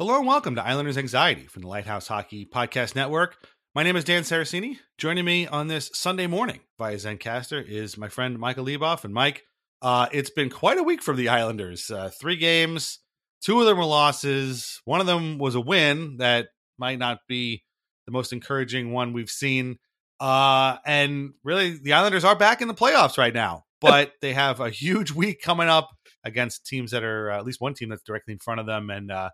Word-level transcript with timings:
Hello 0.00 0.16
and 0.16 0.26
welcome 0.26 0.54
to 0.54 0.66
Islanders 0.66 0.96
Anxiety 0.96 1.46
from 1.46 1.60
the 1.60 1.68
Lighthouse 1.68 2.08
Hockey 2.08 2.46
Podcast 2.46 2.94
Network. 2.94 3.36
My 3.74 3.82
name 3.82 3.96
is 3.96 4.04
Dan 4.04 4.22
Saraceni. 4.22 4.78
Joining 4.96 5.26
me 5.26 5.46
on 5.46 5.68
this 5.68 5.90
Sunday 5.92 6.26
morning 6.26 6.60
via 6.78 6.96
Zencastr 6.96 7.62
is 7.68 7.98
my 7.98 8.08
friend 8.08 8.38
Michael 8.38 8.64
Leboff. 8.64 9.04
And 9.04 9.12
Mike, 9.12 9.42
uh, 9.82 10.06
it's 10.10 10.30
been 10.30 10.48
quite 10.48 10.78
a 10.78 10.82
week 10.82 11.02
for 11.02 11.14
the 11.14 11.28
Islanders. 11.28 11.90
Uh, 11.90 12.08
three 12.18 12.36
games, 12.36 13.00
two 13.42 13.60
of 13.60 13.66
them 13.66 13.76
were 13.76 13.84
losses. 13.84 14.80
One 14.86 15.02
of 15.02 15.06
them 15.06 15.36
was 15.36 15.54
a 15.54 15.60
win 15.60 16.16
that 16.16 16.48
might 16.78 16.98
not 16.98 17.18
be 17.28 17.62
the 18.06 18.12
most 18.12 18.32
encouraging 18.32 18.92
one 18.92 19.12
we've 19.12 19.28
seen. 19.28 19.76
Uh, 20.18 20.78
and 20.86 21.34
really, 21.44 21.76
the 21.76 21.92
Islanders 21.92 22.24
are 22.24 22.36
back 22.36 22.62
in 22.62 22.68
the 22.68 22.74
playoffs 22.74 23.18
right 23.18 23.34
now, 23.34 23.64
but 23.82 24.12
they 24.22 24.32
have 24.32 24.60
a 24.60 24.70
huge 24.70 25.12
week 25.12 25.42
coming 25.42 25.68
up 25.68 25.90
against 26.24 26.64
teams 26.64 26.90
that 26.92 27.04
are 27.04 27.32
uh, 27.32 27.36
at 27.36 27.44
least 27.44 27.60
one 27.60 27.74
team 27.74 27.90
that's 27.90 28.02
directly 28.02 28.32
in 28.32 28.38
front 28.38 28.60
of 28.60 28.66
them. 28.66 28.88
And 28.88 29.10
uh, 29.12 29.28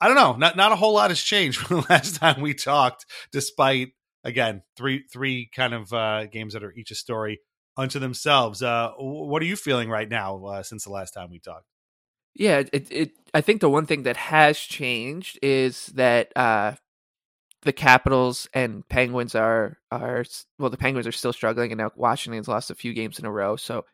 I 0.00 0.08
don't 0.08 0.16
know. 0.16 0.36
Not 0.36 0.56
not 0.56 0.72
a 0.72 0.76
whole 0.76 0.94
lot 0.94 1.10
has 1.10 1.20
changed 1.20 1.58
from 1.60 1.80
the 1.80 1.86
last 1.88 2.16
time 2.16 2.40
we 2.40 2.54
talked, 2.54 3.06
despite 3.32 3.92
again 4.24 4.62
three 4.76 5.04
three 5.12 5.48
kind 5.54 5.74
of 5.74 5.92
uh, 5.92 6.26
games 6.26 6.52
that 6.52 6.64
are 6.64 6.72
each 6.72 6.90
a 6.90 6.94
story 6.94 7.40
unto 7.76 7.98
themselves. 7.98 8.62
Uh, 8.62 8.90
what 8.98 9.42
are 9.42 9.46
you 9.46 9.56
feeling 9.56 9.88
right 9.88 10.08
now 10.08 10.44
uh, 10.44 10.62
since 10.62 10.84
the 10.84 10.90
last 10.90 11.12
time 11.12 11.30
we 11.30 11.38
talked? 11.38 11.66
Yeah, 12.34 12.62
it, 12.72 12.92
it. 12.92 13.12
I 13.32 13.40
think 13.40 13.60
the 13.60 13.70
one 13.70 13.86
thing 13.86 14.02
that 14.02 14.16
has 14.16 14.58
changed 14.58 15.38
is 15.42 15.86
that 15.88 16.36
uh, 16.36 16.74
the 17.62 17.72
Capitals 17.72 18.48
and 18.52 18.86
Penguins 18.88 19.34
are 19.34 19.78
are 19.90 20.24
well, 20.58 20.70
the 20.70 20.76
Penguins 20.76 21.06
are 21.06 21.12
still 21.12 21.32
struggling, 21.32 21.72
and 21.72 21.78
now 21.78 21.90
Washington's 21.96 22.48
lost 22.48 22.70
a 22.70 22.74
few 22.74 22.92
games 22.92 23.18
in 23.18 23.24
a 23.24 23.32
row. 23.32 23.56
So 23.56 23.84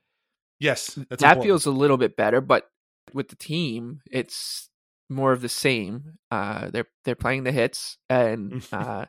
Yes, 0.59 0.95
that's 1.09 1.23
that 1.23 1.35
important. 1.35 1.43
feels 1.45 1.67
a 1.67 1.71
little 1.71 1.97
bit 1.97 2.17
better. 2.17 2.41
But 2.41 2.69
with 3.13 3.29
the 3.29 3.37
team, 3.37 4.01
it's 4.11 4.69
more 5.13 5.33
of 5.33 5.41
the 5.43 5.49
same. 5.49 6.19
Uh, 6.31 6.71
they're 6.71 6.89
they're 7.05 7.15
playing 7.15 7.45
the 7.45 7.53
hits, 7.53 7.99
and 8.09 8.67
uh, 8.73 9.07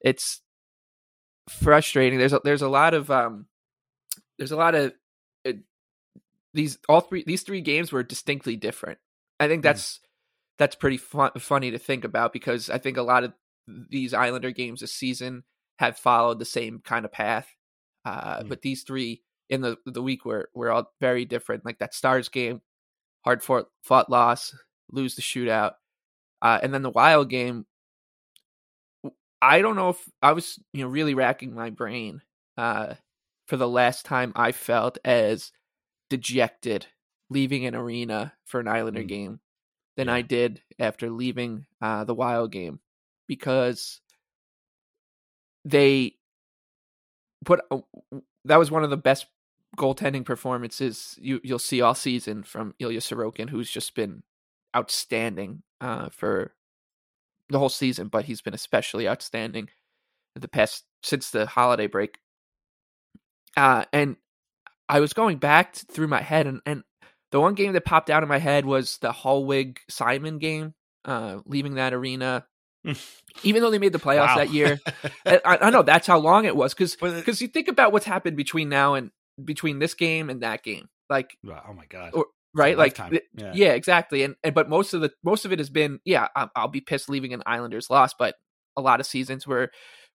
it's 0.00 0.40
frustrating. 1.48 2.18
There's 2.18 2.32
a, 2.32 2.40
there's 2.42 2.62
a 2.62 2.68
lot 2.68 2.94
of 2.94 3.10
um, 3.10 3.46
there's 4.38 4.52
a 4.52 4.56
lot 4.56 4.74
of 4.74 4.92
uh, 5.46 5.52
these 6.54 6.78
all 6.88 7.00
three 7.00 7.24
these 7.26 7.42
three 7.42 7.60
games 7.60 7.92
were 7.92 8.02
distinctly 8.02 8.56
different. 8.56 8.98
I 9.38 9.48
think 9.48 9.62
that's 9.62 10.00
that's 10.58 10.74
pretty 10.76 10.96
fun, 10.96 11.30
funny 11.38 11.70
to 11.70 11.78
think 11.78 12.04
about 12.04 12.32
because 12.32 12.70
I 12.70 12.78
think 12.78 12.96
a 12.96 13.02
lot 13.02 13.24
of 13.24 13.32
these 13.66 14.14
Islander 14.14 14.50
games 14.50 14.80
this 14.80 14.92
season 14.92 15.44
have 15.78 15.98
followed 15.98 16.38
the 16.38 16.44
same 16.44 16.80
kind 16.84 17.04
of 17.04 17.12
path. 17.12 17.48
Uh, 18.04 18.40
Mm. 18.42 18.48
But 18.48 18.62
these 18.62 18.82
three 18.84 19.22
in 19.48 19.60
the 19.60 19.76
the 19.84 20.02
week 20.02 20.24
were 20.24 20.48
were 20.54 20.70
all 20.70 20.92
very 21.00 21.24
different. 21.24 21.64
Like 21.64 21.78
that 21.78 21.94
Stars 21.94 22.28
game, 22.28 22.62
hard 23.24 23.42
fought 23.42 23.66
fought 23.82 24.10
loss, 24.10 24.54
lose 24.90 25.14
the 25.16 25.22
shootout, 25.22 25.72
uh, 26.42 26.58
and 26.62 26.72
then 26.72 26.82
the 26.82 26.90
Wild 26.90 27.28
game. 27.30 27.66
I 29.42 29.60
don't 29.60 29.76
know 29.76 29.90
if 29.90 30.08
I 30.22 30.32
was 30.32 30.58
you 30.72 30.82
know 30.82 30.88
really 30.90 31.14
racking 31.14 31.54
my 31.54 31.70
brain 31.70 32.22
uh, 32.56 32.94
for 33.46 33.56
the 33.56 33.68
last 33.68 34.04
time 34.06 34.32
I 34.34 34.52
felt 34.52 34.98
as 35.04 35.52
dejected 36.10 36.86
leaving 37.28 37.66
an 37.66 37.74
arena 37.74 38.32
for 38.44 38.60
an 38.60 38.68
Islander 38.68 39.02
Mm. 39.02 39.08
game 39.08 39.40
than 39.96 40.06
Yeah. 40.08 40.14
I 40.14 40.22
did 40.22 40.62
after 40.78 41.10
leaving 41.10 41.66
uh, 41.80 42.04
the 42.04 42.14
Wild 42.14 42.52
game 42.52 42.80
because 43.26 44.00
they 45.64 46.14
put 47.44 47.60
uh, 47.70 47.78
that 48.44 48.56
was 48.58 48.70
one 48.70 48.84
of 48.84 48.90
the 48.90 48.96
best 48.96 49.26
goaltending 49.76 50.24
performances 50.24 51.16
you 51.20 51.40
you'll 51.44 51.58
see 51.58 51.82
all 51.82 51.94
season 51.94 52.42
from 52.42 52.74
Ilya 52.78 53.00
Sorokin, 53.00 53.50
who's 53.50 53.70
just 53.70 53.94
been 53.94 54.22
outstanding 54.76 55.62
uh, 55.80 56.08
for 56.10 56.52
the 57.48 57.58
whole 57.58 57.68
season, 57.68 58.08
but 58.08 58.24
he's 58.24 58.42
been 58.42 58.54
especially 58.54 59.08
outstanding 59.08 59.68
the 60.34 60.48
past 60.48 60.84
since 61.02 61.30
the 61.30 61.46
holiday 61.46 61.86
break. 61.86 62.18
Uh, 63.56 63.84
and 63.92 64.16
I 64.88 65.00
was 65.00 65.12
going 65.12 65.38
back 65.38 65.74
through 65.74 66.08
my 66.08 66.20
head, 66.20 66.46
and, 66.46 66.60
and 66.66 66.82
the 67.32 67.40
one 67.40 67.54
game 67.54 67.72
that 67.72 67.84
popped 67.84 68.10
out 68.10 68.22
in 68.22 68.28
my 68.28 68.38
head 68.38 68.66
was 68.66 68.98
the 68.98 69.12
Hollweg 69.12 69.78
Simon 69.88 70.38
game, 70.38 70.74
uh, 71.04 71.38
leaving 71.46 71.74
that 71.74 71.94
arena. 71.94 72.46
Even 73.42 73.62
though 73.62 73.70
they 73.70 73.78
made 73.78 73.92
the 73.92 73.98
playoffs 73.98 74.28
Wow. 74.28 74.36
that 74.36 74.50
year, 74.50 74.78
I, 75.26 75.40
I 75.44 75.70
know 75.70 75.82
that's 75.82 76.06
how 76.06 76.18
long 76.18 76.44
it 76.44 76.54
was 76.54 76.72
because 76.72 76.94
because 76.96 77.42
you 77.42 77.48
think 77.48 77.68
about 77.68 77.92
what's 77.92 78.06
happened 78.06 78.36
between 78.36 78.68
now 78.68 78.94
and 78.94 79.10
between 79.42 79.78
this 79.80 79.94
game 79.94 80.30
and 80.30 80.42
that 80.42 80.62
game, 80.62 80.88
like 81.10 81.36
oh 81.44 81.72
my 81.74 81.86
god, 81.88 82.12
or, 82.14 82.26
right, 82.56 82.76
like 82.76 82.98
Yeah. 83.34 83.52
yeah. 83.54 83.72
exactly. 83.72 84.22
And, 84.22 84.36
and 84.42 84.54
but 84.54 84.68
most 84.68 84.94
of 84.94 85.00
the 85.00 85.12
most 85.22 85.44
of 85.44 85.52
it 85.52 85.58
has 85.58 85.70
been 85.70 86.00
yeah, 86.04 86.28
I'll, 86.34 86.50
I'll 86.56 86.68
be 86.68 86.80
pissed 86.80 87.08
leaving 87.08 87.32
an 87.32 87.42
Islanders 87.46 87.90
loss, 87.90 88.14
but 88.18 88.34
a 88.76 88.80
lot 88.80 89.00
of 89.00 89.06
seasons 89.06 89.46
were 89.46 89.70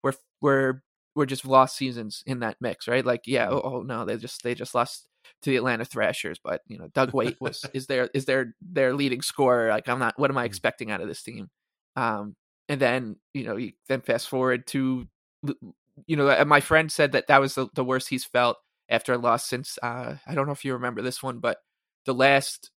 were 0.03 0.13
were 0.41 0.83
were 1.15 1.25
just 1.25 1.45
lost 1.45 1.77
seasons 1.77 2.23
in 2.25 2.39
that 2.39 2.57
mix, 2.61 2.87
right? 2.87 3.05
Like 3.05 3.21
yeah, 3.25 3.49
oh, 3.49 3.61
oh 3.63 3.81
no, 3.81 4.05
they 4.05 4.17
just 4.17 4.43
they 4.43 4.55
just 4.55 4.75
lost 4.75 5.07
to 5.41 5.49
the 5.49 5.57
Atlanta 5.57 5.85
Thrashers, 5.85 6.39
but 6.43 6.61
you 6.67 6.77
know 6.77 6.87
Doug 6.93 7.13
Weight 7.13 7.37
was 7.39 7.63
is 7.73 7.87
their 7.87 8.09
is 8.13 8.25
their 8.25 8.55
their 8.61 8.93
leading 8.93 9.21
scorer. 9.21 9.69
Like 9.69 9.87
I'm 9.87 9.99
not, 9.99 10.17
what 10.17 10.31
am 10.31 10.37
I 10.37 10.45
expecting 10.45 10.91
out 10.91 11.01
of 11.01 11.07
this 11.07 11.23
team? 11.23 11.49
Um, 11.95 12.35
and 12.67 12.79
then 12.79 13.15
you 13.33 13.45
know 13.45 13.57
you 13.57 13.73
then 13.87 14.01
fast 14.01 14.29
forward 14.29 14.67
to 14.67 15.07
you 16.07 16.15
know, 16.15 16.43
my 16.45 16.59
friend 16.61 16.91
said 16.91 17.11
that 17.13 17.27
that 17.27 17.41
was 17.41 17.55
the, 17.55 17.67
the 17.73 17.83
worst 17.83 18.09
he's 18.09 18.25
felt 18.25 18.57
after 18.89 19.13
a 19.13 19.17
loss 19.17 19.45
since 19.47 19.77
uh, 19.83 20.15
I 20.25 20.35
don't 20.35 20.45
know 20.45 20.53
if 20.53 20.65
you 20.65 20.73
remember 20.73 21.01
this 21.01 21.21
one, 21.21 21.39
but 21.39 21.57
the 22.09 22.13
last 22.15 22.71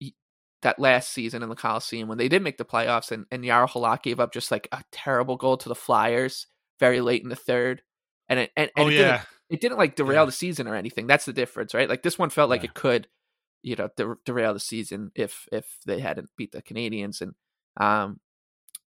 that 0.62 0.80
last 0.80 1.10
season 1.10 1.42
in 1.44 1.48
the 1.48 1.54
Coliseum 1.54 2.08
when 2.08 2.18
they 2.18 2.28
did 2.28 2.42
make 2.42 2.58
the 2.58 2.64
playoffs 2.64 3.12
and, 3.12 3.26
and 3.30 3.44
Jaro 3.44 3.70
Halak 3.70 4.02
gave 4.02 4.18
up 4.18 4.32
just 4.32 4.50
like 4.50 4.66
a 4.72 4.82
terrible 4.90 5.36
goal 5.36 5.56
to 5.58 5.68
the 5.68 5.74
Flyers 5.76 6.48
very 6.80 7.00
late 7.00 7.22
in 7.22 7.28
the 7.28 7.36
third. 7.36 7.82
And 8.28 8.40
it 8.40 8.50
and, 8.56 8.70
and 8.76 8.86
oh 8.86 8.88
it 8.88 8.94
yeah, 8.94 8.98
didn't, 9.00 9.26
it 9.50 9.60
didn't 9.60 9.78
like 9.78 9.94
derail 9.94 10.22
Yeah. 10.22 10.26
the 10.26 10.32
season 10.32 10.66
or 10.66 10.74
anything. 10.74 11.06
That's 11.06 11.24
the 11.26 11.32
difference, 11.32 11.74
right? 11.74 11.88
Like 11.88 12.02
this 12.02 12.18
one 12.18 12.30
felt 12.30 12.50
like 12.50 12.62
Yeah. 12.62 12.70
it 12.70 12.74
could, 12.74 13.06
you 13.62 13.76
know, 13.76 13.88
der- 13.96 14.18
derail 14.26 14.52
the 14.52 14.60
season 14.60 15.12
if 15.14 15.46
if 15.52 15.66
they 15.86 16.00
hadn't 16.00 16.28
beat 16.36 16.50
the 16.50 16.60
Canadiens 16.62 17.20
and 17.20 17.34
um 17.80 18.18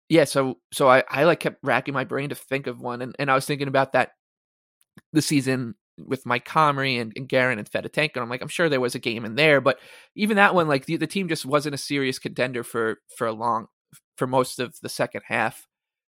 yeah, 0.07 0.25
so 0.25 0.59
so 0.71 0.87
I, 0.87 1.03
I 1.09 1.23
like 1.23 1.39
kept 1.39 1.57
racking 1.63 1.95
my 1.95 2.03
brain 2.03 2.29
to 2.29 2.35
think 2.35 2.67
of 2.67 2.79
one 2.79 3.01
and, 3.01 3.15
and 3.17 3.31
I 3.31 3.35
was 3.35 3.45
thinking 3.47 3.67
about 3.67 3.93
that 3.93 4.11
the 5.11 5.21
season 5.23 5.73
with 5.97 6.25
Mike 6.25 6.45
Comrie 6.45 7.01
and, 7.01 7.13
and 7.15 7.27
Guerin 7.27 7.59
and 7.59 7.69
Fedotenko. 7.69 8.15
And 8.15 8.23
I'm 8.23 8.29
like, 8.29 8.41
I'm 8.41 8.47
sure 8.47 8.69
there 8.69 8.81
was 8.81 8.95
a 8.95 8.99
game 8.99 9.25
in 9.25 9.35
there, 9.35 9.61
but 9.61 9.79
even 10.15 10.37
that 10.37 10.55
one, 10.55 10.67
like 10.67 10.85
the, 10.85 10.97
the 10.97 11.07
team 11.07 11.27
just 11.27 11.45
wasn't 11.45 11.75
a 11.75 11.79
serious 11.79 12.19
contender 12.19 12.63
for 12.63 12.99
for 13.15 13.27
a 13.27 13.33
long 13.33 13.67
for 14.17 14.27
most 14.27 14.59
of 14.59 14.79
the 14.81 14.89
second 14.89 15.21
half 15.27 15.67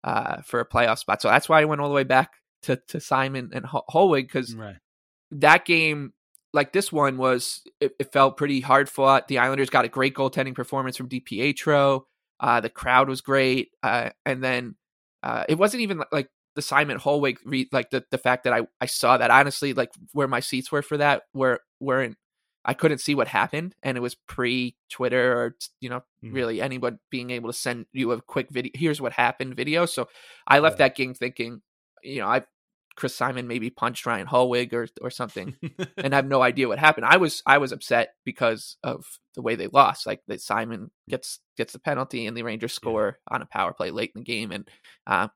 uh, 0.03 0.41
for 0.41 0.59
a 0.59 0.67
playoff 0.67 0.99
spot. 0.99 1.21
So 1.21 1.29
that's 1.29 1.49
why 1.49 1.61
I 1.61 1.65
went 1.65 1.81
all 1.81 1.89
the 1.89 1.95
way 1.95 2.03
back 2.03 2.33
to 2.63 2.79
to 2.89 2.99
Simon 2.99 3.51
and 3.53 3.65
Ho- 3.65 3.85
Hollweg 3.89 4.23
because 4.23 4.55
right. 4.55 4.77
that 5.31 5.65
game, 5.65 6.13
like 6.53 6.73
this 6.73 6.91
one, 6.91 7.17
was 7.17 7.61
it, 7.79 7.93
it 7.99 8.11
felt 8.11 8.37
pretty 8.37 8.61
hard 8.61 8.89
fought. 8.89 9.27
The 9.27 9.39
Islanders 9.39 9.69
got 9.69 9.85
a 9.85 9.89
great 9.89 10.15
goaltending 10.15 10.55
performance 10.55 10.97
from 10.97 11.09
DiPietro. 11.09 12.03
Uh, 12.39 12.61
the 12.61 12.69
crowd 12.69 13.09
was 13.09 13.21
great, 13.21 13.69
uh, 13.83 14.11
and 14.25 14.43
then 14.43 14.75
uh, 15.23 15.43
it 15.49 15.57
wasn't 15.57 15.81
even 15.81 16.01
like 16.11 16.29
the 16.55 16.61
Simon 16.61 16.97
Hollweg, 16.99 17.37
re- 17.45 17.69
like 17.71 17.89
the 17.91 18.03
the 18.11 18.17
fact 18.17 18.43
that 18.45 18.53
I 18.53 18.61
I 18.81 18.85
saw 18.87 19.17
that 19.17 19.31
honestly, 19.31 19.73
like 19.73 19.91
where 20.13 20.27
my 20.27 20.39
seats 20.39 20.71
were 20.71 20.81
for 20.81 20.97
that 20.97 21.23
were 21.33 21.61
weren't. 21.79 22.17
I 22.65 22.73
couldn't 22.73 22.97
see 22.99 23.15
what 23.15 23.29
happened, 23.29 23.73
and 23.83 23.97
it 23.97 24.01
was 24.01 24.15
pre 24.15 24.75
Twitter 24.89 25.33
or 25.33 25.55
you 25.79 25.89
know 25.89 26.03
Mhm. 26.23 26.33
really 26.33 26.61
anyone 26.61 26.99
being 27.09 27.29
able 27.31 27.49
to 27.49 27.57
send 27.57 27.85
you 27.93 28.11
a 28.11 28.21
quick 28.21 28.49
video. 28.51 28.71
Here's 28.75 28.99
what 29.01 29.13
happened 29.13 29.55
video. 29.55 29.85
So 29.85 30.09
I 30.45 30.59
left 30.59 30.75
Yeah. 30.79 30.87
that 30.87 30.95
game 30.95 31.13
thinking, 31.13 31.61
you 32.03 32.19
know, 32.19 32.27
I 32.27 32.43
Chris 32.97 33.15
Simon 33.15 33.47
maybe 33.47 33.69
punched 33.69 34.05
Ryan 34.05 34.27
Hollweg 34.27 34.73
or 34.73 34.87
or 35.01 35.09
something, 35.09 35.55
and 35.97 36.13
I 36.13 36.17
have 36.17 36.27
no 36.27 36.41
idea 36.41 36.67
what 36.67 36.79
happened. 36.79 37.05
I 37.05 37.15
was 37.15 37.41
I 37.45 37.59
was 37.59 37.71
upset 37.71 38.15
because 38.25 38.75
of 38.83 39.05
the 39.35 39.41
way 39.41 39.55
they 39.55 39.67
lost. 39.67 40.05
Like 40.05 40.21
that 40.27 40.41
Simon 40.41 40.91
gets 41.07 41.39
gets 41.55 41.71
the 41.71 41.79
penalty 41.79 42.25
and 42.27 42.35
the 42.35 42.43
Rangers 42.43 42.73
score 42.73 43.19
on 43.29 43.41
a 43.41 43.45
power 43.45 43.71
play 43.73 43.89
late 43.89 44.11
in 44.15 44.19
the 44.21 44.25
game, 44.25 44.51
and 44.51 44.67
uh, 45.07 45.29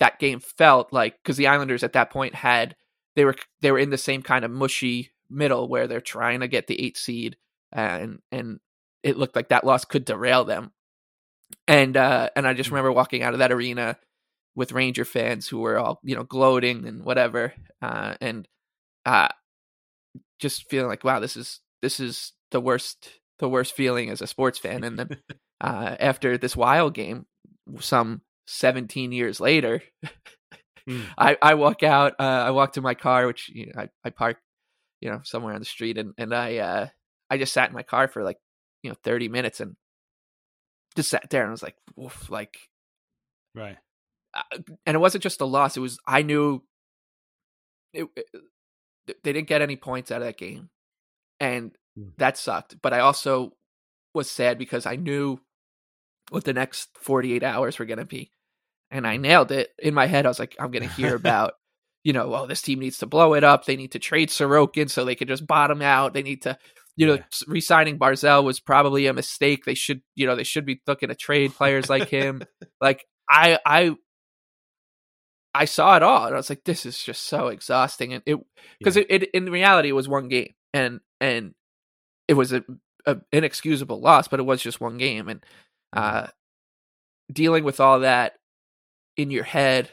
that 0.00 0.18
game 0.18 0.40
felt 0.40 0.92
like 0.92 1.16
because 1.22 1.36
the 1.36 1.48
Islanders 1.48 1.82
at 1.82 1.94
that 1.94 2.10
point 2.10 2.34
had 2.34 2.76
they 3.16 3.24
were 3.24 3.34
they 3.60 3.72
were 3.72 3.78
in 3.78 3.90
the 3.90 3.98
same 3.98 4.22
kind 4.22 4.44
of 4.44 4.50
mushy 4.50 5.10
middle 5.30 5.68
where 5.68 5.86
they're 5.86 6.00
trying 6.00 6.40
to 6.40 6.48
get 6.48 6.66
the 6.66 6.80
eight 6.80 6.96
seed, 6.96 7.36
and 7.72 8.20
and 8.30 8.60
it 9.02 9.16
looked 9.16 9.36
like 9.36 9.48
that 9.48 9.64
loss 9.64 9.84
could 9.84 10.04
derail 10.04 10.44
them. 10.44 10.72
And 11.66 11.96
uh, 11.96 12.30
and 12.36 12.46
I 12.46 12.54
just 12.54 12.70
remember 12.70 12.92
walking 12.92 13.22
out 13.22 13.32
of 13.32 13.40
that 13.40 13.52
arena 13.52 13.96
with 14.54 14.72
Ranger 14.72 15.04
fans 15.04 15.48
who 15.48 15.58
were 15.58 15.78
all 15.78 16.00
you 16.02 16.14
know 16.14 16.24
gloating 16.24 16.86
and 16.86 17.04
whatever, 17.04 17.54
uh, 17.82 18.14
and 18.20 18.46
uh, 19.06 19.28
just 20.38 20.68
feeling 20.68 20.88
like 20.88 21.04
wow, 21.04 21.20
this 21.20 21.36
is 21.36 21.60
this 21.82 22.00
is 22.00 22.32
the 22.50 22.60
worst 22.60 23.10
the 23.38 23.48
worst 23.48 23.74
feeling 23.74 24.10
as 24.10 24.20
a 24.20 24.26
sports 24.26 24.58
fan. 24.58 24.84
And 24.84 24.98
then 24.98 25.08
uh, 25.60 25.96
after 25.98 26.38
this 26.38 26.56
wild 26.56 26.94
game, 26.94 27.26
some 27.80 28.22
17 28.48 29.12
years 29.12 29.40
later, 29.40 29.82
Hmm. 30.88 31.02
I, 31.18 31.36
I 31.42 31.54
walk 31.54 31.82
out, 31.82 32.14
uh, 32.18 32.22
I 32.22 32.50
walk 32.50 32.72
to 32.72 32.80
my 32.80 32.94
car, 32.94 33.26
which 33.26 33.50
you 33.50 33.66
know, 33.66 33.82
I, 33.82 33.88
I 34.04 34.10
park, 34.10 34.38
you 35.02 35.10
know, 35.10 35.20
somewhere 35.22 35.52
on 35.52 35.60
the 35.60 35.66
street 35.66 35.98
and, 35.98 36.14
and 36.16 36.34
I, 36.34 36.56
uh, 36.56 36.88
I 37.28 37.36
just 37.36 37.52
sat 37.52 37.68
in 37.68 37.74
my 37.74 37.82
car 37.82 38.08
for 38.08 38.24
like, 38.24 38.38
you 38.82 38.88
know, 38.88 38.96
30 39.04 39.28
minutes 39.28 39.60
and 39.60 39.76
just 40.96 41.10
sat 41.10 41.28
there 41.28 41.42
and 41.42 41.50
was 41.50 41.62
like, 41.62 41.76
woof, 41.94 42.30
like, 42.30 42.56
right. 43.54 43.76
uh, 44.32 44.58
and 44.86 44.94
it 44.94 44.98
wasn't 44.98 45.22
just 45.22 45.42
a 45.42 45.44
loss. 45.44 45.76
It 45.76 45.80
was, 45.80 45.98
I 46.06 46.22
knew 46.22 46.62
it, 47.92 48.06
it- 48.16 48.26
they 49.24 49.32
didn't 49.32 49.48
get 49.48 49.62
any 49.62 49.76
points 49.76 50.10
out 50.10 50.22
of 50.22 50.26
that 50.26 50.38
game 50.38 50.70
and 51.40 51.76
Mm. 51.98 52.12
that 52.18 52.36
sucked. 52.38 52.80
But 52.80 52.92
I 52.94 53.00
also 53.00 53.52
was 54.14 54.30
sad 54.30 54.56
because 54.56 54.86
I 54.86 54.96
knew 54.96 55.38
what 56.30 56.44
the 56.44 56.52
next 56.52 56.90
48 56.98 57.42
hours 57.42 57.78
were 57.78 57.84
going 57.86 57.98
to 57.98 58.04
be. 58.04 58.30
And 58.90 59.06
I 59.06 59.16
nailed 59.18 59.52
it 59.52 59.70
in 59.78 59.94
my 59.94 60.06
head. 60.06 60.24
I 60.24 60.28
was 60.28 60.38
like, 60.38 60.56
I'm 60.58 60.70
going 60.70 60.82
to 60.82 60.88
hear 60.88 61.14
about, 61.14 61.54
you 62.04 62.12
know, 62.12 62.34
oh, 62.34 62.46
this 62.46 62.62
team 62.62 62.78
needs 62.78 62.98
to 62.98 63.06
blow 63.06 63.34
it 63.34 63.44
up. 63.44 63.64
They 63.64 63.76
need 63.76 63.92
to 63.92 63.98
trade 63.98 64.30
Sorokin 64.30 64.88
so 64.88 65.04
they 65.04 65.14
can 65.14 65.28
just 65.28 65.46
bottom 65.46 65.82
out. 65.82 66.14
They 66.14 66.22
need 66.22 66.42
to, 66.42 66.56
you 66.96 67.06
know, 67.06 67.14
Yeah. 67.14 67.22
re-signing 67.46 67.98
Barzal 67.98 68.44
was 68.44 68.60
probably 68.60 69.06
a 69.06 69.12
mistake. 69.12 69.64
They 69.64 69.74
should, 69.74 70.00
you 70.14 70.26
know, 70.26 70.36
they 70.36 70.44
should 70.44 70.64
be 70.64 70.80
looking 70.86 71.10
to 71.10 71.14
trade 71.14 71.54
players 71.54 71.90
like 71.90 72.08
him. 72.08 72.42
like 72.80 73.04
I, 73.28 73.58
I, 73.66 73.94
I 75.54 75.64
saw 75.64 75.96
it 75.96 76.02
all, 76.02 76.26
and 76.26 76.34
I 76.34 76.36
was 76.36 76.50
like, 76.50 76.62
"This 76.64 76.86
is 76.86 77.02
just 77.02 77.22
so 77.24 77.48
exhausting." 77.48 78.12
And 78.12 78.22
it, 78.26 78.38
because 78.78 78.96
Yeah. 78.96 79.04
it, 79.08 79.22
it, 79.24 79.30
in 79.32 79.46
reality, 79.50 79.88
it 79.88 79.92
was 79.92 80.08
one 80.08 80.28
game, 80.28 80.54
and 80.72 81.00
and 81.20 81.54
it 82.28 82.34
was 82.34 82.52
a, 82.52 82.62
a 83.06 83.16
inexcusable 83.32 84.00
loss, 84.00 84.28
but 84.28 84.40
it 84.40 84.44
was 84.44 84.62
just 84.62 84.80
one 84.80 84.98
game, 84.98 85.28
and 85.28 85.44
uh, 85.94 86.28
dealing 87.32 87.64
with 87.64 87.80
all 87.80 88.00
that 88.00 88.34
in 89.18 89.30
your 89.30 89.44
head, 89.44 89.90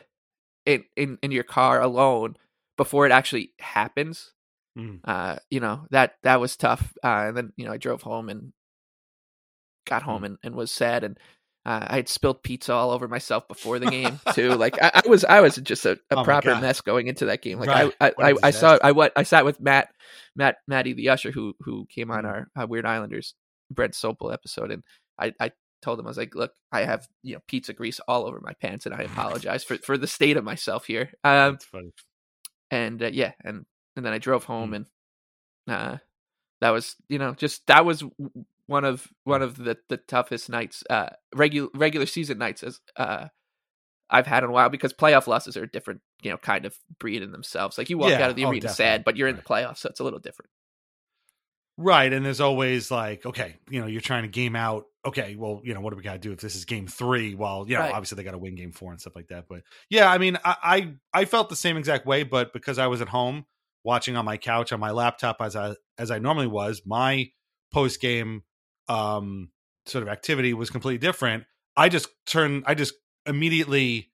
in 0.66 0.86
in 0.96 1.18
in 1.22 1.32
your 1.32 1.44
car 1.44 1.82
alone 1.82 2.38
before 2.78 3.06
it 3.06 3.12
actually 3.12 3.52
happens, 3.60 4.32
Mm. 4.78 5.00
uh, 5.06 5.38
you 5.50 5.60
know 5.60 5.88
that 5.92 6.16
that 6.24 6.40
was 6.40 6.56
tough. 6.56 6.94
Uh, 7.04 7.26
and 7.28 7.36
then 7.38 7.54
you 7.58 7.66
know 7.66 7.74
I 7.74 7.78
drove 7.78 8.02
home 8.04 8.30
and 8.30 8.54
got 9.86 10.04
home 10.04 10.22
Mm. 10.24 10.26
and, 10.26 10.38
and 10.44 10.56
was 10.56 10.72
sad 10.72 11.04
and. 11.04 11.20
Uh, 11.68 11.84
I 11.90 11.96
had 11.96 12.08
spilled 12.08 12.44
pizza 12.44 12.72
all 12.74 12.92
over 12.92 13.08
myself 13.08 13.48
before 13.48 13.80
the 13.80 13.88
game 13.88 14.20
too. 14.34 14.50
Like 14.52 14.78
I, 14.80 15.02
I 15.04 15.10
was, 15.10 15.26
I 15.26 15.42
was 15.42 15.56
just 15.56 15.84
a, 15.88 15.94
a 16.12 16.18
Oh 16.18 16.24
proper 16.24 16.56
mess 16.58 16.80
going 16.80 17.08
into 17.08 17.26
that 17.26 17.42
game. 17.42 17.58
Like 17.58 17.70
Right. 17.70 17.92
I, 18.00 18.14
I, 18.20 18.30
I, 18.30 18.34
I 18.44 18.52
saw. 18.52 18.78
I 18.84 18.92
what, 18.92 19.14
I 19.16 19.24
sat 19.24 19.46
with 19.46 19.60
Matt, 19.60 19.90
Matt, 20.36 20.58
Matty 20.68 20.94
the 20.94 21.10
usher 21.10 21.32
who 21.32 21.56
who 21.62 21.88
came 21.90 22.12
on 22.12 22.24
Mhm. 22.24 22.28
our 22.28 22.48
uh, 22.56 22.68
Weird 22.68 22.86
Islanders 22.86 23.34
Brent 23.72 23.94
Sopel 23.96 24.32
episode, 24.32 24.70
and 24.70 24.84
I, 25.20 25.34
I 25.40 25.54
told 25.86 26.00
him 26.00 26.06
I 26.06 26.10
was 26.10 26.18
like, 26.18 26.36
look, 26.36 26.52
I 26.72 26.82
have 26.84 27.08
you 27.24 27.36
know 27.36 27.42
pizza 27.48 27.72
grease 27.74 28.00
all 28.08 28.26
over 28.26 28.42
my 28.42 28.54
pants, 28.62 28.86
and 28.86 28.94
I 28.96 29.02
apologize 29.04 29.64
for 29.64 29.78
for 29.78 29.98
the 29.98 30.08
state 30.08 30.36
of 30.38 30.44
myself 30.44 30.86
here. 30.86 31.12
Um, 31.24 31.58
and 32.72 33.02
uh, 33.02 33.12
yeah, 33.14 33.32
and 33.44 33.66
and 33.96 34.06
then 34.06 34.14
I 34.14 34.18
drove 34.18 34.44
home, 34.46 34.72
Mm. 34.72 34.76
and 34.76 34.86
uh, 35.68 35.98
that 36.62 36.72
was 36.72 36.96
you 37.08 37.20
know 37.20 37.34
just 37.34 37.66
that 37.68 37.86
was 37.86 38.04
one 38.68 38.84
of 38.84 39.08
one 39.24 39.42
of 39.42 39.56
the 39.58 39.78
the 39.90 39.98
toughest 39.98 40.50
nights, 40.50 40.84
uh, 40.90 41.10
regular 41.34 41.70
regular 41.74 42.06
season 42.06 42.38
nights 42.38 42.64
as 42.64 42.80
uh. 42.98 43.28
I've 44.08 44.28
had 44.28 44.44
in 44.44 44.52
a 44.52 44.54
while 44.54 44.70
because 44.70 44.94
playoff 44.94 45.26
losses 45.26 45.58
are 45.58 45.64
a 45.64 45.68
different, 45.68 46.00
you 46.22 46.30
know, 46.30 46.38
kind 46.38 46.66
of 46.66 46.78
breed 47.00 47.24
in 47.24 47.32
themselves. 47.32 47.76
Like 47.76 47.90
you 47.90 47.98
walk 47.98 48.12
Yeah. 48.12 48.26
out 48.26 48.30
of 48.30 48.36
the 48.36 48.46
Oh, 48.46 48.50
arena 48.50 48.62
definitely. 48.68 48.76
sad, 48.86 49.04
but 49.04 49.18
you're 49.18 49.28
in 49.28 49.36
the 49.36 49.42
playoffs, 49.42 49.78
so 49.80 49.90
it's 49.90 50.00
a 50.00 50.04
little 50.04 50.20
different. 50.20 50.52
Right. 51.78 52.14
And 52.14 52.24
there's 52.24 52.40
always 52.40 52.92
like, 52.92 53.26
okay, 53.26 53.56
you 53.68 53.82
know, 53.82 53.88
you're 53.88 54.02
trying 54.02 54.22
to 54.22 54.30
game 54.30 54.56
out. 54.56 54.86
Okay, 55.06 55.36
well, 55.36 55.62
you 55.64 55.74
know, 55.74 55.82
what 55.82 55.92
do 55.92 55.98
we 55.98 56.04
got 56.04 56.14
to 56.14 56.20
do 56.20 56.32
if 56.32 56.40
this 56.40 56.56
is 56.56 56.66
game 56.66 56.88
three? 56.88 57.36
Well, 57.36 57.66
you 57.68 57.76
know, 57.76 57.82
Right. 57.82 57.94
obviously 57.94 58.16
they 58.16 58.24
got 58.24 58.32
to 58.32 58.38
win 58.40 58.56
game 58.56 58.72
four 58.72 58.92
and 58.92 59.00
stuff 59.00 59.16
like 59.16 59.28
that. 59.28 59.46
But 59.48 59.62
yeah, 59.90 60.10
I 60.12 60.18
mean, 60.18 60.38
I, 60.44 60.56
I 61.14 61.22
I 61.22 61.26
felt 61.26 61.50
the 61.50 61.56
same 61.56 61.78
exact 61.78 62.06
way, 62.06 62.24
but 62.24 62.54
because 62.54 62.80
I 62.80 62.88
was 62.88 63.02
at 63.02 63.10
home 63.10 63.46
watching 63.84 64.16
on 64.18 64.26
my 64.26 64.38
couch 64.38 64.74
on 64.74 64.80
my 64.80 64.92
laptop 64.92 65.38
as 65.42 65.56
I 65.56 65.76
as 66.00 66.10
I 66.10 66.18
normally 66.20 66.48
was, 66.48 66.82
my 66.86 67.30
post 67.72 68.02
game 68.02 68.44
um 68.88 69.50
sort 69.86 70.02
of 70.02 70.10
activity 70.10 70.54
was 70.54 70.70
completely 70.72 70.98
different. 70.98 71.44
I 71.78 71.90
just 71.90 72.08
turned. 72.26 72.64
I 72.66 72.74
just 72.74 72.94
immediately 73.28 74.12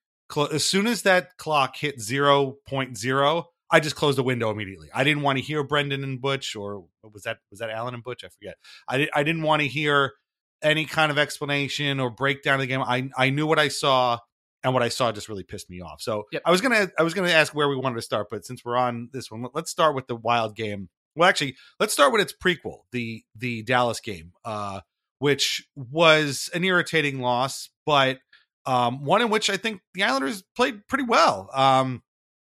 as 0.52 0.64
soon 0.66 0.88
as 0.88 1.02
that 1.04 1.38
clock 1.38 1.76
hit 1.76 2.00
0.0 2.00 3.44
i 3.70 3.80
just 3.80 3.96
closed 3.96 4.18
the 4.18 4.24
window 4.24 4.50
immediately 4.50 4.90
i 4.94 5.04
didn't 5.04 5.24
want 5.24 5.38
to 5.38 5.44
hear 5.44 5.64
brendan 5.64 6.04
and 6.04 6.22
butch 6.22 6.56
or 6.56 6.86
was 7.04 7.24
that 7.24 7.40
was 7.50 7.60
that 7.60 7.70
alan 7.70 7.94
and 7.94 8.04
butch 8.04 8.24
i 8.24 8.30
forget 8.30 8.56
i, 8.88 9.08
I 9.14 9.24
didn't 9.24 9.42
want 9.44 9.62
to 9.62 9.68
hear 9.68 10.14
any 10.64 10.86
kind 10.86 11.12
of 11.12 11.18
explanation 11.18 12.00
or 12.00 12.10
breakdown 12.10 12.56
of 12.56 12.62
the 12.62 12.68
game 12.68 12.82
i 12.82 13.10
i 13.18 13.30
knew 13.30 13.46
what 13.48 13.60
i 13.60 13.68
saw 13.68 14.18
and 14.64 14.74
what 14.74 14.84
i 14.84 14.90
saw 14.90 15.12
just 15.12 15.28
really 15.30 15.44
pissed 15.44 15.70
me 15.70 15.82
off 15.82 16.02
so 16.02 16.24
Yep. 16.32 16.42
i 16.46 16.52
was 16.52 16.62
gonna 16.62 16.90
i 17.00 17.04
was 17.04 17.14
gonna 17.14 17.30
ask 17.30 17.54
where 17.56 17.68
we 17.70 17.76
wanted 17.76 17.96
to 17.96 18.02
start 18.02 18.28
but 18.30 18.46
since 18.46 18.64
we're 18.64 18.78
on 18.78 19.10
this 19.14 19.30
one 19.32 19.42
let- 19.44 19.56
let's 19.56 19.72
start 19.72 19.96
with 19.96 20.08
the 20.08 20.16
wild 20.16 20.56
game 20.56 20.90
well 21.16 21.28
actually 21.30 21.56
let's 21.80 21.94
start 21.94 22.12
with 22.14 22.22
its 22.22 22.34
prequel 22.34 22.80
the 22.92 23.24
the 23.36 23.64
dallas 23.64 24.00
game 24.00 24.32
uh 24.46 24.80
which 25.20 25.68
was 25.76 26.50
an 26.54 26.64
irritating 26.64 27.20
loss 27.20 27.70
but 27.86 28.20
um, 28.68 29.04
one 29.06 29.24
in 29.24 29.30
which 29.32 29.50
I 29.50 29.58
think 29.58 29.82
the 29.96 30.04
Islanders 30.04 30.44
played 30.56 30.88
pretty 30.88 31.04
well. 31.06 31.50
Um, 31.52 32.04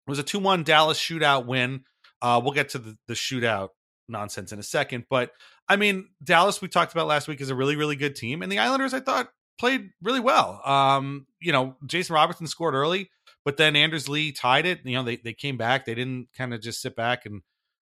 it 0.06 0.10
was 0.10 0.20
a 0.20 0.24
2 0.24 0.38
1 0.40 0.64
Dallas 0.64 1.00
shootout 1.00 1.46
win. 1.46 1.86
Uh, 2.22 2.42
we'll 2.44 2.52
get 2.54 2.68
to 2.70 2.78
the, 2.78 2.98
the 3.08 3.14
shootout 3.14 3.70
nonsense 4.08 4.52
in 4.52 4.60
a 4.60 4.64
second. 4.64 5.06
But 5.10 5.32
I 5.68 5.76
mean, 5.76 6.10
Dallas, 6.24 6.62
we 6.62 6.68
talked 6.68 6.92
about 6.92 7.08
last 7.08 7.28
week, 7.28 7.42
is 7.42 7.50
a 7.50 7.56
really, 7.56 7.76
really 7.76 7.96
good 7.96 8.16
team. 8.16 8.42
And 8.42 8.52
the 8.52 8.60
Islanders, 8.60 8.94
I 8.94 9.00
thought, 9.00 9.30
played 9.60 9.90
really 10.02 10.20
well. 10.20 10.62
Um, 10.66 11.28
you 11.40 11.52
know, 11.52 11.76
Jason 11.86 12.16
Robertson 12.16 12.48
scored 12.48 12.74
early, 12.74 13.10
but 13.46 13.58
then 13.58 13.76
Anders 13.76 14.10
Lee 14.10 14.32
tied 14.32 14.66
it. 14.66 14.80
You 14.84 14.98
know, 14.98 15.04
they 15.04 15.18
they 15.18 15.34
came 15.34 15.58
back. 15.58 15.86
They 15.86 15.96
didn't 15.96 16.30
kind 16.38 16.54
of 16.54 16.62
just 16.62 16.82
sit 16.82 16.96
back 16.96 17.26
and 17.26 17.42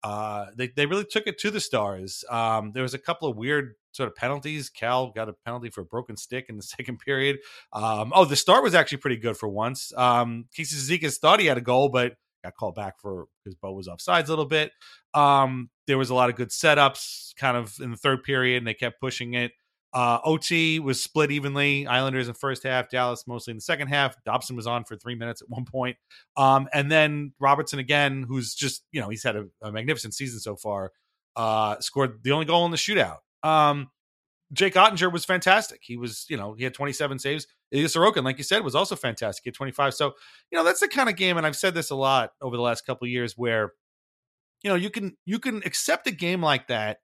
uh, 0.04 0.46
they 0.56 0.68
they 0.68 0.86
really 0.86 1.04
took 1.04 1.26
it 1.26 1.38
to 1.38 1.50
the 1.50 1.60
stars. 1.60 2.24
Um, 2.28 2.72
there 2.72 2.82
was 2.82 2.94
a 2.94 2.98
couple 2.98 3.28
of 3.28 3.36
weird 3.36 3.74
sort 3.92 4.08
of 4.08 4.16
penalties. 4.16 4.68
Cal 4.68 5.10
got 5.10 5.28
a 5.28 5.32
penalty 5.32 5.70
for 5.70 5.82
a 5.82 5.84
broken 5.84 6.16
stick 6.16 6.46
in 6.48 6.56
the 6.56 6.62
second 6.62 6.98
period. 6.98 7.38
Um, 7.72 8.12
oh, 8.14 8.24
the 8.24 8.36
start 8.36 8.62
was 8.62 8.74
actually 8.74 8.98
pretty 8.98 9.18
good 9.18 9.36
for 9.36 9.48
once. 9.48 9.92
Um, 9.96 10.46
Casey 10.54 10.76
Cizikas 10.76 11.18
thought 11.18 11.40
he 11.40 11.46
had 11.46 11.58
a 11.58 11.62
goal, 11.62 11.88
but 11.88 12.16
got 12.42 12.54
called 12.54 12.74
back 12.74 13.00
for 13.00 13.26
because 13.42 13.54
Bo 13.56 13.72
was 13.72 13.88
offsides 13.88 14.26
a 14.26 14.30
little 14.30 14.46
bit. 14.46 14.72
Um, 15.14 15.70
there 15.86 15.98
was 15.98 16.10
a 16.10 16.14
lot 16.14 16.30
of 16.30 16.36
good 16.36 16.50
setups 16.50 17.34
kind 17.36 17.56
of 17.56 17.74
in 17.80 17.90
the 17.90 17.96
third 17.96 18.22
period, 18.22 18.58
and 18.58 18.66
they 18.66 18.74
kept 18.74 19.00
pushing 19.00 19.34
it. 19.34 19.52
Uh, 19.94 20.18
OT 20.24 20.78
was 20.80 21.02
split 21.02 21.30
evenly. 21.30 21.86
Islanders 21.86 22.26
in 22.26 22.34
first 22.34 22.62
half, 22.62 22.88
Dallas 22.88 23.26
mostly 23.26 23.50
in 23.50 23.58
the 23.58 23.62
second 23.62 23.88
half. 23.88 24.16
Dobson 24.24 24.56
was 24.56 24.66
on 24.66 24.84
for 24.84 24.96
three 24.96 25.14
minutes 25.14 25.42
at 25.42 25.50
one 25.50 25.66
point. 25.66 25.98
Um, 26.36 26.66
and 26.72 26.90
then 26.90 27.34
Robertson 27.38 27.78
again, 27.78 28.24
who's 28.26 28.54
just, 28.54 28.84
you 28.90 29.02
know, 29.02 29.10
he's 29.10 29.22
had 29.22 29.36
a, 29.36 29.46
a 29.60 29.70
magnificent 29.70 30.14
season 30.14 30.40
so 30.40 30.56
far, 30.56 30.92
uh, 31.36 31.78
scored 31.80 32.22
the 32.22 32.32
only 32.32 32.46
goal 32.46 32.64
in 32.64 32.70
the 32.70 32.78
shootout. 32.78 33.18
Um, 33.42 33.90
Jake 34.54 34.74
Oettinger 34.74 35.12
was 35.12 35.26
fantastic. 35.26 35.80
He 35.82 35.98
was, 35.98 36.24
you 36.28 36.38
know, 36.38 36.54
he 36.54 36.64
had 36.64 36.72
27 36.72 37.18
saves. 37.18 37.46
Ilya 37.72 37.86
Sorokin, 37.86 38.24
like 38.24 38.38
you 38.38 38.44
said, 38.44 38.64
was 38.64 38.74
also 38.74 38.96
fantastic. 38.96 39.46
at 39.46 39.54
25. 39.54 39.94
So, 39.94 40.12
you 40.50 40.58
know, 40.58 40.64
that's 40.64 40.80
the 40.80 40.88
kind 40.88 41.08
of 41.08 41.16
game, 41.16 41.36
and 41.36 41.46
I've 41.46 41.56
said 41.56 41.74
this 41.74 41.90
a 41.90 41.96
lot 41.96 42.30
over 42.40 42.56
the 42.56 42.62
last 42.62 42.86
couple 42.86 43.06
years, 43.08 43.34
where, 43.36 43.72
you 44.62 44.70
know, 44.70 44.76
you 44.76 44.90
can 44.90 45.16
you 45.24 45.38
can 45.38 45.58
accept 45.64 46.06
a 46.06 46.10
game 46.12 46.42
like 46.42 46.68
that 46.68 46.98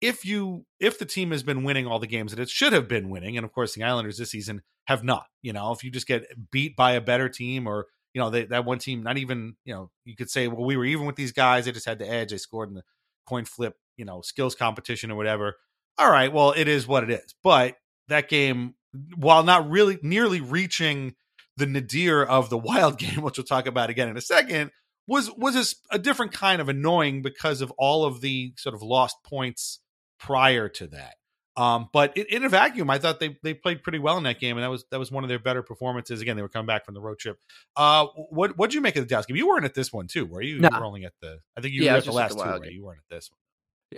if 0.00 0.24
you 0.24 0.66
if 0.80 0.98
the 0.98 1.04
team 1.04 1.30
has 1.30 1.42
been 1.42 1.64
winning 1.64 1.86
all 1.86 1.98
the 1.98 2.06
games 2.06 2.32
that 2.32 2.40
it 2.40 2.48
should 2.48 2.72
have 2.72 2.88
been 2.88 3.10
winning, 3.10 3.36
and 3.36 3.44
of 3.44 3.52
course 3.52 3.74
the 3.74 3.82
Islanders 3.82 4.18
this 4.18 4.30
season 4.30 4.62
have 4.86 5.04
not. 5.04 5.26
You 5.42 5.52
know, 5.52 5.72
if 5.72 5.84
you 5.84 5.90
just 5.90 6.06
get 6.06 6.24
beat 6.50 6.76
by 6.76 6.92
a 6.92 7.00
better 7.00 7.28
team 7.28 7.66
or 7.66 7.86
you 8.14 8.22
know, 8.22 8.30
they, 8.30 8.46
that 8.46 8.64
one 8.64 8.78
team, 8.78 9.02
not 9.02 9.18
even, 9.18 9.56
you 9.66 9.74
know, 9.74 9.90
you 10.06 10.16
could 10.16 10.30
say, 10.30 10.48
well, 10.48 10.64
we 10.64 10.74
were 10.78 10.86
even 10.86 11.04
with 11.04 11.16
these 11.16 11.32
guys. 11.32 11.66
They 11.66 11.72
just 11.72 11.84
had 11.84 11.98
the 11.98 12.08
edge. 12.08 12.30
They 12.30 12.38
scored 12.38 12.70
in 12.70 12.74
the 12.74 12.82
coin 13.28 13.44
flip, 13.44 13.74
you 13.98 14.06
know, 14.06 14.22
skills 14.22 14.54
competition 14.54 15.10
or 15.10 15.16
whatever 15.16 15.56
all 15.98 16.10
right, 16.10 16.32
well, 16.32 16.52
it 16.52 16.68
is 16.68 16.86
what 16.86 17.04
it 17.04 17.10
is. 17.10 17.34
But 17.42 17.76
that 18.08 18.28
game, 18.28 18.74
while 19.16 19.42
not 19.42 19.68
really 19.68 19.98
nearly 20.02 20.40
reaching 20.40 21.14
the 21.56 21.66
nadir 21.66 22.22
of 22.22 22.50
the 22.50 22.58
wild 22.70 22.98
game, 22.98 23.22
which 23.22 23.38
we'll 23.38 23.44
talk 23.44 23.66
about 23.66 23.90
again 23.90 24.08
in 24.08 24.16
a 24.16 24.22
second, 24.22 24.70
was 25.06 25.30
was 25.36 25.56
a, 25.90 25.96
a 25.96 25.98
different 25.98 26.32
kind 26.32 26.60
of 26.60 26.68
annoying 26.68 27.22
because 27.22 27.60
of 27.60 27.72
all 27.78 28.04
of 28.04 28.20
the 28.20 28.52
sort 28.56 28.74
of 28.74 28.82
lost 28.82 29.16
points 29.24 29.80
prior 30.18 30.68
to 30.68 30.86
that. 30.88 31.14
Um, 31.56 31.88
but 31.90 32.14
in, 32.18 32.26
in, 32.28 32.44
a 32.44 32.50
vacuum, 32.50 32.90
I 32.90 32.98
thought 32.98 33.18
they 33.18 33.38
they 33.42 33.54
played 33.54 33.82
pretty 33.82 33.98
well 33.98 34.18
in 34.18 34.24
that 34.24 34.38
game, 34.38 34.58
and 34.58 34.64
that 34.64 34.68
was 34.68 34.84
that 34.90 34.98
was 34.98 35.10
one 35.10 35.24
of 35.24 35.28
their 35.28 35.38
better 35.38 35.62
performances. 35.62 36.20
Again, 36.20 36.36
they 36.36 36.42
were 36.42 36.50
coming 36.50 36.66
back 36.66 36.84
from 36.84 36.94
the 36.94 37.00
road 37.00 37.18
trip. 37.18 37.38
Uh, 37.74 38.06
what 38.28 38.58
what 38.58 38.68
did 38.68 38.74
you 38.74 38.82
make 38.82 38.96
of 38.96 39.04
the 39.04 39.08
Dallas 39.08 39.24
game? 39.24 39.36
You 39.36 39.48
weren't 39.48 39.64
at 39.64 39.74
this 39.74 39.90
one 39.90 40.06
too, 40.06 40.26
were 40.26 40.42
you? 40.42 40.58
No. 40.58 40.68
You 40.70 40.78
were 40.78 40.84
only 40.84 41.04
at 41.06 41.14
the. 41.22 41.38
I 41.56 41.62
think 41.62 41.72
you 41.72 41.84
Yeah, 41.84 41.92
were 41.92 41.98
at 41.98 42.04
the 42.04 42.10
at 42.10 42.14
last 42.14 42.36
the 42.36 42.44
two, 42.44 42.50
right? 42.50 42.72
You 42.72 42.84
weren't 42.84 42.98
at 42.98 43.14
this 43.14 43.30
one. 43.30 43.38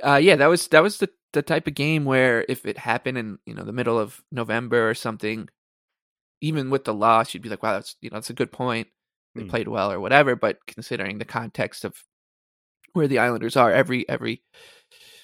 Uh, 0.02 0.16
yeah, 0.16 0.36
that 0.36 0.46
was 0.48 0.68
that 0.68 0.82
was 0.82 0.98
the 0.98 1.08
the 1.32 1.42
type 1.42 1.66
of 1.66 1.74
game 1.74 2.04
where 2.04 2.44
if 2.48 2.66
it 2.66 2.78
happened 2.78 3.18
in 3.18 3.38
you 3.46 3.54
know 3.54 3.64
the 3.64 3.72
middle 3.72 3.98
of 3.98 4.22
November 4.30 4.88
or 4.88 4.94
something, 4.94 5.48
even 6.40 6.70
with 6.70 6.84
the 6.84 6.94
loss, 6.94 7.34
you'd 7.34 7.42
be 7.42 7.48
like, 7.48 7.62
wow, 7.62 7.74
that's 7.74 7.96
you 8.00 8.10
know 8.10 8.16
that's 8.16 8.30
a 8.30 8.34
good 8.34 8.52
point. 8.52 8.88
They 9.36 9.44
Hmm. 9.44 9.48
played 9.50 9.68
well 9.68 9.92
or 9.92 10.00
whatever. 10.00 10.36
But 10.36 10.58
considering 10.66 11.18
the 11.18 11.24
context 11.24 11.84
of 11.84 11.96
where 12.94 13.08
the 13.08 13.18
Islanders 13.20 13.56
are, 13.56 13.72
every 13.72 14.08
every 14.08 14.42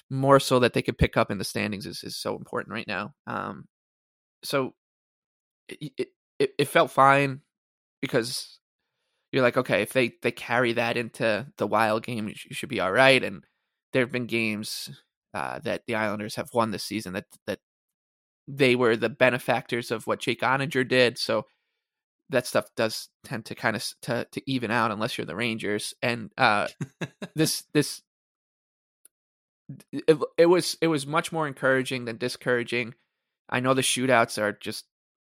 morsel 0.09 0.61
that 0.61 0.73
they 0.73 0.81
could 0.83 0.97
pick 0.97 1.17
up 1.17 1.31
in 1.31 1.37
the 1.39 1.43
standings 1.45 1.85
is 1.85 2.03
is 2.03 2.17
so 2.17 2.35
important 2.37 2.73
right 2.73 2.87
now. 2.87 3.13
Um, 3.27 3.67
so 4.43 4.73
it 5.69 5.91
it, 5.97 6.07
it, 6.39 6.49
it 6.59 6.65
felt 6.67 6.91
fine 6.91 7.41
because 8.01 8.59
you're 9.31 9.43
like, 9.43 9.57
okay, 9.57 9.81
if 9.81 9.93
they 9.93 10.13
they 10.21 10.31
carry 10.31 10.73
that 10.73 10.97
into 10.97 11.47
the 11.57 11.67
Wild 11.67 12.03
game, 12.05 12.27
you 12.29 12.55
should 12.55 12.69
be 12.69 12.79
all 12.81 12.91
right. 12.91 13.23
And 13.23 13.43
there 13.95 14.03
have 14.03 14.11
been 14.11 14.25
games 14.25 14.89
uh, 15.33 15.57
that 15.59 15.83
the 15.87 15.95
Islanders 15.95 16.35
have 16.35 16.49
won 16.53 16.71
this 16.71 16.83
season 16.83 17.13
that 17.13 17.27
that 17.47 17.59
they 18.45 18.75
were 18.75 18.97
the 18.97 19.07
benefactors 19.07 19.89
of 19.89 20.05
what 20.05 20.19
Jake 20.19 20.41
Oettinger 20.41 20.85
did. 20.85 21.17
So 21.17 21.45
that 22.29 22.45
stuff 22.45 22.65
does 22.75 23.07
tend 23.23 23.45
to 23.45 23.55
kind 23.55 23.73
of 23.77 23.85
to 24.01 24.27
to 24.33 24.41
even 24.45 24.69
out 24.69 24.91
unless 24.91 25.17
you're 25.17 25.23
the 25.23 25.33
Rangers. 25.33 25.93
And 26.01 26.29
uh, 26.37 26.67
this 27.35 27.63
this 27.73 28.01
it, 29.93 30.19
it 30.37 30.47
was 30.47 30.77
it 30.81 30.87
was 30.87 31.07
much 31.07 31.31
more 31.31 31.47
encouraging 31.47 32.03
than 32.03 32.17
discouraging. 32.17 32.95
I 33.49 33.61
know 33.61 33.73
the 33.73 33.81
shootouts 33.81 34.41
are 34.41 34.51
just 34.51 34.83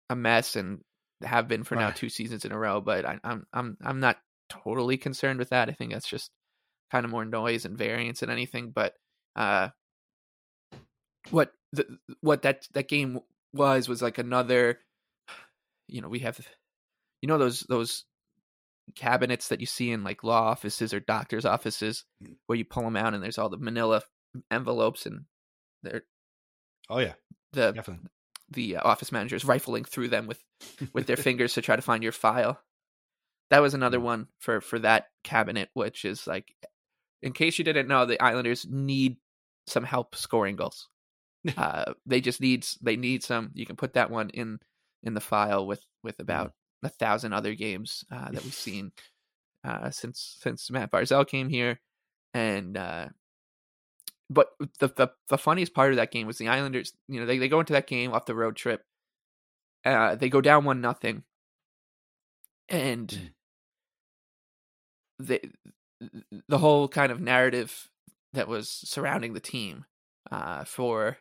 a 0.09 0.17
mess 0.17 0.57
and 0.57 0.81
have 1.23 1.49
been 1.49 1.65
for 1.65 1.77
now 1.77 1.91
two 1.91 2.09
seasons 2.09 2.47
in 2.47 2.53
a 2.53 2.59
row, 2.59 2.81
but 2.81 3.05
I, 3.05 3.19
I'm 3.25 3.47
I'm 3.53 3.77
I'm 3.85 4.01
not 4.01 4.17
totally 4.49 4.97
concerned 4.97 5.39
with 5.39 5.51
that. 5.51 5.69
I 5.69 5.73
think 5.73 5.93
that's 5.93 6.09
just 6.09 6.31
kind 6.91 7.05
of 7.05 7.11
more 7.11 7.25
noise 7.25 7.65
and 7.65 7.79
variance 7.79 8.21
than 8.21 8.31
anything. 8.31 8.71
But 8.71 8.95
uh, 9.37 9.69
what 11.31 11.53
the 11.73 11.99
what 12.21 12.43
that 12.43 12.69
that 12.73 12.89
game 12.89 13.21
was 13.53 13.89
was 13.89 14.03
like 14.03 14.19
another. 14.19 14.81
You 15.87 16.01
know, 16.01 16.09
we 16.09 16.21
have, 16.21 16.39
you 17.21 17.29
know, 17.29 17.39
those 17.39 17.61
those 17.61 18.05
cabinets 18.95 19.49
that 19.49 19.61
you 19.61 19.67
see 19.67 19.91
in 19.91 20.05
like 20.05 20.25
law 20.25 20.43
offices 20.43 20.93
or 20.93 21.01
doctors' 21.01 21.45
offices 21.45 22.05
where 22.47 22.57
you 22.59 22.65
pull 22.65 22.83
them 22.83 22.97
out 22.97 23.15
and 23.15 23.23
there's 23.23 23.39
all 23.39 23.49
the 23.49 23.57
Manila 23.57 24.03
envelopes 24.51 25.07
and 25.07 25.25
they're 25.83 26.03
Oh 26.91 26.99
yeah, 26.99 27.15
the 27.53 27.73
definitely. 27.73 28.11
the 28.51 28.77
uh, 28.77 28.83
office 28.85 29.11
managers 29.11 29.45
rifling 29.45 29.85
through 29.85 30.09
them 30.09 30.27
with 30.27 30.43
with 30.93 31.07
their 31.07 31.17
fingers 31.29 31.55
to 31.55 31.63
try 31.63 31.77
to 31.77 31.83
find 31.83 32.03
your 32.03 32.13
file. 32.13 32.61
That 33.51 33.61
was 33.61 33.75
another 33.75 34.01
one 34.01 34.29
for 34.39 34.61
for 34.61 34.79
that 34.81 35.07
cabinet, 35.23 35.71
which 35.75 36.05
is 36.05 36.27
like, 36.27 36.55
in 37.25 37.33
case 37.33 37.59
you 37.59 37.65
didn't 37.65 37.89
know, 37.89 38.05
the 38.05 38.21
Islanders 38.23 38.67
need 38.69 39.17
some 39.67 39.83
help 39.83 40.15
scoring 40.15 40.57
goals. 40.57 40.89
uh, 41.57 41.93
they 42.07 42.21
just 42.21 42.41
needs 42.41 42.79
they 42.81 42.97
need 42.97 43.25
some. 43.25 43.51
You 43.55 43.67
can 43.67 43.77
put 43.77 43.95
that 43.95 44.11
one 44.11 44.31
in 44.31 44.61
in 45.03 45.15
the 45.15 45.21
file 45.21 45.67
with 45.67 45.85
with 46.03 46.21
about 46.21 46.53
a 46.83 46.89
thousand 46.89 47.33
other 47.33 47.55
games 47.55 48.05
uh, 48.13 48.31
that 48.31 48.45
we've 48.45 48.55
seen 48.69 48.93
uh, 49.65 49.91
since 49.91 50.37
since 50.41 50.71
Matt 50.71 50.93
Barzal 50.93 51.27
came 51.27 51.49
here, 51.49 51.81
and 52.35 52.77
uh, 52.77 53.09
but 54.31 54.49
the, 54.79 54.89
the 54.89 55.09
the 55.29 55.39
funniest 55.39 55.75
part 55.75 55.91
of 55.91 55.97
that 55.97 56.13
game 56.13 56.27
was 56.27 56.39
the 56.39 56.49
Islanders. 56.49 56.93
You 57.09 57.21
know, 57.21 57.27
they 57.27 57.39
they 57.39 57.49
go 57.49 57.61
into 57.61 57.73
that 57.73 57.87
game 57.87 58.13
off 58.13 58.27
the 58.27 58.35
road 58.35 58.57
trip. 58.57 58.85
Uh, 59.85 60.15
they 60.15 60.29
go 60.29 60.41
down 60.41 60.65
one 60.65 60.81
nothing, 60.81 61.25
and 62.69 63.09
Mm. 63.09 63.31
The 66.49 66.59
whole 66.59 66.89
kind 66.89 67.13
of 67.13 67.21
narrative 67.21 67.89
that 68.33 68.49
was 68.49 68.69
surrounding 68.71 69.33
the 69.33 69.41
team 69.41 69.85
uh, 70.31 70.65
for 70.65 71.19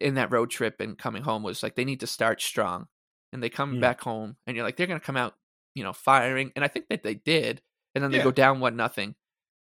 in 0.00 0.14
that 0.14 0.32
road 0.32 0.50
trip 0.50 0.80
and 0.80 0.98
coming 0.98 1.22
home 1.22 1.42
was 1.42 1.62
like 1.62 1.74
they 1.76 1.84
need 1.84 2.00
to 2.00 2.06
start 2.06 2.40
strong, 2.42 2.88
and 3.32 3.42
they 3.42 3.50
come 3.50 3.76
Mm. 3.76 3.78
back 3.78 4.00
home, 4.00 4.36
and 4.46 4.56
you're 4.56 4.64
like 4.64 4.76
they're 4.76 4.86
gonna 4.86 5.00
come 5.00 5.16
out, 5.16 5.34
you 5.74 5.84
know, 5.84 5.92
firing, 5.92 6.52
and 6.56 6.64
I 6.64 6.68
think 6.68 6.88
that 6.88 7.02
they 7.02 7.14
did, 7.14 7.62
and 7.94 8.02
then 8.02 8.10
they 8.10 8.18
Yeah. 8.18 8.20
go 8.20 8.32
down 8.32 8.60
one 8.60 8.76
nothing, 8.76 9.14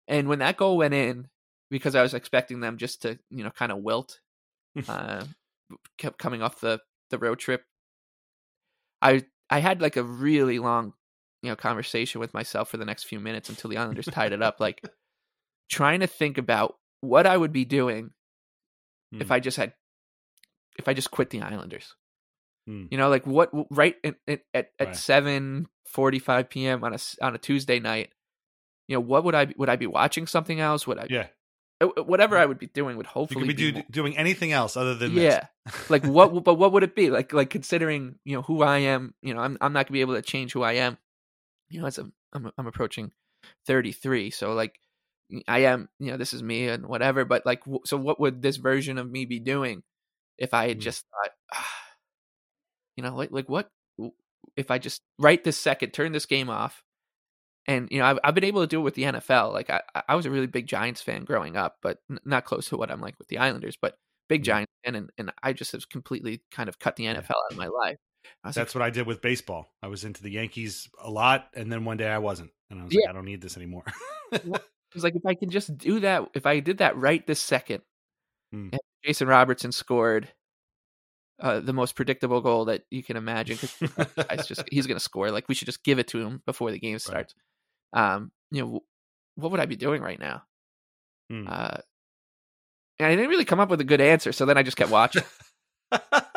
and 0.08 0.28
when 0.28 0.40
that 0.40 0.56
goal 0.58 0.78
went 0.78 0.94
in, 0.94 1.28
because 1.70 1.94
I 1.96 2.02
was 2.02 2.14
expecting 2.14 2.60
them 2.60 2.78
just 2.78 3.02
to 3.02 3.18
you 3.30 3.44
know 3.44 3.50
kind 3.50 3.72
of 3.72 3.78
wilt, 3.80 4.20
uh, 4.88 5.26
kept 5.98 6.18
coming 6.18 6.42
off 6.42 6.60
the 6.60 6.80
the 7.10 7.18
road 7.18 7.38
trip. 7.40 7.64
I 9.00 9.26
I 9.50 9.58
had 9.58 9.80
like 9.80 9.96
a 9.96 10.02
really 10.02 10.58
long 10.58 10.94
you 11.42 11.50
know 11.50 11.56
conversation 11.56 12.20
with 12.20 12.32
myself 12.34 12.68
for 12.70 12.76
the 12.76 12.84
next 12.84 13.04
few 13.04 13.20
minutes 13.20 13.48
until 13.48 13.70
the 13.70 13.76
Islanders 13.76 14.06
tied 14.06 14.32
it 14.32 14.42
up, 14.42 14.60
like 14.60 14.82
trying 15.70 16.00
to 16.00 16.06
think 16.06 16.38
about 16.38 16.76
what 17.00 17.26
I 17.26 17.36
would 17.36 17.52
be 17.52 17.64
doing 17.64 18.10
if 19.12 19.26
Hmm. 19.26 19.32
I 19.32 19.40
just 19.40 19.56
had 19.56 19.74
if 20.78 20.88
I 20.88 20.94
just 20.94 21.10
quit 21.10 21.30
the 21.30 21.42
Islanders. 21.42 21.94
Hmm. 22.66 22.86
You 22.90 22.98
know, 22.98 23.08
like 23.10 23.26
what 23.26 23.50
right 23.70 23.96
in, 24.02 24.14
in, 24.26 24.40
at 24.54 24.70
at 24.78 24.88
Right. 24.88 24.96
seven 24.96 25.66
forty 25.86 26.18
five 26.18 26.48
p.m. 26.48 26.84
on 26.84 26.94
a 26.94 26.98
on 27.20 27.34
a 27.34 27.38
Tuesday 27.38 27.80
night. 27.80 28.10
You 28.88 28.96
know, 28.96 29.00
what 29.00 29.24
would 29.24 29.34
I 29.34 29.46
be, 29.46 29.54
would 29.56 29.68
I 29.68 29.76
be 29.76 29.86
watching 29.86 30.26
something 30.26 30.60
else? 30.60 30.86
Would 30.86 30.98
I 30.98 31.06
Yeah, 31.08 31.26
uh, 31.80 32.02
whatever 32.04 32.36
I 32.38 32.46
would 32.46 32.58
be 32.58 32.66
doing 32.66 32.96
would 32.96 33.06
hopefully 33.06 33.48
be 33.48 33.72
do, 33.72 33.82
doing 33.90 34.16
anything 34.16 34.52
else 34.52 34.76
other 34.76 34.94
than 34.94 35.12
yeah 35.14 35.46
like 35.88 36.04
what 36.04 36.44
but 36.44 36.54
what 36.54 36.72
would 36.72 36.82
it 36.82 36.94
be 36.94 37.10
like 37.10 37.32
like 37.32 37.50
considering 37.50 38.16
you 38.24 38.34
know 38.34 38.42
who 38.42 38.62
i 38.62 38.78
am 38.78 39.14
you 39.22 39.32
know 39.32 39.40
i'm, 39.40 39.56
I'm 39.60 39.72
not 39.72 39.86
gonna 39.86 39.92
be 39.94 40.00
able 40.00 40.14
to 40.14 40.22
change 40.22 40.52
who 40.52 40.62
i 40.62 40.72
am 40.72 40.98
you 41.72 41.80
know 41.80 41.86
as 41.86 41.98
a, 41.98 42.06
I'm, 42.32 42.50
I'm 42.58 42.66
approaching 42.66 43.12
33 43.66 44.30
so 44.30 44.52
like 44.54 44.78
i 45.48 45.60
am 45.60 45.88
you 45.98 46.10
know 46.10 46.16
this 46.18 46.34
is 46.34 46.42
me 46.42 46.68
and 46.68 46.86
whatever 46.86 47.24
but 47.24 47.46
like 47.46 47.60
w- 47.64 47.80
so 47.86 47.96
what 47.96 48.20
would 48.20 48.42
this 48.42 48.56
version 48.58 48.98
of 48.98 49.10
me 49.10 49.24
be 49.26 49.40
doing 49.40 49.82
if 50.38 50.54
i 50.54 50.68
had 50.68 50.78
Mm. 50.78 50.82
just 50.82 51.06
thought 51.10 51.32
ah, 51.54 51.68
you 52.96 53.02
know 53.02 53.14
like 53.14 53.30
like 53.30 53.48
what 53.48 53.68
if 54.56 54.70
i 54.70 54.78
just 54.78 55.02
right 55.18 55.42
this 55.44 55.56
second 55.58 55.90
turn 55.92 56.12
this 56.12 56.26
game 56.26 56.50
off 56.50 56.82
and 57.68 57.88
you 57.90 57.98
know 58.00 58.06
I've, 58.06 58.18
I've 58.24 58.34
been 58.36 58.44
able 58.44 58.62
to 58.62 58.66
do 58.66 58.80
it 58.80 58.84
with 58.84 58.94
the 58.94 59.04
nfl 59.04 59.52
like 59.52 59.70
i 59.70 59.82
i 60.08 60.16
was 60.16 60.26
a 60.26 60.30
really 60.30 60.46
big 60.48 60.66
giants 60.66 61.02
fan 61.02 61.24
growing 61.24 61.56
up 61.56 61.78
but 61.82 62.00
n- 62.10 62.20
not 62.24 62.44
close 62.46 62.68
to 62.70 62.76
what 62.78 62.90
i'm 62.90 63.00
like 63.02 63.18
with 63.20 63.28
the 63.28 63.38
islanders 63.38 63.76
but 63.80 63.98
big 64.28 64.42
Mhm. 64.42 64.46
giants 64.46 64.72
fan 64.84 64.96
and, 64.96 65.10
and 65.18 65.32
i 65.42 65.52
just 65.52 65.72
have 65.72 65.88
completely 65.90 66.42
kind 66.52 66.68
of 66.68 66.78
cut 66.78 66.96
the 66.96 67.06
nfl 67.06 67.30
out 67.32 67.52
of 67.52 67.56
my 67.58 67.68
life 67.68 67.98
That's 68.44 68.56
like, 68.56 68.74
what 68.74 68.82
I 68.82 68.90
did 68.90 69.06
with 69.06 69.20
baseball. 69.22 69.72
I 69.82 69.88
was 69.88 70.04
into 70.04 70.22
the 70.22 70.30
Yankees 70.30 70.88
a 71.02 71.10
lot, 71.10 71.48
and 71.54 71.70
then 71.70 71.84
one 71.84 71.96
day 71.96 72.08
I 72.08 72.18
wasn't, 72.18 72.50
and 72.70 72.80
I 72.80 72.84
was 72.84 72.92
Yeah. 72.92 73.00
like, 73.02 73.10
I 73.10 73.12
don't 73.12 73.24
need 73.24 73.40
this 73.40 73.56
anymore. 73.56 73.84
Well, 74.44 74.56
I 74.56 74.94
was 74.94 75.04
like, 75.04 75.14
if 75.16 75.24
I 75.26 75.34
can 75.34 75.50
just 75.50 75.76
do 75.78 76.00
that, 76.00 76.28
if 76.34 76.44
I 76.46 76.60
did 76.60 76.78
that 76.78 76.96
right 76.96 77.26
this 77.26 77.40
second, 77.40 77.82
and 78.52 78.78
Jason 79.04 79.28
Robertson 79.28 79.72
scored 79.72 80.28
uh, 81.40 81.60
the 81.60 81.72
most 81.72 81.96
predictable 81.96 82.40
goal 82.42 82.66
that 82.66 82.82
you 82.90 83.02
can 83.02 83.16
imagine 83.16 83.56
just 83.56 84.62
he's 84.70 84.86
going 84.86 84.96
to 84.98 85.02
score. 85.02 85.30
Like 85.30 85.48
we 85.48 85.54
should 85.54 85.66
just 85.66 85.82
give 85.82 85.98
it 85.98 86.08
to 86.08 86.20
him 86.20 86.42
before 86.44 86.70
the 86.70 86.78
game 86.78 86.98
starts. 86.98 87.34
Um, 87.94 88.30
you 88.50 88.62
know, 88.62 88.82
what 89.36 89.50
would 89.50 89.60
I 89.60 89.66
be 89.66 89.76
doing 89.76 90.02
right 90.02 90.20
now? 90.20 90.42
Hmm. 91.30 91.46
Uh, 91.48 91.76
and 92.98 93.06
I 93.06 93.16
didn't 93.16 93.30
really 93.30 93.46
come 93.46 93.58
up 93.60 93.70
with 93.70 93.80
a 93.80 93.84
good 93.84 94.00
answer, 94.02 94.32
so 94.32 94.44
then 94.44 94.58
I 94.58 94.62
just 94.62 94.76
kept 94.76 94.90
watching. 94.90 95.24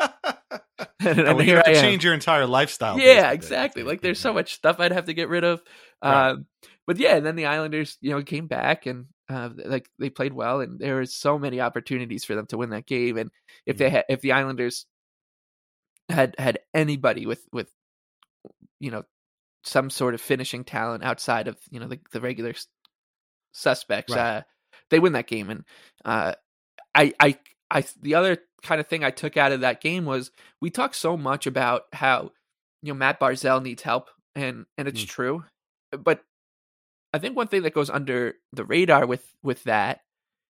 and, 1.18 1.20
and 1.20 1.46
you 1.46 1.56
have 1.56 1.64
I 1.66 1.74
to 1.74 1.80
change 1.80 2.04
your 2.04 2.14
entire 2.14 2.46
lifestyle. 2.46 2.98
Yeah, 2.98 3.30
exactly. 3.32 3.82
Like 3.82 4.00
there's 4.00 4.20
so 4.20 4.32
much 4.32 4.54
stuff 4.54 4.80
I'd 4.80 4.92
have 4.92 5.06
to 5.06 5.14
get 5.14 5.28
rid 5.28 5.44
of. 5.44 5.62
Right. 6.02 6.30
Um, 6.30 6.46
but 6.86 6.98
yeah, 6.98 7.16
and 7.16 7.24
then 7.26 7.36
the 7.36 7.46
Islanders, 7.46 7.96
you 8.00 8.10
know, 8.10 8.22
came 8.22 8.46
back 8.46 8.86
and 8.86 9.06
uh, 9.28 9.50
like 9.56 9.88
they 9.98 10.10
played 10.10 10.32
well, 10.32 10.60
and 10.60 10.78
there 10.78 10.96
was 10.96 11.14
so 11.14 11.38
many 11.38 11.60
opportunities 11.60 12.24
for 12.24 12.34
them 12.34 12.46
to 12.46 12.56
win 12.58 12.70
that 12.70 12.86
game. 12.86 13.16
And 13.16 13.30
if 13.66 13.76
they 13.76 13.88
Mhm. 13.88 13.92
had, 13.92 14.04
if 14.08 14.20
the 14.20 14.32
Islanders 14.32 14.86
had 16.08 16.34
had 16.38 16.60
anybody 16.74 17.26
with 17.26 17.44
with 17.52 17.68
you 18.78 18.90
know 18.90 19.04
some 19.64 19.90
sort 19.90 20.14
of 20.14 20.20
finishing 20.20 20.62
talent 20.64 21.02
outside 21.02 21.48
of 21.48 21.56
you 21.70 21.80
know 21.80 21.88
the, 21.88 21.98
the 22.12 22.20
regular 22.20 22.54
suspects, 23.52 24.12
Right. 24.14 24.38
uh, 24.38 24.42
they 24.90 25.00
win 25.00 25.14
that 25.14 25.26
game. 25.26 25.50
And 25.50 25.64
uh, 26.04 26.34
I 26.94 27.12
I 27.18 27.38
I 27.70 27.84
the 28.00 28.14
other 28.14 28.38
kind 28.62 28.80
of 28.80 28.86
thing 28.88 29.04
I 29.04 29.10
took 29.10 29.36
out 29.36 29.52
of 29.52 29.60
that 29.60 29.80
game 29.80 30.04
was 30.04 30.30
we 30.60 30.70
talk 30.70 30.94
so 30.94 31.16
much 31.16 31.46
about 31.46 31.82
how 31.92 32.30
you 32.82 32.92
know 32.92 32.98
Matt 32.98 33.20
Barzal 33.20 33.62
needs 33.62 33.82
help, 33.82 34.08
and 34.34 34.66
and 34.78 34.86
it's 34.88 35.02
Mm. 35.04 35.08
true, 35.08 35.44
but 35.92 36.22
I 37.12 37.18
think 37.18 37.36
one 37.36 37.48
thing 37.48 37.62
that 37.62 37.74
goes 37.74 37.90
under 37.90 38.34
the 38.52 38.64
radar 38.64 39.06
with 39.06 39.24
with 39.42 39.64
that 39.64 40.00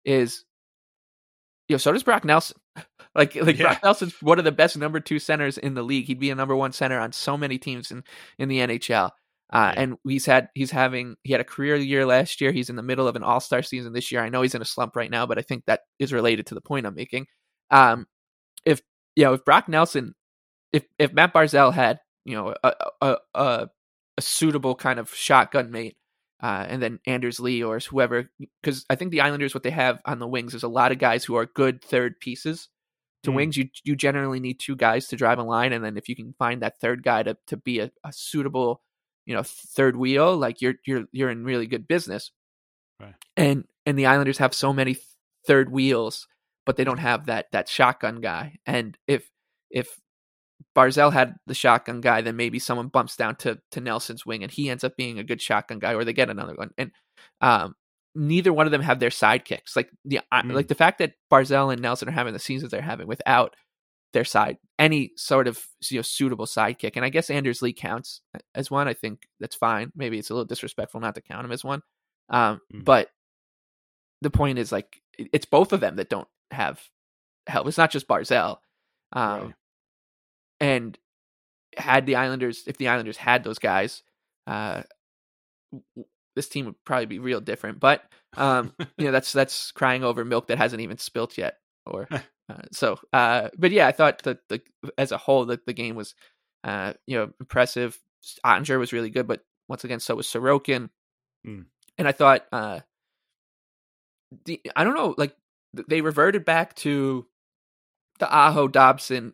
is 0.06 0.46
you 1.68 1.74
know 1.74 1.78
so 1.78 1.92
does 1.92 2.04
Brock 2.04 2.26
Nelson. 2.26 2.58
Like 3.14 3.36
like 3.36 3.58
Yeah. 3.58 3.64
Brock 3.64 3.84
Nelson's 3.84 4.14
one 4.22 4.40
of 4.40 4.46
the 4.46 4.54
best 4.54 4.78
number 4.78 5.02
two 5.02 5.20
centers 5.20 5.58
in 5.58 5.74
the 5.74 5.84
league. 5.84 6.06
He'd 6.06 6.18
be 6.20 6.30
a 6.30 6.36
number 6.36 6.56
one 6.56 6.72
center 6.72 6.98
on 6.98 7.12
so 7.12 7.36
many 7.36 7.58
teams 7.58 7.92
in 7.92 8.06
in 8.38 8.48
the 8.48 8.60
NHL. 8.60 9.12
Uh, 9.52 9.74
and 9.76 9.96
he's 10.08 10.26
had 10.26 10.48
he's 10.56 10.72
having 10.72 11.16
he 11.24 11.32
had 11.34 11.42
a 11.42 11.46
career 11.46 11.76
year 11.76 12.06
last 12.06 12.40
year. 12.40 12.52
He's 12.54 12.70
in 12.70 12.78
the 12.78 12.84
middle 12.84 13.08
of 13.08 13.16
an 13.18 13.24
All 13.24 13.42
Star 13.42 13.62
season 13.62 13.92
this 13.92 14.12
year. 14.12 14.22
I 14.22 14.30
know 14.30 14.42
he's 14.42 14.56
in 14.56 14.62
a 14.62 14.66
slump 14.66 14.96
right 14.96 15.12
now, 15.12 15.26
but 15.26 15.38
I 15.38 15.42
think 15.42 15.66
that 15.66 15.82
is 16.00 16.14
related 16.14 16.46
to 16.48 16.56
the 16.56 16.62
point 16.62 16.86
I'm 16.86 16.96
making. 16.96 17.28
Um, 17.70 18.08
if 18.66 18.82
you 19.16 19.26
know 19.26 19.34
if 19.34 19.44
Brock 19.44 19.68
Nelson, 19.68 20.16
if 20.72 20.86
if 20.98 21.12
Matt 21.12 21.34
Barzal 21.34 21.74
had 21.74 22.00
you 22.24 22.36
know 22.36 22.56
a 22.64 22.74
a 23.02 23.18
a, 23.36 23.68
a 24.18 24.22
suitable 24.22 24.76
kind 24.76 25.00
of 25.00 25.14
shotgun 25.14 25.70
mate, 25.70 25.98
uh, 26.42 26.66
and 26.70 26.82
then 26.82 27.00
Anders 27.06 27.42
Lee 27.42 27.62
or 27.62 27.80
whoever, 27.80 28.30
because 28.62 28.86
I 28.90 28.96
think 28.96 29.12
the 29.12 29.22
Islanders 29.22 29.54
what 29.54 29.64
they 29.64 29.72
have 29.72 30.02
on 30.06 30.20
the 30.20 30.28
wings 30.28 30.54
is 30.54 30.64
a 30.64 30.70
lot 30.70 30.94
of 30.94 30.98
guys 30.98 31.26
who 31.26 31.36
are 31.36 31.46
good 31.46 31.84
third 31.84 32.20
pieces. 32.22 32.70
To 33.24 33.32
Mm. 33.32 33.36
wings, 33.36 33.58
you 33.58 33.70
you 33.84 33.98
generally 33.98 34.40
need 34.40 34.62
two 34.62 34.78
guys 34.78 35.10
to 35.10 35.18
drive 35.18 35.40
a 35.40 35.44
line, 35.44 35.74
and 35.74 35.84
then 35.84 35.98
if 35.98 36.08
you 36.08 36.16
can 36.16 36.34
find 36.40 36.62
that 36.62 36.80
third 36.80 37.04
guy 37.04 37.22
to 37.24 37.38
to 37.48 37.58
be 37.58 37.80
a, 37.80 37.92
a 38.06 38.14
suitable 38.14 38.82
you 39.26 39.36
know 39.36 39.44
third 39.44 39.96
wheel 39.96 40.36
like 40.38 40.62
you're 40.62 40.76
you're 40.86 41.06
you're 41.12 41.30
in 41.30 41.44
really 41.44 41.68
good 41.68 41.88
business 41.88 42.32
Right. 43.00 43.16
and 43.36 43.66
and 43.86 43.98
the 43.98 44.06
islanders 44.06 44.38
have 44.38 44.54
so 44.54 44.74
many 44.74 44.98
third 45.48 45.72
wheels 45.72 46.28
but 46.66 46.76
they 46.78 46.84
don't 46.84 47.00
have 47.00 47.26
that 47.26 47.48
that 47.52 47.68
shotgun 47.68 48.22
guy 48.22 48.58
and 48.66 48.98
if 49.08 49.30
if 49.72 49.88
barzal 50.76 51.12
had 51.12 51.36
the 51.48 51.54
shotgun 51.56 52.02
guy 52.02 52.22
then 52.22 52.36
maybe 52.36 52.60
someone 52.60 52.88
bumps 52.88 53.16
down 53.16 53.36
to 53.38 53.60
to 53.72 53.82
nelson's 53.82 54.26
wing 54.26 54.44
and 54.44 54.52
he 54.52 54.70
ends 54.70 54.84
up 54.84 54.96
being 54.96 55.18
a 55.20 55.24
good 55.24 55.42
shotgun 55.42 55.80
guy 55.80 55.96
or 55.96 56.04
they 56.06 56.14
get 56.14 56.30
another 56.30 56.54
one 56.56 56.70
and 56.78 56.92
um 57.42 57.74
neither 58.14 58.54
one 58.54 58.68
of 58.68 58.72
them 58.72 58.82
have 58.82 59.00
their 59.00 59.10
sidekicks 59.10 59.76
like 59.76 59.90
the 60.06 60.20
Mm. 60.32 60.54
like 60.54 60.68
the 60.68 60.76
fact 60.76 61.00
that 61.00 61.14
barzal 61.32 61.74
and 61.74 61.82
nelson 61.82 62.08
are 62.08 62.12
having 62.12 62.34
the 62.34 62.40
seasons 62.40 62.72
they're 62.72 62.82
having 62.82 63.08
without 63.08 63.56
their 64.14 64.26
side 64.26 64.58
any 64.78 65.12
sort 65.16 65.48
of 65.48 65.64
you 65.90 65.98
know 65.98 66.02
suitable 66.02 66.46
sidekick 66.46 66.94
and 66.96 67.06
i 67.06 67.10
guess 67.10 67.30
anders 67.30 67.62
lee 67.62 67.72
counts 67.74 68.22
as 68.56 68.70
one 68.70 68.88
i 68.88 68.94
think 68.94 69.28
that's 69.40 69.56
fine 69.56 69.92
maybe 69.96 70.18
it's 70.20 70.30
a 70.30 70.34
little 70.34 70.46
disrespectful 70.46 71.00
not 71.00 71.16
to 71.16 71.22
count 71.22 71.46
him 71.46 71.52
as 71.52 71.64
one 71.64 71.82
um 72.30 72.60
Mm. 72.74 72.84
but 72.86 73.10
the 74.22 74.30
point 74.30 74.60
is 74.60 74.72
like 74.72 75.02
it's 75.18 75.46
both 75.46 75.74
of 75.74 75.80
them 75.80 75.96
that 75.96 76.10
don't 76.10 76.28
have 76.52 76.82
help 77.48 77.68
it's 77.68 77.78
not 77.78 77.92
just 77.92 78.08
barzal 78.08 78.58
um 79.14 79.42
Right. 79.42 79.54
and 80.60 80.98
had 81.78 82.06
the 82.06 82.16
islanders 82.18 82.64
if 82.68 82.78
the 82.78 82.90
islanders 82.90 83.18
had 83.18 83.44
those 83.44 83.60
guys 83.60 84.04
uh 84.48 84.84
this 86.36 86.50
team 86.50 86.66
would 86.66 86.76
probably 86.86 87.06
be 87.06 87.20
real 87.20 87.42
different 87.42 87.80
but 87.80 88.04
um 88.38 88.74
you 88.98 89.06
know 89.06 89.12
that's 89.12 89.32
that's 89.34 89.72
crying 89.72 90.04
over 90.04 90.24
milk 90.26 90.48
that 90.48 90.58
hasn't 90.58 90.82
even 90.82 90.98
spilt 90.98 91.38
yet 91.38 91.58
or 91.86 92.08
uh, 92.52 92.62
so, 92.72 93.00
uh, 93.14 93.50
but 93.58 93.72
yeah, 93.72 93.88
I 93.88 93.92
thought 93.92 94.24
that 94.24 94.48
the 94.50 94.62
as 94.98 95.12
a 95.12 95.18
whole 95.18 95.46
that 95.46 95.66
the 95.66 95.74
game 95.74 95.96
was, 95.96 96.16
uh, 96.64 96.94
you 97.08 97.18
know, 97.18 97.32
impressive. 97.40 98.00
Oettinger 98.46 98.78
was 98.80 98.94
really 98.94 99.10
good, 99.10 99.28
but 99.28 99.42
once 99.68 99.84
again, 99.84 100.00
so 100.00 100.16
was 100.16 100.28
Sorokin, 100.28 100.90
Mm. 101.46 101.66
and 101.98 102.08
I 102.08 102.12
thought, 102.12 102.46
uh, 102.52 102.82
the 104.46 104.62
I 104.76 104.84
don't 104.84 104.96
know, 104.96 105.16
like 105.18 105.36
they 105.88 106.02
reverted 106.02 106.46
back 106.46 106.76
to 106.78 107.26
the 108.20 108.32
Aho 108.32 108.68
Dobson, 108.68 109.34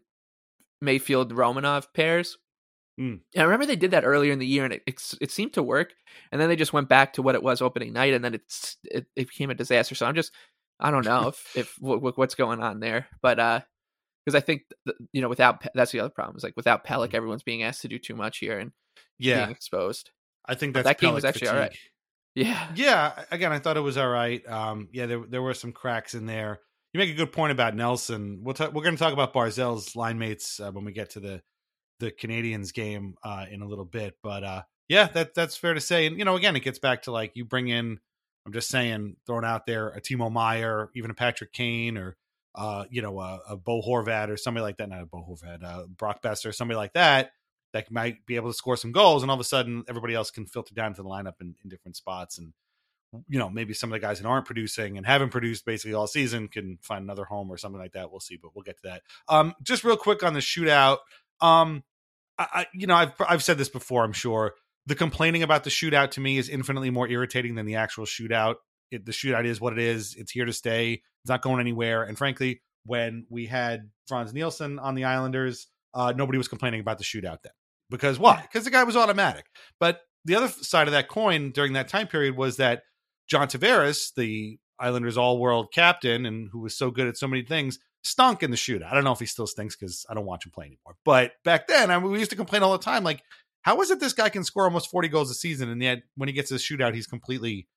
Mayfield 0.82 1.34
Romanov 1.34 1.88
pairs. 1.93 2.38
Mm. 2.99 3.19
And 3.36 3.41
I 3.41 3.43
remember 3.43 3.65
they 3.65 3.75
did 3.75 3.91
that 3.91 4.06
earlier 4.06 4.32
in 4.32 4.39
the 4.39 4.47
year, 4.47 4.63
and 4.63 4.73
it, 4.73 4.84
it 4.88 5.01
it 5.21 5.32
seemed 5.32 5.53
to 5.53 5.63
work. 5.63 5.93
And 6.32 6.41
then 6.41 6.49
they 6.49 6.56
just 6.56 6.73
went 6.73 6.89
back 6.89 7.13
to 7.13 7.21
what 7.21 7.36
it 7.36 7.43
was 7.43 7.62
opening 7.62 7.93
night, 7.93 8.13
and 8.13 8.23
then 8.23 8.34
it's 8.34 8.77
it, 8.86 9.06
it 9.15 9.27
became 9.27 9.49
a 9.49 9.56
disaster. 9.56 9.95
So 9.95 10.06
I'm 10.06 10.15
just 10.15 10.32
I 10.80 10.92
don't 10.92 11.06
know 11.06 11.30
if 11.30 11.56
if 11.56 11.76
what, 11.80 12.18
what's 12.18 12.36
going 12.36 12.62
on 12.62 12.80
there, 12.80 13.08
but 13.22 13.40
uh, 13.40 13.62
because 14.26 14.36
I 14.36 14.42
think 14.42 14.63
th- 14.86 14.98
you 15.12 15.22
know 15.22 15.30
without 15.30 15.66
that's 15.74 15.92
the 15.92 16.00
other 16.00 16.10
problem 16.10 16.38
is 16.38 16.44
like 16.44 16.56
without 16.56 16.86
Pelech, 16.86 17.13
everyone's 17.13 17.44
being 17.44 17.63
asked 17.63 17.82
to 17.82 17.88
do 17.88 18.00
too 18.00 18.16
much 18.16 18.40
here 18.40 18.60
and 18.60 18.72
Yeah, 19.18 19.42
being 19.42 19.52
exposed. 19.52 20.12
I 20.46 20.56
think 20.56 20.74
that 20.76 21.00
game 21.00 21.13
was 21.13 21.26
actually 21.26 21.50
all 21.50 21.56
right. 21.56 21.76
Yeah, 22.36 22.68
Yeah, 22.76 23.24
again, 23.32 23.52
I 23.52 23.58
thought 23.58 23.78
it 23.78 23.82
was 23.82 23.98
all 23.98 24.10
right. 24.10 24.48
Um, 24.48 24.90
yeah, 24.92 25.08
there 25.08 25.24
there 25.28 25.42
were 25.42 25.56
some 25.56 25.72
cracks 25.72 26.13
in 26.13 26.28
there. 26.28 26.60
You 26.94 27.00
make 27.00 27.10
a 27.10 27.16
good 27.16 27.32
point 27.32 27.52
about 27.52 27.76
Nelson. 27.76 28.42
We'll 28.44 28.54
talk, 28.54 28.74
we're 28.74 28.84
going 28.84 28.96
to 28.96 29.00
talk 29.00 29.13
about 29.13 29.34
Barzal's 29.34 29.96
line 29.96 30.20
mates 30.20 30.60
uh, 30.60 30.72
when 30.72 30.86
we 30.86 30.92
get 30.92 31.12
to 31.12 31.20
the 31.20 31.42
the 32.00 32.12
Canadiens 32.12 32.72
game 32.74 33.16
uh, 33.24 33.46
in 33.50 33.62
a 33.62 33.68
little 33.68 33.86
bit. 33.86 34.16
But 34.22 34.44
uh, 34.44 34.62
yeah, 34.88 35.08
that 35.08 35.34
that's 35.34 35.58
fair 35.58 35.74
to 35.74 35.82
say. 35.82 36.06
And 36.06 36.18
you 36.20 36.26
know, 36.26 36.36
again, 36.36 36.56
it 36.56 36.63
gets 36.63 36.80
back 36.80 37.04
to 37.04 37.12
like 37.12 37.32
you 37.36 37.44
bring 37.44 37.70
in. 37.70 38.00
I'm 38.47 38.53
just 38.53 38.69
saying, 38.69 39.17
throwing 39.25 39.43
out 39.43 39.65
there 39.65 39.89
a 39.89 39.99
Timo 39.99 40.31
Meier, 40.31 40.89
even 40.95 41.12
a 41.12 41.13
Patrick 41.13 41.51
Kane, 41.51 41.97
or 41.97 42.15
uh, 42.55 42.86
you 42.89 43.01
know, 43.01 43.19
a, 43.19 43.41
a 43.49 43.57
Bo 43.57 43.81
Horvat 43.81 44.29
or 44.29 44.38
somebody 44.38 44.63
like 44.63 44.77
that. 44.77 44.89
Not 44.89 45.01
a 45.01 45.05
Bo 45.05 45.19
Horvat, 45.19 45.63
uh, 45.63 45.86
Brock 45.88 46.23
Boeser, 46.23 46.47
or 46.47 46.51
somebody 46.53 46.77
like 46.77 46.93
that 46.93 47.31
that 47.73 47.91
might 47.91 48.25
be 48.25 48.38
able 48.38 48.49
to 48.49 48.57
score 48.57 48.77
some 48.77 48.93
goals, 48.93 49.21
and 49.21 49.29
all 49.29 49.36
of 49.36 49.41
a 49.41 49.43
sudden, 49.43 49.83
everybody 49.89 50.15
else 50.15 50.31
can 50.31 50.45
filter 50.45 50.73
down 50.73 50.93
to 50.93 51.03
the 51.03 51.10
lineup 51.10 51.41
in, 51.41 51.55
in 51.62 51.69
different 51.69 51.97
spots 51.97 52.38
and 52.38 52.53
you 53.27 53.39
know, 53.39 53.49
maybe 53.49 53.73
some 53.73 53.91
of 53.91 53.93
the 53.93 54.05
guys 54.05 54.19
that 54.19 54.27
aren't 54.27 54.45
producing 54.45 54.97
and 54.97 55.05
haven't 55.05 55.29
produced 55.29 55.65
basically 55.65 55.93
all 55.93 56.07
season 56.07 56.47
can 56.47 56.77
find 56.81 57.03
another 57.03 57.25
home 57.25 57.49
or 57.49 57.57
something 57.57 57.79
like 57.79 57.93
that. 57.93 58.12
We'll 58.12 58.19
see, 58.19 58.38
but 58.41 58.51
we'll 58.53 58.63
get 58.63 58.77
to 58.77 58.83
that. 58.89 59.01
Um, 59.29 59.53
just 59.63 59.83
real 59.83 59.97
quick 59.97 60.23
on 60.23 60.33
the 60.33 60.39
shootout. 60.39 60.97
Um, 61.39 61.83
I, 62.38 62.47
I 62.53 62.65
you 62.73 62.88
know, 62.88 62.95
I've 62.95 63.13
I've 63.27 63.43
said 63.43 63.57
this 63.57 63.69
before. 63.69 64.03
I'm 64.03 64.13
sure 64.13 64.55
the 64.88 64.95
complaining 64.95 65.43
about 65.43 65.65
the 65.65 65.69
shootout 65.69 66.12
to 66.12 66.21
me 66.21 66.38
is 66.38 66.50
infinitely 66.50 66.89
more 66.89 67.08
irritating 67.08 67.56
than 67.56 67.65
the 67.65 67.76
actual 67.76 68.06
shootout. 68.06 68.56
It, 68.89 69.06
the 69.06 69.12
shootout 69.12 69.45
is 69.45 69.60
what 69.60 69.73
it 69.73 69.80
is. 69.80 70.15
It's 70.15 70.32
here 70.32 70.45
to 70.45 70.54
stay. 70.54 70.93
It's 70.93 71.30
not 71.30 71.41
going 71.41 71.60
anywhere. 71.60 72.04
And 72.04 72.17
frankly, 72.17 72.62
when 72.86 73.26
we 73.30 73.45
had 73.45 73.89
Frans 74.08 74.34
Nielsen 74.34 74.80
on 74.80 74.95
the 74.95 75.04
Islanders, 75.04 75.67
uh, 75.93 76.13
nobody 76.15 76.38
was 76.38 76.47
complaining 76.47 76.80
about 76.80 76.97
the 76.97 77.04
shootout 77.04 77.39
then. 77.43 77.52
Because 77.89 78.17
why? 78.17 78.41
Because 78.41 78.63
the 78.63 78.71
guy 78.71 78.86
was 78.86 78.95
automatic. 78.95 79.45
But 79.78 80.00
the 80.23 80.36
other 80.36 80.47
side 80.47 80.88
of 80.88 80.93
that 80.93 81.10
coin 81.10 81.52
during 81.52 81.73
that 81.73 81.89
time 81.89 82.08
period 82.08 82.38
was 82.38 82.58
that 82.58 82.84
John 83.28 83.50
Tavares, 83.50 84.13
the 84.15 84.58
Islanders 84.80 85.17
all 85.17 85.38
world 85.38 85.73
captain 85.73 86.26
and 86.26 86.47
who 86.50 86.60
was 86.60 86.78
so 86.78 86.91
good 86.91 87.08
at 87.08 87.17
so 87.17 87.28
many 87.28 87.43
things, 87.43 87.78
stunk 88.04 88.41
in 88.41 88.52
the 88.52 88.58
shootout. 88.58 88.89
I 88.89 88.93
don't 88.93 89.04
know 89.04 89.12
if 89.12 89.19
he 89.19 89.26
still 89.26 89.47
stinks 89.47 89.76
because 89.76 90.06
I 90.10 90.13
don't 90.13 90.26
watch 90.26 90.45
him 90.45 90.52
play 90.54 90.65
anymore. 90.65 90.95
But 91.04 91.34
back 91.43 91.67
then, 91.67 91.91
I 91.91 92.00
mean, 92.00 92.12
we 92.12 92.19
used 92.19 92.32
to 92.32 92.38
complain 92.38 92.63
all 92.63 92.71
the 92.71 92.84
time 92.84 93.04
like, 93.04 93.21
how 93.63 93.82
is 93.82 93.91
it 93.91 94.00
this 94.00 94.13
guy 94.13 94.30
can 94.30 94.43
score 94.43 94.63
almost 94.63 94.89
40 94.89 95.08
goals 95.10 95.32
a 95.32 95.34
season 95.34 95.70
and 95.70 95.82
yet 95.82 96.04
when 96.15 96.30
he 96.30 96.34
gets 96.34 96.50
the 96.50 96.56
shootout, 96.56 96.93
he's 96.93 97.08
completely, 97.08 97.67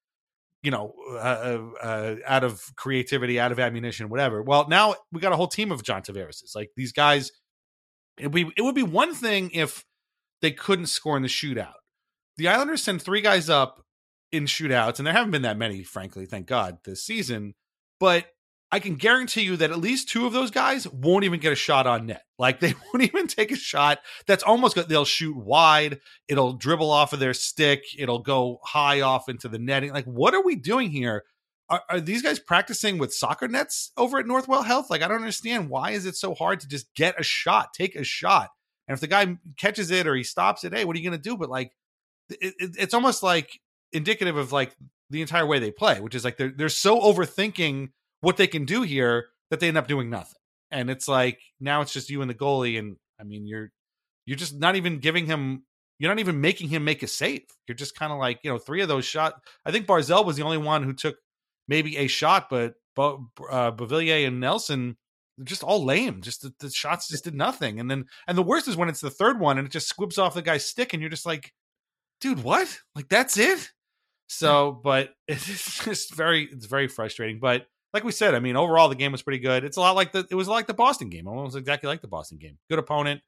you 0.62 0.70
know, 0.70 0.94
uh, 1.12 1.58
uh, 1.82 2.16
out 2.26 2.44
of 2.44 2.62
creativity, 2.76 3.40
out 3.40 3.52
of 3.52 3.58
ammunition, 3.58 4.08
whatever. 4.08 4.42
Well, 4.42 4.68
now 4.68 4.94
we 5.12 5.20
got 5.20 5.32
a 5.32 5.36
whole 5.36 5.48
team 5.48 5.72
of 5.72 5.82
John 5.82 6.02
Tavares. 6.02 6.42
Like 6.54 6.70
these 6.76 6.92
guys, 6.92 7.32
it 8.18 8.24
would 8.24 8.32
be, 8.32 8.52
it 8.56 8.62
would 8.62 8.74
be 8.74 8.82
one 8.82 9.14
thing 9.14 9.50
if 9.52 9.84
they 10.40 10.50
couldn't 10.50 10.86
score 10.86 11.16
in 11.16 11.22
the 11.22 11.28
shootout. 11.28 11.74
The 12.36 12.48
Islanders 12.48 12.82
send 12.82 13.02
three 13.02 13.20
guys 13.20 13.50
up 13.50 13.84
in 14.32 14.44
shootouts, 14.44 14.98
and 14.98 15.06
there 15.06 15.14
haven't 15.14 15.32
been 15.32 15.42
that 15.42 15.58
many, 15.58 15.82
frankly, 15.82 16.26
thank 16.26 16.46
God, 16.46 16.78
this 16.84 17.04
season. 17.04 17.54
But 17.98 18.26
I 18.72 18.78
can 18.78 18.94
guarantee 18.94 19.42
you 19.42 19.56
that 19.56 19.70
at 19.70 19.78
least 19.78 20.08
two 20.08 20.26
of 20.26 20.32
those 20.32 20.50
guys 20.50 20.86
won't 20.88 21.24
even 21.24 21.40
get 21.40 21.52
a 21.52 21.56
shot 21.56 21.86
on 21.86 22.06
net. 22.06 22.22
Like 22.40 22.58
they 22.58 22.72
won't 22.72 23.04
even 23.04 23.26
take 23.26 23.52
a 23.52 23.56
shot 23.56 23.98
that's 24.26 24.42
almost 24.42 24.74
good. 24.74 24.88
They'll 24.88 25.04
shoot 25.04 25.36
wide. 25.36 26.00
It'll 26.26 26.54
dribble 26.54 26.90
off 26.90 27.12
of 27.12 27.20
their 27.20 27.34
stick. 27.34 27.82
It'll 27.98 28.20
go 28.20 28.60
high 28.64 29.02
off 29.02 29.28
into 29.28 29.46
the 29.46 29.58
netting. 29.58 29.92
Like, 29.92 30.06
what 30.06 30.32
are 30.32 30.42
we 30.42 30.56
doing 30.56 30.90
here? 30.90 31.24
Are, 31.68 31.82
are 31.90 32.00
these 32.00 32.22
guys 32.22 32.38
practicing 32.38 32.96
with 32.96 33.12
soccer 33.12 33.46
nets 33.46 33.92
over 33.98 34.18
at 34.18 34.24
Northwell 34.24 34.64
Health? 34.64 34.88
Like, 34.88 35.02
I 35.02 35.08
don't 35.08 35.18
understand. 35.18 35.68
Why 35.68 35.90
is 35.90 36.06
it 36.06 36.16
so 36.16 36.34
hard 36.34 36.60
to 36.60 36.66
just 36.66 36.94
get 36.94 37.20
a 37.20 37.22
shot, 37.22 37.74
take 37.74 37.94
a 37.94 38.04
shot? 38.04 38.48
And 38.88 38.94
if 38.94 39.00
the 39.02 39.06
guy 39.06 39.36
catches 39.58 39.90
it 39.90 40.06
or 40.06 40.14
he 40.16 40.24
stops 40.24 40.64
it, 40.64 40.72
hey, 40.72 40.86
what 40.86 40.96
are 40.96 40.98
you 40.98 41.10
going 41.10 41.20
to 41.20 41.22
do? 41.22 41.36
But 41.36 41.50
like, 41.50 41.72
it, 42.30 42.54
it, 42.58 42.76
it's 42.78 42.94
almost 42.94 43.22
like 43.22 43.60
indicative 43.92 44.38
of 44.38 44.50
like 44.50 44.74
the 45.10 45.20
entire 45.20 45.44
way 45.44 45.58
they 45.58 45.70
play, 45.70 46.00
which 46.00 46.14
is 46.14 46.24
like 46.24 46.38
they're 46.38 46.54
they're 46.56 46.70
so 46.70 47.00
overthinking 47.00 47.90
what 48.20 48.36
they 48.36 48.46
can 48.46 48.64
do 48.64 48.82
here 48.82 49.28
that 49.50 49.60
they 49.60 49.68
end 49.68 49.78
up 49.78 49.88
doing 49.88 50.10
nothing. 50.10 50.34
And 50.70 50.90
it's 50.90 51.08
like 51.08 51.40
now 51.58 51.80
it's 51.80 51.92
just 51.92 52.10
you 52.10 52.22
and 52.22 52.30
the 52.30 52.34
goalie, 52.34 52.78
and 52.78 52.96
I 53.20 53.24
mean 53.24 53.46
you're 53.46 53.70
you're 54.26 54.36
just 54.36 54.58
not 54.58 54.76
even 54.76 54.98
giving 54.98 55.26
him 55.26 55.64
you're 55.98 56.10
not 56.10 56.20
even 56.20 56.40
making 56.40 56.68
him 56.68 56.84
make 56.84 57.02
a 57.02 57.06
save. 57.06 57.42
You're 57.68 57.74
just 57.74 57.94
kind 57.94 58.12
of 58.12 58.18
like 58.18 58.40
you 58.42 58.50
know 58.50 58.58
three 58.58 58.80
of 58.80 58.88
those 58.88 59.04
shots. 59.04 59.38
I 59.66 59.72
think 59.72 59.86
Barzal 59.86 60.24
was 60.24 60.36
the 60.36 60.44
only 60.44 60.58
one 60.58 60.82
who 60.82 60.92
took 60.92 61.16
maybe 61.68 61.96
a 61.98 62.06
shot, 62.06 62.48
but 62.48 62.74
uh, 62.98 63.72
Beauvillier 63.72 64.26
and 64.26 64.40
Nelson 64.40 64.96
just 65.44 65.62
all 65.62 65.84
lame. 65.84 66.20
Just 66.22 66.42
the, 66.42 66.52
the, 66.60 66.70
shots 66.70 67.08
just 67.08 67.24
did 67.24 67.34
nothing. 67.34 67.80
And 67.80 67.90
then 67.90 68.06
and 68.26 68.36
the 68.36 68.42
worst 68.42 68.68
is 68.68 68.76
when 68.76 68.88
it's 68.88 69.00
the 69.00 69.10
third 69.10 69.40
one 69.40 69.58
and 69.58 69.66
it 69.66 69.72
just 69.72 69.88
squibs 69.88 70.18
off 70.18 70.34
the 70.34 70.42
guy's 70.42 70.66
stick, 70.66 70.92
and 70.92 71.02
you're 71.02 71.10
just 71.10 71.26
like, 71.26 71.52
dude, 72.20 72.42
what? 72.42 72.78
Like 72.94 73.08
that's 73.08 73.36
it. 73.36 73.70
So, 74.26 74.80
but 74.84 75.10
it's 75.28 75.84
just 75.84 76.14
very 76.14 76.44
it's 76.44 76.66
very 76.66 76.88
frustrating. 76.88 77.40
But 77.40 77.66
like 77.92 78.04
we 78.04 78.12
said, 78.12 78.34
I 78.34 78.40
mean, 78.40 78.56
overall 78.56 78.88
the 78.88 78.94
game 78.94 79.12
was 79.12 79.22
pretty 79.22 79.38
good. 79.38 79.64
It's 79.64 79.76
a 79.76 79.80
lot 79.80 79.96
like 79.96 80.12
the 80.12 80.26
it 80.30 80.34
was 80.34 80.48
like 80.48 80.66
the 80.66 80.74
Boston 80.74 81.10
game. 81.10 81.26
Almost 81.26 81.56
exactly 81.56 81.88
like 81.88 82.02
the 82.02 82.08
Boston 82.08 82.38
game. 82.38 82.58
Good 82.68 82.78
opponent. 82.78 83.22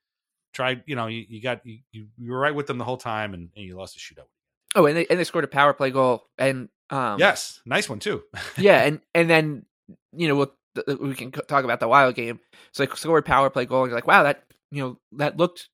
Tried, 0.52 0.82
you 0.86 0.96
know, 0.96 1.06
you, 1.06 1.24
you 1.28 1.40
got 1.40 1.64
you, 1.64 1.78
you 1.92 2.30
were 2.30 2.38
right 2.38 2.54
with 2.54 2.66
them 2.66 2.76
the 2.76 2.84
whole 2.84 2.98
time, 2.98 3.32
and, 3.32 3.48
and 3.56 3.64
you 3.64 3.76
lost 3.76 3.96
a 3.96 3.98
shootout. 3.98 4.26
Oh, 4.74 4.86
and 4.86 4.96
they 4.96 5.06
and 5.06 5.18
they 5.18 5.24
scored 5.24 5.44
a 5.44 5.48
power 5.48 5.72
play 5.72 5.90
goal, 5.90 6.24
and 6.38 6.68
um, 6.90 7.18
yes, 7.18 7.60
nice 7.64 7.88
one 7.88 7.98
too. 7.98 8.22
yeah, 8.58 8.82
and 8.82 9.00
and 9.14 9.28
then 9.28 9.64
you 10.12 10.28
know 10.28 10.36
we'll, 10.36 10.98
we 11.00 11.14
can 11.14 11.32
talk 11.32 11.64
about 11.64 11.80
the 11.80 11.88
Wild 11.88 12.14
game. 12.14 12.38
So 12.72 12.84
they 12.84 12.94
scored 12.94 13.24
power 13.24 13.50
play 13.50 13.64
goal, 13.64 13.82
and 13.82 13.90
you're 13.90 13.96
like, 13.96 14.06
wow, 14.06 14.24
that 14.24 14.44
you 14.70 14.82
know 14.82 14.98
that 15.18 15.38
looked 15.38 15.68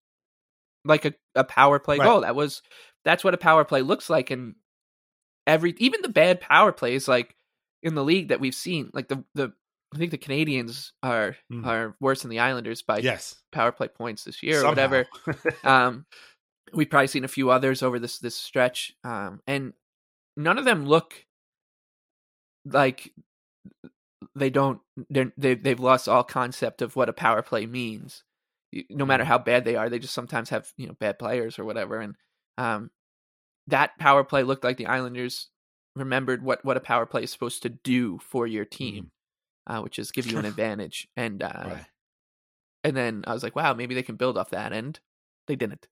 like 0.85 1.05
a, 1.05 1.15
a 1.35 1.45
power 1.45 1.79
play 1.79 1.99
right. 1.99 2.05
goal. 2.05 2.21
That 2.21 2.37
was 2.37 2.63
that's 3.05 3.25
what 3.25 3.35
a 3.35 3.39
power 3.39 3.65
play 3.65 3.83
looks 3.83 4.09
like, 4.09 4.31
and 4.31 4.55
every 5.47 5.75
even 5.79 6.03
the 6.03 6.09
bad 6.09 6.41
power 6.41 6.73
plays 6.73 7.09
like 7.09 7.35
in 7.83 7.95
the 7.95 8.05
league 8.05 8.29
that 8.29 8.41
we've 8.41 8.55
seen, 8.55 8.91
like 8.93 9.09
the 9.09 9.25
the 9.35 9.53
I 9.95 9.99
think 9.99 10.11
the 10.11 10.19
Canadiens 10.19 10.93
are 11.03 11.37
mm. 11.53 11.67
are 11.67 11.97
worse 12.01 12.23
than 12.23 12.31
the 12.31 12.41
Islanders 12.41 12.83
by 12.83 12.99
yes. 12.99 13.37
power 13.53 13.73
play 13.73 13.89
points 13.89 14.25
this 14.25 14.43
year 14.43 14.61
Somehow. 14.61 14.67
or 14.67 14.71
whatever. 14.71 15.07
um, 15.65 16.07
we've 16.73 16.91
probably 16.91 17.07
seen 17.07 17.25
a 17.25 17.29
few 17.29 17.51
others 17.51 17.83
over 17.83 17.99
this 17.99 18.19
this 18.19 18.35
stretch, 18.35 18.93
um, 19.05 19.41
and 19.47 19.73
none 20.37 20.59
of 20.59 20.65
them 20.65 20.87
look 20.87 21.25
like 22.67 23.13
they 24.35 24.51
don't 24.51 24.81
they 25.09 25.55
they've 25.55 25.81
lost 25.81 26.09
all 26.09 26.25
concept 26.25 26.83
of 26.83 26.97
what 26.97 27.09
a 27.09 27.15
power 27.15 27.43
play 27.43 27.67
means. 27.67 28.25
No 28.91 29.07
matter 29.07 29.25
mm. 29.25 29.29
how 29.29 29.39
bad 29.39 29.65
they 29.65 29.77
are, 29.77 29.89
they 29.89 29.99
just 29.99 30.15
sometimes 30.15 30.51
have 30.51 30.71
you 30.77 30.87
know 30.87 30.97
bad 31.01 31.19
players 31.19 31.59
or 31.59 31.65
whatever, 31.65 32.01
and 32.01 32.15
um, 32.59 32.91
that 33.69 33.99
power 33.99 34.25
play 34.25 34.43
looked 34.43 34.65
like 34.65 34.77
the 34.77 34.87
Islanders 34.87 35.49
remembered 35.99 36.43
what 36.43 36.65
what 36.65 36.77
a 36.77 36.81
power 36.81 37.07
play 37.07 37.23
is 37.23 37.33
supposed 37.33 37.63
to 37.63 37.69
do 37.69 38.19
for 38.19 38.47
your 38.47 38.65
team, 38.65 39.11
mm. 39.69 39.79
uh, 39.79 39.83
which 39.83 39.99
is 39.99 40.11
give 40.11 40.27
you 40.27 40.39
an 40.39 40.45
advantage. 40.47 41.09
And 41.17 41.43
uh, 41.43 41.65
right. 41.67 41.87
and 42.85 42.97
then 42.97 43.25
I 43.27 43.35
was 43.35 43.43
like, 43.43 43.57
wow, 43.57 43.75
maybe 43.75 43.95
they 43.95 44.03
can 44.03 44.17
build 44.17 44.39
off 44.39 44.51
that, 44.51 44.73
and 44.73 44.99
they 45.47 45.57
didn't. 45.57 45.87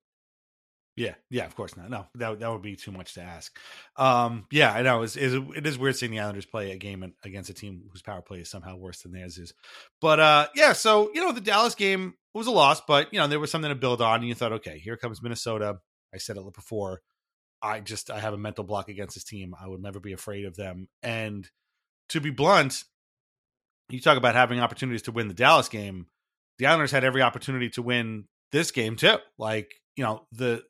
Yeah, 0.97 1.15
yeah, 1.29 1.45
of 1.45 1.55
course 1.55 1.77
not. 1.77 1.91
No, 1.91 2.07
that 2.15 2.41
that 2.41 2.51
would 2.51 2.63
be 2.63 2.75
too 2.75 2.91
much 2.91 3.15
to 3.15 3.23
ask. 3.23 3.57
Um, 3.97 4.47
yeah, 4.51 4.73
I 4.73 4.81
know. 4.81 5.03
It's, 5.03 5.15
it's, 5.15 5.35
it 5.55 5.67
is 5.67 5.79
weird 5.79 5.95
seeing 5.95 6.11
the 6.11 6.21
Islanders 6.21 6.47
play 6.47 6.73
a 6.73 6.79
game 6.79 7.13
against 7.23 7.51
a 7.51 7.55
team 7.55 7.83
whose 7.93 8.01
power 8.01 8.23
play 8.23 8.39
is 8.39 8.49
somehow 8.49 8.77
worse 8.77 9.03
than 9.03 9.13
theirs 9.13 9.37
is. 9.37 9.53
But 10.01 10.21
uh, 10.21 10.49
yeah, 10.55 10.73
so 10.73 11.11
you 11.13 11.21
know 11.21 11.33
the 11.33 11.43
Dallas 11.43 11.75
game 11.75 12.15
was 12.33 12.47
a 12.47 12.51
loss, 12.51 12.81
but 12.81 13.13
you 13.13 13.19
know 13.19 13.27
there 13.27 13.39
was 13.39 13.51
something 13.51 13.69
to 13.69 13.75
build 13.75 14.01
on, 14.01 14.21
and 14.21 14.29
you 14.29 14.35
thought, 14.35 14.53
okay, 14.53 14.79
here 14.79 14.97
comes 14.97 15.23
Minnesota. 15.23 15.81
I 16.15 16.19
said 16.19 16.39
it 16.39 16.55
before. 16.55 17.03
I 17.63 17.81
just 17.81 18.11
I 18.11 18.21
have 18.21 18.35
a 18.35 18.39
mental 18.39 18.65
block 18.65 18.89
against 18.89 19.15
this 19.15 19.25
team. 19.25 19.55
I 19.61 19.67
would 19.67 19.83
never 19.83 20.01
be 20.01 20.13
afraid 20.13 20.45
of 20.45 20.57
them. 20.57 20.89
And 21.03 21.49
to 22.11 22.21
be 22.21 22.31
blunt, 22.31 22.85
you 23.89 24.01
talk 24.01 24.19
about 24.19 24.35
having 24.35 24.61
opportunities 24.61 25.03
to 25.03 25.13
win 25.13 25.29
the 25.29 25.35
Dallas 25.35 25.69
game. 25.69 26.07
The 26.59 26.67
Islanders 26.67 26.91
had 26.91 27.05
every 27.05 27.23
opportunity 27.23 27.69
to 27.71 27.83
win 27.83 28.27
this 28.53 28.71
game 28.71 28.97
too. 28.97 29.17
Like, 29.39 29.75
you 29.97 30.05
know, 30.05 30.27
the 30.33 30.63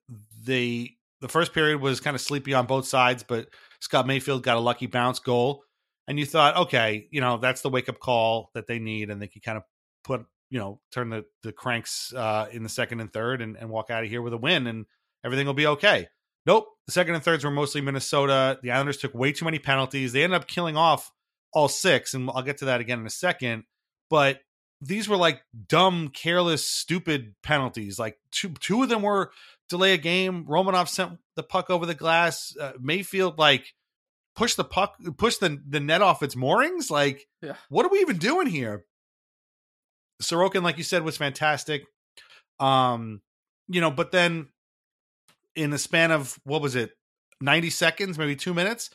the 0.44 0.90
the 1.20 1.29
first 1.29 1.53
period 1.53 1.81
was 1.81 2.01
kind 2.01 2.14
of 2.14 2.20
sleepy 2.20 2.55
on 2.55 2.66
both 2.66 2.87
sides, 2.87 3.22
but 3.22 3.49
Scott 3.81 4.07
Mayfield 4.07 4.42
got 4.42 4.57
a 4.57 4.61
lucky 4.61 4.87
bounce 4.87 5.18
goal. 5.18 5.62
And 6.09 6.18
you 6.20 6.27
thought, 6.27 6.57
okay, 6.57 7.09
you 7.11 7.20
know, 7.20 7.37
that's 7.38 7.62
the 7.62 7.68
wake 7.68 7.88
up 7.88 7.99
call 7.99 8.51
that 8.55 8.66
they 8.68 8.79
need, 8.79 9.11
and 9.11 9.20
they 9.20 9.27
can 9.27 9.40
kind 9.40 9.59
of 9.59 9.64
put, 10.05 10.25
you 10.51 10.59
know, 10.59 10.81
turn 10.92 11.11
the 11.11 11.25
the 11.42 11.53
cranks 11.53 12.12
uh, 12.14 12.46
in 12.53 12.62
the 12.62 12.68
second 12.68 13.01
and 13.01 13.12
third 13.12 13.42
and, 13.42 13.57
and 13.57 13.70
walk 13.70 13.90
out 13.90 14.05
of 14.05 14.11
here 14.11 14.22
with 14.22 14.33
a 14.33 14.38
win, 14.38 14.66
and 14.66 14.87
everything 15.25 15.46
will 15.46 15.55
be 15.55 15.66
okay. 15.66 16.09
Nope. 16.46 16.68
The 16.87 16.92
second 16.92 17.16
and 17.16 17.24
thirds 17.24 17.44
were 17.44 17.50
mostly 17.50 17.80
Minnesota. 17.80 18.59
The 18.62 18.70
Islanders 18.70 18.98
took 18.98 19.12
way 19.12 19.32
too 19.32 19.44
many 19.44 19.59
penalties. 19.59 20.12
They 20.12 20.22
ended 20.22 20.40
up 20.40 20.46
killing 20.46 20.76
off 20.76 21.11
all 21.52 21.68
six, 21.68 22.14
and 22.14 22.30
I'll 22.32 22.42
get 22.42 22.59
to 22.59 22.66
that 22.66 22.80
again 22.80 23.00
in 23.00 23.06
a 23.06 23.11
second. 23.11 23.64
But 24.09 24.40
these 24.80 25.09
were 25.09 25.16
like 25.16 25.40
dumb, 25.68 26.09
careless, 26.09 26.64
stupid 26.64 27.35
penalties. 27.42 27.98
Like 27.98 28.18
two 28.30 28.50
two 28.61 28.82
of 28.82 28.88
them 28.88 29.02
were 29.02 29.32
delay 29.68 29.94
a 29.94 29.98
game. 29.98 30.44
Romanov 30.44 30.88
sent 30.88 31.18
the 31.35 31.42
puck 31.42 31.70
over 31.70 31.87
the 31.87 31.94
glass. 31.94 32.54
Uh, 32.61 32.72
Mayfield 32.80 33.38
like 33.38 33.74
pushed 34.37 34.56
the 34.56 34.64
puck, 34.64 34.96
pushed 35.16 35.40
the 35.40 35.61
the 35.68 35.80
net 35.80 36.02
off 36.02 36.22
its 36.22 36.37
moorings. 36.37 36.90
Like, 36.90 37.26
yeah. 37.42 37.56
what 37.68 37.85
are 37.85 37.90
we 37.90 38.00
even 38.00 38.18
doing 38.18 38.46
here? 38.46 38.85
Sorokin, 40.22 40.62
like 40.62 40.78
you 40.78 40.85
said, 40.85 41.02
was 41.02 41.16
fantastic. 41.16 41.85
Um, 42.61 43.20
you 43.68 43.80
know, 43.80 43.90
but 43.90 44.12
then 44.12 44.48
in 45.56 45.70
the 45.70 45.78
span 45.78 46.10
of 46.10 46.38
what 46.44 46.62
was 46.62 46.76
it, 46.76 46.92
ninety 47.40 47.70
seconds, 47.70 48.18
maybe 48.18 48.36
two 48.36 48.54
minutes, 48.54 48.90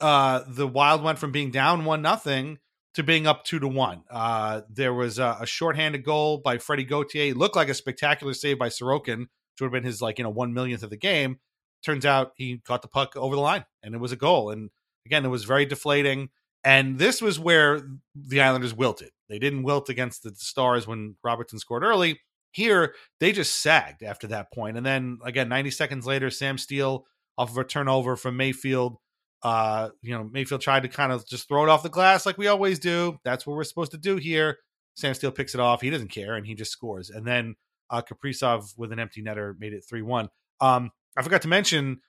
uh, 0.00 0.42
the 0.46 0.66
Wild 0.66 1.02
went 1.02 1.18
from 1.18 1.32
being 1.32 1.50
down 1.50 1.84
one 1.84 2.02
nothing 2.02 2.58
to 2.94 3.02
being 3.02 3.26
up 3.26 3.44
two 3.44 3.58
to 3.60 3.68
one. 3.68 4.02
Uh, 4.10 4.62
there 4.68 4.92
was 4.92 5.18
a, 5.18 5.38
a 5.40 5.46
shorthanded 5.46 6.04
goal 6.04 6.38
by 6.38 6.58
Freddie 6.58 6.84
Gauthier. 6.84 7.30
It 7.30 7.36
looked 7.36 7.56
like 7.56 7.68
a 7.68 7.74
spectacular 7.74 8.34
save 8.34 8.58
by 8.58 8.68
Sorokin, 8.68 9.20
which 9.20 9.60
would 9.60 9.66
have 9.66 9.72
been 9.72 9.84
his 9.84 10.02
like 10.02 10.18
you 10.18 10.24
know 10.24 10.30
one 10.30 10.52
millionth 10.52 10.82
of 10.82 10.90
the 10.90 10.96
game. 10.96 11.38
Turns 11.84 12.04
out 12.04 12.32
he 12.36 12.58
caught 12.58 12.82
the 12.82 12.88
puck 12.88 13.16
over 13.16 13.34
the 13.34 13.40
line, 13.40 13.64
and 13.82 13.94
it 13.94 13.98
was 13.98 14.12
a 14.12 14.16
goal. 14.16 14.50
And 14.50 14.70
again, 15.06 15.24
it 15.24 15.28
was 15.28 15.44
very 15.44 15.64
deflating. 15.64 16.30
And 16.62 16.98
this 16.98 17.22
was 17.22 17.38
where 17.38 17.80
the 18.14 18.42
Islanders 18.42 18.74
wilted. 18.74 19.10
They 19.30 19.38
didn't 19.38 19.62
wilt 19.62 19.88
against 19.88 20.22
the 20.22 20.34
Stars 20.34 20.86
when 20.86 21.16
Robertson 21.24 21.58
scored 21.58 21.82
early. 21.82 22.20
Here, 22.52 22.94
they 23.20 23.32
just 23.32 23.62
sagged 23.62 24.02
after 24.02 24.26
that 24.28 24.52
point. 24.52 24.76
And 24.76 24.84
then 24.84 25.18
again, 25.24 25.48
90 25.48 25.70
seconds 25.70 26.06
later, 26.06 26.30
Sam 26.30 26.58
Steel 26.58 27.06
off 27.38 27.50
of 27.50 27.58
a 27.58 27.64
turnover 27.64 28.16
from 28.16 28.36
Mayfield. 28.36 28.96
Uh, 29.42 29.90
you 30.02 30.12
know, 30.12 30.24
Mayfield 30.24 30.60
tried 30.60 30.82
to 30.82 30.88
kind 30.88 31.12
of 31.12 31.26
just 31.26 31.48
throw 31.48 31.62
it 31.64 31.68
off 31.68 31.82
the 31.82 31.88
glass 31.88 32.26
like 32.26 32.38
we 32.38 32.48
always 32.48 32.78
do. 32.78 33.18
That's 33.24 33.46
what 33.46 33.56
we're 33.56 33.64
supposed 33.64 33.92
to 33.92 33.98
do 33.98 34.16
here. 34.16 34.58
Sam 34.96 35.14
Steel 35.14 35.30
picks 35.30 35.54
it 35.54 35.60
off. 35.60 35.80
He 35.80 35.90
doesn't 35.90 36.10
care 36.10 36.34
and 36.34 36.46
he 36.46 36.54
just 36.54 36.72
scores. 36.72 37.08
And 37.08 37.26
then 37.26 37.54
uh, 37.88 38.02
Kaprizov 38.02 38.76
with 38.76 38.92
an 38.92 38.98
empty 38.98 39.22
netter 39.22 39.58
made 39.58 39.72
it 39.72 39.84
3 39.88 40.02
1. 40.02 40.28
Um, 40.60 40.90
I 41.16 41.22
forgot 41.22 41.42
to 41.42 41.48
mention 41.48 42.00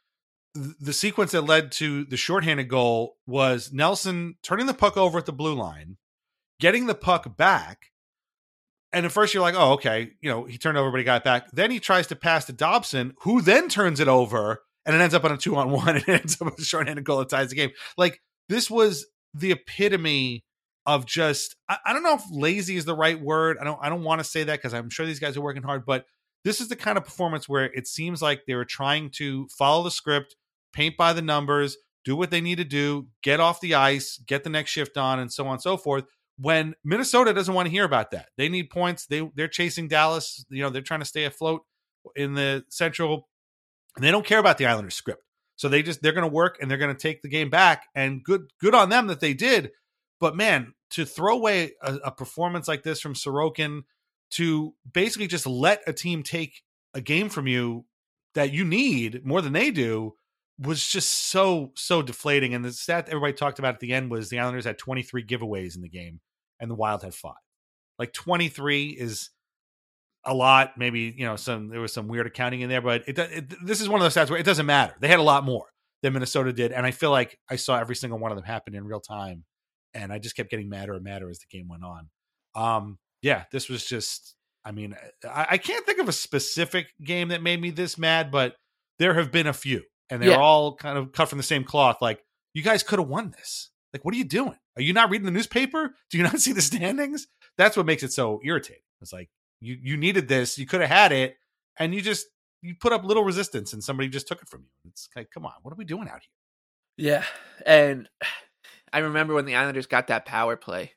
the 0.54 0.94
sequence 0.94 1.32
that 1.32 1.42
led 1.42 1.72
to 1.72 2.04
the 2.06 2.18
shorthanded 2.18 2.68
goal 2.68 3.18
was 3.26 3.72
Nelson 3.72 4.36
turning 4.44 4.66
the 4.66 4.74
puck 4.74 4.98
over 4.98 5.18
at 5.18 5.26
the 5.26 5.32
blue 5.32 5.56
line, 5.56 5.98
getting 6.60 6.88
the 6.88 6.96
puck 6.96 7.38
back, 7.38 7.91
and 8.94 9.06
at 9.06 9.12
first 9.12 9.34
you're 9.34 9.42
like, 9.42 9.56
oh, 9.58 9.74
okay, 9.74 10.12
you 10.22 10.30
know, 10.30 10.44
he 10.44 10.58
turned 10.58 10.78
over, 10.78 10.92
but 10.92 11.00
he 11.00 11.04
got 11.04 11.24
back. 11.24 11.50
Then 11.52 11.72
he 11.72 11.80
tries 11.80 12.08
to 12.08 12.16
pass 12.16 12.46
to 12.46 12.54
Dobson, 12.54 13.14
who 13.22 13.42
then 13.42 13.70
turns 13.70 14.00
it 14.00 14.08
over, 14.08 14.64
and 14.86 14.96
it 14.96 15.02
ends 15.02 15.16
up 15.16 15.24
on 15.24 15.32
a 15.32 15.38
two 15.38 15.56
on 15.56 15.72
one, 15.72 15.90
and 15.96 15.98
it 15.98 16.10
ends 16.10 16.42
up 16.42 16.46
with 16.46 16.60
a 16.60 16.64
shorthanded 16.64 17.06
goal 17.06 17.20
that 17.20 17.30
ties 17.30 17.50
the 17.50 17.56
game. 17.56 17.72
Like 17.98 18.22
this 18.50 18.70
was 18.70 19.06
the 19.34 19.52
epitome 19.52 20.44
of 20.86 21.06
just 21.06 21.56
I, 21.70 21.78
I 21.86 21.94
don't 21.94 22.04
know 22.04 22.16
if 22.16 22.24
lazy 22.32 22.76
is 22.76 22.86
the 22.86 22.96
right 22.96 23.20
word. 23.20 23.58
I 23.60 23.64
don't 23.64 23.80
I 23.82 23.90
don't 23.90 24.04
want 24.04 24.20
to 24.20 24.26
say 24.26 24.44
that 24.44 24.60
because 24.60 24.74
I'm 24.74 24.90
sure 24.90 25.06
these 25.06 25.20
guys 25.20 25.38
are 25.38 25.42
working 25.42 25.64
hard, 25.64 25.86
but 25.86 26.06
this 26.44 26.60
is 26.60 26.70
the 26.70 26.76
kind 26.76 26.98
of 26.98 27.06
performance 27.06 27.48
where 27.48 27.66
it 27.66 27.88
seems 27.88 28.22
like 28.22 28.42
they 28.48 28.56
were 28.56 28.66
trying 28.66 29.12
to 29.12 29.48
follow 29.58 29.84
the 29.84 29.92
script, 29.92 30.36
paint 30.74 30.98
by 30.98 31.14
the 31.14 31.22
numbers, 31.22 31.78
do 32.04 32.16
what 32.16 32.32
they 32.32 32.42
need 32.42 32.58
to 32.58 32.64
do, 32.64 33.08
get 33.22 33.40
off 33.40 33.62
the 33.62 33.76
ice, 33.76 34.20
get 34.26 34.44
the 34.44 34.50
next 34.50 34.72
shift 34.72 34.98
on, 34.98 35.20
and 35.20 35.32
so 35.32 35.46
on 35.46 35.54
and 35.54 35.62
so 35.62 35.78
forth 35.78 36.06
when 36.42 36.74
Minnesota 36.84 37.34
doesn't 37.34 37.54
want 37.54 37.68
to 37.68 37.72
hear 37.72 37.86
about 37.86 38.12
that. 38.12 38.30
They 38.36 38.50
need 38.50 38.70
points. 38.70 39.06
They 39.06 39.30
they're 39.36 39.48
chasing 39.48 39.88
Dallas. 39.88 40.44
You 40.50 40.64
know, 40.64 40.70
they're 40.70 40.82
trying 40.82 41.02
to 41.02 41.06
stay 41.06 41.26
afloat 41.26 41.62
in 42.16 42.34
the 42.34 42.64
Central, 42.70 43.30
and 43.96 44.04
they 44.04 44.12
don't 44.12 44.26
care 44.26 44.40
about 44.40 44.58
the 44.58 44.66
Islanders 44.66 44.96
script. 44.96 45.24
So 45.56 45.70
they 45.70 45.84
just 45.84 46.02
they're 46.02 46.14
going 46.14 46.28
to 46.28 46.34
work 46.34 46.58
and 46.60 46.70
they're 46.70 46.80
going 46.80 46.96
to 46.96 47.00
take 47.00 47.22
the 47.22 47.30
game 47.30 47.50
back. 47.52 47.86
And 47.94 48.24
good 48.24 48.52
good 48.60 48.74
on 48.74 48.90
them 48.90 49.08
that 49.08 49.20
they 49.20 49.34
did. 49.34 49.72
But 50.20 50.36
man, 50.36 50.74
to 50.92 51.06
throw 51.06 51.36
away 51.36 51.74
a, 51.84 51.96
a 52.06 52.12
performance 52.12 52.68
like 52.68 52.84
this 52.84 53.00
from 53.00 53.14
Sorokin 53.14 53.82
to 54.32 54.74
basically 54.92 55.28
just 55.28 55.46
let 55.46 55.82
a 55.86 55.94
team 55.94 56.24
take 56.24 56.64
a 56.94 57.02
game 57.02 57.30
from 57.30 57.48
you 57.48 57.86
that 58.34 58.52
you 58.52 58.64
need 58.64 59.26
more 59.26 59.42
than 59.42 59.54
they 59.54 59.72
do 59.72 60.14
was 60.58 60.86
just 60.88 61.30
so 61.30 61.72
so 61.76 62.02
deflating. 62.02 62.54
And 62.54 62.64
the 62.64 62.72
stat 62.72 63.08
everybody 63.08 63.34
talked 63.34 63.60
about 63.60 63.76
at 63.76 63.80
the 63.80 63.94
end 63.94 64.10
was 64.10 64.30
the 64.30 64.40
Islanders 64.40 64.66
had 64.66 64.78
23 64.78 65.26
giveaways 65.26 65.76
in 65.76 65.82
the 65.82 65.90
game, 65.90 66.22
and 66.62 66.72
the 66.72 66.76
Wild 66.76 67.04
had 67.04 67.14
five. 67.14 67.34
Like 68.00 68.14
23 68.14 68.88
is 68.90 69.30
a 70.26 70.34
lot. 70.34 70.78
Maybe 70.78 71.14
you 71.18 71.26
know 71.26 71.36
some 71.36 71.68
there 71.68 71.82
was 71.82 71.92
some 71.94 72.08
weird 72.08 72.28
accounting 72.28 72.62
in 72.62 72.70
there, 72.70 72.82
but 72.82 73.04
it, 73.08 73.18
it 73.20 73.66
this 73.66 73.82
is 73.82 73.90
one 73.90 74.00
of 74.00 74.06
those 74.06 74.16
stats 74.16 74.30
where 74.30 74.40
it 74.40 74.46
doesn't 74.46 74.66
matter. 74.66 74.94
They 75.02 75.08
had 75.10 75.20
a 75.20 75.24
lot 75.24 75.44
more 75.44 75.66
than 76.04 76.14
Minnesota 76.14 76.54
did, 76.54 76.72
and 76.72 76.86
I 76.86 76.92
feel 76.92 77.12
like 77.12 77.38
I 77.50 77.56
saw 77.58 77.78
every 77.80 77.96
single 77.96 78.20
one 78.20 78.32
of 78.32 78.38
them 78.38 78.46
happen 78.46 78.74
in 78.76 78.86
real 78.86 79.00
time, 79.02 79.44
and 79.94 80.14
I 80.14 80.20
just 80.20 80.36
kept 80.36 80.50
getting 80.50 80.70
madder 80.70 80.94
and 80.94 81.04
madder 81.04 81.30
as 81.30 81.40
the 81.40 81.46
game 81.58 81.68
went 81.68 81.84
on. 81.84 82.10
Um, 82.56 82.98
yeah, 83.22 83.44
this 83.52 83.68
was 83.70 83.86
just. 83.86 84.36
I 84.64 84.72
mean, 84.72 84.96
I, 85.28 85.48
I 85.52 85.58
can't 85.58 85.84
think 85.88 85.98
of 86.00 86.08
a 86.08 86.12
specific 86.14 86.86
game 87.04 87.30
that 87.30 87.42
made 87.42 87.60
me 87.60 87.72
this 87.72 87.98
mad, 87.98 88.30
but 88.30 88.56
there 89.00 89.16
have 89.16 89.32
been 89.32 89.48
a 89.48 89.54
few, 89.54 89.82
and 90.10 90.22
they're 90.22 90.32
Yeah. 90.32 90.38
all 90.38 90.76
kind 90.76 91.00
of 91.00 91.12
cut 91.14 91.30
from 91.30 91.38
the 91.40 91.44
same 91.44 91.64
cloth. 91.64 91.98
Like 92.00 92.22
you 92.54 92.62
guys 92.62 92.84
could 92.84 93.00
have 93.00 93.08
won 93.08 93.32
this. 93.32 93.72
Like, 93.94 94.06
what 94.06 94.14
are 94.14 94.18
you 94.18 94.24
doing? 94.24 94.58
Are 94.76 94.82
you 94.82 94.94
not 94.94 95.10
reading 95.10 95.26
the 95.26 95.32
newspaper? 95.32 95.94
Do 96.10 96.18
you 96.18 96.24
not 96.24 96.40
see 96.40 96.54
the 96.54 96.62
standings? 96.62 97.28
That's 97.58 97.76
what 97.76 97.86
makes 97.86 98.04
it 98.04 98.14
so 98.14 98.40
irritating. 98.44 98.84
It's 99.02 99.14
like 99.14 99.30
you 99.60 99.78
you 99.82 99.98
needed 99.98 100.28
this, 100.28 100.58
you 100.58 100.66
could 100.66 100.82
have 100.82 100.90
had 100.90 101.12
it, 101.12 101.36
and 101.78 101.94
you 101.94 102.02
just 102.02 102.28
you 102.62 102.76
put 102.76 102.94
up 102.94 103.04
little 103.04 103.24
resistance, 103.24 103.74
and 103.74 103.84
somebody 103.84 104.10
just 104.10 104.28
took 104.28 104.42
it 104.42 104.50
from 104.50 104.62
you. 104.62 104.92
It's 104.92 105.10
like, 105.16 105.30
come 105.32 105.46
on, 105.46 105.54
what 105.64 105.72
are 105.72 105.78
we 105.78 105.86
doing 105.86 106.08
out 106.08 106.22
here? 106.22 107.06
Yeah, 107.06 107.26
and 107.66 108.10
I 108.94 109.00
remember 109.00 109.34
when 109.34 109.46
the 109.46 109.56
Islanders 109.56 109.88
got 109.88 110.08
that 110.08 110.26
power 110.26 110.58
play, 110.58 110.92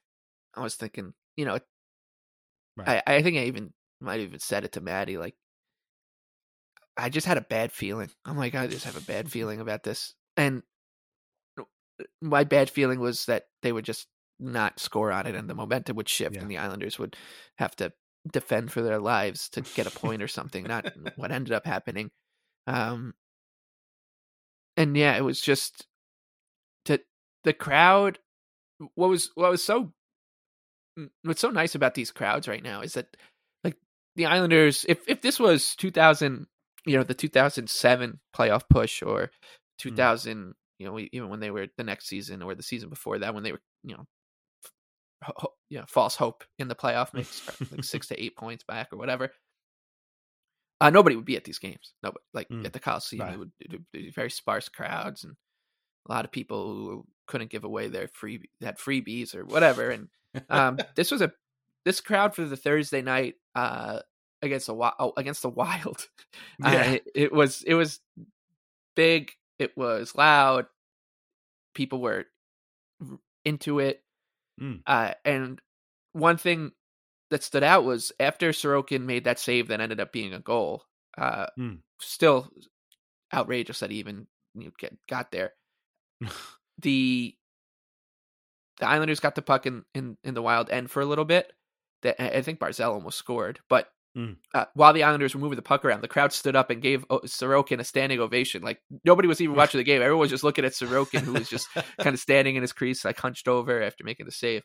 I 0.55 0.61
was 0.61 0.75
thinking, 0.75 1.15
you 1.37 1.45
know, 1.45 1.61
Right. 2.77 3.03
I, 3.07 3.17
I 3.17 3.23
think 3.23 3.37
I 3.37 3.45
even 3.45 3.73
might 4.01 4.21
have 4.21 4.29
even 4.29 4.41
said 4.41 4.65
it 4.65 4.73
to 4.73 4.81
Maddie, 4.81 5.19
like, 5.19 5.37
I 6.97 7.09
just 7.09 7.27
had 7.27 7.39
a 7.39 7.43
bad 7.43 7.73
feeling. 7.73 8.11
I'm 8.25 8.37
like, 8.37 8.55
I 8.55 8.67
just 8.67 8.85
have 8.85 8.97
a 8.97 9.01
bad 9.01 9.31
feeling 9.31 9.61
about 9.61 9.83
this, 9.83 10.15
and 10.37 10.63
my 12.21 12.45
bad 12.45 12.71
feeling 12.71 13.01
was 13.01 13.27
that 13.27 13.45
they 13.63 13.73
would 13.73 13.85
just 13.85 14.07
not 14.41 14.81
score 14.81 15.13
on 15.13 15.27
it, 15.27 15.35
and 15.35 15.49
the 15.49 15.55
momentum 15.55 15.97
would 15.97 16.09
shift, 16.09 16.35
Yeah. 16.35 16.43
and 16.43 16.51
the 16.51 16.59
Islanders 16.59 16.99
would 16.99 17.17
have 17.59 17.75
to 17.77 17.93
defend 18.33 18.73
for 18.73 18.83
their 18.83 18.99
lives 18.99 19.49
to 19.51 19.61
get 19.61 19.87
a 19.87 19.91
point 19.91 20.23
or 20.23 20.29
something. 20.29 20.65
Not 20.65 20.87
what 21.17 21.31
ended 21.31 21.53
up 21.53 21.67
happening. 21.67 22.11
Um, 22.67 23.15
and 24.77 24.97
yeah, 24.97 25.17
it 25.17 25.23
was 25.23 25.41
just 25.41 25.87
to 26.87 27.01
the 27.45 27.53
crowd. 27.53 28.19
What 28.95 29.09
was 29.09 29.31
what 29.35 29.51
was 29.51 29.63
so 29.63 29.93
mm, 30.99 31.11
what's 31.23 31.41
so 31.41 31.51
nice 31.51 31.75
about 31.75 31.95
these 31.95 32.11
crowds 32.11 32.49
right 32.49 32.63
now 32.63 32.81
is 32.81 32.95
that 32.95 33.17
like 33.63 33.77
the 34.17 34.27
Islanders, 34.27 34.85
if 34.89 34.99
if 35.07 35.23
this 35.23 35.39
was 35.39 35.77
2000, 35.77 36.47
you 36.87 36.97
know, 36.97 37.05
the 37.05 37.15
2007 37.15 38.21
playoff 38.37 38.63
push 38.69 39.03
or 39.03 39.31
2000, 39.79 40.55
you 40.85 40.91
know, 40.91 41.07
even 41.13 41.29
when 41.29 41.41
they 41.41 41.51
were 41.51 41.67
the 41.77 41.85
next 41.85 42.07
season 42.07 42.43
or 42.43 42.55
the 42.55 42.63
season 42.63 42.89
before 42.89 43.19
that 43.19 43.35
when 43.35 43.43
they 43.43 43.53
were, 43.53 43.61
you 43.83 43.97
know, 43.97 44.05
ho- 45.23 45.33
ho- 45.37 45.55
you 45.71 45.79
know, 45.79 45.85
false 45.89 46.15
hope 46.17 46.45
in 46.59 46.69
the 46.69 46.75
playoff 46.75 47.15
mix, 47.15 47.43
like 47.73 47.85
six 47.85 48.09
to 48.09 48.23
eight 48.23 48.37
points 48.37 48.65
back 48.65 48.89
or 48.93 48.97
whatever. 48.97 49.31
Uh, 50.81 50.91
nobody 50.91 51.17
would 51.17 51.25
be 51.25 51.37
at 51.37 51.45
these 51.45 51.59
games. 51.59 51.95
Nobody, 52.03 52.23
like 52.35 52.49
Mm, 52.49 52.67
at 52.67 52.73
the 52.73 52.81
Coliseum, 52.81 53.23
right. 53.23 53.35
it 53.35 53.39
would, 53.39 53.53
it 53.61 53.73
would 53.73 53.85
be 53.93 54.11
very 54.11 54.31
sparse 54.31 54.69
crowds 54.69 55.25
and 55.25 55.35
a 56.07 56.13
lot 56.13 56.25
of 56.25 56.33
people 56.33 56.67
who 56.67 57.07
couldn't 57.27 57.51
give 57.51 57.65
away 57.65 57.89
their 57.89 58.09
free 58.09 58.43
had 58.61 58.79
freebies 58.79 59.35
or 59.35 59.45
whatever. 59.45 59.91
And 59.91 60.09
um, 60.51 60.79
this 60.95 61.11
was 61.11 61.23
a 61.23 61.33
this 61.85 62.01
crowd 62.01 62.35
for 62.35 62.45
the 62.45 62.57
Thursday 62.57 63.03
night 63.03 63.35
uh, 63.55 64.01
against 64.43 64.67
the 64.67 64.75
oh, 64.75 65.13
against 65.17 65.43
the 65.43 65.51
Wild. 65.51 66.09
Uh, 66.63 66.95
it, 66.95 67.05
it 67.15 67.33
was 67.33 67.63
it 67.63 67.75
was 67.75 68.01
big. 68.97 69.33
It 69.59 69.77
was 69.77 70.15
loud. 70.15 70.67
People 71.75 72.01
were 72.01 72.27
into 73.45 73.79
it. 73.79 74.03
Mm. 74.61 74.83
Uh, 74.87 75.13
and 75.25 75.61
one 76.13 76.37
thing 76.37 76.73
that 77.31 77.43
stood 77.43 77.65
out 77.65 77.85
was 77.85 78.13
after 78.21 78.51
Sorokin 78.51 79.03
made 79.03 79.25
that 79.25 79.39
save 79.39 79.69
that 79.69 79.81
ended 79.81 80.01
up 80.01 80.13
being 80.13 80.33
a 80.33 80.41
goal. 80.41 80.85
Uh, 81.17 81.47
Mm. 81.59 81.79
Still 82.01 82.51
outrageous 83.33 83.81
that 83.81 83.91
he 83.91 83.99
even 83.99 84.27
you 84.55 84.65
know, 84.65 84.71
get, 84.79 84.97
got 85.09 85.31
there. 85.31 85.53
the 86.81 87.35
the 88.79 88.87
Islanders 88.87 89.21
got 89.21 89.37
the 89.37 89.43
puck 89.43 89.67
in, 89.67 89.85
in, 89.95 90.17
in 90.25 90.35
the 90.35 90.43
wild 90.43 90.69
end 90.71 90.91
for 90.91 91.01
a 91.01 91.07
little 91.07 91.25
bit. 91.25 91.53
That 92.03 92.21
I 92.21 92.39
I 92.39 92.43
think 92.43 92.59
Barzal 92.59 92.93
almost 92.93 93.19
scored, 93.19 93.61
but 93.69 93.89
Mm. 94.17 94.37
uh, 94.55 94.67
while 94.75 94.93
the 94.93 95.03
Islanders 95.03 95.35
were 95.35 95.41
moving 95.41 95.57
the 95.57 95.63
puck 95.63 95.85
around, 95.85 96.01
the 96.03 96.07
crowd 96.09 96.33
stood 96.33 96.55
up 96.55 96.71
and 96.71 96.81
gave 96.81 97.05
O- 97.11 97.21
Sorokin 97.21 97.81
a 97.81 97.85
standing 97.85 98.21
ovation. 98.21 98.63
Like 98.63 98.81
nobody 99.05 99.27
was 99.27 99.41
even 99.41 99.57
watching 99.57 99.79
the 99.79 99.85
game; 99.85 100.01
everyone 100.03 100.21
was 100.21 100.31
just 100.31 100.45
looking 100.45 100.65
at 100.65 100.73
Sorokin, 100.73 101.21
who 101.23 101.33
was 101.33 101.49
just 101.49 101.69
kind 101.99 102.15
of 102.15 102.21
standing 102.21 102.55
in 102.55 102.63
his 102.63 102.73
crease, 102.73 103.05
like 103.05 103.19
hunched 103.19 103.49
over 103.49 103.83
after 103.83 104.05
making 104.05 104.27
the 104.27 104.33
save, 104.33 104.63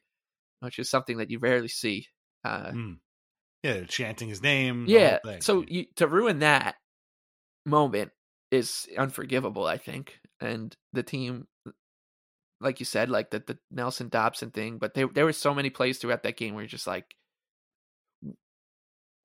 which 0.60 0.78
is 0.78 0.90
something 0.90 1.18
that 1.18 1.32
you 1.32 1.40
rarely 1.40 1.68
see. 1.68 2.06
Uh, 2.46 2.72
Mm. 2.72 2.98
Yeah, 3.64 3.84
chanting 3.86 4.30
his 4.30 4.42
name. 4.42 4.86
yeah, 4.88 5.18
so 5.42 5.66
you, 5.68 5.86
to 5.98 6.08
ruin 6.08 6.40
that 6.40 6.76
moment 7.66 8.12
is 8.52 8.88
unforgivable, 8.98 9.66
I 9.66 9.78
think. 9.78 10.20
And 10.40 10.74
the 10.94 11.04
team, 11.04 11.46
like 12.62 12.80
you 12.80 12.86
said, 12.86 13.10
like 13.10 13.32
the 13.32 13.40
the 13.40 13.58
Nelson 13.72 14.10
Dobson 14.10 14.52
thing, 14.52 14.78
but 14.78 14.94
there 14.94 15.08
there 15.14 15.26
were 15.26 15.34
so 15.34 15.54
many 15.54 15.70
plays 15.70 15.98
throughout 15.98 16.24
that 16.24 16.38
game 16.38 16.54
where 16.54 16.64
you're 16.64 16.70
just 16.70 16.88
like, 16.88 17.06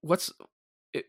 what's 0.04 0.32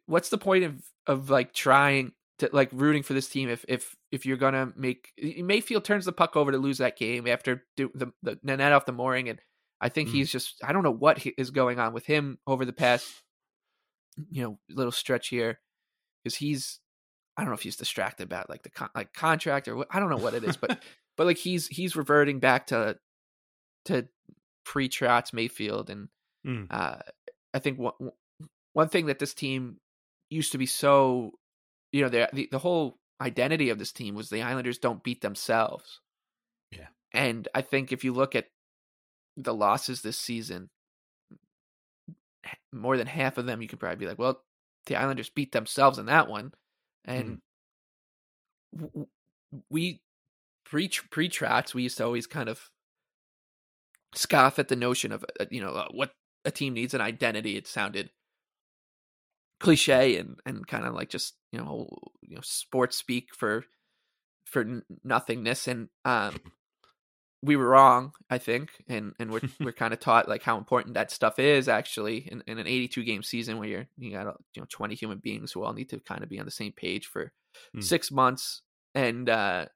what's 0.05 0.29
the 0.29 0.37
point 0.37 0.63
of 0.63 0.81
of 1.07 1.29
like 1.29 1.53
trying 1.53 2.11
to 2.39 2.49
like 2.51 2.69
rooting 2.73 3.03
for 3.03 3.13
this 3.13 3.29
team 3.29 3.49
if 3.49 3.63
if 3.67 3.95
if 4.11 4.25
you're 4.25 4.37
gonna 4.37 4.73
make 4.75 5.11
Mayfield 5.21 5.83
turns 5.85 6.05
the 6.05 6.11
puck 6.11 6.35
over 6.35 6.51
to 6.51 6.57
lose 6.57 6.79
that 6.79 6.97
game 6.97 7.27
after 7.27 7.63
do 7.77 7.91
the 7.93 8.11
the 8.23 8.39
net 8.43 8.59
off 8.73 8.85
the 8.85 8.91
mooring 8.91 9.29
and 9.29 9.39
I 9.81 9.89
think 9.89 10.09
Mm. 10.09 10.13
he's 10.13 10.31
just 10.31 10.55
I 10.63 10.71
don't 10.73 10.83
know 10.83 10.91
what 10.91 11.19
he- 11.19 11.35
is 11.37 11.51
going 11.51 11.79
on 11.79 11.93
with 11.93 12.05
him 12.05 12.39
over 12.47 12.65
the 12.65 12.73
past 12.73 13.07
you 14.31 14.43
know 14.43 14.59
little 14.69 14.91
stretch 14.91 15.27
here 15.27 15.59
because 16.23 16.35
he's 16.37 16.79
I 17.37 17.41
don't 17.41 17.49
know 17.49 17.55
if 17.55 17.61
he's 17.61 17.75
distracted 17.75 18.23
about 18.23 18.49
like 18.49 18.63
the 18.63 18.69
con- 18.69 18.89
like 18.95 19.13
contract 19.13 19.67
or 19.67 19.75
what 19.75 19.87
I 19.91 19.99
don't 19.99 20.09
know 20.09 20.17
what 20.17 20.33
it 20.33 20.43
is 20.43 20.57
but 20.57 20.81
but 21.17 21.27
like 21.27 21.37
he's 21.37 21.67
he's 21.67 21.95
reverting 21.95 22.39
back 22.39 22.67
to 22.67 22.97
to 23.85 24.07
pre 24.65 24.89
Trotz 24.89 25.31
Mayfield 25.33 25.89
and 25.89 26.09
Mm. 26.45 26.67
uh, 26.69 26.97
I 27.55 27.59
think 27.59 27.79
one 27.79 27.93
one 28.75 28.89
thing 28.89 29.05
that 29.05 29.19
this 29.19 29.33
team 29.33 29.77
used 30.29 30.51
to 30.51 30.57
be 30.57 30.65
so 30.65 31.31
you 31.93 32.01
know 32.03 32.09
the 32.09 32.47
the, 32.51 32.59
whole 32.59 32.97
identity 33.21 33.69
of 33.69 33.79
this 33.79 33.93
team 33.93 34.15
was 34.15 34.29
the 34.29 34.41
Islanders 34.41 34.77
don't 34.77 35.01
beat 35.01 35.21
themselves. 35.21 36.01
Yeah. 36.71 36.87
And 37.13 37.47
I 37.55 37.61
think 37.61 37.93
if 37.93 38.03
you 38.03 38.11
look 38.11 38.35
at 38.35 38.47
the 39.37 39.53
losses 39.53 40.01
this 40.01 40.17
season, 40.17 40.67
more 42.73 42.97
than 42.97 43.07
half 43.07 43.37
of 43.37 43.45
them 43.45 43.61
you 43.61 43.69
could 43.69 43.79
probably 43.79 43.95
be 43.95 44.07
like, 44.07 44.19
well, 44.19 44.41
the 44.87 44.97
Islanders 44.97 45.29
beat 45.29 45.53
themselves 45.53 45.97
in 45.97 46.07
that 46.07 46.27
one. 46.27 46.51
And 47.05 47.39
w- 48.75 48.91
w- 48.91 49.07
we 49.69 50.01
pre 50.65 50.89
pre 51.09 51.29
Trotz, 51.29 51.73
we 51.73 51.83
used 51.83 51.97
to 51.99 52.05
always 52.05 52.27
kind 52.27 52.49
of 52.49 52.69
scoff 54.15 54.59
at 54.59 54.67
the 54.67 54.75
notion 54.75 55.13
of 55.13 55.23
uh, 55.39 55.45
you 55.49 55.61
know 55.61 55.71
uh, 55.71 55.87
what 55.91 56.11
a 56.43 56.51
team 56.51 56.73
needs 56.73 56.93
an 56.93 56.99
identity. 56.99 57.55
It 57.55 57.67
sounded 57.67 58.09
cliche 59.59 60.17
and 60.17 60.39
and 60.45 60.67
kind 60.67 60.85
of 60.85 60.93
like 60.93 61.09
just 61.09 61.35
you 61.51 61.59
know 61.59 61.87
you 62.21 62.35
know 62.35 62.41
sports 62.43 62.97
speak 62.97 63.29
for 63.35 63.63
for 64.45 64.81
nothingness 65.03 65.67
and 65.67 65.89
um 66.03 66.35
we 67.41 67.55
were 67.55 67.69
wrong 67.69 68.11
i 68.29 68.37
think 68.37 68.71
and 68.87 69.13
and 69.19 69.31
we're 69.31 69.41
we're 69.59 69.71
kind 69.83 69.93
of 69.93 69.99
taught 69.99 70.27
like 70.27 70.43
how 70.43 70.57
important 70.57 70.95
that 70.95 71.11
stuff 71.11 71.39
is 71.39 71.67
actually 71.69 72.27
in, 72.31 72.43
in 72.47 72.57
an 72.57 72.67
82 72.67 73.03
game 73.03 73.23
season 73.23 73.57
where 73.57 73.67
you're 73.67 73.87
you 73.97 74.11
got 74.11 74.25
you 74.55 74.61
know 74.61 74.67
20 74.69 74.95
human 74.95 75.19
beings 75.19 75.51
who 75.51 75.63
all 75.63 75.73
need 75.73 75.89
to 75.89 75.99
kind 75.99 76.23
of 76.23 76.29
be 76.29 76.39
on 76.39 76.45
the 76.45 76.51
same 76.51 76.71
page 76.71 77.07
for 77.07 77.31
Hmm. 77.73 77.79
six 77.79 78.11
months 78.11 78.63
and 78.93 79.29
uh 79.29 79.67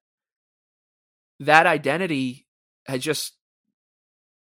that 1.39 1.65
identity 1.65 2.45
has 2.87 3.01
just 3.01 3.37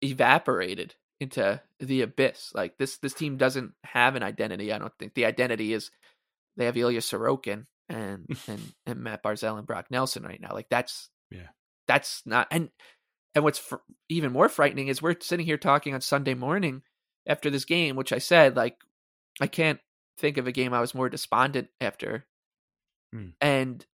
evaporated 0.01 0.95
into 1.21 1.61
the 1.79 2.01
abyss. 2.01 2.51
Like 2.53 2.77
this 2.77 2.97
this 2.97 3.13
team 3.13 3.37
doesn't 3.37 3.73
have 3.83 4.15
an 4.15 4.23
identity. 4.23 4.73
I 4.73 4.79
don't 4.79 4.93
think 4.99 5.13
the 5.13 5.25
identity 5.25 5.71
is 5.73 5.91
they 6.57 6.65
have 6.65 6.75
Ilya 6.75 6.99
Sorokin 6.99 7.67
and 7.87 8.25
and 8.47 8.73
and 8.85 8.99
Matt 8.99 9.23
Barzal 9.23 9.57
and 9.57 9.67
Brock 9.67 9.85
Nelson 9.89 10.23
right 10.23 10.41
now. 10.41 10.53
Like 10.53 10.67
that's 10.69 11.09
Yeah. 11.29 11.47
that's 11.87 12.23
not 12.25 12.47
and 12.51 12.69
and 13.35 13.43
what's 13.45 13.59
fr- 13.59 13.75
even 14.09 14.33
more 14.33 14.49
frightening 14.49 14.87
is 14.89 15.01
we're 15.01 15.15
sitting 15.21 15.45
here 15.45 15.57
talking 15.57 15.93
on 15.93 16.01
Sunday 16.01 16.33
morning 16.33 16.81
after 17.25 17.49
this 17.49 17.65
game, 17.65 17.95
which 17.95 18.11
I 18.11 18.17
said 18.17 18.55
like 18.57 18.75
I 19.39 19.47
can't 19.47 19.79
think 20.17 20.37
of 20.37 20.47
a 20.47 20.51
game 20.51 20.73
I 20.73 20.81
was 20.81 20.93
more 20.95 21.07
despondent 21.09 21.69
after. 21.79 22.25
Hmm. 23.13 23.29
And 23.39 23.85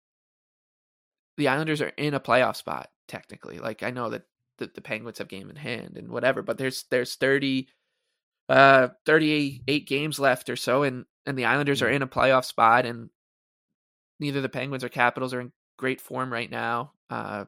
the 1.36 1.48
Islanders 1.48 1.82
are 1.82 1.88
in 1.96 2.14
a 2.14 2.20
playoff 2.20 2.56
spot 2.56 2.88
technically. 3.08 3.58
Like 3.58 3.82
I 3.82 3.90
know 3.90 4.10
that 4.10 4.22
the, 4.58 4.70
the 4.74 4.80
Penguins 4.80 5.18
have 5.18 5.28
game 5.28 5.50
in 5.50 5.56
hand 5.56 5.96
and 5.96 6.08
whatever. 6.10 6.42
But 6.42 6.58
there's 6.58 6.84
there's 6.90 7.14
30, 7.16 7.68
uh, 8.48 8.88
38 9.04 9.86
games 9.86 10.18
left 10.18 10.48
or 10.50 10.56
so, 10.56 10.82
and 10.82 11.04
and 11.26 11.36
the 11.38 11.44
Islanders 11.46 11.82
are 11.82 11.88
in 11.88 12.02
a 12.02 12.06
playoff 12.06 12.44
spot, 12.44 12.86
and 12.86 13.10
neither 14.20 14.40
the 14.40 14.48
Penguins 14.48 14.84
or 14.84 14.88
Capitals 14.88 15.34
are 15.34 15.40
in 15.40 15.52
great 15.78 16.00
form 16.00 16.32
right 16.32 16.50
now. 16.50 16.92
Uh, 17.10 17.44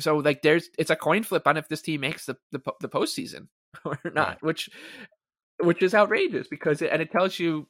so 0.00 0.16
like 0.16 0.42
there's 0.42 0.68
it's 0.78 0.90
a 0.90 0.96
coin 0.96 1.22
flip 1.22 1.46
on 1.46 1.56
if 1.56 1.68
this 1.68 1.82
team 1.82 2.00
makes 2.00 2.26
the 2.26 2.36
the, 2.52 2.60
the 2.80 2.88
postseason 2.88 3.48
or 3.84 3.98
not, 4.04 4.28
Right. 4.28 4.42
which 4.42 4.70
which 5.62 5.82
is 5.82 5.94
outrageous 5.94 6.48
because 6.48 6.82
it, 6.82 6.90
and 6.92 7.00
it 7.00 7.12
tells 7.12 7.38
you 7.38 7.68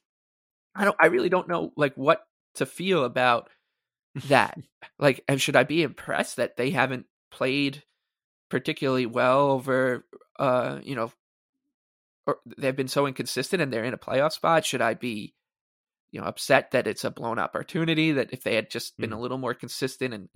I 0.74 0.84
don't 0.84 0.96
I 1.00 1.06
really 1.06 1.28
don't 1.28 1.48
know 1.48 1.72
like 1.76 1.94
what 1.96 2.24
to 2.56 2.66
feel 2.66 3.04
about 3.04 3.50
that. 4.28 4.58
like 4.98 5.22
and 5.28 5.40
should 5.40 5.56
I 5.56 5.64
be 5.64 5.82
impressed 5.82 6.36
that 6.36 6.56
they 6.56 6.70
haven't 6.70 7.06
played 7.30 7.82
particularly 8.54 9.04
well 9.04 9.50
over 9.50 10.06
uh 10.38 10.78
you 10.84 10.94
know 10.94 11.10
or 12.24 12.38
they've 12.56 12.76
been 12.76 12.86
so 12.86 13.04
inconsistent 13.08 13.60
and 13.60 13.72
they're 13.72 13.82
in 13.82 13.94
a 13.94 13.98
playoff 13.98 14.30
spot 14.30 14.64
should 14.64 14.80
I 14.80 14.94
be 14.94 15.34
you 16.12 16.20
know 16.20 16.26
upset 16.28 16.70
that 16.70 16.86
it's 16.86 17.02
a 17.02 17.10
blown 17.10 17.40
opportunity 17.40 18.12
that 18.12 18.32
if 18.32 18.44
they 18.44 18.54
had 18.54 18.70
just 18.70 18.96
been 18.96 19.12
a 19.12 19.18
little 19.20 19.38
more 19.38 19.54
consistent 19.54 20.14
and 20.14 20.28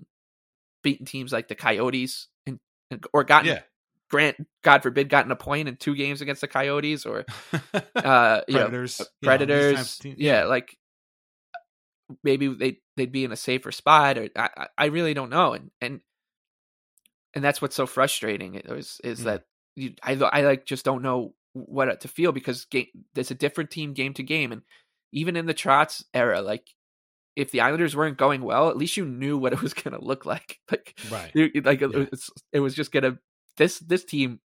beaten 0.83 1.07
teams 1.07 1.33
like 1.33 1.47
the 1.47 1.55
Coyotes 1.55 2.27
and, 2.45 2.59
and 2.91 3.07
or 3.13 3.23
gotten 3.23 3.51
Yeah. 3.51 3.61
grant 4.11 4.37
God 4.65 4.83
forbid 4.83 5.09
gotten 5.09 5.31
a 5.31 5.37
point 5.37 5.69
in 5.69 5.77
two 5.77 5.95
games 5.95 6.21
against 6.21 6.41
the 6.41 6.49
Coyotes 6.49 7.07
or 7.07 7.25
uh 7.95 8.41
you 8.49 8.55
know, 8.55 8.65
Predators. 8.65 8.99
you 8.99 9.05
know, 9.05 9.09
predators 9.23 9.77
types 9.77 10.01
yeah 10.19 10.45
like 10.47 10.77
maybe 12.25 12.49
they 12.49 12.81
they'd 12.97 13.13
be 13.13 13.25
in 13.25 13.31
a 13.31 13.37
safer 13.37 13.71
spot 13.71 14.19
or 14.19 14.29
I- 14.35 14.67
I 14.77 14.87
really 14.87 15.15
don't 15.15 15.31
know 15.31 15.53
and 15.53 15.71
and 15.81 16.01
and 17.35 17.45
that's 17.45 17.61
what's 17.63 17.77
so 17.77 17.87
frustrating 17.87 18.55
is 18.57 19.01
is 19.05 19.21
Mm. 19.21 19.25
that 19.25 19.45
you, 19.77 19.95
I 20.03 20.13
I 20.13 20.41
like 20.43 20.65
just 20.67 20.85
don't 20.85 21.03
know 21.03 21.35
what 21.53 22.01
to 22.01 22.09
feel 22.09 22.33
because 22.33 22.65
game, 22.67 22.87
there's 23.15 23.31
a 23.31 23.35
different 23.35 23.71
team 23.71 23.93
game 23.93 24.15
to 24.15 24.23
game 24.23 24.53
and 24.53 24.63
even 25.13 25.37
in 25.37 25.47
the 25.47 25.55
Trotz 25.55 26.05
era 26.15 26.41
like 26.43 26.67
if 27.37 27.51
the 27.51 27.61
Islanders 27.61 27.95
weren't 27.97 28.19
going 28.19 28.43
well 28.43 28.69
at 28.69 28.77
least 28.77 28.97
you 28.97 29.05
knew 29.05 29.39
what 29.39 29.53
it 29.53 29.63
was 29.63 29.75
going 29.83 29.99
to 29.99 30.05
look 30.05 30.27
like 30.27 30.59
like 30.71 30.99
Right. 31.11 31.33
like 31.65 31.81
it, 31.83 32.11
was, 32.11 32.31
it 32.53 32.61
was 32.61 32.75
just 32.75 32.93
gonna 32.93 33.19
this 33.57 33.79
this 33.81 34.05
team 34.05 34.41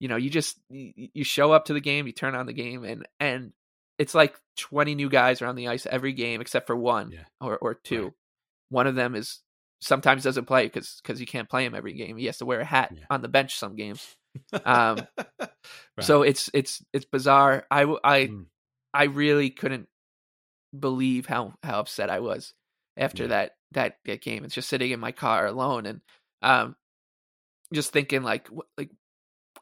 you 0.00 0.08
know 0.08 0.16
you 0.16 0.30
just 0.30 0.58
you, 0.70 1.08
you 1.14 1.24
show 1.24 1.52
up 1.52 1.66
to 1.66 1.74
the 1.74 1.80
game 1.80 2.06
you 2.06 2.12
turn 2.12 2.34
on 2.34 2.46
the 2.46 2.52
game 2.52 2.84
and 2.84 3.06
and 3.20 3.52
it's 3.98 4.14
like 4.14 4.36
20 4.58 4.94
new 4.94 5.08
guys 5.08 5.42
are 5.42 5.46
on 5.46 5.56
the 5.56 5.66
ice 5.68 5.86
every 5.86 6.12
game 6.12 6.40
except 6.40 6.66
for 6.68 6.76
one 6.76 7.10
Yeah. 7.10 7.24
or 7.40 7.58
or 7.58 7.74
two 7.74 8.04
Right. 8.04 8.12
one 8.70 8.86
of 8.86 8.94
them 8.94 9.14
is 9.14 9.40
sometimes 9.80 10.24
doesn't 10.24 10.46
play 10.46 10.64
because 10.66 11.00
because 11.02 11.20
you 11.20 11.26
can't 11.26 11.48
play 11.48 11.64
him 11.64 11.74
every 11.74 11.92
game 11.92 12.16
he 12.16 12.26
has 12.26 12.38
to 12.38 12.44
wear 12.46 12.60
a 12.60 12.64
hat 12.64 12.92
Yeah. 12.94 13.04
on 13.10 13.22
the 13.22 13.28
bench 13.28 13.56
some 13.56 13.76
games 13.76 14.16
um 14.64 15.06
Right. 15.96 16.04
so 16.04 16.22
it's 16.22 16.50
it's 16.52 16.84
it's 16.92 17.04
bizarre 17.04 17.64
i 17.70 17.82
i 18.04 18.26
Mm. 18.26 18.46
i 18.94 19.04
really 19.04 19.50
couldn't 19.50 19.88
believe 20.78 21.26
how 21.26 21.54
how 21.62 21.80
upset 21.80 22.10
i 22.10 22.20
was 22.20 22.54
after 22.96 23.24
Yeah. 23.24 23.28
that 23.28 23.52
that 23.72 23.98
that 24.04 24.20
game 24.22 24.44
it's 24.44 24.54
just 24.54 24.68
sitting 24.68 24.90
in 24.90 25.00
my 25.00 25.12
car 25.12 25.46
alone 25.46 25.86
and 25.86 26.00
um 26.42 26.76
just 27.72 27.92
thinking 27.92 28.22
like 28.22 28.48
like 28.76 28.90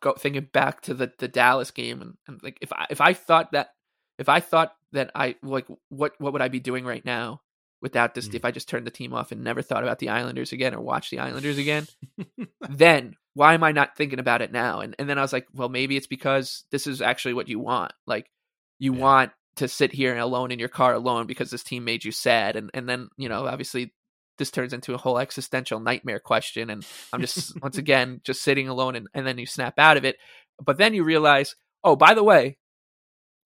go 0.00 0.12
thinking 0.14 0.48
back 0.52 0.82
to 0.82 0.94
the 0.94 1.12
the 1.18 1.28
dallas 1.28 1.70
game 1.70 2.00
and, 2.02 2.14
and 2.28 2.42
like 2.42 2.58
if 2.60 2.72
i 2.72 2.86
if 2.90 3.00
i 3.00 3.12
thought 3.12 3.52
that 3.52 3.70
if 4.18 4.28
i 4.28 4.40
thought 4.40 4.72
that 4.92 5.10
i 5.14 5.34
like 5.42 5.66
what 5.88 6.12
what 6.18 6.32
would 6.32 6.42
i 6.42 6.48
be 6.48 6.60
doing 6.60 6.84
right 6.84 7.04
now 7.04 7.40
without 7.86 8.14
this 8.14 8.28
Mm. 8.28 8.34
if 8.34 8.44
i 8.44 8.50
just 8.50 8.68
turned 8.68 8.86
the 8.86 8.90
team 8.90 9.14
off 9.14 9.30
and 9.32 9.44
never 9.44 9.62
thought 9.62 9.84
about 9.84 10.00
the 10.00 10.08
islanders 10.08 10.52
again 10.52 10.74
or 10.74 10.80
watched 10.80 11.10
the 11.12 11.20
islanders 11.20 11.58
again 11.58 11.86
then 12.68 13.14
why 13.34 13.52
am 13.52 13.62
I 13.62 13.72
not 13.72 13.96
thinking 13.98 14.18
about 14.18 14.40
it 14.40 14.50
now? 14.50 14.80
And 14.80 14.96
and 14.98 15.10
then 15.10 15.18
I 15.18 15.20
was 15.20 15.30
like, 15.34 15.46
well, 15.52 15.68
maybe 15.68 15.94
it's 15.94 16.06
because 16.06 16.64
this 16.70 16.86
is 16.86 17.02
actually 17.02 17.34
what 17.34 17.48
you 17.50 17.58
want. 17.58 17.92
Like 18.06 18.30
you 18.78 18.94
Yeah. 18.94 19.00
want 19.02 19.32
to 19.56 19.68
sit 19.68 19.92
here 19.92 20.16
alone 20.16 20.50
in 20.52 20.58
your 20.58 20.70
car 20.70 20.94
alone 20.94 21.26
because 21.26 21.50
this 21.50 21.62
team 21.62 21.84
made 21.84 22.02
you 22.02 22.12
sad. 22.12 22.56
And 22.56 22.70
and 22.72 22.88
then, 22.88 23.10
you 23.18 23.28
know, 23.28 23.46
obviously 23.46 23.92
this 24.38 24.50
turns 24.50 24.72
into 24.72 24.94
a 24.94 24.96
whole 24.96 25.18
existential 25.18 25.80
nightmare 25.80 26.18
question. 26.18 26.70
And 26.70 26.86
I'm 27.12 27.20
just 27.20 27.52
once 27.62 27.76
again 27.76 28.22
just 28.24 28.40
sitting 28.40 28.68
alone 28.68 28.96
and, 28.96 29.06
and 29.12 29.26
then 29.26 29.36
you 29.36 29.44
snap 29.44 29.78
out 29.78 29.98
of 29.98 30.06
it. 30.06 30.16
But 30.64 30.78
then 30.78 30.94
you 30.94 31.04
realize, 31.04 31.56
oh, 31.84 31.94
by 31.94 32.14
the 32.14 32.24
way, 32.24 32.56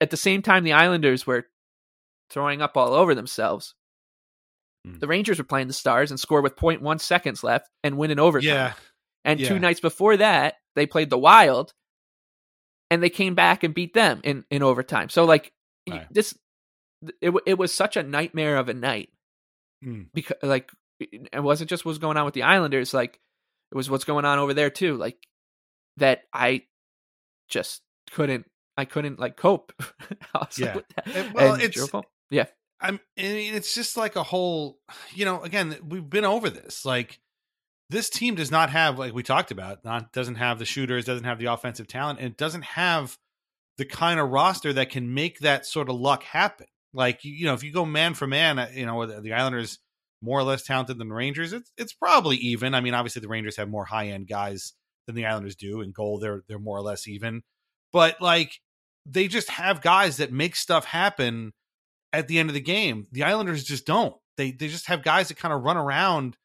at 0.00 0.10
the 0.10 0.16
same 0.16 0.40
time 0.40 0.62
the 0.62 0.74
Islanders 0.74 1.26
were 1.26 1.46
throwing 2.30 2.62
up 2.62 2.76
all 2.76 2.94
over 2.94 3.16
themselves. 3.16 3.74
Mm. 4.86 5.00
The 5.00 5.06
Rangers 5.08 5.38
were 5.38 5.44
playing 5.44 5.66
the 5.66 5.72
Stars 5.72 6.10
and 6.10 6.18
scored 6.18 6.42
with 6.44 6.56
0.1 6.56 7.00
seconds 7.00 7.42
left 7.44 7.68
and 7.84 7.96
win 7.98 8.10
in 8.10 8.18
overtime. 8.18 8.48
Yeah. 8.48 8.72
And 9.24 9.38
Yeah. 9.40 9.48
two 9.48 9.58
nights 9.58 9.80
before 9.80 10.16
that, 10.16 10.54
they 10.74 10.86
played 10.86 11.10
the 11.10 11.18
Wild, 11.18 11.72
and 12.90 13.02
they 13.02 13.10
came 13.10 13.34
back 13.34 13.62
and 13.64 13.74
beat 13.74 13.92
them 13.94 14.20
in 14.24 14.44
in 14.50 14.62
overtime. 14.62 15.08
So 15.10 15.24
like 15.24 15.52
Right. 15.88 16.06
this, 16.10 16.38
it 17.20 17.32
it 17.46 17.58
was 17.58 17.74
such 17.74 17.96
a 17.96 18.02
nightmare 18.02 18.56
of 18.56 18.68
a 18.68 18.74
night 18.74 19.10
Mm. 19.84 20.08
because 20.12 20.36
like 20.42 20.70
it 21.00 21.42
wasn't 21.42 21.70
just 21.70 21.84
what's 21.84 21.98
going 21.98 22.16
on 22.16 22.24
with 22.26 22.34
the 22.34 22.42
Islanders, 22.42 22.92
like 22.94 23.18
it 23.72 23.76
was 23.76 23.88
what's 23.90 24.04
going 24.04 24.24
on 24.24 24.38
over 24.38 24.52
there 24.54 24.70
too. 24.70 24.96
Like 24.96 25.16
that, 25.96 26.22
I 26.32 26.66
just 27.48 27.82
couldn't, 28.12 28.46
I 28.76 28.84
couldn't 28.84 29.18
like 29.18 29.36
cope. 29.36 29.72
Yeah. 30.58 30.80
And, 31.06 31.34
well, 31.34 31.54
And 31.54 31.62
it's- 31.62 31.88
yeah, 32.30 32.46
I'm 32.80 33.00
I 33.18 33.22
mean, 33.22 33.54
it's 33.54 33.74
just 33.74 33.96
like 33.96 34.16
a 34.16 34.22
whole 34.22 34.78
you 35.14 35.24
know, 35.24 35.42
again, 35.42 35.76
we've 35.86 36.08
been 36.08 36.24
over 36.24 36.50
this. 36.50 36.84
Like 36.84 37.20
this 37.90 38.08
team 38.08 38.34
does 38.34 38.50
not 38.50 38.70
have 38.70 38.98
like 38.98 39.14
we 39.14 39.22
talked 39.22 39.50
about, 39.50 39.84
not 39.84 40.12
doesn't 40.12 40.36
have 40.36 40.58
the 40.58 40.64
shooters, 40.64 41.04
doesn't 41.04 41.24
have 41.24 41.38
the 41.38 41.46
offensive 41.46 41.88
talent, 41.88 42.18
and 42.18 42.28
it 42.28 42.36
doesn't 42.36 42.64
have 42.64 43.18
the 43.78 43.84
kind 43.84 44.20
of 44.20 44.30
roster 44.30 44.72
that 44.72 44.90
can 44.90 45.14
make 45.14 45.40
that 45.40 45.66
sort 45.66 45.88
of 45.88 45.96
luck 45.96 46.22
happen. 46.22 46.66
Like 46.92 47.24
you, 47.24 47.32
you 47.32 47.44
know, 47.46 47.54
if 47.54 47.62
you 47.62 47.72
go 47.72 47.84
man 47.84 48.14
for 48.14 48.26
man, 48.26 48.58
uh, 48.58 48.68
you 48.74 48.86
know, 48.86 49.06
the, 49.06 49.20
the 49.20 49.32
Islanders 49.32 49.78
more 50.22 50.38
or 50.38 50.42
less 50.42 50.62
talented 50.62 50.98
than 50.98 51.08
the 51.08 51.14
Rangers. 51.14 51.52
It's 51.52 51.72
it's 51.76 51.92
probably 51.92 52.36
even. 52.36 52.74
I 52.74 52.80
mean, 52.80 52.94
obviously 52.94 53.20
the 53.20 53.28
Rangers 53.28 53.56
have 53.56 53.68
more 53.68 53.84
high 53.84 54.08
end 54.08 54.28
guys 54.28 54.74
than 55.06 55.16
the 55.16 55.26
Islanders 55.26 55.56
do. 55.56 55.80
In 55.80 55.92
goal, 55.92 56.18
they're 56.18 56.42
they're 56.48 56.58
more 56.58 56.78
or 56.78 56.82
less 56.82 57.08
even. 57.08 57.42
But 57.92 58.20
like 58.20 58.60
they 59.06 59.28
just 59.28 59.50
have 59.50 59.80
guys 59.80 60.18
that 60.18 60.32
make 60.32 60.56
stuff 60.56 60.84
happen 60.84 61.52
at 62.12 62.28
the 62.28 62.38
end 62.38 62.50
of 62.50 62.54
the 62.54 62.60
game. 62.60 63.06
The 63.12 63.24
Islanders 63.24 63.64
just 63.64 63.86
don't. 63.86 64.14
They 64.36 64.52
they 64.52 64.68
just 64.68 64.86
have 64.86 65.02
guys 65.02 65.28
that 65.28 65.36
kind 65.36 65.52
of 65.52 65.62
run 65.62 65.76
around 65.76 66.36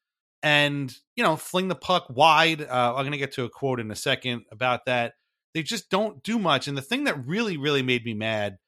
and 0.42 0.94
you 1.16 1.24
know 1.24 1.36
fling 1.36 1.68
the 1.68 1.74
puck 1.74 2.06
wide. 2.08 2.62
Uh, 2.62 2.94
I'm 2.96 3.10
to 3.10 3.18
get 3.18 3.32
to 3.32 3.44
a 3.44 3.48
quote 3.50 3.80
in 3.80 3.90
a 3.90 3.96
second 3.96 4.44
about 4.50 4.86
that. 4.86 5.14
They 5.54 5.62
just 5.62 5.90
don't 5.90 6.22
do 6.22 6.38
much. 6.38 6.68
And 6.68 6.76
the 6.76 6.82
thing 6.82 7.04
that 7.04 7.26
really 7.26 7.56
really 7.56 7.82
made 7.82 8.04
me 8.04 8.14
mad 8.14 8.58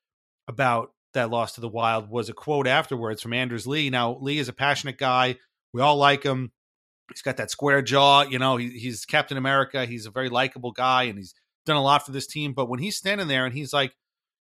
about 0.48 0.92
that 1.14 1.30
loss 1.30 1.52
to 1.54 1.60
the 1.60 1.68
Wild 1.68 2.08
was 2.08 2.28
a 2.28 2.34
quote 2.34 2.66
afterwards 2.66 3.22
from 3.22 3.32
Anders 3.32 3.66
Lee. 3.66 3.90
Now 3.90 4.18
Lee 4.20 4.38
is 4.38 4.48
a 4.48 4.52
passionate 4.52 4.98
guy. 4.98 5.36
We 5.72 5.82
all 5.82 5.96
like 5.96 6.22
him. 6.22 6.52
He's 7.10 7.22
got 7.22 7.38
that 7.38 7.50
square 7.50 7.82
jaw. 7.82 8.22
You 8.22 8.38
know, 8.38 8.56
he, 8.56 8.70
he's 8.70 9.04
Captain 9.04 9.36
America. 9.36 9.86
He's 9.86 10.06
a 10.06 10.10
very 10.10 10.28
likable 10.28 10.72
guy, 10.72 11.04
and 11.04 11.18
he's 11.18 11.34
done 11.64 11.76
a 11.76 11.82
lot 11.82 12.04
for 12.04 12.12
this 12.12 12.26
team. 12.26 12.52
But 12.52 12.68
when 12.68 12.80
he's 12.80 12.96
standing 12.96 13.28
there 13.28 13.44
and 13.44 13.54
he's 13.54 13.72
like, 13.72 13.92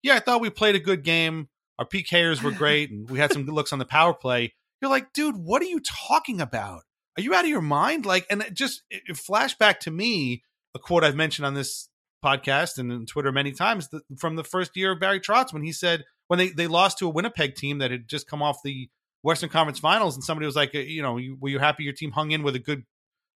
"Yeah, 0.02 0.14
I 0.14 0.20
thought 0.20 0.40
we 0.40 0.50
played 0.50 0.74
a 0.74 0.80
good 0.80 1.02
game. 1.04 1.48
Our 1.78 1.86
PKers 1.86 2.42
were 2.42 2.50
great, 2.52 2.90
and 2.90 3.08
we 3.08 3.18
had 3.18 3.32
some 3.32 3.44
good 3.44 3.54
looks 3.54 3.72
on 3.72 3.78
the 3.78 3.84
power 3.84 4.14
play." 4.14 4.54
You're 4.82 4.90
like, 4.90 5.12
dude, 5.14 5.36
what 5.36 5.62
are 5.62 5.66
you 5.66 5.80
talking 5.80 6.40
about? 6.40 6.82
Are 7.16 7.22
you 7.22 7.34
out 7.34 7.44
of 7.44 7.50
your 7.50 7.62
mind? 7.62 8.04
Like, 8.04 8.26
and 8.28 8.42
it 8.42 8.52
just 8.54 8.82
it, 8.90 9.16
flashed 9.16 9.56
to 9.80 9.90
me 9.90 10.42
a 10.74 10.78
quote 10.78 11.02
I've 11.02 11.16
mentioned 11.16 11.46
on 11.46 11.54
this 11.54 11.88
podcast 12.24 12.76
and 12.78 12.92
in 12.92 13.06
Twitter 13.06 13.32
many 13.32 13.52
times 13.52 13.88
from 14.18 14.36
the 14.36 14.44
first 14.44 14.76
year 14.76 14.92
of 14.92 15.00
Barry 15.00 15.20
Trotz 15.20 15.52
when 15.52 15.62
he 15.62 15.72
said 15.72 16.04
when 16.28 16.38
they 16.38 16.50
they 16.50 16.66
lost 16.66 16.98
to 16.98 17.06
a 17.06 17.10
Winnipeg 17.10 17.54
team 17.54 17.78
that 17.78 17.90
had 17.90 18.06
just 18.08 18.28
come 18.28 18.42
off 18.42 18.58
the 18.62 18.90
Western 19.22 19.48
Conference 19.48 19.78
Finals, 19.78 20.14
and 20.14 20.22
somebody 20.22 20.46
was 20.46 20.56
like, 20.56 20.74
uh, 20.74 20.78
you 20.78 21.02
know, 21.02 21.14
were 21.40 21.48
you 21.48 21.58
happy 21.58 21.84
your 21.84 21.92
team 21.92 22.12
hung 22.12 22.30
in 22.30 22.42
with 22.42 22.54
a 22.54 22.60
good 22.60 22.84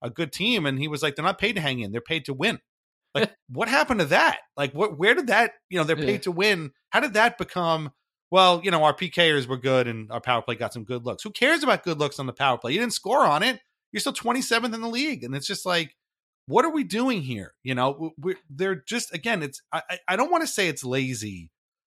a 0.01 0.09
good 0.09 0.31
team? 0.31 0.65
And 0.65 0.77
he 0.79 0.87
was 0.87 1.01
like, 1.01 1.15
they're 1.15 1.25
not 1.25 1.39
paid 1.39 1.55
to 1.55 1.61
hang 1.61 1.79
in; 1.79 1.91
they're 1.91 2.01
paid 2.01 2.25
to 2.25 2.33
win. 2.33 2.59
Like, 3.15 3.31
what 3.49 3.67
happened 3.67 3.99
to 4.01 4.05
that? 4.07 4.39
Like, 4.55 4.73
what? 4.73 4.97
Where 4.97 5.15
did 5.15 5.27
that? 5.27 5.53
You 5.69 5.79
know, 5.79 5.83
they're 5.83 5.95
paid 5.95 6.11
Yeah. 6.11 6.17
to 6.19 6.31
win. 6.31 6.71
How 6.91 6.99
did 6.99 7.13
that 7.15 7.37
become? 7.37 7.91
Well, 8.31 8.61
you 8.63 8.71
know, 8.71 8.83
our 8.83 8.93
PKers 8.95 9.45
were 9.47 9.57
good, 9.57 9.87
and 9.87 10.11
our 10.11 10.21
power 10.21 10.41
play 10.41 10.55
got 10.55 10.73
some 10.73 10.85
good 10.85 11.05
looks. 11.05 11.23
Who 11.23 11.31
cares 11.31 11.63
about 11.63 11.83
good 11.83 11.99
looks 11.99 12.19
on 12.19 12.25
the 12.27 12.33
power 12.33 12.57
play? 12.57 12.71
You 12.73 12.79
didn't 12.79 12.93
score 12.93 13.25
on 13.25 13.43
it. 13.43 13.59
You're 13.91 13.99
still 13.99 14.13
27th 14.13 14.73
in 14.73 14.81
the 14.81 14.87
league, 14.87 15.23
and 15.23 15.35
it's 15.35 15.47
just 15.47 15.65
like, 15.65 15.95
what 16.47 16.65
are 16.65 16.71
we 16.71 16.83
doing 16.83 17.21
here? 17.21 17.53
You 17.63 17.75
know, 17.75 18.13
we 18.17 18.35
they're 18.49 18.75
just 18.87 19.13
again, 19.13 19.43
it's 19.43 19.61
I 19.71 19.81
I- 19.89 19.99
I 20.09 20.15
don't 20.15 20.31
want 20.31 20.43
to 20.43 20.47
say 20.47 20.67
it's 20.69 20.83
lazy 20.83 21.51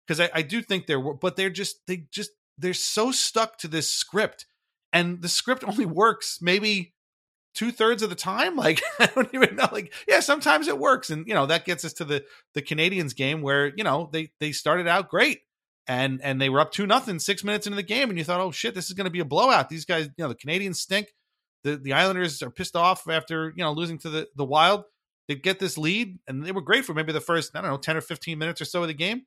because 0.07 0.21
I, 0.21 0.31
I 0.35 0.43
do 0.43 0.61
think 0.63 0.87
they're, 0.87 1.01
but 1.01 1.37
they're 1.37 1.51
just 1.51 1.77
they 1.87 2.07
just 2.11 2.31
they're 2.59 2.75
so 2.75 3.13
stuck 3.13 3.59
to 3.59 3.69
this 3.69 3.91
script, 3.91 4.47
and 4.93 5.23
the 5.23 5.29
script 5.29 5.65
only 5.69 5.87
works 5.87 6.39
maybe 6.43 6.95
two 7.55 7.73
thirds 7.73 8.03
of 8.03 8.11
the 8.11 8.17
time. 8.17 8.57
Like 8.65 8.83
I 8.99 9.07
don't 9.07 9.31
even 9.35 9.57
know. 9.57 9.69
Like 9.73 9.93
yeah, 10.09 10.21
sometimes 10.21 10.69
it 10.69 10.79
works, 10.79 11.11
and 11.11 11.27
you 11.29 11.35
know 11.35 11.47
that 11.47 11.65
gets 11.65 11.85
us 11.85 11.93
to 11.95 12.05
the 12.05 12.25
the 12.55 12.63
Canadiens 12.63 13.15
game 13.17 13.43
where 13.43 13.73
you 13.77 13.85
know 13.85 14.11
they 14.13 14.31
they 14.41 14.53
started 14.53 14.89
out 14.89 15.09
great. 15.09 15.41
And 15.87 16.21
and 16.23 16.41
they 16.41 16.49
were 16.49 16.61
up 16.61 16.73
two 16.73 16.87
nothing 16.87 17.19
six 17.19 17.45
minutes 17.45 17.67
into 17.67 17.77
the 17.77 17.83
game, 17.83 18.09
and 18.09 18.19
you 18.19 18.25
thought, 18.25 18.41
oh 18.41 18.51
shit, 18.51 18.75
this 18.75 18.87
is 18.87 18.95
going 18.95 19.05
to 19.05 19.11
be 19.11 19.21
a 19.21 19.25
blowout. 19.25 19.69
These 19.69 19.85
guys, 19.85 20.07
you 20.17 20.25
know, 20.25 20.29
the 20.29 20.35
Canadiens 20.35 20.77
stink. 20.77 21.13
the 21.63 21.77
the 21.77 21.93
Islanders 21.93 22.43
are 22.43 22.51
pissed 22.51 22.75
off 22.77 23.07
after 23.09 23.53
you 23.55 23.63
know 23.63 23.73
losing 23.73 23.99
to 23.99 24.11
the 24.11 24.29
the 24.35 24.45
Wild. 24.45 24.85
They 25.29 25.35
get 25.35 25.59
this 25.59 25.77
lead, 25.79 26.19
and 26.27 26.45
they 26.45 26.53
were 26.53 26.63
great 26.63 26.85
for 26.85 26.95
maybe 26.95 27.13
the 27.13 27.21
first 27.21 27.55
I 27.55 27.61
don't 27.61 27.71
know 27.71 27.77
ten 27.77 27.97
or 27.97 28.01
fifteen 28.01 28.39
minutes 28.39 28.61
or 28.61 28.65
so 28.65 28.83
of 28.83 28.89
the 28.89 28.95
game, 28.95 29.23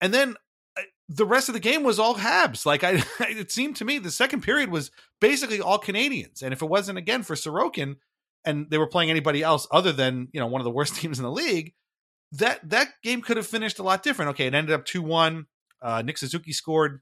and 0.00 0.12
then 0.12 0.36
uh, 0.78 0.82
the 1.08 1.26
rest 1.26 1.48
of 1.48 1.54
the 1.54 1.60
game 1.60 1.82
was 1.82 1.98
all 1.98 2.14
Habs. 2.14 2.64
Like 2.64 2.82
I, 2.82 3.02
it 3.20 3.50
seemed 3.50 3.76
to 3.76 3.84
me 3.84 3.98
the 3.98 4.10
second 4.10 4.42
period 4.42 4.70
was 4.70 4.90
basically 5.20 5.60
all 5.60 5.78
Canadiens, 5.78 6.42
and 6.42 6.52
if 6.52 6.62
it 6.62 6.68
wasn't 6.68 6.98
again 6.98 7.22
for 7.22 7.34
Sorokin, 7.34 7.96
and 8.44 8.70
they 8.70 8.78
were 8.78 8.86
playing 8.86 9.10
anybody 9.10 9.42
else 9.42 9.66
other 9.70 9.92
than 9.92 10.28
you 10.32 10.40
know 10.40 10.46
one 10.46 10.60
of 10.60 10.64
the 10.64 10.70
worst 10.70 10.94
teams 11.00 11.18
in 11.18 11.24
the 11.24 11.30
league, 11.30 11.74
that 12.32 12.66
that 12.70 12.88
game 13.02 13.22
could 13.22 13.36
have 13.36 13.46
finished 13.46 13.78
a 13.78 13.82
lot 13.82 14.02
different. 14.02 14.30
Okay, 14.30 14.46
it 14.46 14.54
ended 14.54 14.74
up 14.74 14.84
two 14.84 15.02
one. 15.02 15.46
Uh, 15.82 16.02
Nick 16.02 16.18
Suzuki 16.18 16.52
scored 16.52 17.00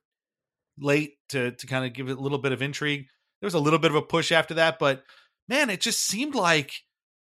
late 0.80 1.14
to 1.30 1.52
to 1.52 1.66
kind 1.66 1.84
of 1.84 1.92
give 1.92 2.08
it 2.08 2.18
a 2.18 2.20
little 2.20 2.38
bit 2.38 2.52
of 2.52 2.62
intrigue. 2.62 3.06
There 3.40 3.46
was 3.46 3.54
a 3.54 3.60
little 3.60 3.78
bit 3.78 3.90
of 3.90 3.96
a 3.96 4.02
push 4.02 4.32
after 4.32 4.54
that, 4.54 4.78
but 4.78 5.04
man, 5.48 5.70
it 5.70 5.80
just 5.80 6.00
seemed 6.00 6.34
like 6.34 6.72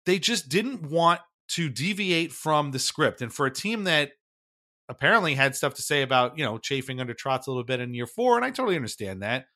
they 0.06 0.18
just 0.18 0.48
didn't 0.48 0.82
want 0.82 1.20
to 1.48 1.68
deviate 1.68 2.32
from 2.32 2.70
the 2.70 2.78
script. 2.78 3.22
And 3.22 3.32
for 3.32 3.46
a 3.46 3.52
team 3.52 3.84
that 3.84 4.12
apparently 4.88 5.34
had 5.34 5.56
stuff 5.56 5.74
to 5.74 5.82
say 5.82 6.02
about, 6.02 6.38
you 6.38 6.44
know, 6.44 6.58
chafing 6.58 7.00
under 7.00 7.14
Trotz 7.14 7.46
a 7.46 7.50
little 7.50 7.64
bit 7.64 7.80
in 7.80 7.94
year 7.94 8.06
four, 8.06 8.36
and 8.36 8.44
I 8.44 8.50
totally 8.50 8.76
understand 8.76 9.22
that. 9.22 9.46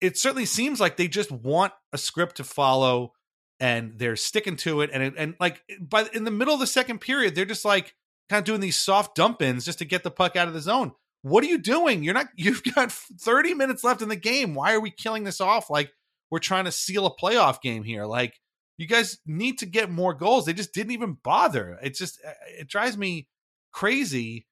It 0.00 0.18
certainly 0.18 0.46
seems 0.46 0.80
like 0.80 0.96
they 0.96 1.08
just 1.08 1.30
want 1.30 1.72
a 1.92 1.98
script 1.98 2.36
to 2.36 2.44
follow 2.44 3.12
and 3.60 3.98
they're 3.98 4.16
sticking 4.16 4.56
to 4.56 4.80
it. 4.80 4.90
And, 4.92 5.14
and 5.16 5.36
like, 5.38 5.62
by 5.80 6.08
in 6.12 6.24
the 6.24 6.32
middle 6.32 6.54
of 6.54 6.60
the 6.60 6.66
second 6.66 7.00
period, 7.00 7.36
they're 7.36 7.44
just 7.44 7.64
like 7.64 7.94
kind 8.28 8.40
of 8.40 8.44
doing 8.44 8.60
these 8.60 8.78
soft 8.78 9.14
dump 9.14 9.42
ins 9.42 9.64
just 9.64 9.78
to 9.78 9.84
get 9.84 10.02
the 10.02 10.10
puck 10.10 10.34
out 10.34 10.48
of 10.48 10.54
the 10.54 10.60
zone 10.60 10.92
what 11.22 11.42
are 11.44 11.48
you 11.48 11.58
doing? 11.58 12.02
You're 12.02 12.14
not, 12.14 12.28
you've 12.36 12.62
got 12.74 12.92
30 12.92 13.54
minutes 13.54 13.84
left 13.84 14.02
in 14.02 14.08
the 14.08 14.16
game. 14.16 14.54
Why 14.54 14.74
are 14.74 14.80
we 14.80 14.90
killing 14.90 15.24
this 15.24 15.40
off 15.40 15.70
like 15.70 15.90
we're 16.30 16.38
trying 16.38 16.64
to 16.66 16.72
seal 16.72 17.06
a 17.06 17.16
playoff 17.16 17.60
game 17.60 17.84
here? 17.84 18.04
Like, 18.04 18.34
you 18.78 18.86
guys 18.86 19.18
need 19.26 19.58
to 19.58 19.66
get 19.66 19.90
more 19.90 20.14
goals. 20.14 20.46
They 20.46 20.54
just 20.54 20.72
didn't 20.72 20.92
even 20.92 21.16
bother. 21.22 21.78
It 21.82 21.94
just, 21.94 22.18
uh, 22.26 22.32
it 22.58 22.68
drives 22.68 22.96
me 22.96 23.28
crazy 23.72 24.46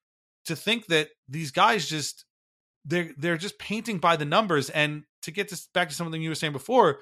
to 0.44 0.54
think 0.54 0.86
that 0.86 1.08
these 1.28 1.50
guys 1.50 1.88
just, 1.88 2.24
they're, 2.84 3.10
they're 3.16 3.36
just 3.36 3.58
painting 3.58 3.98
by 3.98 4.16
the 4.16 4.24
numbers. 4.24 4.70
And 4.70 5.04
to 5.22 5.30
get 5.30 5.48
this 5.48 5.68
back 5.74 5.88
to 5.88 5.94
something 5.94 6.22
you 6.22 6.28
were 6.28 6.34
saying 6.34 6.52
before, 6.52 7.00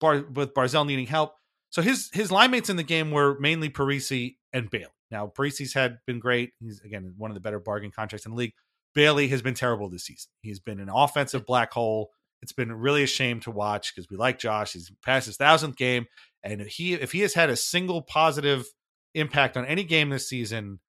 Bar, 0.00 0.24
with 0.32 0.54
Barzal 0.54 0.86
needing 0.86 1.06
help. 1.06 1.34
So 1.70 1.82
his 1.82 2.10
his 2.12 2.32
line 2.32 2.50
mates 2.50 2.68
in 2.68 2.76
the 2.76 2.82
game 2.82 3.10
were 3.10 3.38
mainly 3.38 3.70
Parise 3.70 4.36
and 4.52 4.68
Bailey. 4.70 4.86
Now 5.10 5.26
Parise's 5.28 5.72
had 5.72 5.98
been 6.06 6.18
great. 6.18 6.52
He's 6.58 6.80
again 6.80 7.14
one 7.16 7.30
of 7.30 7.34
the 7.34 7.40
better 7.40 7.60
bargain 7.60 7.92
contracts 7.94 8.26
in 8.26 8.32
the 8.32 8.38
league. 8.38 8.54
Bailey 8.94 9.28
has 9.28 9.42
been 9.42 9.54
terrible 9.54 9.88
this 9.88 10.04
season. 10.04 10.30
He's 10.42 10.60
been 10.60 10.80
an 10.80 10.88
offensive 10.88 11.46
black 11.46 11.72
hole. 11.72 12.10
It's 12.42 12.52
been 12.52 12.72
really 12.72 13.02
a 13.02 13.06
shame 13.06 13.40
to 13.40 13.50
watch 13.50 13.94
because 13.94 14.08
we 14.10 14.16
like 14.16 14.38
Josh. 14.38 14.72
He's 14.72 14.90
past 15.04 15.26
his 15.26 15.36
thousandth 15.36 15.76
game, 15.76 16.06
and 16.42 16.62
he 16.62 16.94
if 16.94 17.12
he 17.12 17.20
has 17.20 17.34
had 17.34 17.50
a 17.50 17.56
single 17.56 18.02
positive 18.02 18.66
impact 19.14 19.56
on 19.56 19.66
any 19.66 19.84
game 19.84 20.08
this 20.08 20.28
season, 20.28 20.80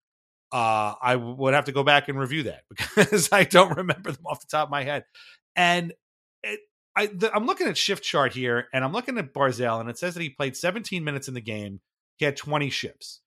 uh, 0.52 0.94
I 1.02 1.16
would 1.16 1.54
have 1.54 1.66
to 1.66 1.72
go 1.72 1.84
back 1.84 2.08
and 2.08 2.18
review 2.18 2.44
that 2.44 2.62
because 2.70 3.30
I 3.32 3.44
don't 3.44 3.78
remember 3.78 4.12
them 4.12 4.26
off 4.26 4.42
the 4.42 4.48
top 4.48 4.68
of 4.68 4.72
my 4.72 4.84
head. 4.84 5.04
And 5.56 5.94
it, 6.44 6.60
I, 6.96 7.10
I'm 7.34 7.46
looking 7.46 7.68
at 7.68 7.78
shift 7.78 8.04
chart 8.04 8.34
here, 8.34 8.68
and 8.74 8.84
I'm 8.84 8.92
looking 8.94 9.18
at 9.18 9.34
Barzal, 9.34 9.80
and 9.80 9.90
it 9.90 9.98
says 9.98 10.14
that 10.14 10.22
he 10.22 10.30
played 10.30 10.58
17 10.58 11.04
minutes 11.04 11.28
in 11.28 11.34
the 11.34 11.42
game. 11.42 11.80
He 12.18 12.26
had 12.26 12.38
20 12.38 12.70
ships, 12.70 13.22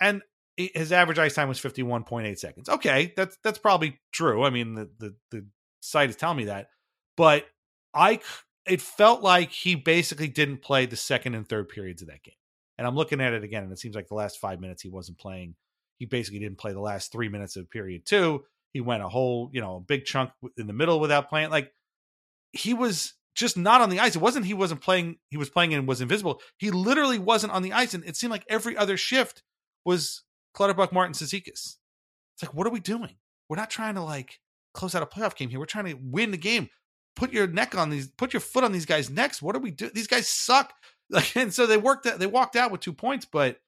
and 0.00 0.22
his 0.68 0.92
average 0.92 1.18
ice 1.18 1.34
time 1.34 1.48
was 1.48 1.60
51.8 1.60 2.38
seconds. 2.38 2.68
Okay, 2.68 3.12
that's 3.16 3.36
that's 3.42 3.58
probably 3.58 4.00
true. 4.12 4.44
I 4.44 4.50
mean, 4.50 4.74
the 4.74 4.90
the 4.98 5.14
the 5.30 5.46
site 5.80 6.10
is 6.10 6.16
telling 6.16 6.38
me 6.38 6.44
that, 6.44 6.68
but 7.16 7.46
I 7.94 8.20
it 8.66 8.80
felt 8.80 9.22
like 9.22 9.50
he 9.50 9.74
basically 9.74 10.28
didn't 10.28 10.62
play 10.62 10.86
the 10.86 10.96
second 10.96 11.34
and 11.34 11.48
third 11.48 11.68
periods 11.68 12.02
of 12.02 12.08
that 12.08 12.22
game. 12.22 12.34
And 12.78 12.86
I'm 12.86 12.96
looking 12.96 13.20
at 13.20 13.32
it 13.32 13.44
again, 13.44 13.62
and 13.62 13.72
it 13.72 13.78
seems 13.78 13.94
like 13.94 14.08
the 14.08 14.14
last 14.14 14.38
five 14.38 14.60
minutes 14.60 14.82
he 14.82 14.88
wasn't 14.88 15.18
playing. 15.18 15.54
He 15.98 16.06
basically 16.06 16.38
didn't 16.38 16.58
play 16.58 16.72
the 16.72 16.80
last 16.80 17.12
three 17.12 17.28
minutes 17.28 17.56
of 17.56 17.70
period 17.70 18.06
two. 18.06 18.44
He 18.72 18.80
went 18.80 19.02
a 19.02 19.08
whole, 19.08 19.50
you 19.52 19.60
know, 19.60 19.76
a 19.76 19.80
big 19.80 20.04
chunk 20.04 20.30
in 20.56 20.66
the 20.66 20.72
middle 20.72 21.00
without 21.00 21.28
playing. 21.28 21.50
Like 21.50 21.72
he 22.52 22.74
was 22.74 23.14
just 23.34 23.56
not 23.56 23.80
on 23.80 23.90
the 23.90 24.00
ice. 24.00 24.16
It 24.16 24.22
wasn't 24.22 24.46
he 24.46 24.54
wasn't 24.54 24.80
playing. 24.80 25.16
He 25.30 25.36
was 25.36 25.50
playing 25.50 25.74
and 25.74 25.86
was 25.86 26.00
invisible. 26.00 26.40
He 26.58 26.70
literally 26.70 27.18
wasn't 27.18 27.52
on 27.52 27.62
the 27.62 27.72
ice, 27.72 27.94
and 27.94 28.04
it 28.04 28.16
seemed 28.16 28.30
like 28.30 28.44
every 28.48 28.76
other 28.76 28.96
shift 28.96 29.42
was 29.84 30.22
Clutterbuck, 30.54 30.92
Martin, 30.92 31.14
Cizikas. 31.14 31.76
It's 32.34 32.42
like, 32.42 32.54
what 32.54 32.66
are 32.66 32.70
we 32.70 32.80
doing? 32.80 33.16
We're 33.48 33.56
not 33.56 33.70
trying 33.70 33.94
to 33.96 34.02
like 34.02 34.38
close 34.74 34.94
out 34.94 35.02
a 35.02 35.06
playoff 35.06 35.36
game 35.36 35.48
here. 35.48 35.58
We're 35.58 35.66
trying 35.66 35.86
to 35.86 35.98
win 36.00 36.30
the 36.30 36.36
game. 36.36 36.68
Put 37.16 37.32
your 37.32 37.46
neck 37.46 37.76
on 37.76 37.90
these, 37.90 38.08
put 38.08 38.32
your 38.32 38.40
foot 38.40 38.64
on 38.64 38.72
these 38.72 38.86
guys' 38.86 39.10
necks. 39.10 39.42
What 39.42 39.56
are 39.56 39.60
we 39.60 39.72
doing? 39.72 39.92
These 39.94 40.06
guys 40.06 40.28
suck. 40.28 40.72
Like, 41.12 41.36
and 41.36 41.52
so 41.52 41.66
they 41.66 41.76
worked 41.76 42.06
out, 42.06 42.20
they 42.20 42.28
walked 42.28 42.54
out 42.54 42.70
with 42.70 42.82
two 42.82 42.92
points, 42.92 43.26
but 43.26 43.58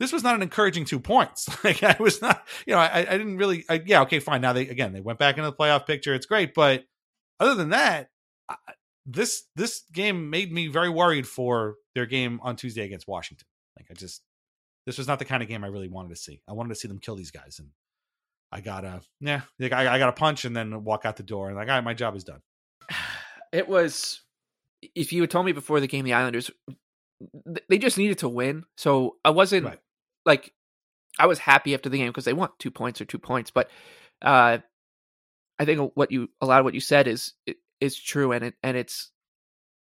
this 0.00 0.12
was 0.12 0.24
not 0.24 0.34
an 0.34 0.42
encouraging 0.42 0.84
two 0.84 0.98
points. 0.98 1.48
Like 1.64 1.80
I 1.84 1.94
was 2.00 2.20
not, 2.20 2.44
you 2.66 2.72
know, 2.72 2.80
I, 2.80 3.06
I 3.08 3.16
didn't 3.16 3.36
really, 3.36 3.64
I, 3.70 3.80
yeah, 3.86 4.02
okay, 4.02 4.18
fine. 4.18 4.40
Now 4.40 4.52
they, 4.52 4.66
again, 4.66 4.92
they 4.92 5.00
went 5.00 5.20
back 5.20 5.38
into 5.38 5.48
the 5.48 5.56
playoff 5.56 5.86
picture. 5.86 6.12
It's 6.12 6.26
great. 6.26 6.54
But 6.54 6.82
other 7.38 7.54
than 7.54 7.68
that, 7.68 8.08
I, 8.48 8.56
this, 9.06 9.44
this 9.54 9.84
game 9.92 10.28
made 10.28 10.52
me 10.52 10.66
very 10.66 10.88
worried 10.88 11.28
for 11.28 11.76
their 11.94 12.06
game 12.06 12.40
on 12.42 12.56
Tuesday 12.56 12.84
against 12.84 13.06
Washington. 13.06 13.46
Like 13.78 13.86
I 13.92 13.94
just, 13.94 14.22
this 14.86 14.98
was 14.98 15.06
not 15.06 15.18
the 15.18 15.24
kind 15.24 15.42
of 15.42 15.48
game 15.48 15.64
I 15.64 15.68
really 15.68 15.88
wanted 15.88 16.10
to 16.10 16.16
see. 16.16 16.40
I 16.48 16.52
wanted 16.52 16.70
to 16.70 16.74
see 16.74 16.88
them 16.88 16.98
kill 16.98 17.16
these 17.16 17.30
guys, 17.30 17.58
and 17.58 17.68
I 18.50 18.60
got 18.60 18.84
a 18.84 19.00
yeah, 19.20 19.42
I, 19.60 19.88
I 19.88 19.98
got 19.98 20.08
a 20.08 20.12
punch 20.12 20.44
and 20.44 20.56
then 20.56 20.84
walk 20.84 21.04
out 21.04 21.16
the 21.16 21.22
door, 21.22 21.48
and 21.48 21.56
like, 21.56 21.68
all 21.68 21.74
right, 21.74 21.84
my 21.84 21.94
job 21.94 22.16
is 22.16 22.24
done. 22.24 22.40
It 23.52 23.68
was. 23.68 24.22
If 24.94 25.12
you 25.12 25.20
had 25.20 25.30
told 25.30 25.44
me 25.44 25.52
before 25.52 25.78
the 25.78 25.86
game, 25.86 26.06
the 26.06 26.14
Islanders, 26.14 26.50
they 27.68 27.76
just 27.76 27.98
needed 27.98 28.16
to 28.20 28.30
win. 28.30 28.64
So 28.78 29.16
I 29.26 29.28
wasn't 29.28 29.66
right. 29.66 29.78
like, 30.24 30.54
I 31.18 31.26
was 31.26 31.38
happy 31.38 31.74
after 31.74 31.90
the 31.90 31.98
game 31.98 32.08
because 32.08 32.24
they 32.24 32.32
won 32.32 32.48
two 32.58 32.70
points 32.70 33.02
or 33.02 33.04
two 33.04 33.18
points. 33.18 33.50
But 33.50 33.68
uh, 34.22 34.56
I 35.58 35.64
think 35.66 35.92
what 35.94 36.10
you 36.10 36.30
a 36.40 36.46
lot 36.46 36.60
of 36.60 36.64
what 36.64 36.72
you 36.72 36.80
said 36.80 37.06
is 37.06 37.34
is 37.78 37.96
true, 37.96 38.32
and 38.32 38.42
it 38.42 38.54
and 38.62 38.76
it's 38.76 39.11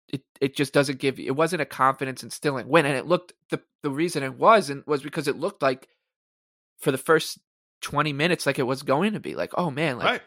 it 0.09 0.23
it 0.39 0.55
just 0.55 0.73
doesn't 0.73 0.99
give 0.99 1.19
it 1.19 1.35
wasn't 1.35 1.61
a 1.61 1.65
confidence 1.65 2.23
instilling 2.23 2.67
win 2.67 2.85
and 2.85 2.95
it 2.95 3.07
looked 3.07 3.33
the 3.49 3.59
the 3.83 3.89
reason 3.89 4.23
it 4.23 4.37
wasn't 4.37 4.87
was 4.87 5.01
because 5.01 5.27
it 5.27 5.37
looked 5.37 5.61
like 5.61 5.87
for 6.79 6.91
the 6.91 6.97
first 6.97 7.39
20 7.81 8.13
minutes 8.13 8.45
like 8.45 8.59
it 8.59 8.63
was 8.63 8.83
going 8.83 9.13
to 9.13 9.19
be 9.19 9.35
like 9.35 9.51
oh 9.57 9.71
man 9.71 9.97
like 9.97 10.07
right. 10.07 10.21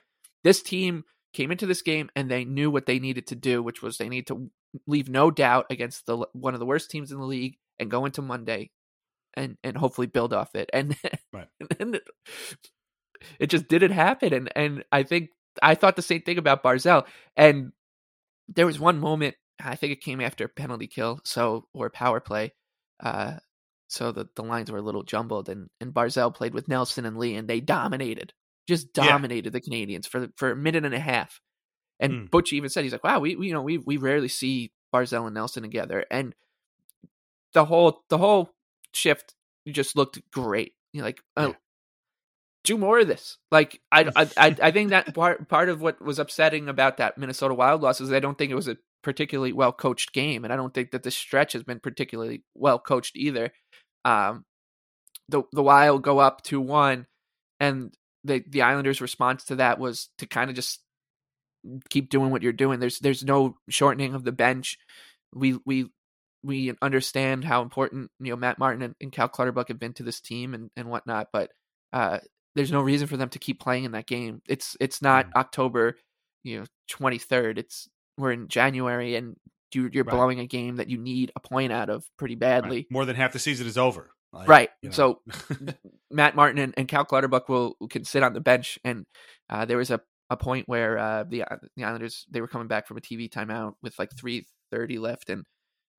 this 0.44 0.62
team 0.62 1.04
came 1.32 1.50
into 1.50 1.66
this 1.66 1.82
game 1.82 2.10
and 2.16 2.30
they 2.30 2.44
knew 2.44 2.70
what 2.70 2.86
they 2.86 2.98
needed 2.98 3.26
to 3.26 3.34
do 3.34 3.62
which 3.62 3.82
was 3.82 3.98
they 3.98 4.08
need 4.08 4.26
to 4.26 4.50
leave 4.86 5.08
no 5.08 5.30
doubt 5.30 5.66
against 5.70 6.06
the 6.06 6.26
one 6.32 6.54
of 6.54 6.60
the 6.60 6.66
worst 6.66 6.90
teams 6.90 7.12
in 7.12 7.18
the 7.18 7.24
league 7.24 7.56
and 7.78 7.90
go 7.90 8.04
into 8.04 8.22
Monday 8.22 8.70
and 9.34 9.56
and 9.62 9.76
hopefully 9.76 10.06
build 10.06 10.32
off 10.32 10.54
it 10.54 10.68
and, 10.72 10.96
right. 11.32 11.48
and 11.78 11.96
it, 11.96 12.02
it 13.38 13.46
just 13.50 13.68
didn't 13.68 13.92
happen 13.92 14.32
and 14.32 14.50
and 14.56 14.84
I 14.92 15.02
think 15.02 15.30
I 15.62 15.74
thought 15.74 15.96
the 15.96 16.02
same 16.02 16.22
thing 16.22 16.38
about 16.38 16.62
Barzal 16.62 17.06
and 17.36 17.72
there 18.48 18.66
was 18.66 18.80
one 18.80 18.98
moment 18.98 19.36
I 19.62 19.76
think 19.76 19.92
it 19.92 20.00
came 20.00 20.20
after 20.20 20.48
penalty 20.48 20.86
kill, 20.86 21.20
so 21.24 21.66
or 21.74 21.90
power 21.90 22.20
play. 22.20 22.52
Uh, 23.00 23.34
so 23.88 24.12
the, 24.12 24.28
the 24.36 24.42
lines 24.42 24.70
were 24.70 24.78
a 24.78 24.82
little 24.82 25.02
jumbled, 25.02 25.48
and 25.48 25.68
and 25.80 25.92
Barzal 25.92 26.34
played 26.34 26.54
with 26.54 26.68
Nelson 26.68 27.04
and 27.04 27.16
Lee, 27.16 27.34
and 27.34 27.48
they 27.48 27.60
dominated, 27.60 28.32
just 28.68 28.92
dominated 28.92 29.52
yeah. 29.52 29.58
the 29.58 29.60
Canadiens 29.60 30.06
for 30.06 30.28
for 30.36 30.50
a 30.50 30.56
minute 30.56 30.84
and 30.84 30.94
a 30.94 31.00
half. 31.00 31.40
And 32.00 32.12
mm. 32.12 32.30
Butch 32.30 32.52
even 32.52 32.70
said 32.70 32.84
he's 32.84 32.92
like, 32.92 33.04
"Wow, 33.04 33.20
we, 33.20 33.34
we 33.34 33.48
you 33.48 33.54
know 33.54 33.62
we 33.62 33.78
we 33.78 33.96
rarely 33.96 34.28
see 34.28 34.72
Barzal 34.94 35.26
and 35.26 35.34
Nelson 35.34 35.62
together." 35.62 36.04
And 36.10 36.34
the 37.54 37.64
whole 37.64 38.02
the 38.10 38.18
whole 38.18 38.50
shift 38.92 39.34
just 39.68 39.96
looked 39.96 40.20
great. 40.30 40.74
You 40.92 41.00
know, 41.00 41.06
like, 41.06 41.20
uh, 41.36 41.48
yeah. 41.48 41.54
do 42.64 42.78
more 42.78 43.00
of 43.00 43.08
this. 43.08 43.38
Like, 43.50 43.80
I, 43.90 44.10
I 44.14 44.28
I 44.36 44.56
I 44.62 44.70
think 44.70 44.90
that 44.90 45.14
part 45.14 45.48
part 45.48 45.70
of 45.70 45.80
what 45.80 46.02
was 46.02 46.18
upsetting 46.18 46.68
about 46.68 46.98
that 46.98 47.18
Minnesota 47.18 47.54
Wild 47.54 47.82
loss 47.82 48.00
is 48.00 48.12
I 48.12 48.20
don't 48.20 48.36
think 48.36 48.52
it 48.52 48.56
was 48.56 48.68
a 48.68 48.76
particularly 49.02 49.52
well 49.52 49.72
coached 49.72 50.12
game, 50.12 50.44
and 50.44 50.52
I 50.52 50.56
don't 50.56 50.74
think 50.74 50.90
that 50.92 51.02
the 51.02 51.10
stretch 51.10 51.52
has 51.52 51.62
been 51.62 51.80
particularly 51.80 52.42
well 52.54 52.78
coached 52.78 53.16
either. 53.16 53.52
Um, 54.04 54.44
the 55.28 55.42
the 55.52 55.62
Wild 55.62 56.02
go 56.02 56.18
up 56.18 56.42
two 56.42 56.60
one, 56.60 57.06
and 57.60 57.94
the 58.24 58.44
the 58.48 58.62
Islanders' 58.62 59.00
response 59.00 59.44
to 59.44 59.56
that 59.56 59.78
was 59.78 60.08
to 60.18 60.26
kind 60.26 60.50
of 60.50 60.56
just 60.56 60.80
keep 61.90 62.10
doing 62.10 62.30
what 62.30 62.42
you're 62.42 62.52
doing. 62.52 62.80
There's 62.80 62.98
there's 62.98 63.24
no 63.24 63.56
shortening 63.68 64.14
of 64.14 64.24
the 64.24 64.32
bench. 64.32 64.78
We 65.34 65.58
we 65.64 65.90
we 66.42 66.74
understand 66.80 67.44
how 67.44 67.62
important 67.62 68.10
you 68.20 68.30
know 68.30 68.36
Matt 68.36 68.58
Martin 68.58 68.82
and, 68.82 68.94
and 69.00 69.12
Cal 69.12 69.28
Clutterbuck 69.28 69.68
have 69.68 69.78
been 69.78 69.94
to 69.94 70.02
this 70.02 70.20
team 70.20 70.54
and 70.54 70.70
and 70.76 70.88
whatnot, 70.88 71.28
but 71.32 71.50
uh, 71.92 72.18
there's 72.54 72.72
no 72.72 72.80
reason 72.80 73.06
for 73.06 73.16
them 73.16 73.28
to 73.30 73.38
keep 73.38 73.60
playing 73.60 73.84
in 73.84 73.92
that 73.92 74.06
game. 74.06 74.42
It's 74.48 74.76
it's 74.80 75.02
not 75.02 75.26
mm. 75.26 75.32
October, 75.36 75.96
you 76.44 76.60
know, 76.60 76.66
23rd. 76.90 77.58
It's 77.58 77.88
we're 78.18 78.32
in 78.32 78.48
January 78.48 79.16
and 79.16 79.36
you, 79.74 79.86
are 79.86 79.90
right. 79.90 80.06
blowing 80.06 80.40
a 80.40 80.46
game 80.46 80.76
that 80.76 80.88
you 80.88 80.98
need 80.98 81.30
a 81.36 81.40
point 81.40 81.72
out 81.72 81.90
of 81.90 82.04
pretty 82.16 82.34
badly. 82.34 82.78
Right. 82.78 82.86
More 82.90 83.04
than 83.04 83.16
half 83.16 83.32
the 83.32 83.38
season 83.38 83.66
is 83.66 83.78
over. 83.78 84.10
Like, 84.32 84.48
right. 84.48 84.70
You 84.82 84.90
know. 84.90 84.94
So 84.94 85.20
Matt 86.10 86.36
Martin 86.36 86.58
and, 86.58 86.74
and, 86.76 86.88
Cal 86.88 87.04
Clutterbuck 87.04 87.48
will 87.48 87.76
can 87.88 88.04
sit 88.04 88.22
on 88.22 88.34
the 88.34 88.40
bench, 88.40 88.78
and 88.84 89.06
uh, 89.48 89.64
there 89.64 89.78
was 89.78 89.90
a, 89.90 90.00
a 90.28 90.36
point 90.36 90.68
where 90.68 90.98
uh, 90.98 91.24
the 91.24 91.44
uh, 91.44 91.56
the 91.76 91.84
Islanders 91.84 92.26
they 92.30 92.40
were 92.40 92.48
coming 92.48 92.68
back 92.68 92.86
from 92.86 92.98
a 92.98 93.00
TV 93.00 93.30
timeout 93.30 93.74
with 93.82 93.98
like 93.98 94.10
three 94.18 94.46
thirty 94.70 94.98
left, 94.98 95.30
and 95.30 95.44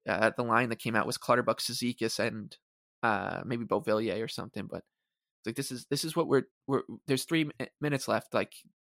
uh, 0.07 0.31
the 0.35 0.43
line 0.43 0.69
that 0.69 0.79
came 0.79 0.95
out 0.95 1.07
was 1.07 1.17
Clutterbuck, 1.17 1.59
Cizikas, 1.59 2.19
and 2.19 2.55
uh, 3.01 3.41
maybe 3.45 3.65
Beauvillier 3.65 4.23
or 4.23 4.27
something. 4.27 4.67
But 4.69 4.83
like 5.45 5.55
this 5.55 5.71
is 5.71 5.87
this 5.89 6.03
is 6.03 6.15
what 6.15 6.27
we're 6.27 6.43
we're. 6.67 6.83
There's 7.07 7.25
three 7.25 7.49
minutes 7.81 8.07
left. 8.07 8.33
Like 8.33 8.53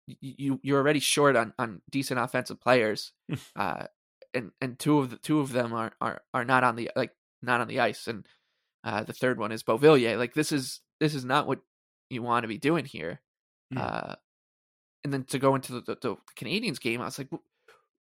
you 0.06 0.60
you're 0.62 0.78
already 0.78 1.00
short 1.00 1.36
on 1.36 1.52
on 1.58 1.80
decent 1.90 2.20
offensive 2.20 2.60
players, 2.60 3.12
uh, 3.56 3.86
and 4.34 4.50
and 4.60 4.78
two 4.78 4.98
of 4.98 5.10
the 5.10 5.16
two 5.16 5.40
of 5.40 5.52
them 5.52 5.72
are 5.72 5.92
are 6.00 6.22
are 6.34 6.44
not 6.44 6.64
on 6.64 6.76
the 6.76 6.90
like 6.96 7.12
not 7.42 7.60
on 7.60 7.68
the 7.68 7.80
ice, 7.80 8.06
and 8.06 8.26
uh, 8.84 9.04
the 9.04 9.12
third 9.12 9.38
one 9.38 9.52
is 9.52 9.62
Beauvillier. 9.62 10.18
Like 10.18 10.34
this 10.34 10.52
is 10.52 10.80
this 11.00 11.14
is 11.14 11.24
not 11.24 11.46
what 11.46 11.60
you 12.10 12.22
want 12.22 12.44
to 12.44 12.48
be 12.48 12.58
doing 12.58 12.84
here. 12.84 13.20
Mm. 13.72 13.80
Uh, 13.80 14.16
and 15.04 15.12
then 15.12 15.24
to 15.24 15.38
go 15.38 15.54
into 15.54 15.72
the, 15.72 15.80
the, 15.80 15.96
the 16.00 16.16
Canadiens 16.36 16.80
game, 16.80 17.00
I 17.00 17.06
was 17.06 17.18
like, 17.18 17.28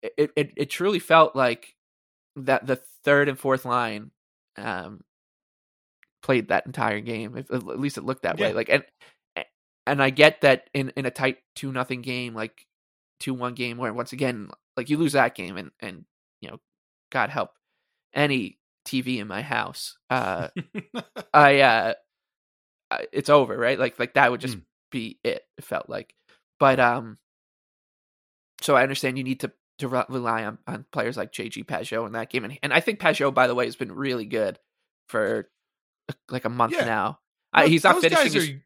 it, 0.01 0.31
it 0.35 0.53
it 0.55 0.69
truly 0.69 0.99
felt 0.99 1.35
like 1.35 1.75
that 2.35 2.65
the 2.65 2.79
third 3.03 3.29
and 3.29 3.37
fourth 3.37 3.65
line 3.65 4.11
um 4.57 5.01
played 6.21 6.49
that 6.49 6.65
entire 6.65 6.99
game. 6.99 7.37
If, 7.37 7.51
at 7.51 7.79
least 7.79 7.97
it 7.97 8.03
looked 8.03 8.23
that 8.23 8.39
way. 8.39 8.53
Like 8.53 8.69
and 8.69 8.83
and 9.91 10.01
I 10.01 10.09
get 10.09 10.41
that 10.41 10.69
in 10.73 10.91
in 10.95 11.05
a 11.05 11.11
tight 11.11 11.37
two 11.55 11.71
nothing 11.71 12.01
game, 12.01 12.33
like 12.33 12.65
two 13.19 13.33
one 13.33 13.53
game, 13.53 13.77
where 13.77 13.93
once 13.93 14.13
again, 14.13 14.49
like 14.77 14.89
you 14.89 14.97
lose 14.97 15.13
that 15.13 15.35
game, 15.35 15.57
and 15.57 15.71
and 15.79 16.05
you 16.41 16.49
know, 16.49 16.59
God 17.11 17.29
help 17.29 17.51
any 18.13 18.57
TV 18.87 19.19
in 19.19 19.27
my 19.27 19.41
house. 19.41 19.97
Uh, 20.09 20.47
I 21.33 21.59
uh, 21.61 21.93
it's 23.11 23.29
over, 23.29 23.55
right? 23.57 23.77
Like 23.79 23.99
like 23.99 24.13
that 24.15 24.31
would 24.31 24.41
just 24.41 24.57
Mm. 24.57 24.63
be 24.91 25.19
it. 25.23 25.43
It 25.57 25.63
felt 25.63 25.89
like, 25.89 26.13
but 26.59 26.79
um, 26.79 27.17
so 28.61 28.75
I 28.75 28.83
understand 28.83 29.17
you 29.17 29.23
need 29.23 29.41
to 29.41 29.51
to 29.79 29.87
re- 29.87 30.05
rely 30.09 30.45
on 30.45 30.57
on 30.67 30.85
players 30.91 31.17
like 31.17 31.31
JG 31.31 31.65
Pageau 31.65 32.05
in 32.05 32.13
that 32.13 32.29
game, 32.29 32.43
and 32.45 32.57
and 32.63 32.73
I 32.73 32.79
think 32.79 32.99
Pageau, 32.99 33.33
by 33.33 33.47
the 33.47 33.55
way, 33.55 33.65
has 33.65 33.75
been 33.75 33.91
really 33.91 34.25
good 34.25 34.59
for 35.09 35.49
like 36.29 36.45
a 36.45 36.49
month 36.49 36.73
Yeah. 36.73 36.85
now. 36.85 37.19
I, 37.53 37.67
he's 37.67 37.83
not 37.83 37.99
finishing. 38.01 38.31
His, 38.33 38.49
are- 38.49 38.63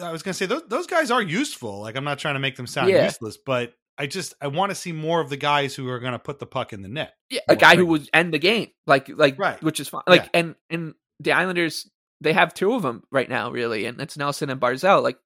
I 0.00 0.10
was 0.12 0.22
gonna 0.22 0.34
say 0.34 0.46
those 0.46 0.62
those 0.68 0.86
guys 0.86 1.10
are 1.10 1.22
useful. 1.22 1.80
Like 1.80 1.96
I'm 1.96 2.04
not 2.04 2.18
trying 2.18 2.34
to 2.34 2.40
make 2.40 2.56
them 2.56 2.66
sound 2.66 2.90
Yeah. 2.90 3.04
useless, 3.04 3.36
but 3.36 3.74
I 3.96 4.06
just 4.06 4.34
I 4.40 4.48
want 4.48 4.70
to 4.70 4.74
see 4.74 4.92
more 4.92 5.20
of 5.20 5.30
the 5.30 5.36
guys 5.36 5.74
who 5.74 5.88
are 5.88 6.00
gonna 6.00 6.18
put 6.18 6.38
the 6.38 6.46
puck 6.46 6.72
in 6.72 6.82
the 6.82 6.88
net. 6.88 7.14
yeah, 7.30 7.40
a 7.48 7.54
guy 7.56 7.76
who 7.76 7.86
would 7.86 8.08
end 8.12 8.34
the 8.34 8.38
game, 8.38 8.68
like 8.86 9.08
like 9.08 9.38
Right. 9.38 9.62
which 9.62 9.78
is 9.80 9.88
fine. 9.88 10.02
Like 10.06 10.24
Yeah. 10.24 10.28
and 10.40 10.54
and 10.70 10.94
the 11.20 11.32
Islanders, 11.32 11.88
they 12.20 12.32
have 12.32 12.52
two 12.54 12.72
of 12.74 12.82
them 12.82 13.04
right 13.12 13.28
now, 13.28 13.50
really, 13.50 13.84
and 13.86 14.00
it's 14.00 14.16
Nelson 14.16 14.50
and 14.50 14.60
Barzal. 14.60 15.02
Like, 15.02 15.18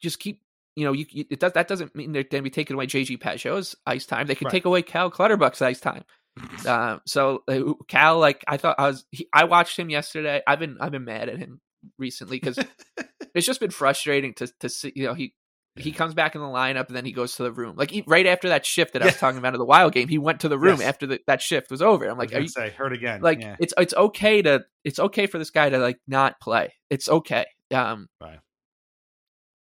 just 0.00 0.18
keep. 0.18 0.40
You 0.74 0.84
know, 0.86 0.92
you, 0.92 1.04
you 1.10 1.24
it 1.30 1.38
does 1.38 1.52
that 1.52 1.68
doesn't 1.68 1.94
mean 1.94 2.12
they're 2.12 2.22
going 2.22 2.40
to 2.40 2.42
be 2.42 2.48
taking 2.48 2.72
away 2.74 2.86
JG 2.86 3.18
Pageau's 3.18 3.74
ice 3.86 4.06
time. 4.06 4.26
They 4.26 4.34
can 4.34 4.46
Right. 4.46 4.52
take 4.52 4.64
away 4.64 4.80
Cal 4.80 5.10
Clutterbuck's 5.10 5.60
ice 5.60 5.80
time. 5.80 6.04
Uh, 6.66 6.98
so 7.06 7.42
uh, 7.46 7.74
Cal, 7.88 8.18
like 8.18 8.42
I 8.48 8.56
thought, 8.56 8.76
I 8.78 8.86
was 8.86 9.04
he, 9.10 9.28
I 9.34 9.44
watched 9.44 9.78
him 9.78 9.90
yesterday. 9.90 10.40
I've 10.46 10.58
been 10.60 10.78
I've 10.80 10.92
been 10.92 11.04
mad 11.04 11.28
at 11.28 11.36
him 11.38 11.60
recently 11.98 12.38
because 12.40 12.58
it's 13.34 13.46
just 13.46 13.60
been 13.60 13.70
frustrating 13.70 14.34
to 14.34 14.46
to 14.60 14.68
see. 14.68 14.92
You 14.94 15.06
know, 15.06 15.14
he 15.14 15.34
he 15.76 15.90
comes 15.92 16.12
back 16.14 16.34
in 16.34 16.40
the 16.42 16.46
lineup 16.46 16.88
and 16.88 16.96
then 16.96 17.04
he 17.06 17.12
goes 17.12 17.36
to 17.36 17.42
the 17.44 17.52
room. 17.52 17.76
Like 17.76 17.90
he, 17.90 18.04
right 18.06 18.26
after 18.26 18.48
that 18.50 18.66
shift 18.66 18.92
that 18.92 19.02
I 19.02 19.06
was 19.06 19.14
Yeah. 19.14 19.20
talking 19.20 19.38
about 19.38 19.54
in 19.54 19.58
the 19.58 19.64
Wild 19.64 19.94
game, 19.94 20.08
he 20.08 20.18
went 20.18 20.40
to 20.40 20.48
the 20.50 20.58
room 20.58 20.80
Yes. 20.80 20.88
after 20.88 21.06
the, 21.06 21.20
that 21.26 21.40
shift 21.40 21.70
was 21.70 21.80
over. 21.80 22.06
I'm 22.06 22.18
Like 22.18 22.34
are 22.34 22.40
you 22.40 22.48
say 22.48 22.70
hurt 22.70 22.92
again? 22.92 23.22
like 23.22 23.40
yeah. 23.40 23.56
it's 23.58 23.72
it's 23.78 23.94
okay 23.94 24.42
to 24.42 24.64
it's 24.84 24.98
okay 24.98 25.26
for 25.26 25.38
this 25.38 25.50
guy 25.50 25.70
to 25.70 25.78
like 25.78 25.98
not 26.06 26.38
play. 26.40 26.74
It's 26.90 27.08
okay. 27.08 27.46
Um, 27.72 28.08
Right. 28.20 28.38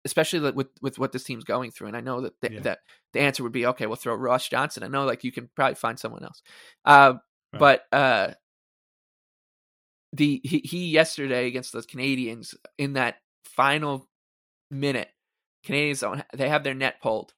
especially 0.03 0.51
with 0.51 0.67
with 0.82 0.99
what 0.99 1.13
this 1.13 1.24
team's 1.24 1.45
going 1.45 1.72
through. 1.72 1.88
And 1.88 1.95
I 1.95 2.01
know 2.01 2.22
that 2.22 2.34
the, 2.41 2.49
that 2.63 2.80
the 3.13 3.19
answer 3.22 3.43
would 3.43 3.51
be 3.53 3.67
okay. 3.67 3.86
We'll 3.86 3.95
throw 3.95 4.15
Ross 4.15 4.49
Johnston. 4.49 4.84
I 4.84 4.88
know 4.88 5.05
like 5.05 5.24
you 5.24 5.32
can 5.32 5.49
probably 5.55 5.76
find 5.76 5.97
someone 5.97 6.24
else. 6.24 6.41
Uh, 6.84 7.13
Right. 7.53 7.59
but 7.59 7.82
uh, 7.97 8.34
the 10.13 10.41
he, 10.43 10.59
he 10.59 10.88
yesterday 10.89 11.47
against 11.47 11.72
the 11.72 11.82
Canadiens 11.82 12.53
in 12.78 12.93
that 12.93 13.15
final 13.46 14.08
minute, 14.70 15.10
Canadiens 15.66 16.02
don't 16.02 16.24
they 16.34 16.50
have 16.50 16.64
their 16.64 16.74
net 16.74 17.02
pulled, 17.02 17.34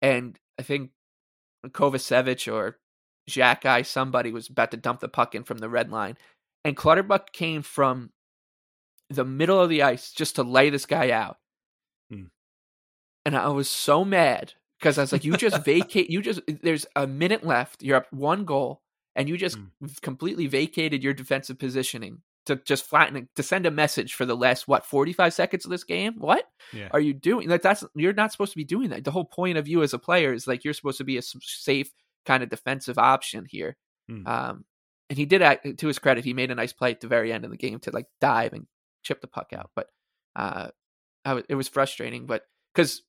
and 0.00 0.38
I 0.58 0.62
think 0.62 0.90
Kovacevic 1.66 2.52
or 2.52 2.78
Jack 3.28 3.62
Guy 3.62 3.82
somebody 3.82 4.32
was 4.32 4.48
about 4.48 4.70
to 4.72 4.76
dump 4.76 5.00
the 5.00 5.08
puck 5.08 5.34
in 5.34 5.44
from 5.44 5.58
the 5.58 5.68
red 5.68 5.90
line, 5.90 6.16
and 6.64 6.76
Clutterbuck 6.76 7.32
came 7.32 7.62
from 7.62 8.10
the 9.10 9.24
middle 9.24 9.60
of 9.60 9.68
the 9.68 9.82
ice 9.82 10.12
just 10.12 10.36
to 10.36 10.42
lay 10.42 10.70
this 10.70 10.86
guy 10.86 11.10
out. 11.10 11.38
Hmm. 12.10 12.24
And 13.24 13.36
I 13.36 13.48
was 13.48 13.68
so 13.68 14.04
mad 14.04 14.54
because 14.80 14.98
I 14.98 15.02
was 15.02 15.12
like, 15.12 15.24
you 15.24 15.36
just 15.36 15.58
vacate, 15.64 16.10
you 16.10 16.22
just, 16.22 16.40
there's 16.62 16.86
a 16.96 17.06
minute 17.06 17.44
left, 17.44 17.82
you're 17.82 17.96
up 17.98 18.12
one 18.12 18.44
goal, 18.44 18.82
and 19.14 19.28
you 19.28 19.36
just 19.36 19.58
Hmm. 19.80 19.86
completely 20.02 20.46
vacated 20.46 21.04
your 21.04 21.14
defensive 21.14 21.58
positioning 21.58 22.22
to 22.46 22.56
just 22.56 22.84
flatten 22.84 23.16
it, 23.16 23.28
to 23.36 23.42
send 23.42 23.66
a 23.66 23.70
message 23.70 24.14
for 24.14 24.26
the 24.26 24.36
last, 24.36 24.66
what, 24.66 24.84
45 24.84 25.32
seconds 25.32 25.64
of 25.64 25.70
this 25.70 25.84
game? 25.84 26.14
What 26.18 26.44
yeah. 26.72 26.88
are 26.90 27.00
you 27.00 27.14
doing? 27.14 27.48
Like, 27.48 27.62
that's, 27.62 27.84
you're 27.94 28.12
not 28.12 28.32
supposed 28.32 28.52
to 28.52 28.58
be 28.58 28.64
doing 28.64 28.90
that. 28.90 29.04
The 29.04 29.10
whole 29.10 29.24
point 29.24 29.58
of 29.58 29.68
you 29.68 29.82
as 29.82 29.94
a 29.94 29.98
player 29.98 30.32
is 30.32 30.46
like, 30.46 30.64
you're 30.64 30.74
supposed 30.74 30.98
to 30.98 31.04
be 31.04 31.18
a 31.18 31.22
safe 31.22 31.90
kind 32.26 32.42
of 32.42 32.48
defensive 32.48 32.98
option 32.98 33.46
here. 33.48 33.76
Hmm. 34.08 34.26
Um, 34.26 34.64
and 35.10 35.18
he 35.18 35.26
did 35.26 35.42
act 35.42 35.78
to 35.78 35.86
his 35.86 35.98
credit. 35.98 36.24
He 36.24 36.32
made 36.32 36.50
a 36.50 36.54
nice 36.54 36.72
play 36.72 36.90
at 36.90 37.00
the 37.00 37.06
very 37.06 37.32
end 37.32 37.44
of 37.44 37.50
the 37.50 37.56
game 37.56 37.78
to 37.80 37.90
like 37.90 38.06
dive 38.20 38.54
and 38.54 38.66
chip 39.02 39.20
the 39.20 39.26
puck 39.26 39.52
out. 39.54 39.70
But 39.76 39.88
uh, 40.34 40.68
I 41.24 41.34
was, 41.34 41.44
it 41.48 41.54
was 41.54 41.68
frustrating. 41.68 42.24
But 42.24 42.44
because, 42.74 43.02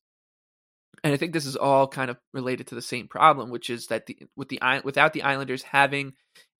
and 1.02 1.12
I 1.12 1.16
think 1.16 1.32
this 1.32 1.46
is 1.46 1.56
all 1.56 1.88
kind 1.88 2.10
of 2.10 2.18
related 2.34 2.66
to 2.68 2.74
the 2.74 2.82
same 2.82 3.08
problem, 3.08 3.50
which 3.50 3.70
is 3.70 3.86
that 3.86 4.06
the 4.06 4.18
with 4.36 4.50
the 4.50 4.60
without 4.84 5.14
the 5.14 5.22
Islanders 5.22 5.62
having 5.62 6.12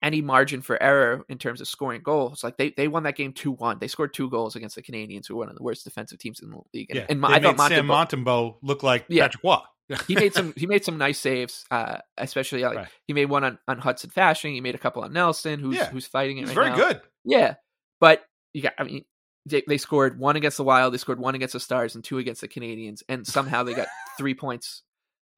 any 0.04 0.20
margin 0.20 0.60
for 0.62 0.80
error 0.80 1.24
in 1.28 1.38
terms 1.38 1.60
of 1.60 1.66
scoring 1.66 2.02
goals, 2.04 2.44
like 2.44 2.56
they 2.58 2.70
they 2.76 2.86
won 2.86 3.02
that 3.04 3.16
game 3.16 3.32
two 3.32 3.50
one. 3.52 3.78
They 3.80 3.88
scored 3.88 4.14
two 4.14 4.30
goals 4.30 4.54
against 4.54 4.76
the 4.76 4.82
Canadiens, 4.82 5.26
who 5.26 5.34
are 5.34 5.38
one 5.38 5.48
of 5.48 5.56
the 5.56 5.62
worst 5.62 5.82
defensive 5.82 6.18
teams 6.18 6.40
in 6.40 6.50
the 6.50 6.60
league. 6.72 6.90
And, 6.90 6.98
yeah. 6.98 7.06
and 7.08 7.24
I 7.26 7.40
thought 7.40 7.68
Sam 7.70 7.86
Montembeault- 7.86 8.24
Montembeault 8.24 8.56
look 8.62 8.82
like 8.84 9.06
Yeah. 9.08 9.24
Patrick 9.24 9.42
Roy. 9.42 9.56
he 10.08 10.14
made 10.14 10.32
some 10.34 10.52
he 10.56 10.66
made 10.66 10.84
some 10.84 10.98
nice 10.98 11.18
saves, 11.18 11.64
uh, 11.70 11.98
especially 12.18 12.62
like 12.62 12.76
Right. 12.76 12.88
he 13.06 13.12
made 13.14 13.26
one 13.26 13.44
on, 13.44 13.58
on 13.66 13.78
Hudson 13.78 14.10
Fasching. 14.10 14.52
He 14.54 14.60
made 14.60 14.74
a 14.74 14.78
couple 14.78 15.02
on 15.02 15.12
Nelson, 15.12 15.58
who's 15.60 15.76
Yeah. 15.76 15.90
who's 15.90 16.06
fighting 16.06 16.38
it 16.38 16.46
right 16.46 16.54
very 16.54 16.70
now. 16.70 16.76
good. 16.76 17.00
Yeah, 17.24 17.54
but 18.00 18.22
you 18.52 18.62
got. 18.62 18.74
I 18.78 18.84
mean, 18.84 19.04
they, 19.46 19.62
they 19.66 19.76
scored 19.78 20.18
one 20.18 20.36
against 20.36 20.56
the 20.56 20.64
Wild, 20.64 20.94
they 20.94 20.98
scored 20.98 21.18
one 21.18 21.34
against 21.34 21.52
the 21.54 21.60
Stars, 21.60 21.94
and 21.94 22.02
two 22.04 22.16
against 22.18 22.40
the 22.40 22.48
Canadiens, 22.48 23.02
and 23.10 23.26
somehow 23.26 23.62
they 23.62 23.74
got 23.74 23.88
three 24.18 24.34
points 24.34 24.82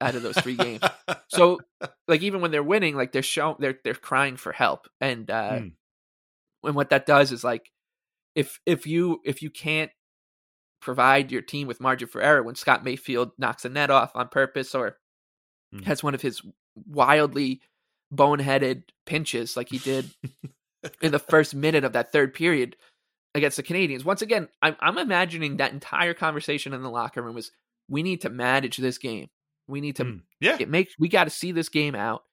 out 0.01 0.15
of 0.15 0.23
those 0.23 0.37
three 0.37 0.55
games. 0.55 0.83
So, 1.29 1.59
like, 2.07 2.21
even 2.21 2.39
when 2.39 2.51
they're 2.51 2.63
winning, 2.63 2.95
like 2.95 3.11
they're 3.11 3.21
show 3.21 3.57
they're 3.59 3.77
they're 3.83 3.93
crying 3.93 4.37
for 4.37 4.53
help, 4.53 4.87
and 5.01 5.29
uh, 5.29 5.59
Hmm. 5.59 5.67
and 6.63 6.75
what 6.75 6.89
that 6.91 7.05
does 7.05 7.31
is 7.33 7.43
like, 7.43 7.69
if 8.33 8.59
if 8.65 8.87
you 8.87 9.19
if 9.25 9.41
you 9.41 9.49
can't 9.49 9.91
provide 10.81 11.31
your 11.31 11.41
team 11.41 11.67
with 11.67 11.81
margin 11.81 12.07
for 12.07 12.21
error 12.21 12.41
when 12.41 12.55
Scott 12.55 12.83
Mayfield 12.83 13.31
knocks 13.37 13.65
a 13.65 13.69
net 13.69 13.89
off 13.89 14.11
on 14.15 14.29
purpose 14.29 14.73
or 14.73 14.97
Hmm. 15.73 15.81
has 15.81 16.01
one 16.01 16.15
of 16.15 16.21
his 16.21 16.41
wildly 16.87 17.61
boneheaded 18.13 18.83
pinches 19.05 19.57
like 19.57 19.67
he 19.69 19.79
did 19.79 20.09
in 21.01 21.11
the 21.11 21.19
first 21.19 21.53
minute 21.53 21.83
of 21.83 21.91
that 21.93 22.13
third 22.13 22.33
period 22.33 22.77
against 23.35 23.57
the 23.57 23.63
Canadiens. 23.63 24.05
Once 24.05 24.21
again, 24.21 24.47
I'm, 24.61 24.77
I'm 24.79 24.97
imagining 24.97 25.57
that 25.57 25.73
entire 25.73 26.13
conversation 26.13 26.73
in 26.73 26.83
the 26.83 26.89
locker 26.89 27.21
room 27.21 27.35
was 27.35 27.51
we 27.89 28.01
need 28.01 28.21
to 28.21 28.29
manage 28.29 28.77
this 28.77 28.97
game. 28.97 29.27
We 29.67 29.81
need 29.81 29.95
to 29.97 30.03
Mm. 30.05 30.21
yeah. 30.39 30.57
it 30.59 30.69
make 30.69 30.89
we 30.99 31.09
got 31.09 31.25
to 31.25 31.29
see 31.29 31.51
this 31.51 31.69
game 31.69 31.95
out. 31.95 32.23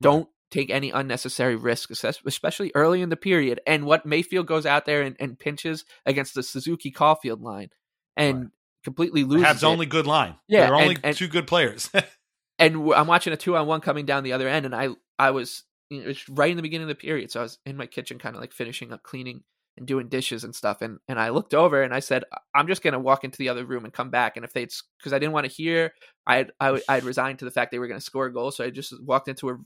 Don't 0.00 0.28
take 0.50 0.70
any 0.70 0.90
unnecessary 0.90 1.56
risk, 1.56 1.90
especially 1.90 2.70
early 2.74 3.00
in 3.02 3.08
the 3.08 3.16
period. 3.16 3.60
And 3.66 3.86
what 3.86 4.06
Mayfield 4.06 4.46
goes 4.46 4.66
out 4.66 4.84
there 4.86 5.02
and, 5.02 5.16
and 5.18 5.38
pinches 5.38 5.84
against 6.06 6.34
the 6.34 6.42
Suzuki 6.42 6.92
Caufield 6.92 7.40
line 7.40 7.70
and 8.16 8.38
Right. 8.38 8.48
completely 8.84 9.24
loses 9.24 9.46
Habs 9.46 9.64
only 9.64 9.86
good 9.86 10.06
line. 10.06 10.36
Yeah, 10.46 10.66
They're 10.66 10.74
only 10.76 10.94
and- 10.96 11.04
and- 11.06 11.16
two 11.16 11.26
good 11.28 11.46
players. 11.46 11.90
and 12.58 12.76
I'm 12.94 13.06
watching 13.06 13.32
a 13.32 13.36
two 13.36 13.56
on 13.56 13.66
one 13.66 13.80
coming 13.80 14.06
down 14.06 14.22
the 14.24 14.32
other 14.32 14.46
end, 14.48 14.66
and 14.66 14.74
I 14.74 14.90
I 15.18 15.30
was 15.30 15.64
you 15.90 16.02
know, 16.02 16.08
it's 16.10 16.28
right 16.28 16.50
in 16.50 16.56
the 16.56 16.62
beginning 16.62 16.84
of 16.84 16.88
the 16.88 16.94
period, 16.94 17.30
so 17.30 17.40
I 17.40 17.42
was 17.44 17.58
in 17.66 17.76
my 17.76 17.86
kitchen, 17.86 18.18
kind 18.18 18.34
of 18.36 18.40
like 18.40 18.52
finishing 18.52 18.92
up 18.92 19.02
cleaning 19.02 19.42
and 19.76 19.86
doing 19.86 20.08
dishes 20.08 20.44
and 20.44 20.54
stuff, 20.54 20.82
and 20.82 20.98
and 21.08 21.18
I 21.18 21.30
looked 21.30 21.54
over 21.54 21.82
and 21.82 21.92
I 21.94 22.00
said, 22.00 22.24
I'm 22.54 22.66
just 22.68 22.82
gonna 22.82 22.98
walk 23.00 23.24
into 23.24 23.38
the 23.38 23.48
other 23.48 23.64
room 23.64 23.84
and 23.84 23.92
come 23.92 24.10
back, 24.10 24.36
and 24.36 24.44
if 24.44 24.52
they'd 24.52 24.70
because 24.98 25.12
I 25.12 25.18
didn't 25.18 25.32
want 25.32 25.46
to 25.46 25.52
hear, 25.52 25.92
I 26.26 26.46
I 26.60 26.80
I'd 26.88 27.04
resigned 27.04 27.40
to 27.40 27.44
the 27.44 27.50
fact 27.50 27.70
they 27.72 27.78
were 27.78 27.88
gonna 27.88 28.00
score 28.00 28.26
a 28.26 28.32
goal, 28.32 28.50
so 28.50 28.64
I 28.64 28.70
just 28.70 28.94
walked 29.02 29.28
into 29.28 29.50
a 29.50 29.56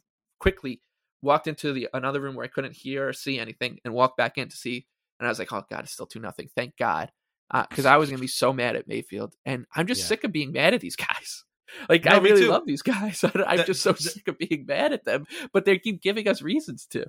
quickly 0.41 0.81
walked 1.23 1.47
into 1.49 1.73
the 1.73 1.89
another 1.93 2.21
room 2.21 2.35
where 2.37 2.45
I 2.45 2.49
couldn't 2.49 2.77
hear 2.77 3.09
or 3.09 3.13
see 3.13 3.39
anything, 3.39 3.79
and 3.85 3.93
walked 3.95 4.17
back 4.17 4.39
in 4.39 4.49
to 4.49 4.57
see, 4.57 4.87
and 5.19 5.27
I 5.27 5.31
was 5.31 5.39
like, 5.39 5.53
oh 5.53 5.65
god, 5.71 5.81
it's 5.85 5.93
still 5.93 6.07
two 6.07 6.21
nothing, 6.21 6.49
thank 6.57 6.77
God. 6.77 7.11
Uh, 7.51 7.65
because 7.69 7.87
I 7.87 7.97
was 7.97 8.09
gonna 8.11 8.21
be 8.21 8.27
so 8.43 8.53
mad 8.53 8.77
at 8.77 8.89
Mayfield, 8.89 9.35
and 9.45 9.67
I'm 9.75 9.87
just 9.87 10.03
Yeah. 10.03 10.07
sick 10.09 10.25
of 10.25 10.33
being 10.33 10.53
mad 10.53 10.75
at 10.75 10.81
these 10.81 10.97
guys. 10.97 11.45
Like 11.91 12.07
No, 12.07 12.13
I 12.13 12.19
really 12.21 12.41
too. 12.45 12.49
love 12.49 12.65
these 12.67 12.81
guys. 12.81 13.23
I'm 13.25 13.59
That- 13.59 13.67
just 13.67 13.83
so 13.83 13.93
that- 13.93 14.01
sick 14.01 14.27
of 14.27 14.39
being 14.39 14.65
mad 14.67 14.95
at 14.95 15.05
them, 15.05 15.27
but 15.53 15.67
they 15.67 15.79
keep 15.79 16.01
giving 16.01 16.27
us 16.27 16.41
reasons 16.41 16.87
to. 16.93 17.05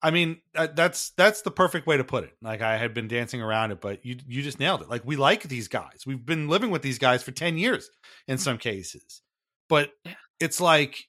I 0.00 0.10
mean, 0.10 0.40
uh, 0.54 0.68
that's 0.74 1.10
that's 1.10 1.42
the 1.42 1.50
perfect 1.50 1.86
way 1.86 1.96
to 1.96 2.04
put 2.04 2.24
it. 2.24 2.36
Like 2.40 2.62
I 2.62 2.76
had 2.76 2.94
been 2.94 3.08
dancing 3.08 3.42
around 3.42 3.72
it, 3.72 3.80
but 3.80 4.04
you 4.04 4.16
you 4.26 4.42
just 4.42 4.60
nailed 4.60 4.82
it. 4.82 4.88
Like 4.88 5.04
we 5.04 5.16
like 5.16 5.42
these 5.42 5.68
guys. 5.68 6.04
We've 6.06 6.24
been 6.24 6.48
living 6.48 6.70
with 6.70 6.82
these 6.82 6.98
guys 6.98 7.22
for 7.22 7.32
10 7.32 7.58
years 7.58 7.90
in 8.28 8.38
some 8.38 8.58
cases. 8.58 9.22
But 9.68 9.90
it's 10.38 10.60
like 10.60 11.08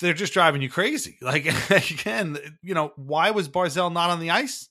they're 0.00 0.14
just 0.14 0.32
driving 0.32 0.62
you 0.62 0.70
crazy. 0.70 1.18
Like 1.22 1.46
again, 1.90 2.38
you 2.62 2.74
know, 2.74 2.92
why 2.96 3.30
was 3.30 3.48
Barzal 3.48 3.92
not 3.92 4.10
on 4.10 4.20
the 4.20 4.30
ice 4.30 4.68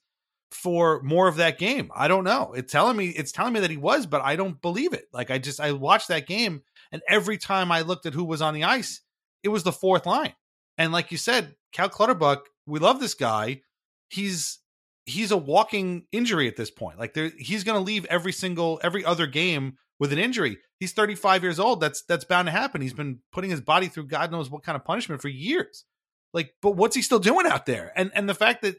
for 0.51 1.01
more 1.03 1.27
of 1.27 1.35
that 1.35 1.59
game? 1.59 1.91
I 1.95 2.07
don't 2.07 2.23
know. 2.23 2.53
It's 2.53 2.71
telling 2.71 2.97
me 2.97 3.09
it's 3.09 3.31
telling 3.31 3.53
me 3.53 3.59
that 3.59 3.71
he 3.71 3.77
was, 3.77 4.07
but 4.07 4.21
I 4.21 4.35
don't 4.35 4.59
believe 4.61 4.93
it. 4.93 5.05
Like 5.13 5.29
I 5.29 5.37
just 5.37 5.59
I 5.59 5.73
watched 5.73 6.07
that 6.07 6.27
game 6.27 6.63
and 6.91 7.03
every 7.07 7.37
time 7.37 7.71
I 7.71 7.81
looked 7.81 8.07
at 8.07 8.15
who 8.15 8.23
was 8.23 8.41
on 8.41 8.55
the 8.55 8.63
ice, 8.63 9.01
it 9.43 9.49
was 9.49 9.63
the 9.63 9.71
fourth 9.71 10.07
line. 10.07 10.33
And 10.77 10.91
like 10.91 11.11
you 11.11 11.17
said, 11.17 11.55
Cal 11.71 11.89
Clutterbuck, 11.89 12.47
we 12.69 12.79
love 12.79 12.99
this 12.99 13.13
guy. 13.13 13.61
He's 14.09 14.59
he's 15.05 15.31
a 15.31 15.37
walking 15.37 16.05
injury 16.11 16.47
at 16.47 16.55
this 16.55 16.71
point. 16.71 16.99
Like 16.99 17.13
there, 17.13 17.31
he's 17.37 17.63
going 17.63 17.77
to 17.77 17.83
leave 17.83 18.05
every 18.05 18.31
single 18.31 18.79
every 18.83 19.03
other 19.03 19.27
game 19.27 19.77
with 19.99 20.13
an 20.13 20.19
injury. 20.19 20.57
He's 20.79 20.93
35 20.93 21.43
years 21.43 21.59
old. 21.59 21.81
That's 21.81 22.03
that's 22.03 22.23
bound 22.23 22.47
to 22.47 22.51
happen. 22.51 22.81
He's 22.81 22.93
been 22.93 23.19
putting 23.31 23.49
his 23.49 23.61
body 23.61 23.87
through 23.87 24.07
God 24.07 24.31
knows 24.31 24.49
what 24.49 24.63
kind 24.63 24.75
of 24.75 24.85
punishment 24.85 25.21
for 25.21 25.27
years. 25.27 25.85
Like, 26.33 26.53
but 26.61 26.71
what's 26.71 26.95
he 26.95 27.01
still 27.01 27.19
doing 27.19 27.45
out 27.45 27.65
there? 27.65 27.91
And 27.95 28.11
and 28.13 28.29
the 28.29 28.35
fact 28.35 28.61
that 28.61 28.77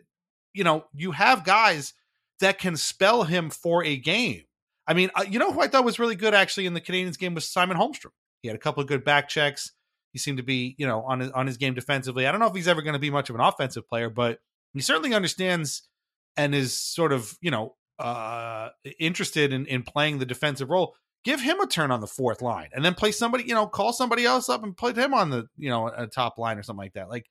you 0.55 0.65
know 0.65 0.85
you 0.95 1.13
have 1.13 1.45
guys 1.45 1.95
that 2.41 2.59
can 2.59 2.77
spell 2.77 3.25
him 3.25 3.51
for 3.51 3.85
a 3.85 3.97
game. 3.97 4.45
I 4.87 4.95
mean, 4.95 5.11
uh, 5.15 5.25
you 5.29 5.39
know 5.39 5.53
who 5.53 5.61
I 5.61 5.69
thought 5.69 5.85
was 5.85 5.99
really 5.99 6.17
good 6.17 6.35
actually 6.35 6.67
in 6.67 6.75
the 6.75 6.81
Canadiens 6.81 7.19
game 7.19 7.35
was 7.35 7.49
Simon 7.49 7.77
Holmstrom. 7.77 8.13
He 8.43 8.49
had 8.49 8.57
a 8.57 8.61
couple 8.61 8.81
of 8.81 8.89
good 8.89 9.05
back 9.05 9.29
checks. 9.29 9.73
He 10.13 10.19
seemed 10.19 10.39
to 10.39 10.43
be, 10.43 10.75
you 10.79 10.87
know, 10.87 11.03
on 11.03 11.21
his 11.21 11.31
on 11.31 11.47
his 11.47 11.57
game 11.57 11.75
defensively. 11.75 12.27
I 12.27 12.33
don't 12.33 12.41
know 12.41 12.47
if 12.47 12.55
he's 12.55 12.69
ever 12.69 12.83
going 12.83 12.95
to 12.95 12.99
be 13.01 13.11
much 13.11 13.31
of 13.31 13.37
an 13.37 13.41
offensive 13.41 13.89
player, 13.89 14.11
but 14.11 14.39
he 14.73 14.81
certainly 14.81 15.15
understands 15.15 15.89
and 16.37 16.55
is 16.55 16.77
sort 16.77 17.13
of, 17.13 17.37
you 17.41 17.51
know, 17.51 17.77
uh 17.99 18.71
interested 18.99 19.53
in 19.53 19.67
in 19.67 19.83
playing 19.83 20.19
the 20.19 20.27
defensive 20.27 20.71
role. 20.71 20.95
Give 21.23 21.41
him 21.41 21.61
a 21.61 21.67
turn 21.67 21.91
on 21.91 22.01
the 22.01 22.07
fourth 22.07 22.41
line, 22.41 22.71
and 22.73 22.83
then 22.83 22.95
play 22.95 23.13
somebody, 23.13 23.45
you 23.45 23.55
know, 23.55 23.67
call 23.67 23.93
somebody 23.93 24.25
else 24.25 24.49
up 24.49 24.65
and 24.65 24.75
put 24.75 24.97
him 24.97 25.13
on 25.13 25.29
the, 25.29 25.49
you 25.57 25.69
know, 25.69 25.87
a 25.87 26.07
top 26.07 26.39
line 26.39 26.57
or 26.57 26.63
something 26.63 26.83
like 26.83 26.95
that. 26.95 27.11
Like 27.11 27.27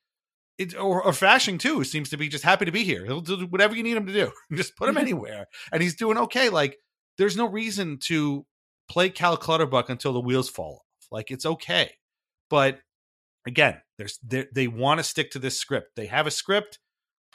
it, 0.60 0.76
or, 0.76 1.02
or 1.02 1.12
Fasching 1.12 1.58
too 1.58 1.84
seems 1.84 2.10
to 2.10 2.18
be 2.18 2.28
just 2.28 2.44
happy 2.44 2.66
to 2.66 2.72
be 2.72 2.84
here. 2.84 3.06
He'll 3.06 3.22
do 3.22 3.48
whatever 3.48 3.76
you 3.76 3.82
need 3.82 3.98
him 3.98 4.06
to 4.06 4.14
do. 4.14 4.32
just 4.56 4.76
put 4.76 4.90
him 4.90 4.98
anywhere, 4.98 5.48
and 5.72 5.82
he's 5.82 5.96
doing 5.96 6.18
okay. 6.18 6.50
Like 6.50 6.78
there's 7.18 7.36
no 7.36 7.48
reason 7.48 7.98
to 8.04 8.46
play 8.90 9.10
Cal 9.10 9.38
Clutterbuck 9.38 9.90
until 9.90 10.14
the 10.14 10.20
wheels 10.20 10.50
fall 10.50 10.84
off. 10.84 11.08
Like 11.12 11.32
it's 11.32 11.46
okay. 11.46 11.94
But 12.50 12.80
again, 13.47 13.82
there's 13.97 14.20
they 14.24 14.68
want 14.68 15.00
to 15.00 15.04
stick 15.04 15.32
to 15.32 15.39
this 15.39 15.60
script. 15.60 15.95
They 15.95 16.08
have 16.08 16.28
a 16.28 16.32
script. 16.32 16.80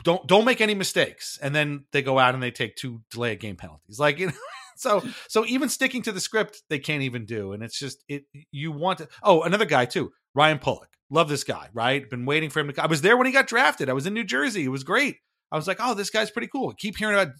Don't 0.02 0.26
don't 0.26 0.44
make 0.44 0.60
any 0.60 0.74
mistakes, 0.74 1.38
and 1.40 1.54
then 1.54 1.84
they 1.92 2.02
go 2.02 2.18
out 2.18 2.34
and 2.34 2.42
they 2.42 2.50
take 2.50 2.76
two 2.76 3.02
delay 3.10 3.34
of 3.34 3.38
game 3.38 3.56
penalties. 3.56 3.98
Like 3.98 4.18
you 4.18 4.28
know, 4.28 4.32
so 4.76 5.02
so 5.28 5.44
even 5.46 5.68
sticking 5.68 6.02
to 6.02 6.12
the 6.12 6.20
script, 6.20 6.62
they 6.68 6.78
can't 6.78 7.02
even 7.02 7.26
do. 7.26 7.52
And 7.52 7.62
it's 7.62 7.78
just 7.78 8.02
it. 8.08 8.24
You 8.50 8.72
want 8.72 8.98
to. 8.98 9.08
Oh, 9.22 9.42
another 9.42 9.66
guy 9.66 9.84
too, 9.84 10.12
Ryan 10.34 10.58
Pulock. 10.58 10.88
Love 11.10 11.28
this 11.28 11.44
guy. 11.44 11.68
Right, 11.72 12.08
been 12.08 12.26
waiting 12.26 12.50
for 12.50 12.60
him 12.60 12.72
to. 12.72 12.82
I 12.82 12.86
was 12.86 13.02
there 13.02 13.16
when 13.16 13.26
he 13.26 13.32
got 13.32 13.46
drafted. 13.46 13.88
I 13.88 13.92
was 13.92 14.06
in 14.06 14.14
New 14.14 14.24
Jersey. 14.24 14.64
It 14.64 14.68
was 14.68 14.84
great. 14.84 15.18
I 15.52 15.56
was 15.56 15.68
like, 15.68 15.76
oh, 15.78 15.94
this 15.94 16.10
guy's 16.10 16.32
pretty 16.32 16.48
cool. 16.48 16.70
I 16.70 16.74
keep 16.76 16.96
hearing 16.96 17.14
about 17.14 17.34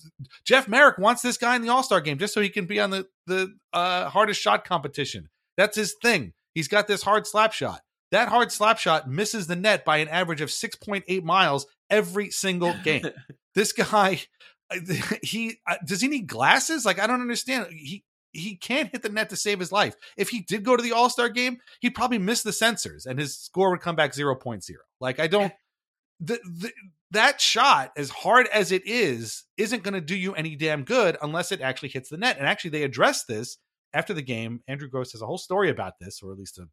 Jeff 0.44 0.68
Merrick 0.68 0.98
wants 0.98 1.22
this 1.22 1.36
guy 1.36 1.56
in 1.56 1.62
the 1.62 1.70
All 1.70 1.82
Star 1.82 2.00
game 2.00 2.18
just 2.18 2.32
so 2.32 2.40
he 2.40 2.50
can 2.50 2.66
be 2.66 2.78
on 2.78 2.90
the 2.90 3.06
the 3.26 3.52
uh, 3.72 4.08
hardest 4.08 4.40
shot 4.40 4.64
competition. 4.64 5.28
That's 5.56 5.76
his 5.76 5.96
thing. 6.00 6.32
He's 6.54 6.68
got 6.68 6.86
this 6.86 7.02
hard 7.02 7.26
slap 7.26 7.52
shot. 7.52 7.80
That 8.10 8.28
hard 8.28 8.52
slap 8.52 8.78
shot 8.78 9.08
misses 9.08 9.46
the 9.46 9.56
net 9.56 9.84
by 9.84 9.96
an 9.98 10.08
average 10.08 10.40
of 10.40 10.48
6.8 10.48 11.22
miles 11.24 11.66
every 11.90 12.30
single 12.30 12.74
game. 12.84 13.04
this 13.54 13.72
guy, 13.72 14.20
he 15.22 15.58
uh, 15.66 15.76
does 15.84 16.00
he 16.00 16.08
need 16.08 16.26
glasses? 16.26 16.84
Like 16.84 16.98
I 16.98 17.06
don't 17.06 17.20
understand. 17.20 17.68
He 17.72 18.04
he 18.30 18.56
can't 18.56 18.90
hit 18.90 19.02
the 19.02 19.08
net 19.08 19.30
to 19.30 19.36
save 19.36 19.60
his 19.60 19.72
life. 19.72 19.94
If 20.16 20.28
he 20.28 20.40
did 20.40 20.64
go 20.64 20.76
to 20.76 20.82
the 20.82 20.92
All 20.92 21.10
Star 21.10 21.28
game, 21.28 21.58
he'd 21.80 21.94
probably 21.94 22.18
miss 22.18 22.42
the 22.42 22.50
sensors 22.50 23.06
and 23.06 23.18
his 23.18 23.36
score 23.36 23.70
would 23.70 23.80
come 23.80 23.96
back 23.96 24.12
0.0. 24.12 24.62
Like 25.00 25.20
I 25.20 25.26
don't. 25.26 25.52
The, 26.20 26.38
the, 26.44 26.72
that 27.10 27.40
shot, 27.40 27.92
as 27.96 28.10
hard 28.10 28.46
as 28.52 28.72
it 28.72 28.86
is, 28.86 29.44
isn't 29.56 29.82
going 29.82 29.94
to 29.94 30.00
do 30.00 30.16
you 30.16 30.34
any 30.34 30.56
damn 30.56 30.84
good 30.84 31.16
unless 31.22 31.52
it 31.52 31.60
actually 31.60 31.88
hits 31.88 32.08
the 32.08 32.16
net. 32.16 32.38
And 32.38 32.46
actually, 32.46 32.70
they 32.70 32.82
addressed 32.84 33.26
this 33.26 33.58
after 33.94 34.12
the 34.12 34.22
game. 34.22 34.60
Andrew 34.68 34.88
Gross 34.88 35.12
has 35.12 35.22
a 35.22 35.26
whole 35.26 35.38
story 35.38 35.70
about 35.70 35.94
this, 36.00 36.20
or 36.22 36.32
at 36.32 36.38
least 36.38 36.58
a 36.58 36.68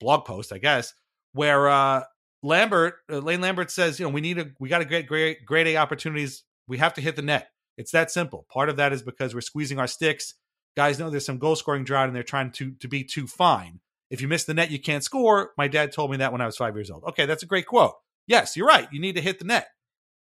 blog 0.00 0.24
post, 0.24 0.52
I 0.52 0.58
guess, 0.58 0.94
where 1.32 1.68
uh, 1.68 2.02
Lambert, 2.42 2.94
uh, 3.10 3.18
Lane 3.18 3.40
Lambert 3.40 3.70
says, 3.70 4.00
you 4.00 4.06
know, 4.06 4.10
we 4.10 4.20
need 4.20 4.38
a, 4.38 4.46
we 4.58 4.68
got 4.68 4.78
to 4.78 4.84
get 4.84 5.06
great, 5.06 5.44
great 5.44 5.66
A 5.68 5.76
opportunities. 5.76 6.42
We 6.66 6.78
have 6.78 6.94
to 6.94 7.00
hit 7.00 7.16
the 7.16 7.22
net. 7.22 7.50
It's 7.76 7.92
that 7.92 8.10
simple. 8.10 8.46
Part 8.50 8.68
of 8.68 8.76
that 8.76 8.92
is 8.92 9.02
because 9.02 9.34
we're 9.34 9.42
squeezing 9.42 9.78
our 9.78 9.86
sticks. 9.86 10.34
Guys 10.76 10.98
know 10.98 11.10
there's 11.10 11.26
some 11.26 11.38
goal 11.38 11.56
scoring 11.56 11.84
drought 11.84 12.08
and 12.08 12.16
they're 12.16 12.22
trying 12.22 12.50
to 12.52 12.72
to 12.80 12.88
be 12.88 13.04
too 13.04 13.26
fine. 13.26 13.80
If 14.10 14.20
you 14.20 14.28
miss 14.28 14.44
the 14.44 14.54
net, 14.54 14.70
you 14.70 14.80
can't 14.80 15.04
score. 15.04 15.52
My 15.58 15.68
dad 15.68 15.92
told 15.92 16.10
me 16.10 16.18
that 16.18 16.32
when 16.32 16.40
I 16.40 16.46
was 16.46 16.56
five 16.56 16.74
years 16.74 16.90
old. 16.90 17.04
Okay, 17.08 17.26
that's 17.26 17.42
a 17.42 17.46
great 17.46 17.66
quote. 17.66 17.94
Yes, 18.26 18.56
you're 18.56 18.66
right. 18.66 18.88
You 18.92 19.00
need 19.00 19.16
to 19.16 19.20
hit 19.20 19.38
the 19.38 19.44
net. 19.44 19.68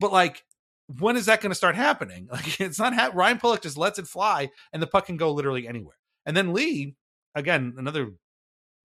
But 0.00 0.12
like, 0.12 0.44
when 0.98 1.16
is 1.16 1.26
that 1.26 1.40
going 1.40 1.50
to 1.50 1.56
start 1.56 1.74
happening? 1.74 2.28
Like, 2.32 2.60
it's 2.60 2.78
not 2.78 2.94
ha- 2.94 3.10
Ryan 3.14 3.38
Pulock 3.38 3.62
just 3.62 3.76
lets 3.76 3.98
it 3.98 4.06
fly 4.06 4.50
and 4.72 4.82
the 4.82 4.86
puck 4.86 5.06
can 5.06 5.16
go 5.16 5.32
literally 5.32 5.68
anywhere. 5.68 5.96
And 6.26 6.36
then 6.36 6.52
Lee, 6.52 6.96
again, 7.34 7.74
another 7.78 8.12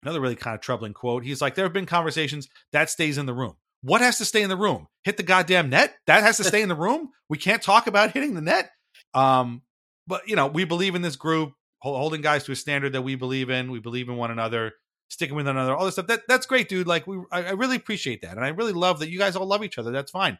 another 0.03 0.21
really 0.21 0.35
kind 0.35 0.55
of 0.55 0.61
troubling 0.61 0.93
quote. 0.93 1.23
He's 1.23 1.41
like, 1.41 1.55
there 1.55 1.65
have 1.65 1.73
been 1.73 1.85
conversations 1.85 2.47
that 2.71 2.89
stays 2.89 3.17
in 3.17 3.25
the 3.25 3.33
room. 3.33 3.55
What 3.81 4.01
has 4.01 4.17
to 4.17 4.25
stay 4.25 4.41
in 4.41 4.49
the 4.49 4.57
room? 4.57 4.87
Hit 5.03 5.17
the 5.17 5.23
goddamn 5.23 5.69
net. 5.69 5.95
That 6.07 6.23
has 6.23 6.37
to 6.37 6.43
stay 6.43 6.61
in 6.61 6.69
the 6.69 6.75
room. 6.75 7.09
We 7.29 7.37
can't 7.37 7.61
talk 7.61 7.87
about 7.87 8.11
hitting 8.11 8.33
the 8.33 8.41
net. 8.41 8.69
Um, 9.13 9.61
but 10.07 10.27
you 10.27 10.35
know, 10.35 10.47
we 10.47 10.65
believe 10.65 10.95
in 10.95 11.01
this 11.01 11.15
group, 11.15 11.53
holding 11.81 12.21
guys 12.21 12.43
to 12.45 12.51
a 12.51 12.55
standard 12.55 12.93
that 12.93 13.03
we 13.03 13.15
believe 13.15 13.49
in. 13.49 13.71
We 13.71 13.79
believe 13.79 14.09
in 14.09 14.17
one 14.17 14.31
another, 14.31 14.73
sticking 15.09 15.35
with 15.35 15.45
one 15.45 15.55
another, 15.55 15.75
all 15.75 15.85
this 15.85 15.95
stuff. 15.95 16.07
That 16.07 16.21
that's 16.27 16.45
great, 16.45 16.67
dude. 16.67 16.87
Like 16.87 17.07
we, 17.07 17.19
I, 17.31 17.45
I 17.45 17.51
really 17.51 17.77
appreciate 17.77 18.21
that, 18.23 18.35
and 18.35 18.45
I 18.45 18.49
really 18.49 18.73
love 18.73 18.99
that 18.99 19.09
you 19.09 19.17
guys 19.17 19.35
all 19.35 19.45
love 19.45 19.63
each 19.63 19.77
other. 19.77 19.91
That's 19.91 20.11
fine, 20.11 20.37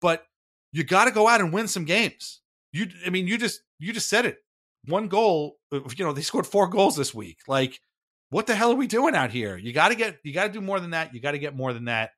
but 0.00 0.24
you 0.72 0.84
got 0.84 1.06
to 1.06 1.10
go 1.10 1.26
out 1.26 1.40
and 1.40 1.52
win 1.52 1.68
some 1.68 1.84
games. 1.84 2.40
You, 2.72 2.88
I 3.04 3.10
mean, 3.10 3.26
you 3.26 3.38
just 3.38 3.62
you 3.78 3.92
just 3.92 4.08
said 4.08 4.26
it. 4.26 4.38
One 4.86 5.08
goal. 5.08 5.56
Uh, 5.72 5.80
you 5.96 6.04
know, 6.04 6.12
they 6.12 6.22
scored 6.22 6.46
four 6.46 6.68
goals 6.68 6.96
this 6.96 7.14
week. 7.14 7.38
Like 7.48 7.80
what 8.30 8.46
the 8.46 8.54
hell 8.54 8.72
are 8.72 8.76
we 8.76 8.86
doing 8.86 9.14
out 9.14 9.30
here? 9.30 9.56
You 9.56 9.72
got 9.72 9.88
to 9.88 9.94
get, 9.94 10.18
you 10.24 10.32
got 10.32 10.44
to 10.44 10.52
do 10.52 10.60
more 10.60 10.80
than 10.80 10.90
that. 10.90 11.14
You 11.14 11.20
got 11.20 11.32
to 11.32 11.38
get 11.38 11.54
more 11.54 11.72
than 11.72 11.84
that. 11.86 12.10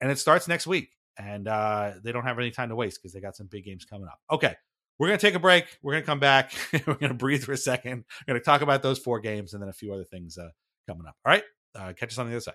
And 0.00 0.10
it 0.10 0.18
starts 0.18 0.46
next 0.48 0.66
week. 0.66 0.90
And 1.16 1.46
uh, 1.48 1.92
they 2.02 2.12
don't 2.12 2.24
have 2.24 2.38
any 2.38 2.50
time 2.50 2.68
to 2.70 2.76
waste 2.76 3.00
because 3.00 3.12
they 3.12 3.20
got 3.20 3.36
some 3.36 3.46
big 3.46 3.64
games 3.64 3.84
coming 3.84 4.08
up. 4.08 4.18
Okay. 4.30 4.54
We're 4.98 5.08
going 5.08 5.18
to 5.18 5.26
take 5.26 5.34
a 5.34 5.40
break. 5.40 5.66
We're 5.82 5.92
going 5.92 6.02
to 6.02 6.06
come 6.06 6.20
back. 6.20 6.52
We're 6.72 6.94
going 6.94 7.08
to 7.08 7.14
breathe 7.14 7.42
for 7.42 7.52
a 7.52 7.56
second. 7.56 8.04
We're 8.26 8.34
going 8.34 8.40
to 8.40 8.44
talk 8.44 8.60
about 8.60 8.82
those 8.82 8.98
four 8.98 9.20
games 9.20 9.54
and 9.54 9.62
then 9.62 9.68
a 9.68 9.72
few 9.72 9.92
other 9.92 10.04
things 10.04 10.38
uh, 10.38 10.48
coming 10.88 11.06
up. 11.06 11.16
All 11.24 11.32
right. 11.32 11.42
Uh, 11.74 11.92
catch 11.92 12.12
us 12.12 12.18
on 12.18 12.26
the 12.26 12.32
other 12.32 12.40
side. 12.40 12.54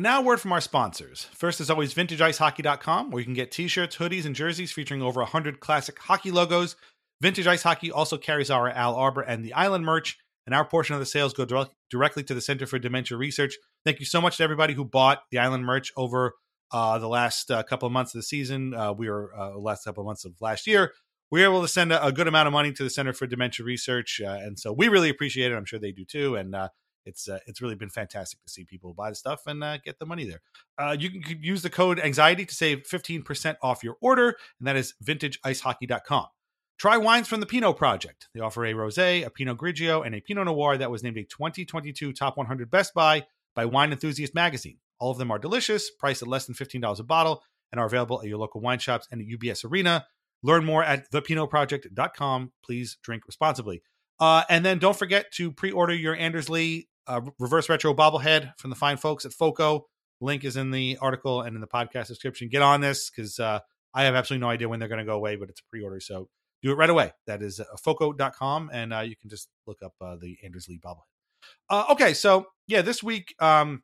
And 0.00 0.04
now, 0.04 0.20
a 0.20 0.24
word 0.24 0.40
from 0.40 0.52
our 0.52 0.62
sponsors. 0.62 1.24
First, 1.34 1.60
as 1.60 1.68
always, 1.68 1.92
vintageicehockey.com, 1.92 3.10
where 3.10 3.20
you 3.20 3.26
can 3.26 3.34
get 3.34 3.50
t 3.50 3.68
shirts, 3.68 3.98
hoodies, 3.98 4.24
and 4.24 4.34
jerseys 4.34 4.72
featuring 4.72 5.02
over 5.02 5.20
100 5.20 5.60
classic 5.60 5.98
hockey 5.98 6.30
logos. 6.30 6.74
Vintage 7.20 7.46
Ice 7.46 7.62
Hockey 7.62 7.92
also 7.92 8.16
carries 8.16 8.50
our 8.50 8.70
Al 8.70 8.94
Arbour 8.94 9.20
and 9.20 9.44
the 9.44 9.52
Island 9.52 9.84
merch, 9.84 10.16
and 10.46 10.54
our 10.54 10.64
portion 10.64 10.94
of 10.94 11.00
the 11.00 11.04
sales 11.04 11.34
go 11.34 11.44
direct, 11.44 11.72
directly 11.90 12.22
to 12.22 12.32
the 12.32 12.40
Center 12.40 12.64
for 12.64 12.78
Dementia 12.78 13.18
Research. 13.18 13.58
Thank 13.84 14.00
you 14.00 14.06
so 14.06 14.22
much 14.22 14.38
to 14.38 14.42
everybody 14.42 14.72
who 14.72 14.86
bought 14.86 15.24
the 15.30 15.38
Island 15.38 15.66
merch 15.66 15.92
over 15.98 16.32
uh, 16.72 16.98
the 16.98 17.06
last 17.06 17.50
uh, 17.50 17.62
couple 17.62 17.86
of 17.86 17.92
months 17.92 18.14
of 18.14 18.20
the 18.20 18.22
season. 18.22 18.72
Uh, 18.72 18.94
we 18.94 19.10
were 19.10 19.34
uh, 19.38 19.58
last 19.58 19.84
couple 19.84 20.02
of 20.02 20.06
months 20.06 20.24
of 20.24 20.32
last 20.40 20.66
year. 20.66 20.92
we 21.30 21.40
were 21.40 21.46
able 21.46 21.60
to 21.60 21.68
send 21.68 21.92
a, 21.92 22.02
a 22.02 22.10
good 22.10 22.26
amount 22.26 22.46
of 22.46 22.54
money 22.54 22.72
to 22.72 22.82
the 22.82 22.88
Center 22.88 23.12
for 23.12 23.26
Dementia 23.26 23.66
Research, 23.66 24.18
uh, 24.24 24.30
and 24.30 24.58
so 24.58 24.72
we 24.72 24.88
really 24.88 25.10
appreciate 25.10 25.52
it. 25.52 25.56
I'm 25.56 25.66
sure 25.66 25.78
they 25.78 25.92
do 25.92 26.06
too, 26.06 26.36
and 26.36 26.54
uh, 26.54 26.70
it's 27.04 27.28
uh, 27.28 27.38
it's 27.46 27.60
really 27.60 27.74
been 27.74 27.90
fantastic 27.90 28.42
to 28.42 28.50
see 28.50 28.64
people 28.64 28.94
buy 28.94 29.10
the 29.10 29.16
stuff 29.16 29.42
and 29.46 29.62
uh, 29.62 29.78
get 29.78 29.98
the 29.98 30.06
money 30.06 30.24
there. 30.24 30.40
Uh, 30.78 30.96
you 30.98 31.10
can 31.10 31.42
use 31.42 31.62
the 31.62 31.70
code 31.70 31.98
anxiety 32.00 32.44
to 32.44 32.54
save 32.54 32.82
15% 32.82 33.56
off 33.62 33.84
your 33.84 33.96
order, 34.00 34.36
and 34.58 34.66
that 34.66 34.76
is 34.76 34.94
vintageicehockey.com. 35.04 36.26
Try 36.78 36.96
wines 36.96 37.28
from 37.28 37.40
the 37.40 37.46
Pinot 37.46 37.76
Project. 37.76 38.28
They 38.34 38.40
offer 38.40 38.64
a 38.64 38.72
rosé, 38.72 39.26
a 39.26 39.30
Pinot 39.30 39.58
Grigio, 39.58 40.04
and 40.04 40.14
a 40.14 40.20
Pinot 40.20 40.46
Noir 40.46 40.78
that 40.78 40.90
was 40.90 41.02
named 41.02 41.18
a 41.18 41.24
2022 41.24 42.12
Top 42.14 42.38
100 42.38 42.70
Best 42.70 42.94
Buy 42.94 43.26
by 43.54 43.66
Wine 43.66 43.92
Enthusiast 43.92 44.34
magazine. 44.34 44.78
All 44.98 45.10
of 45.10 45.18
them 45.18 45.30
are 45.30 45.38
delicious, 45.38 45.90
priced 45.90 46.22
at 46.22 46.28
less 46.28 46.46
than 46.46 46.54
$15 46.54 46.98
a 46.98 47.02
bottle, 47.02 47.42
and 47.70 47.80
are 47.80 47.86
available 47.86 48.20
at 48.22 48.28
your 48.28 48.38
local 48.38 48.60
wine 48.60 48.78
shops 48.78 49.06
and 49.10 49.20
at 49.20 49.26
UBS 49.26 49.64
Arena. 49.64 50.06
Learn 50.42 50.64
more 50.64 50.82
at 50.82 51.10
thepinotproject.com. 51.10 52.52
Please 52.64 52.96
drink 53.02 53.26
responsibly. 53.26 53.82
Uh, 54.20 54.42
and 54.48 54.64
then 54.64 54.78
don't 54.78 54.96
forget 54.96 55.32
to 55.32 55.50
pre-order 55.50 55.94
your 55.94 56.14
Anders 56.14 56.48
Lee 56.48 56.88
uh, 57.06 57.22
reverse 57.38 57.68
retro 57.68 57.94
bobblehead 57.94 58.52
from 58.58 58.70
the 58.70 58.76
fine 58.76 58.98
folks 58.98 59.24
at 59.24 59.32
FOCO. 59.32 59.86
Link 60.20 60.44
is 60.44 60.56
in 60.56 60.70
the 60.70 60.98
article 61.00 61.40
and 61.42 61.54
in 61.54 61.60
the 61.60 61.66
podcast 61.66 62.08
description. 62.08 62.48
Get 62.48 62.62
on 62.62 62.82
this 62.82 63.10
because 63.10 63.40
uh, 63.40 63.60
I 63.94 64.04
have 64.04 64.14
absolutely 64.14 64.42
no 64.42 64.50
idea 64.50 64.68
when 64.68 64.78
they're 64.78 64.88
going 64.88 64.98
to 64.98 65.04
go 65.04 65.16
away, 65.16 65.36
but 65.36 65.48
it's 65.48 65.60
a 65.60 65.64
pre-order, 65.70 65.98
so 66.00 66.28
do 66.62 66.70
it 66.70 66.74
right 66.74 66.90
away. 66.90 67.12
That 67.26 67.42
is 67.42 67.58
uh, 67.58 67.64
foco.com, 67.82 68.70
and 68.72 68.92
uh, 68.92 69.00
you 69.00 69.16
can 69.16 69.30
just 69.30 69.48
look 69.66 69.78
up 69.82 69.94
uh, 70.00 70.16
the 70.20 70.36
Anders 70.44 70.68
Lee 70.68 70.78
bobblehead. 70.78 71.90
Okay, 71.90 72.12
so 72.12 72.46
yeah, 72.66 72.82
this 72.82 73.02
week, 73.02 73.34
um, 73.40 73.82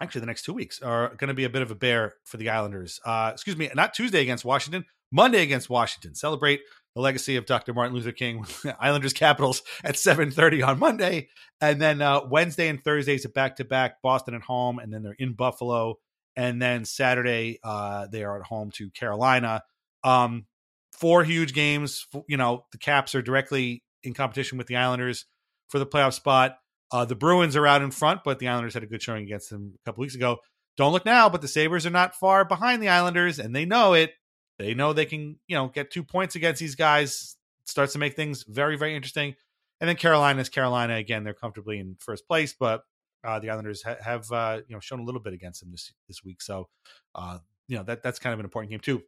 actually 0.00 0.20
the 0.20 0.26
next 0.26 0.44
two 0.44 0.54
weeks 0.54 0.80
are 0.80 1.14
going 1.16 1.28
to 1.28 1.34
be 1.34 1.44
a 1.44 1.50
bit 1.50 1.62
of 1.62 1.70
a 1.70 1.74
bear 1.74 2.14
for 2.24 2.38
the 2.38 2.48
Islanders. 2.48 2.98
Uh, 3.04 3.30
excuse 3.32 3.56
me, 3.56 3.70
not 3.74 3.92
Tuesday 3.92 4.22
against 4.22 4.44
Washington, 4.44 4.86
Monday 5.12 5.42
against 5.42 5.68
Washington. 5.68 6.14
Celebrate 6.14 6.60
the 6.94 7.02
legacy 7.02 7.36
of 7.36 7.46
Dr. 7.46 7.74
Martin 7.74 7.94
Luther 7.94 8.12
King, 8.12 8.44
Islanders 8.80 9.12
Capitals 9.12 9.62
at 9.84 9.94
7:30 9.94 10.66
on 10.66 10.78
Monday, 10.78 11.28
and 11.60 11.80
then 11.80 12.02
uh, 12.02 12.20
Wednesday 12.28 12.68
and 12.68 12.82
Thursdays 12.82 13.24
a 13.24 13.28
back 13.28 13.56
to 13.56 13.64
back, 13.64 14.02
Boston 14.02 14.34
at 14.34 14.42
home, 14.42 14.78
and 14.78 14.92
then 14.92 15.02
they're 15.02 15.16
in 15.18 15.34
Buffalo, 15.34 15.96
and 16.36 16.60
then 16.60 16.84
Saturday 16.84 17.58
uh, 17.62 18.06
they 18.10 18.24
are 18.24 18.40
at 18.40 18.46
home 18.46 18.70
to 18.76 18.90
Carolina. 18.90 19.62
Um, 20.04 20.46
four 20.92 21.24
huge 21.24 21.52
games. 21.52 22.06
You 22.28 22.36
know, 22.36 22.64
the 22.72 22.78
Caps 22.78 23.14
are 23.14 23.22
directly 23.22 23.82
in 24.02 24.14
competition 24.14 24.58
with 24.58 24.66
the 24.66 24.76
Islanders 24.76 25.26
for 25.68 25.78
the 25.78 25.86
playoff 25.86 26.14
spot. 26.14 26.58
Uh, 26.90 27.04
the 27.04 27.14
Bruins 27.14 27.56
are 27.56 27.66
out 27.66 27.82
in 27.82 27.90
front, 27.90 28.22
but 28.24 28.38
the 28.38 28.48
Islanders 28.48 28.74
had 28.74 28.82
a 28.82 28.86
good 28.86 29.02
showing 29.02 29.24
against 29.24 29.50
them 29.50 29.74
a 29.74 29.84
couple 29.84 30.02
weeks 30.02 30.14
ago. 30.14 30.38
Don't 30.76 30.92
look 30.92 31.04
now, 31.04 31.28
but 31.28 31.42
the 31.42 31.48
Sabres 31.48 31.86
are 31.86 31.90
not 31.90 32.14
far 32.14 32.44
behind 32.44 32.82
the 32.82 32.88
Islanders, 32.88 33.38
and 33.38 33.54
they 33.54 33.64
know 33.64 33.94
it. 33.94 34.12
They 34.58 34.74
know 34.74 34.92
they 34.92 35.06
can, 35.06 35.38
you 35.46 35.56
know, 35.56 35.68
get 35.68 35.90
two 35.90 36.02
points 36.02 36.34
against 36.34 36.60
these 36.60 36.74
guys. 36.74 37.36
Starts 37.64 37.92
to 37.92 37.98
make 37.98 38.16
things 38.16 38.44
very, 38.48 38.76
very 38.76 38.94
interesting. 38.94 39.34
And 39.80 39.88
then 39.88 39.96
Carolina 39.96 40.40
is 40.40 40.48
Carolina 40.48 40.96
again. 40.96 41.22
They're 41.22 41.34
comfortably 41.34 41.78
in 41.78 41.96
first 42.00 42.26
place, 42.26 42.54
but 42.58 42.82
uh, 43.24 43.38
the 43.38 43.50
Islanders 43.50 43.82
ha- 43.82 43.96
have 44.02 44.30
uh, 44.32 44.60
you 44.68 44.74
know 44.74 44.80
shown 44.80 45.00
a 45.00 45.04
little 45.04 45.20
bit 45.20 45.32
against 45.32 45.60
them 45.60 45.70
this 45.70 45.92
this 46.08 46.24
week. 46.24 46.42
So 46.42 46.68
uh, 47.14 47.38
you 47.68 47.76
know 47.76 47.84
that 47.84 48.02
that's 48.02 48.18
kind 48.18 48.32
of 48.32 48.40
an 48.40 48.44
important 48.44 48.70
game 48.70 48.80
too. 48.80 49.02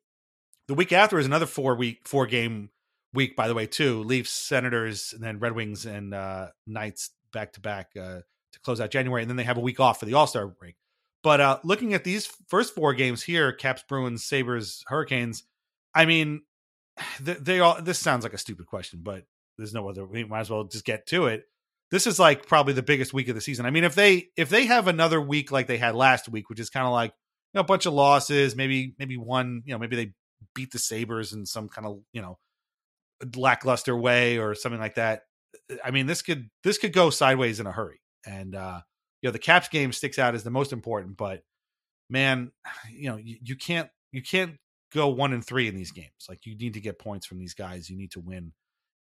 The 0.69 0.75
week 0.75 0.93
after 0.93 1.19
is 1.19 1.27
another 1.27 1.47
four 1.47 1.75
week 1.75 2.07
four 2.07 2.27
game 2.27 2.71
week, 3.13 3.35
by 3.35 3.49
the 3.49 3.55
way, 3.55 3.67
too. 3.67 4.03
Leafs, 4.05 4.31
Senators, 4.31 5.13
and 5.13 5.23
then 5.23 5.39
Red 5.39 5.53
Wings 5.53 5.87
and 5.87 6.15
uh, 6.15 6.49
Knights 6.67 7.11
back 7.33 7.53
to 7.55 7.61
back 7.61 7.91
uh, 7.97 8.21
to 8.53 8.61
close 8.63 8.81
out 8.81 8.91
January, 8.91 9.23
and 9.23 9.31
then 9.31 9.37
they 9.37 9.45
have 9.45 9.59
a 9.59 9.63
week 9.63 9.81
off 9.81 10.01
for 10.01 10.07
the 10.07 10.15
All 10.15 10.27
Star 10.27 10.47
break. 10.47 10.77
But 11.23 11.41
uh, 11.41 11.59
looking 11.65 11.95
at 11.95 12.05
these 12.05 12.27
first 12.49 12.75
four 12.75 12.95
games 12.95 13.23
here, 13.23 13.53
Caps, 13.53 13.85
Bruins, 13.89 14.25
Sabres, 14.25 14.83
Hurricanes, 14.87 15.45
I 15.95 16.07
mean, 16.07 16.43
they, 17.21 17.35
they 17.35 17.61
all. 17.61 17.81
This 17.81 17.99
sounds 17.99 18.25
like 18.25 18.35
a 18.35 18.39
stupid 18.39 18.67
question, 18.67 19.01
but 19.03 19.25
there's 19.59 19.75
no 19.75 19.89
other. 19.89 20.07
We 20.07 20.25
might 20.25 20.41
as 20.41 20.51
well 20.51 20.65
just 20.65 20.85
get 20.85 21.07
to 21.09 21.27
it. 21.27 21.45
This 21.91 22.07
is 22.07 22.19
like 22.19 22.47
probably 22.47 22.73
the 22.73 22.83
biggest 22.83 23.13
week 23.13 23.29
of 23.29 23.35
the 23.35 23.41
season. 23.41 23.67
I 23.67 23.71
mean, 23.71 23.85
if 23.85 23.95
they 23.95 24.29
if 24.37 24.49
they 24.49 24.67
have 24.67 24.87
another 24.87 25.21
week 25.21 25.51
like 25.51 25.67
they 25.67 25.79
had 25.79 25.95
last 25.95 26.29
week, 26.29 26.49
which 26.49 26.61
is 26.61 26.71
kind 26.71 26.87
of 26.87 26.93
like 26.93 27.11
you 27.53 27.59
know 27.59 27.63
a 27.63 27.65
bunch 27.65 27.87
of 27.87 27.93
losses, 27.93 28.55
maybe 28.55 28.95
maybe 28.99 29.17
one, 29.17 29.63
you 29.67 29.75
know, 29.75 29.79
maybe 29.79 29.97
they 29.97 30.13
beat 30.55 30.71
the 30.73 30.79
Sabres 30.79 31.33
in 31.33 31.45
some 31.47 31.69
kind 31.69 31.87
of 31.87 32.01
you 32.13 32.23
know 32.23 32.39
lackluster 33.37 33.97
way 33.97 34.39
or 34.39 34.55
something 34.55 34.81
like 34.81 34.95
that. 34.95 35.23
I 35.85 35.91
mean, 35.91 36.07
this 36.07 36.23
could 36.23 36.49
this 36.63 36.79
could 36.79 36.93
go 36.93 37.11
sideways 37.11 37.61
in 37.61 37.67
a 37.67 37.73
hurry. 37.73 38.01
And 38.27 38.55
uh, 38.55 38.81
you 39.23 39.29
know, 39.29 39.33
the 39.33 39.39
Caps 39.39 39.69
game 39.69 39.93
sticks 39.93 40.19
out 40.19 40.35
as 40.35 40.45
the 40.45 40.51
most 40.51 40.73
important, 40.73 41.17
but 41.17 41.43
man, 42.09 42.53
you 42.91 43.09
know, 43.09 43.17
you, 43.17 43.37
you 43.43 43.57
can't 43.57 43.89
you 44.13 44.23
can't 44.23 44.57
go 44.93 45.09
one 45.09 45.33
and 45.33 45.45
three 45.45 45.69
in 45.69 45.77
these 45.77 45.93
games. 45.93 46.27
Like 46.29 46.47
you 46.47 46.57
need 46.57 46.75
to 46.75 46.81
get 46.81 46.99
points 46.99 47.27
from 47.27 47.39
these 47.39 47.55
guys. 47.55 47.89
You 47.89 47.97
need 47.97 48.13
to 48.13 48.21
win, 48.21 48.53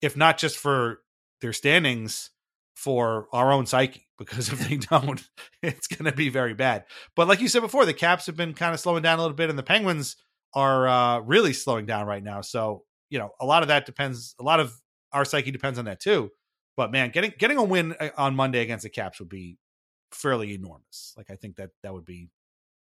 if 0.00 0.16
not 0.16 0.38
just 0.38 0.56
for 0.56 1.00
their 1.40 1.52
standings, 1.52 2.30
for 2.74 3.28
our 3.32 3.52
own 3.52 3.66
psyche. 3.66 4.06
Because 4.22 4.52
if 4.52 4.68
they 4.68 4.76
don't, 4.76 5.20
it's 5.64 5.88
going 5.88 6.04
to 6.04 6.16
be 6.16 6.28
very 6.28 6.54
bad. 6.54 6.84
But 7.16 7.26
like 7.26 7.40
you 7.40 7.48
said 7.48 7.60
before, 7.60 7.84
the 7.84 7.92
Caps 7.92 8.26
have 8.26 8.36
been 8.36 8.54
kind 8.54 8.72
of 8.72 8.78
slowing 8.78 9.02
down 9.02 9.18
a 9.18 9.22
little 9.22 9.36
bit, 9.36 9.50
and 9.50 9.58
the 9.58 9.64
Penguins 9.64 10.14
are 10.54 10.86
uh, 10.86 11.18
really 11.22 11.52
slowing 11.52 11.86
down 11.86 12.06
right 12.06 12.22
now. 12.22 12.40
So 12.40 12.84
you 13.10 13.18
know, 13.18 13.30
a 13.40 13.44
lot 13.44 13.62
of 13.62 13.68
that 13.68 13.84
depends. 13.84 14.36
A 14.38 14.44
lot 14.44 14.60
of 14.60 14.72
our 15.12 15.24
psyche 15.24 15.50
depends 15.50 15.78
on 15.80 15.86
that 15.86 15.98
too. 15.98 16.30
But 16.76 16.92
man, 16.92 17.10
getting 17.10 17.32
getting 17.36 17.58
a 17.58 17.64
win 17.64 17.96
uh, 17.98 18.10
on 18.16 18.36
Monday 18.36 18.60
against 18.60 18.84
the 18.84 18.90
Caps 18.90 19.18
would 19.18 19.28
be 19.28 19.58
fairly 20.14 20.54
enormous. 20.54 21.14
Like 21.16 21.30
I 21.30 21.36
think 21.36 21.56
that 21.56 21.70
that 21.82 21.92
would 21.92 22.04
be 22.04 22.28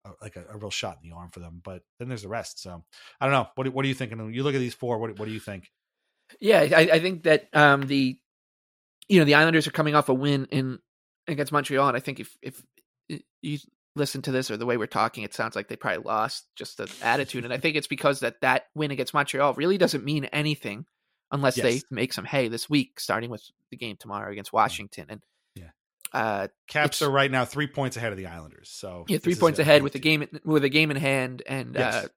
a, 0.04 0.10
like 0.22 0.36
a, 0.36 0.44
a, 0.50 0.56
real 0.56 0.70
shot 0.70 0.98
in 1.02 1.08
the 1.08 1.16
arm 1.16 1.30
for 1.30 1.40
them. 1.40 1.60
But 1.62 1.82
then 1.98 2.08
there's 2.08 2.22
the 2.22 2.28
rest. 2.28 2.60
So 2.62 2.84
I 3.20 3.26
don't 3.26 3.32
know. 3.32 3.48
What 3.54 3.68
what 3.72 3.84
are 3.84 3.88
you 3.88 3.94
thinking? 3.94 4.32
You 4.32 4.42
look 4.42 4.54
at 4.54 4.58
these 4.58 4.74
four. 4.74 4.98
What 4.98 5.18
what 5.18 5.26
do 5.26 5.32
you 5.32 5.40
think? 5.40 5.70
Yeah, 6.40 6.60
I, 6.60 6.88
I 6.92 7.00
think 7.00 7.24
that 7.24 7.48
um, 7.54 7.82
the 7.86 8.18
you 9.08 9.18
know 9.18 9.24
the 9.24 9.34
Islanders 9.34 9.66
are 9.66 9.72
coming 9.72 9.94
off 9.94 10.08
a 10.08 10.14
win 10.14 10.46
in 10.50 10.78
against 11.28 11.52
Montreal, 11.52 11.88
and 11.88 11.96
I 11.96 12.00
think 12.00 12.20
if 12.20 12.36
if 12.42 12.62
you 13.42 13.58
listen 13.94 14.22
to 14.22 14.32
this 14.32 14.50
or 14.50 14.56
the 14.56 14.66
way 14.66 14.76
we're 14.76 14.86
talking, 14.86 15.24
it 15.24 15.34
sounds 15.34 15.56
like 15.56 15.68
they 15.68 15.76
probably 15.76 16.04
lost 16.04 16.46
just 16.56 16.78
the 16.78 16.92
attitude, 17.02 17.44
and 17.44 17.52
I 17.52 17.58
think 17.58 17.76
it's 17.76 17.86
because 17.86 18.20
that 18.20 18.40
that 18.40 18.64
win 18.74 18.90
against 18.90 19.14
Montreal 19.14 19.54
really 19.54 19.78
doesn't 19.78 20.04
mean 20.04 20.24
anything 20.26 20.86
unless 21.30 21.56
yes. 21.56 21.64
they 21.64 21.82
make 21.90 22.12
some 22.12 22.24
hay 22.24 22.48
this 22.48 22.70
week, 22.70 23.00
starting 23.00 23.30
with 23.30 23.42
the 23.70 23.76
game 23.76 23.96
tomorrow 23.98 24.30
against 24.30 24.52
Washington. 24.52 25.06
And 25.08 25.22
uh, 26.12 26.48
Caps 26.68 27.02
are 27.02 27.10
right 27.10 27.30
now 27.30 27.44
three 27.44 27.66
points 27.66 27.96
ahead 27.96 28.12
of 28.12 28.18
the 28.18 28.26
Islanders. 28.26 28.70
So 28.70 29.04
yeah, 29.08 29.18
three 29.18 29.34
points 29.34 29.58
ahead 29.58 29.82
with 29.82 29.92
the 29.92 29.98
game 29.98 30.26
with 30.44 30.64
a 30.64 30.68
game 30.68 30.90
in 30.90 30.96
hand, 30.96 31.42
and 31.46 31.74
yes. 31.74 31.94
uh, 31.94 32.08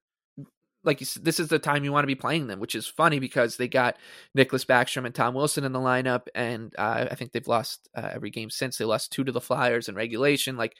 like 0.84 1.00
you 1.00 1.06
said, 1.06 1.24
this 1.24 1.40
is 1.40 1.48
the 1.48 1.58
time 1.58 1.84
you 1.84 1.92
want 1.92 2.04
to 2.04 2.08
be 2.08 2.14
playing 2.14 2.46
them, 2.46 2.60
which 2.60 2.74
is 2.74 2.86
funny 2.86 3.18
because 3.18 3.56
they 3.56 3.68
got 3.68 3.96
Nicklas 4.36 4.64
Backstrom 4.64 5.04
and 5.04 5.14
Tom 5.14 5.34
Wilson 5.34 5.64
in 5.64 5.72
the 5.72 5.78
lineup, 5.78 6.26
and 6.34 6.74
uh, 6.78 7.08
I 7.10 7.14
think 7.14 7.32
they've 7.32 7.46
lost 7.46 7.88
uh, 7.94 8.10
every 8.12 8.30
game 8.30 8.50
since. 8.50 8.78
They 8.78 8.84
lost 8.84 9.12
two 9.12 9.24
to 9.24 9.32
the 9.32 9.40
Flyers 9.40 9.88
in 9.88 9.94
regulation. 9.94 10.56
Like 10.56 10.76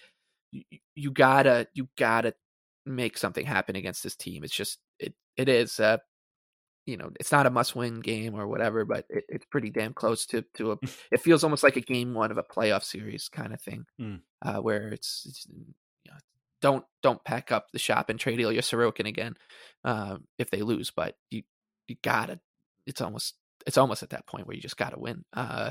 you, 0.53 0.63
you 0.95 1.11
gotta, 1.11 1.69
you 1.75 1.89
gotta 1.99 2.35
make 2.87 3.19
something 3.19 3.45
happen 3.45 3.77
against 3.77 4.03
this 4.03 4.17
team. 4.17 4.45
It's 4.45 4.55
just 4.55 4.79
it 4.99 5.15
it 5.37 5.49
is. 5.49 5.79
Uh, 5.79 5.99
you 6.91 6.97
know, 6.97 7.11
it's 7.20 7.32
not 7.32 7.47
a 7.47 7.51
must-win 7.51 8.01
game 8.01 8.34
or 8.34 8.49
whatever, 8.49 8.84
but 8.84 9.05
it, 9.09 9.24
it's 9.28 9.45
pretty 9.47 9.70
damn 9.70 9.95
close 9.95 10.26
to 10.26 10.43
to 10.55 10.72
a. 10.72 10.76
it 11.12 11.20
feels 11.20 11.45
almost 11.45 11.62
like 11.62 11.76
a 11.76 11.80
game 11.80 12.14
one 12.14 12.30
of 12.30 12.38
a 12.38 12.43
playoff 12.43 12.82
series 12.82 13.28
kind 13.28 13.55
of 13.55 13.61
thing, 13.61 13.86
mm. 14.01 14.20
uh, 14.43 14.59
where 14.59 14.88
it's, 14.88 15.24
it's 15.28 15.47
you 16.05 16.11
know, 16.11 16.18
don't 16.61 16.84
don't 17.03 17.22
pack 17.24 17.53
up 17.53 17.66
the 17.72 17.78
shop 17.78 18.11
and 18.11 18.18
trade 18.18 18.41
Ilya 18.41 18.62
Sorokin 18.62 19.07
again 19.07 19.36
uh, 19.84 20.16
if 20.38 20.51
they 20.51 20.62
lose. 20.62 20.91
But 20.91 21.14
you 21.30 21.43
you 21.86 21.97
gotta. 22.03 22.41
It's 22.86 23.01
almost 23.01 23.34
it's 23.66 23.78
almost 23.78 24.03
at 24.03 24.11
that 24.11 24.26
point 24.26 24.47
where 24.47 24.57
you 24.57 24.62
just 24.62 24.76
gotta 24.76 24.99
win. 24.99 25.24
Uh, 25.32 25.70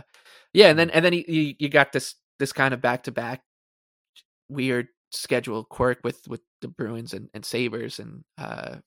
yeah, 0.54 0.68
and 0.68 0.80
then 0.80 0.90
and 0.92 1.04
then 1.04 1.14
you 1.14 1.56
you 1.60 1.70
got 1.70 1.92
this 1.92 2.16
this 2.40 2.54
kind 2.54 2.74
of 2.74 2.82
back 2.82 3.04
to 3.04 3.12
back 3.12 3.42
weird 4.48 4.88
schedule 5.12 5.64
quirk 5.64 6.00
with 6.04 6.28
with 6.28 6.42
the 6.62 6.68
Bruins 6.68 7.14
and, 7.14 7.30
and 7.34 7.44
Sabres 7.44 8.00
and 8.00 8.24
uh, 8.38 8.78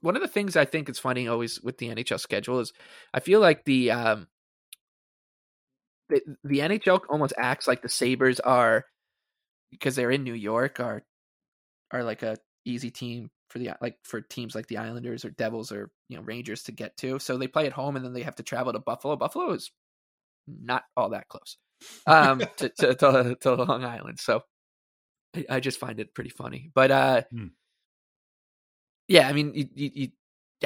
one 0.00 0.16
of 0.16 0.22
the 0.22 0.28
things 0.28 0.56
I 0.56 0.64
think 0.64 0.88
is 0.88 0.98
funny 0.98 1.28
always 1.28 1.60
with 1.60 1.78
the 1.78 1.88
NHL 1.88 2.20
schedule 2.20 2.60
is 2.60 2.72
I 3.12 3.20
feel 3.20 3.40
like 3.40 3.64
the 3.64 3.90
um 3.90 4.28
the, 6.08 6.20
the 6.44 6.58
NHL 6.60 7.00
almost 7.08 7.32
acts 7.38 7.66
like 7.66 7.82
the 7.82 7.88
Sabres 7.88 8.40
are 8.40 8.84
because 9.70 9.96
they're 9.96 10.10
in 10.10 10.24
New 10.24 10.34
York 10.34 10.80
are 10.80 11.02
are 11.90 12.04
like 12.04 12.22
a 12.22 12.36
easy 12.64 12.90
team 12.90 13.30
for 13.48 13.58
the 13.58 13.70
like 13.80 13.96
for 14.04 14.20
teams 14.20 14.54
like 14.54 14.66
the 14.66 14.78
Islanders 14.78 15.24
or 15.24 15.30
Devils 15.30 15.72
or 15.72 15.90
you 16.08 16.16
know 16.16 16.22
Rangers 16.22 16.64
to 16.64 16.72
get 16.72 16.96
to. 16.98 17.18
So 17.18 17.36
they 17.36 17.48
play 17.48 17.66
at 17.66 17.72
home 17.72 17.96
and 17.96 18.04
then 18.04 18.12
they 18.12 18.22
have 18.22 18.36
to 18.36 18.42
travel 18.42 18.72
to 18.72 18.78
Buffalo. 18.78 19.16
Buffalo 19.16 19.52
is 19.52 19.70
not 20.46 20.84
all 20.96 21.10
that 21.10 21.28
close 21.28 21.56
um 22.06 22.40
to, 22.56 22.68
to, 22.68 22.94
to, 22.94 23.36
to 23.40 23.54
Long 23.54 23.84
Island. 23.84 24.18
So 24.20 24.42
I, 25.34 25.44
I, 25.48 25.60
just 25.60 25.78
find 25.78 26.00
it 26.00 26.14
pretty 26.14 26.30
funny. 26.30 26.70
But 26.74 26.90
uh 26.90 27.22
hmm. 27.30 27.46
Yeah, 29.08 29.28
I 29.28 29.32
mean 29.32 29.52
you, 29.54 29.68
you, 29.74 29.90
you 29.94 30.08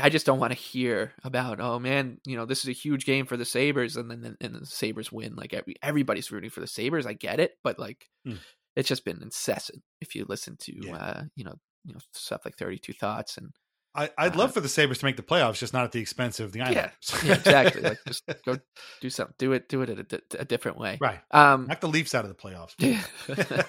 I 0.00 0.10
just 0.10 0.26
don't 0.26 0.38
want 0.38 0.52
to 0.52 0.58
hear 0.58 1.12
about 1.24 1.60
oh 1.60 1.78
man, 1.78 2.18
you 2.26 2.36
know 2.36 2.46
this 2.46 2.62
is 2.62 2.68
a 2.68 2.72
huge 2.72 3.04
game 3.06 3.26
for 3.26 3.36
the 3.36 3.44
Sabres 3.44 3.96
and 3.96 4.10
then 4.10 4.36
and 4.40 4.54
the 4.54 4.66
Sabres 4.66 5.10
win. 5.12 5.34
Like 5.36 5.54
every 5.54 5.76
everybody's 5.82 6.30
rooting 6.30 6.50
for 6.50 6.60
the 6.60 6.66
Sabres. 6.66 7.06
I 7.06 7.12
get 7.14 7.40
it, 7.40 7.58
but 7.64 7.78
like 7.78 8.08
hmm 8.24 8.36
it's 8.76 8.88
just 8.90 9.06
been 9.06 9.22
incessant 9.22 9.82
if 10.02 10.14
you 10.14 10.26
listen 10.28 10.54
to 10.60 10.72
yeah. 10.82 10.96
uh, 10.96 11.22
you 11.34 11.44
know 11.44 11.54
you 11.84 11.94
know 11.94 12.00
stuff 12.12 12.42
like 12.44 12.58
32 12.58 12.92
thoughts 12.92 13.38
and 13.38 13.50
I, 13.94 14.10
I'd 14.18 14.36
love 14.36 14.52
for 14.52 14.60
the 14.60 14.68
Sabres 14.68 14.98
to 14.98 15.06
make 15.06 15.16
the 15.16 15.22
playoffs, 15.22 15.56
just 15.56 15.72
not 15.72 15.84
at 15.84 15.92
the 15.92 16.00
expense 16.00 16.38
of 16.38 16.52
the 16.52 16.60
Yeah, 16.60 16.66
Islanders. 16.66 17.24
yeah, 17.24 17.32
exactly. 17.32 17.80
Like 17.80 17.98
just 18.06 18.24
go 18.44 18.58
do 19.00 19.08
something, 19.08 19.34
do 19.38 19.52
it, 19.52 19.70
do 19.70 19.80
it 19.80 19.88
a, 19.88 20.02
di- 20.02 20.18
a 20.38 20.44
different 20.44 20.76
way. 20.78 20.98
right. 21.00 21.20
Um, 21.30 21.66
Knock 21.66 21.80
the 21.80 21.88
Leafs 21.88 22.14
out 22.14 22.26
of 22.26 22.28
the 22.28 22.34
playoffs. 22.34 22.74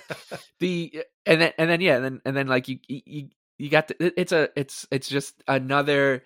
the 0.60 1.04
and 1.26 1.40
then 1.42 1.54
and 1.58 1.70
then 1.70 1.80
yeah, 1.80 1.96
and 1.96 2.04
then 2.04 2.22
and 2.26 2.36
then 2.36 2.48
like 2.48 2.68
you 2.68 2.80
you 2.90 3.30
you 3.58 3.70
got 3.70 3.88
the, 3.88 4.20
it's 4.20 4.32
a 4.32 4.50
it's 4.56 4.88
it's 4.92 5.10
just 5.10 5.44
another 5.48 6.24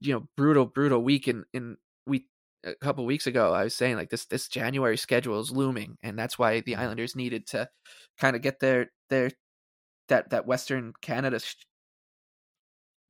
you 0.00 0.14
know 0.14 0.28
brutal 0.36 0.66
brutal 0.66 1.02
week 1.02 1.28
in 1.28 1.44
in 1.52 1.76
we 2.06 2.26
a 2.64 2.74
couple 2.74 3.04
weeks 3.04 3.26
ago 3.26 3.52
I 3.52 3.64
was 3.64 3.74
saying 3.74 3.96
like 3.96 4.10
this 4.10 4.26
this 4.26 4.48
January 4.48 4.96
schedule 4.96 5.40
is 5.40 5.50
looming 5.50 5.96
and 6.02 6.18
that's 6.18 6.38
why 6.38 6.60
the 6.60 6.76
Islanders 6.76 7.16
needed 7.16 7.46
to 7.48 7.68
kind 8.18 8.36
of 8.36 8.42
get 8.42 8.60
their 8.60 8.90
their 9.08 9.30
that 10.08 10.30
that 10.30 10.46
Western 10.46 10.92
Canada 11.00 11.38
sh- 11.38 11.54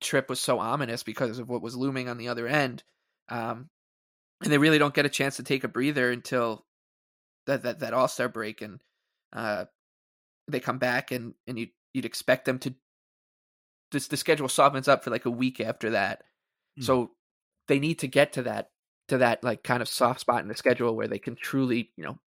trip 0.01 0.29
was 0.29 0.41
so 0.41 0.59
ominous 0.59 1.03
because 1.03 1.39
of 1.39 1.49
what 1.49 1.63
was 1.63 1.77
looming 1.77 2.09
on 2.09 2.17
the 2.17 2.29
other 2.29 2.47
end. 2.47 2.83
Um, 3.29 3.69
and 4.43 4.53
they 4.53 4.59
really 4.59 4.79
don't 4.79 4.95
get 4.95 5.07
a 5.07 5.11
chance 5.11 5.37
to 5.37 5.43
take 5.43 5.65
a 5.65 5.69
breather 5.69 6.11
until 6.11 6.65
that 7.47 7.65
that, 7.65 7.81
that 7.81 7.95
All 7.95 8.09
Star 8.09 8.29
break, 8.29 8.63
and 8.63 8.81
uh, 9.33 9.67
they 10.49 10.61
come 10.61 10.79
back, 10.79 11.11
and 11.11 11.35
and 11.47 11.59
you 11.59 11.69
you'd 11.93 12.05
expect 12.07 12.45
them 12.45 12.59
to. 12.61 12.75
This 13.93 14.09
the 14.09 14.17
schedule 14.17 14.49
softens 14.49 14.89
up 14.89 15.05
for 15.05 15.11
like 15.11 15.27
a 15.27 15.31
week 15.31 15.61
after 15.61 15.91
that, 15.91 16.23
Mm. 16.79 16.85
so 16.85 17.11
they 17.69 17.79
need 17.81 17.99
to 18.01 18.09
get 18.09 18.33
to 18.35 18.43
that 18.45 18.71
to 19.09 19.19
that 19.19 19.43
like 19.45 19.63
kind 19.65 19.83
of 19.83 19.89
soft 19.89 20.21
spot 20.21 20.43
in 20.43 20.49
the 20.49 20.57
schedule 20.57 20.97
where 20.97 21.09
they 21.09 21.19
can 21.19 21.37
truly 21.37 21.93
you 21.97 22.05
know 22.05 22.19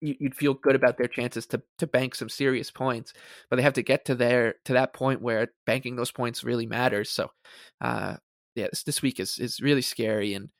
you, 0.00 0.16
you'd 0.20 0.34
feel 0.36 0.54
good 0.54 0.74
about 0.74 0.98
their 0.98 1.06
chances 1.08 1.46
to 1.46 1.62
to 1.78 1.86
bank 1.86 2.14
some 2.14 2.28
serious 2.28 2.70
points 2.70 3.12
but 3.50 3.56
they 3.56 3.62
have 3.62 3.74
to 3.74 3.82
get 3.82 4.04
to 4.06 4.14
there 4.16 4.56
to 4.64 4.72
that 4.74 4.92
point 4.92 5.22
where 5.22 5.48
banking 5.66 5.96
those 5.96 6.10
points 6.10 6.42
really 6.44 6.66
matters 6.66 7.10
so 7.10 7.30
uh 7.80 8.16
yeah 8.56 8.66
this, 8.70 8.82
this 8.84 9.02
week 9.02 9.20
is 9.20 9.38
is 9.38 9.60
really 9.60 9.82
scary 9.82 10.34
and 10.34 10.50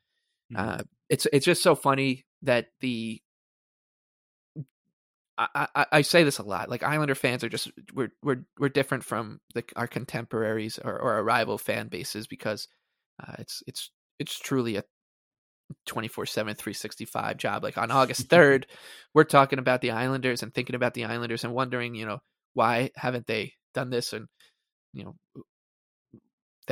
Mhm. 0.50 0.56
uh 0.60 0.82
it's 1.08 1.26
it's 1.32 1.46
just 1.46 1.62
so 1.62 1.74
funny 1.74 2.24
that 2.42 2.68
the 2.80 3.20
I, 5.38 5.68
I, 5.74 5.86
I 5.92 6.02
say 6.02 6.24
this 6.24 6.38
a 6.38 6.42
lot. 6.42 6.68
Like 6.68 6.82
Islander 6.82 7.14
fans 7.14 7.42
are 7.42 7.48
just 7.48 7.70
we're 7.94 8.12
we're 8.22 8.44
we're 8.58 8.68
different 8.68 9.04
from 9.04 9.40
the, 9.54 9.64
our 9.76 9.86
contemporaries 9.86 10.78
or, 10.78 10.92
or 10.92 11.14
our 11.14 11.24
rival 11.24 11.58
fan 11.58 11.88
bases 11.88 12.26
because 12.26 12.68
uh, 13.22 13.34
it's 13.38 13.62
it's 13.66 13.90
it's 14.18 14.38
truly 14.38 14.76
a 14.76 14.84
24 15.86 16.26
7 16.26 16.54
365 16.54 17.36
job 17.38 17.62
like 17.62 17.78
on 17.78 17.90
august 17.90 18.28
3rd 18.28 18.64
we're 19.14 19.24
talking 19.24 19.58
about 19.58 19.80
the 19.80 19.92
islanders 19.92 20.42
and 20.42 20.52
thinking 20.52 20.76
about 20.76 20.92
the 20.92 21.06
islanders 21.06 21.44
and 21.44 21.54
wondering 21.54 21.94
you 21.94 22.04
know 22.04 22.18
why 22.52 22.90
haven't 22.94 23.26
they 23.26 23.54
done 23.72 23.88
this 23.88 24.12
and 24.12 24.26
you 24.92 25.04
know 25.04 25.14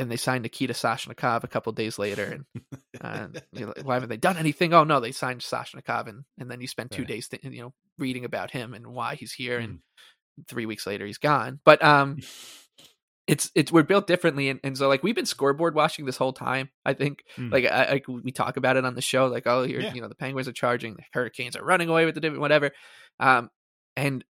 then 0.01 0.09
they 0.09 0.17
signed 0.17 0.41
Nikita 0.43 0.73
Soshnikov 0.73 1.43
a 1.43 1.47
couple 1.47 1.71
days 1.73 1.99
later, 1.99 2.43
and 2.59 2.65
uh, 3.01 3.39
you 3.53 3.65
know, 3.67 3.73
why 3.83 3.93
haven't 3.93 4.09
they 4.09 4.17
done 4.17 4.37
anything? 4.37 4.73
Oh 4.73 4.83
no, 4.83 4.99
they 4.99 5.11
signed 5.11 5.41
Soshnikov, 5.41 6.07
and, 6.07 6.23
and 6.39 6.49
then 6.49 6.59
you 6.59 6.67
spend 6.67 6.91
two 6.91 7.03
Right. 7.03 7.07
days, 7.07 7.27
th- 7.29 7.43
you 7.43 7.61
know, 7.61 7.73
reading 7.99 8.25
about 8.25 8.51
him 8.51 8.73
and 8.73 8.87
why 8.87 9.15
he's 9.15 9.31
here, 9.33 9.59
and 9.59 9.73
Mm. 9.75 10.47
three 10.49 10.65
weeks 10.65 10.87
later 10.87 11.05
he's 11.05 11.19
gone. 11.19 11.59
But 11.63 11.83
um, 11.83 12.17
it's 13.27 13.51
it's 13.55 13.71
we're 13.71 13.83
built 13.83 14.07
differently, 14.07 14.49
and, 14.49 14.59
and 14.63 14.77
so 14.77 14.87
like 14.87 15.03
we've 15.03 15.15
been 15.15 15.25
scoreboard 15.25 15.75
watching 15.75 16.05
this 16.05 16.17
whole 16.17 16.33
time. 16.33 16.69
I 16.83 16.93
think 16.93 17.23
Mm. 17.37 17.51
like 17.51 17.65
I, 17.65 18.01
we 18.07 18.31
talk 18.31 18.57
about 18.57 18.77
it 18.77 18.85
on 18.85 18.95
the 18.95 19.01
show, 19.01 19.27
like 19.27 19.45
oh 19.45 19.63
here 19.63 19.81
Yeah. 19.81 19.93
you 19.93 20.01
know 20.01 20.07
the 20.07 20.15
Penguins 20.15 20.47
are 20.47 20.53
charging, 20.53 20.95
the 20.95 21.03
Hurricanes 21.13 21.55
are 21.55 21.63
running 21.63 21.89
away 21.89 22.05
with 22.05 22.15
the 22.15 22.21
different 22.21 22.41
whatever, 22.41 22.71
um, 23.19 23.49
and 23.95 24.25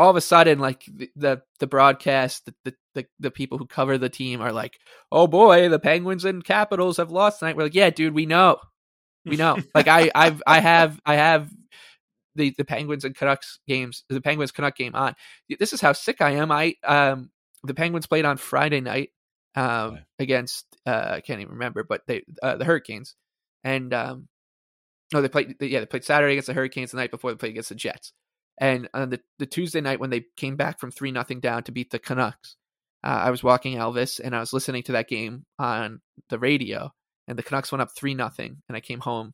all 0.00 0.08
of 0.10 0.16
a 0.16 0.20
sudden 0.22 0.58
like 0.58 0.84
the 0.86 1.10
the, 1.14 1.42
the 1.58 1.66
broadcast 1.66 2.46
the, 2.46 2.54
the 2.64 2.74
the 2.94 3.06
the 3.20 3.30
people 3.30 3.58
who 3.58 3.66
cover 3.66 3.98
the 3.98 4.08
team 4.08 4.40
are 4.40 4.52
like 4.52 4.78
oh 5.12 5.26
boy 5.26 5.68
the 5.68 5.78
penguins 5.78 6.24
and 6.24 6.42
capitals 6.42 6.96
have 6.96 7.10
lost 7.10 7.38
tonight. 7.40 7.54
We're 7.56 7.64
like 7.64 7.74
yeah 7.74 7.90
dude 7.90 8.14
we 8.14 8.24
know. 8.24 8.56
We 9.26 9.36
know. 9.36 9.58
Like 9.74 9.88
i 9.88 10.10
i've 10.14 10.42
i 10.46 10.58
have 10.60 10.98
i 11.04 11.16
have 11.16 11.50
the 12.34 12.54
the 12.56 12.64
penguins 12.64 13.04
and 13.04 13.14
canucks 13.14 13.58
games 13.68 14.04
the 14.08 14.22
penguins 14.22 14.52
canuck 14.52 14.74
game 14.74 14.94
on. 14.94 15.14
This 15.58 15.74
is 15.74 15.82
how 15.82 15.92
sick 15.92 16.22
i 16.22 16.30
am. 16.30 16.50
I 16.50 16.76
um 16.82 17.30
the 17.64 17.74
penguins 17.74 18.06
played 18.06 18.24
on 18.24 18.38
friday 18.38 18.80
night 18.80 19.10
um 19.54 19.92
Right. 19.94 20.04
against 20.18 20.64
uh 20.86 21.12
i 21.16 21.20
can't 21.20 21.40
even 21.40 21.52
remember 21.52 21.84
but 21.84 22.00
they 22.06 22.22
uh, 22.42 22.56
the 22.56 22.64
hurricanes. 22.64 23.16
And 23.64 23.92
um 23.92 24.28
no 25.12 25.20
they 25.20 25.28
played 25.28 25.56
yeah 25.60 25.80
they 25.80 25.86
played 25.86 26.04
saturday 26.04 26.32
against 26.32 26.46
the 26.46 26.54
hurricanes 26.54 26.92
the 26.92 26.96
night 26.96 27.10
before 27.10 27.32
they 27.32 27.36
played 27.36 27.50
against 27.50 27.68
the 27.68 27.74
jets 27.74 28.14
and 28.60 28.88
on 28.92 29.10
the, 29.10 29.20
the 29.38 29.46
Tuesday 29.46 29.80
night 29.80 29.98
when 29.98 30.10
they 30.10 30.26
came 30.36 30.56
back 30.56 30.78
from 30.78 30.90
three 30.90 31.10
nothing 31.10 31.40
down 31.40 31.62
to 31.64 31.72
beat 31.72 31.90
the 31.90 31.98
Canucks, 31.98 32.56
uh, 33.02 33.08
I 33.08 33.30
was 33.30 33.42
walking 33.42 33.76
Elvis 33.76 34.20
and 34.22 34.36
I 34.36 34.40
was 34.40 34.52
listening 34.52 34.82
to 34.84 34.92
that 34.92 35.08
game 35.08 35.46
on 35.58 36.00
the 36.28 36.38
radio, 36.38 36.92
and 37.26 37.38
the 37.38 37.42
Canucks 37.42 37.72
went 37.72 37.82
up 37.82 37.90
three 37.96 38.14
nothing, 38.14 38.58
and 38.68 38.76
I 38.76 38.80
came 38.80 39.00
home 39.00 39.32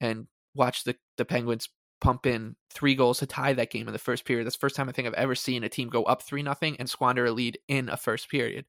and 0.00 0.26
watched 0.54 0.84
the 0.84 0.96
the 1.16 1.24
Penguins 1.24 1.68
pump 2.00 2.26
in 2.26 2.56
three 2.72 2.96
goals 2.96 3.20
to 3.20 3.26
tie 3.26 3.52
that 3.54 3.70
game 3.70 3.86
in 3.86 3.92
the 3.92 3.98
first 3.98 4.24
period. 4.24 4.44
That's 4.44 4.56
the 4.56 4.60
first 4.60 4.76
time 4.76 4.88
I 4.88 4.92
think 4.92 5.06
I've 5.06 5.14
ever 5.14 5.34
seen 5.34 5.64
a 5.64 5.68
team 5.68 5.88
go 5.88 6.02
up 6.02 6.22
three 6.22 6.42
nothing 6.42 6.76
and 6.78 6.90
squander 6.90 7.24
a 7.24 7.30
lead 7.30 7.58
in 7.68 7.88
a 7.88 7.96
first 7.96 8.28
period. 8.28 8.66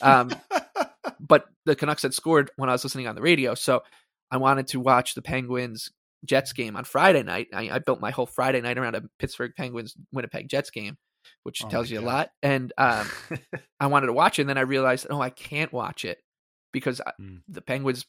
Um, 0.00 0.30
but 1.20 1.44
the 1.66 1.76
Canucks 1.76 2.02
had 2.02 2.14
scored 2.14 2.50
when 2.56 2.70
I 2.70 2.72
was 2.72 2.84
listening 2.84 3.06
on 3.06 3.14
the 3.14 3.22
radio, 3.22 3.54
so 3.54 3.82
I 4.30 4.38
wanted 4.38 4.68
to 4.68 4.80
watch 4.80 5.14
the 5.14 5.22
Penguins 5.22 5.90
Jets 6.24 6.52
game 6.52 6.76
on 6.76 6.84
Friday 6.84 7.22
night. 7.22 7.48
I, 7.52 7.70
I 7.70 7.78
built 7.78 8.00
my 8.00 8.10
whole 8.10 8.26
Friday 8.26 8.60
night 8.60 8.78
around 8.78 8.94
a 8.96 9.02
Pittsburgh 9.18 9.52
Penguins 9.56 9.94
Winnipeg 10.12 10.48
Jets 10.48 10.70
game, 10.70 10.96
which 11.42 11.62
Oh 11.64 11.68
tells 11.68 11.90
you 11.90 11.98
a 11.98 12.02
lot. 12.02 12.30
And 12.42 12.72
um, 12.78 13.08
I 13.80 13.86
wanted 13.88 14.06
to 14.06 14.12
watch 14.12 14.38
it, 14.38 14.42
and 14.42 14.48
then 14.48 14.58
I 14.58 14.62
realized, 14.62 15.06
oh, 15.10 15.20
I 15.20 15.30
can't 15.30 15.72
watch 15.72 16.04
it 16.04 16.18
because 16.72 17.00
I, 17.00 17.12
Mm. 17.20 17.42
the 17.48 17.60
Penguins 17.62 18.06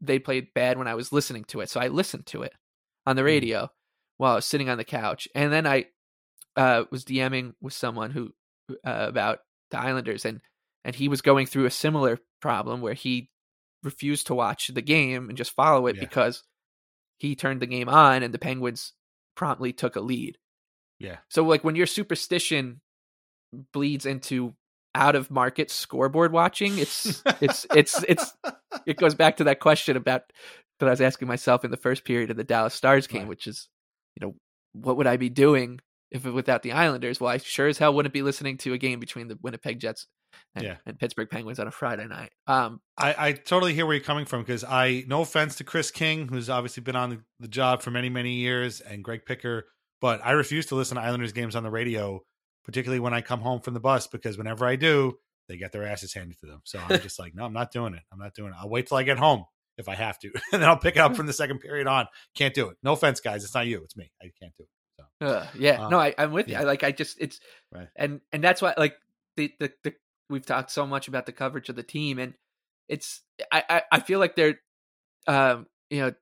they 0.00 0.18
played 0.18 0.48
bad 0.54 0.76
when 0.76 0.88
I 0.88 0.94
was 0.94 1.12
listening 1.12 1.44
to 1.44 1.60
it. 1.60 1.70
So 1.70 1.80
I 1.80 1.86
listened 1.88 2.26
to 2.26 2.42
it 2.42 2.52
on 3.06 3.14
the 3.16 3.22
radio 3.24 3.70
while 4.18 4.32
I 4.32 4.36
was 4.36 4.44
sitting 4.46 4.68
on 4.68 4.76
the 4.78 4.84
couch, 4.84 5.28
and 5.34 5.52
then 5.52 5.66
I 5.66 5.86
uh, 6.56 6.84
was 6.90 7.04
DMing 7.04 7.54
with 7.60 7.72
someone 7.72 8.10
who 8.10 8.32
uh, 8.84 9.06
about 9.08 9.38
the 9.70 9.78
Islanders, 9.78 10.24
and 10.24 10.40
and 10.84 10.94
he 10.96 11.08
was 11.08 11.22
going 11.22 11.46
through 11.46 11.64
a 11.66 11.70
similar 11.70 12.18
problem 12.40 12.80
where 12.80 12.94
he 12.94 13.30
refused 13.84 14.26
to 14.28 14.34
watch 14.34 14.68
the 14.68 14.82
game 14.82 15.28
and 15.28 15.38
just 15.38 15.52
follow 15.54 15.86
it 15.86 15.94
Yeah. 15.96 16.00
because 16.00 16.42
he 17.22 17.36
turned 17.36 17.60
the 17.62 17.66
game 17.66 17.88
on 17.88 18.22
and 18.22 18.34
the 18.34 18.38
Penguins 18.38 18.92
promptly 19.36 19.72
took 19.72 19.96
a 19.96 20.00
lead. 20.00 20.38
yeah. 20.98 21.18
So 21.28 21.44
like 21.44 21.62
when 21.64 21.76
your 21.76 21.86
superstition 21.86 22.80
bleeds 23.72 24.06
into 24.06 24.54
out 24.94 25.14
of 25.14 25.30
market 25.30 25.70
scoreboard 25.70 26.32
watching, 26.32 26.78
it's 26.78 27.22
it's 27.40 27.66
it's 27.74 28.02
it's 28.08 28.32
it 28.86 28.96
goes 28.98 29.14
back 29.14 29.36
to 29.38 29.44
that 29.44 29.60
question 29.60 29.96
about 29.96 30.22
that 30.80 30.86
I 30.86 30.90
was 30.90 31.00
asking 31.00 31.28
myself 31.28 31.64
in 31.64 31.70
the 31.70 31.76
first 31.76 32.04
period 32.04 32.30
of 32.30 32.36
the 32.36 32.44
Dallas 32.44 32.74
Stars 32.74 33.06
game, 33.06 33.22
Right. 33.22 33.28
which 33.28 33.46
is, 33.46 33.68
you 34.16 34.26
know, 34.26 34.34
what 34.72 34.96
would 34.96 35.06
I 35.06 35.16
be 35.16 35.28
doing 35.28 35.80
if 36.10 36.26
it, 36.26 36.32
without 36.32 36.62
the 36.62 36.72
Islanders? 36.72 37.20
Well, 37.20 37.30
I 37.30 37.38
sure 37.38 37.68
as 37.68 37.78
hell 37.78 37.94
wouldn't 37.94 38.12
be 38.12 38.22
listening 38.22 38.58
to 38.58 38.72
a 38.72 38.78
game 38.78 38.98
between 39.00 39.28
the 39.28 39.38
Winnipeg 39.40 39.78
Jets 39.80 40.06
and, 40.54 40.64
Yeah. 40.64 40.76
and 40.86 40.98
Pittsburgh 40.98 41.28
Penguins 41.30 41.58
on 41.58 41.66
a 41.66 41.70
Friday 41.70 42.06
night. 42.06 42.30
Um, 42.46 42.80
I, 42.96 43.14
I 43.28 43.32
totally 43.32 43.74
hear 43.74 43.86
where 43.86 43.94
you're 43.94 44.04
coming 44.04 44.24
from 44.24 44.42
because 44.42 44.64
I, 44.64 45.04
no 45.06 45.22
offense 45.22 45.56
to 45.56 45.64
Chris 45.64 45.90
King, 45.90 46.28
who's 46.28 46.48
obviously 46.50 46.82
been 46.82 46.96
on 46.96 47.10
the, 47.10 47.20
the 47.40 47.48
job 47.48 47.82
for 47.82 47.90
many, 47.90 48.08
many 48.08 48.32
years, 48.34 48.80
and 48.80 49.02
Greg 49.04 49.24
Picker, 49.26 49.66
but 50.00 50.20
I 50.24 50.32
refuse 50.32 50.66
to 50.66 50.74
listen 50.74 50.96
to 50.96 51.02
Islanders 51.02 51.32
games 51.32 51.56
on 51.56 51.62
the 51.62 51.70
radio, 51.70 52.20
particularly 52.64 53.00
when 53.00 53.14
I 53.14 53.20
come 53.20 53.40
home 53.40 53.60
from 53.60 53.74
the 53.74 53.80
bus, 53.80 54.06
because 54.06 54.36
whenever 54.38 54.66
I 54.66 54.76
do, 54.76 55.18
they 55.48 55.56
get 55.56 55.72
their 55.72 55.84
asses 55.86 56.14
handed 56.14 56.38
to 56.40 56.46
them. 56.46 56.60
So 56.64 56.78
I'm 56.78 57.00
just 57.02 57.18
like, 57.18 57.34
no, 57.34 57.44
I'm 57.44 57.52
not 57.52 57.72
doing 57.72 57.94
it. 57.94 58.02
I'm 58.12 58.18
not 58.18 58.34
doing 58.34 58.50
it. 58.50 58.56
I'll 58.60 58.68
wait 58.70 58.86
till 58.86 58.96
I 58.96 59.02
get 59.02 59.18
home 59.18 59.44
if 59.78 59.88
I 59.88 59.94
have 59.94 60.18
to, 60.20 60.28
and 60.52 60.62
then 60.62 60.68
I'll 60.68 60.76
pick 60.78 60.96
it 60.96 61.00
up 61.00 61.16
from 61.16 61.26
the 61.26 61.32
second 61.32 61.58
period 61.60 61.86
on. 61.86 62.06
Can't 62.36 62.54
do 62.54 62.68
it. 62.68 62.76
No 62.82 62.92
offense, 62.92 63.20
guys. 63.20 63.42
It's 63.44 63.54
not 63.54 63.66
you. 63.66 63.82
It's 63.84 63.96
me. 63.96 64.10
I 64.22 64.26
can't 64.40 64.52
do 64.56 64.64
it. 64.64 64.68
So 65.20 65.26
Uh, 65.26 65.46
yeah, 65.58 65.88
no, 65.88 65.98
I, 65.98 66.14
I'm 66.18 66.32
with 66.32 66.46
yeah. 66.48 66.58
you. 66.58 66.64
I 66.64 66.66
like, 66.66 66.84
I 66.84 66.92
just, 66.92 67.18
it's, 67.20 67.40
Right. 67.72 67.88
and 67.96 68.20
and 68.32 68.44
that's 68.44 68.60
why, 68.60 68.74
like, 68.76 68.94
the, 69.36 69.50
the 69.58 69.72
the 69.82 69.94
we've 70.32 70.46
talked 70.46 70.70
so 70.72 70.86
much 70.86 71.06
about 71.08 71.26
the 71.26 71.32
coverage 71.32 71.68
of 71.68 71.76
the 71.76 71.82
team, 71.82 72.18
and 72.18 72.34
it's, 72.88 73.22
I 73.52 73.62
I, 73.68 73.82
I 73.92 74.00
feel 74.00 74.18
like 74.18 74.34
they're, 74.34 74.58
um, 75.26 75.66
you 75.90 76.00
know, 76.00 76.12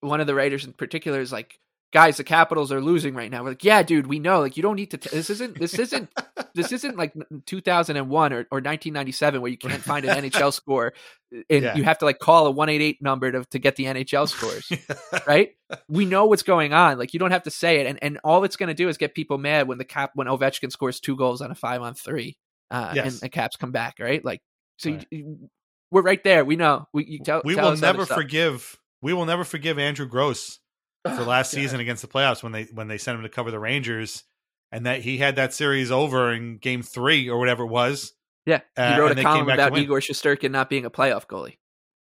one 0.00 0.20
of 0.20 0.26
the 0.26 0.34
writers 0.34 0.64
in 0.64 0.72
particular 0.72 1.20
is 1.20 1.30
like, 1.32 1.58
guys, 1.92 2.16
the 2.16 2.24
Capitals 2.24 2.72
are 2.72 2.80
losing 2.80 3.14
right 3.14 3.30
now. 3.30 3.42
We're 3.44 3.50
like, 3.50 3.64
yeah, 3.64 3.82
dude, 3.82 4.06
we 4.08 4.18
know. 4.18 4.40
Like, 4.40 4.56
you 4.56 4.62
don't 4.62 4.76
need 4.76 4.90
to. 4.92 4.96
T- 4.98 5.10
this 5.14 5.30
isn't. 5.30 5.58
This 5.58 5.78
isn't. 5.78 6.10
this 6.54 6.72
isn't 6.72 6.96
like 6.96 7.14
2001 7.46 8.32
or, 8.32 8.36
or 8.36 8.40
1997 8.40 9.40
where 9.40 9.50
you 9.50 9.56
can't 9.56 9.82
find 9.82 10.04
an 10.04 10.22
NHL 10.24 10.52
score 10.60 10.92
and 11.30 11.62
Yeah. 11.62 11.74
you 11.76 11.84
have 11.84 11.98
to 11.98 12.04
like 12.04 12.18
call 12.18 12.46
a 12.46 12.50
188 12.50 13.00
number 13.00 13.30
to, 13.32 13.44
to 13.44 13.58
get 13.58 13.76
the 13.76 13.84
NHL 13.84 14.28
scores 14.28 14.70
right? 15.26 15.52
We 15.88 16.04
know 16.04 16.26
what's 16.26 16.42
going 16.42 16.72
on. 16.74 16.98
Like 16.98 17.14
you 17.14 17.20
don't 17.20 17.30
have 17.30 17.44
to 17.44 17.50
say 17.50 17.80
it, 17.80 17.86
and 17.86 17.98
and 18.02 18.18
all 18.24 18.42
it's 18.44 18.56
going 18.56 18.68
to 18.68 18.74
do 18.74 18.88
is 18.88 18.96
get 18.98 19.14
people 19.14 19.38
mad 19.38 19.68
when 19.68 19.78
the 19.78 19.84
cap 19.84 20.10
when 20.14 20.26
Ovechkin 20.26 20.70
scores 20.72 20.98
two 21.00 21.16
goals 21.16 21.40
on 21.40 21.50
a 21.50 21.54
five 21.54 21.80
on 21.80 21.94
three, 21.94 22.36
uh, 22.72 22.92
Yes. 22.94 23.12
and 23.12 23.20
the 23.20 23.28
Caps 23.28 23.56
come 23.56 23.70
back, 23.72 23.94
right? 24.00 24.24
Like 24.24 24.40
so, 24.78 24.90
Right. 24.90 25.06
you- 25.10 25.50
we're 25.90 26.02
right 26.02 26.22
there. 26.24 26.44
We 26.44 26.56
know. 26.56 26.86
We 26.92 27.04
you 27.06 27.18
tell. 27.20 27.42
we 27.44 27.54
tell 27.54 27.70
will 27.70 27.76
never 27.76 28.06
forgive. 28.06 28.78
We 29.02 29.12
will 29.12 29.26
never 29.26 29.44
forgive 29.44 29.78
Andrew 29.78 30.06
Gross 30.06 30.58
for 31.04 31.10
Oh, 31.12 31.24
last 31.24 31.52
God. 31.52 31.60
season 31.60 31.80
against 31.80 32.00
the 32.02 32.08
playoffs 32.08 32.42
when 32.42 32.52
they 32.52 32.64
when 32.72 32.88
they 32.88 32.96
sent 32.98 33.16
him 33.18 33.22
to 33.24 33.28
cover 33.28 33.50
the 33.50 33.58
Rangers, 33.60 34.24
and 34.70 34.86
that 34.86 35.02
he 35.02 35.18
had 35.18 35.36
that 35.36 35.52
series 35.52 35.90
over 35.90 36.32
in 36.32 36.56
Game 36.58 36.82
Three 36.82 37.28
or 37.28 37.38
whatever 37.38 37.64
it 37.64 37.68
was 37.68 38.14
Yeah, 38.46 38.60
he 38.76 38.82
Uh, 38.82 38.98
wrote 38.98 39.10
and 39.10 39.12
a 39.12 39.14
they 39.16 39.22
column 39.22 39.38
came 39.40 39.46
back 39.48 39.58
to 39.58 39.66
about. 39.66 39.78
Igor 39.78 40.00
Shesterkin 40.00 40.50
not 40.50 40.68
being 40.70 40.84
a 40.86 40.90
playoff 40.90 41.26
goalie. 41.26 41.58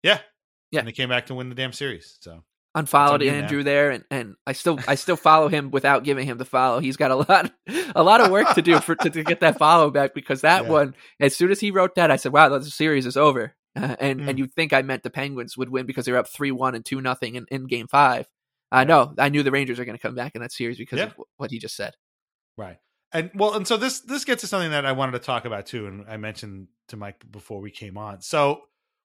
Yeah, 0.02 0.20
Yeah. 0.70 0.80
and 0.80 0.88
they 0.88 0.92
came 0.92 1.08
back 1.08 1.26
to 1.26 1.34
win 1.34 1.48
the 1.48 1.54
damn 1.54 1.72
series. 1.72 2.18
So 2.20 2.44
Unfollowed 2.74 3.22
Andrew 3.22 3.62
there, 3.62 3.90
and, 3.90 4.04
and 4.10 4.34
I 4.46 4.52
still 4.52 4.78
I 4.88 4.94
still 4.94 5.16
follow 5.16 5.48
him 5.48 5.70
without 5.70 6.04
giving 6.04 6.26
him 6.26 6.38
the 6.38 6.46
follow. 6.46 6.78
He's 6.80 6.96
got 6.96 7.10
a 7.10 7.16
lot 7.16 7.52
a 7.94 8.02
lot 8.02 8.22
of 8.22 8.30
work 8.30 8.54
to 8.54 8.62
do 8.62 8.80
for 8.80 8.94
to, 8.94 9.10
to 9.10 9.22
get 9.22 9.40
that 9.40 9.58
follow 9.58 9.90
back 9.90 10.14
because 10.14 10.40
that 10.40 10.64
Yeah. 10.64 10.70
one, 10.70 10.94
as 11.20 11.36
soon 11.36 11.50
as 11.50 11.60
he 11.60 11.70
wrote 11.70 11.96
that, 11.96 12.10
I 12.10 12.16
said, 12.16 12.32
"Wow, 12.32 12.48
the 12.48 12.64
series 12.64 13.04
is 13.04 13.16
over." 13.18 13.54
Uh, 13.76 13.96
and 14.00 14.20
Mm. 14.20 14.28
and 14.28 14.38
you'd 14.38 14.54
think 14.54 14.72
I 14.72 14.80
meant 14.82 15.02
the 15.02 15.10
Penguins 15.10 15.56
would 15.56 15.68
win 15.68 15.84
because 15.86 16.06
they 16.06 16.12
were 16.12 16.18
up 16.18 16.28
three 16.28 16.50
one 16.50 16.74
and 16.74 16.84
two 16.84 17.00
nothing 17.02 17.34
in, 17.34 17.44
in 17.50 17.66
Game 17.66 17.88
Five. 17.88 18.26
I 18.70 18.84
know 18.84 19.14
I 19.18 19.28
knew 19.28 19.42
the 19.42 19.50
Rangers 19.50 19.78
are 19.78 19.84
going 19.84 19.96
to 19.98 20.02
come 20.02 20.14
back 20.14 20.34
in 20.34 20.40
that 20.40 20.52
series 20.52 20.78
because 20.78 20.98
Yeah. 20.98 21.06
of 21.06 21.12
wh- 21.12 21.40
what 21.40 21.50
he 21.50 21.58
just 21.58 21.76
said. 21.76 21.92
Right. 22.56 22.78
And 23.12 23.30
well, 23.34 23.52
and 23.54 23.68
so 23.68 23.76
this 23.76 24.00
this 24.00 24.24
gets 24.24 24.40
to 24.40 24.46
something 24.46 24.70
that 24.70 24.86
I 24.86 24.92
wanted 24.92 25.12
to 25.12 25.18
talk 25.18 25.44
about 25.44 25.66
too, 25.66 25.86
and 25.86 26.06
I 26.08 26.16
mentioned 26.16 26.68
to 26.88 26.96
Mike 26.96 27.22
before 27.30 27.60
we 27.60 27.70
came 27.70 27.98
on. 27.98 28.22
So 28.22 28.62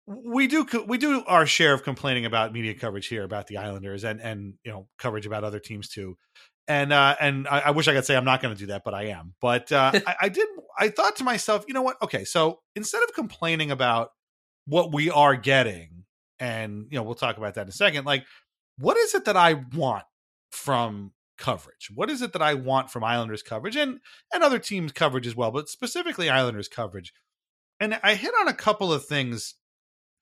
we 0.08 0.48
do 0.48 0.66
we 0.88 0.98
do 0.98 1.24
our 1.28 1.46
share 1.46 1.74
of 1.74 1.84
complaining 1.84 2.26
about 2.26 2.54
media 2.54 2.74
coverage 2.74 3.08
here 3.08 3.24
about 3.24 3.48
the 3.48 3.58
Islanders 3.58 4.06
and 4.06 4.22
and 4.22 4.54
you 4.64 4.72
know 4.72 4.88
coverage 4.98 5.26
about 5.26 5.44
other 5.44 5.60
teams 5.60 5.90
too. 5.90 6.18
And 6.68 6.94
uh 6.94 7.16
and 7.20 7.48
I, 7.48 7.60
I 7.60 7.72
wish 7.72 7.90
I 7.90 7.94
could 7.94 8.06
say 8.06 8.16
I'm 8.16 8.26
not 8.26 8.42
going 8.42 8.56
to 8.56 8.60
do 8.60 8.68
that, 8.68 8.84
but 8.86 8.94
I 8.94 9.08
am. 9.08 9.36
But 9.42 9.72
uh 9.72 9.92
I, 10.08 10.16
I 10.24 10.30
did 10.30 10.48
I 10.80 10.90
thought 10.90 11.18
to 11.18 11.26
myself, 11.26 11.66
you 11.68 11.74
know 11.74 11.82
what? 11.82 12.02
Okay, 12.02 12.24
so 12.24 12.60
instead 12.76 13.04
of 13.04 13.14
complaining 13.14 13.70
about 13.70 14.12
what 14.66 14.94
we 14.94 15.10
are 15.10 15.36
getting, 15.36 16.06
and 16.40 16.86
you 16.90 16.98
know 16.98 17.04
we'll 17.04 17.16
talk 17.16 17.38
about 17.38 17.56
that 17.56 17.64
in 17.64 17.70
a 17.70 17.74
second, 17.74 18.06
like 18.06 18.24
what 18.80 18.96
is 18.96 19.14
it 19.14 19.26
that 19.26 19.36
I 19.36 19.56
want 19.76 20.06
from 20.52 21.12
coverage? 21.38 21.92
What 21.94 22.10
is 22.10 22.22
it 22.22 22.32
that 22.32 22.42
I 22.42 22.54
want 22.54 22.92
from 22.92 23.04
Islanders 23.04 23.44
coverage 23.44 23.76
and 23.76 24.00
and 24.34 24.42
other 24.42 24.60
teams 24.60 24.94
coverage 24.94 25.28
as 25.28 25.36
well, 25.36 25.52
but 25.52 25.68
specifically 25.68 26.30
Islanders 26.30 26.70
coverage? 26.70 27.12
And 27.80 28.00
I 28.02 28.16
hit 28.16 28.34
on 28.40 28.48
a 28.48 28.54
couple 28.54 28.94
of 28.94 29.06
things 29.06 29.56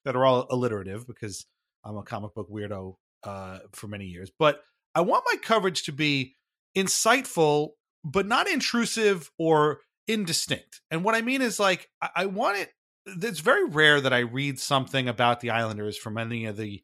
that 0.05 0.15
are 0.15 0.25
all 0.25 0.47
alliterative 0.49 1.05
because 1.05 1.45
I'm 1.83 1.97
a 1.97 2.03
comic 2.03 2.33
book 2.33 2.49
weirdo 2.49 2.95
uh, 3.23 3.59
for 3.73 3.87
many 3.87 4.05
years. 4.05 4.31
But 4.37 4.61
I 4.93 5.01
want 5.01 5.25
my 5.31 5.37
coverage 5.41 5.83
to 5.83 5.91
be 5.91 6.35
insightful, 6.75 7.71
but 8.03 8.25
not 8.25 8.47
intrusive 8.47 9.29
or 9.37 9.81
indistinct. 10.07 10.81
And 10.89 11.03
what 11.03 11.15
I 11.15 11.21
mean 11.21 11.41
is 11.41 11.59
like 11.59 11.89
I, 12.01 12.09
I 12.15 12.25
want 12.27 12.57
it. 12.57 12.69
It's 13.07 13.39
very 13.39 13.65
rare 13.65 14.01
that 14.01 14.13
I 14.13 14.19
read 14.19 14.59
something 14.59 15.07
about 15.07 15.39
the 15.39 15.51
Islanders 15.51 15.97
from 15.97 16.17
any 16.17 16.45
of 16.45 16.57
the 16.57 16.81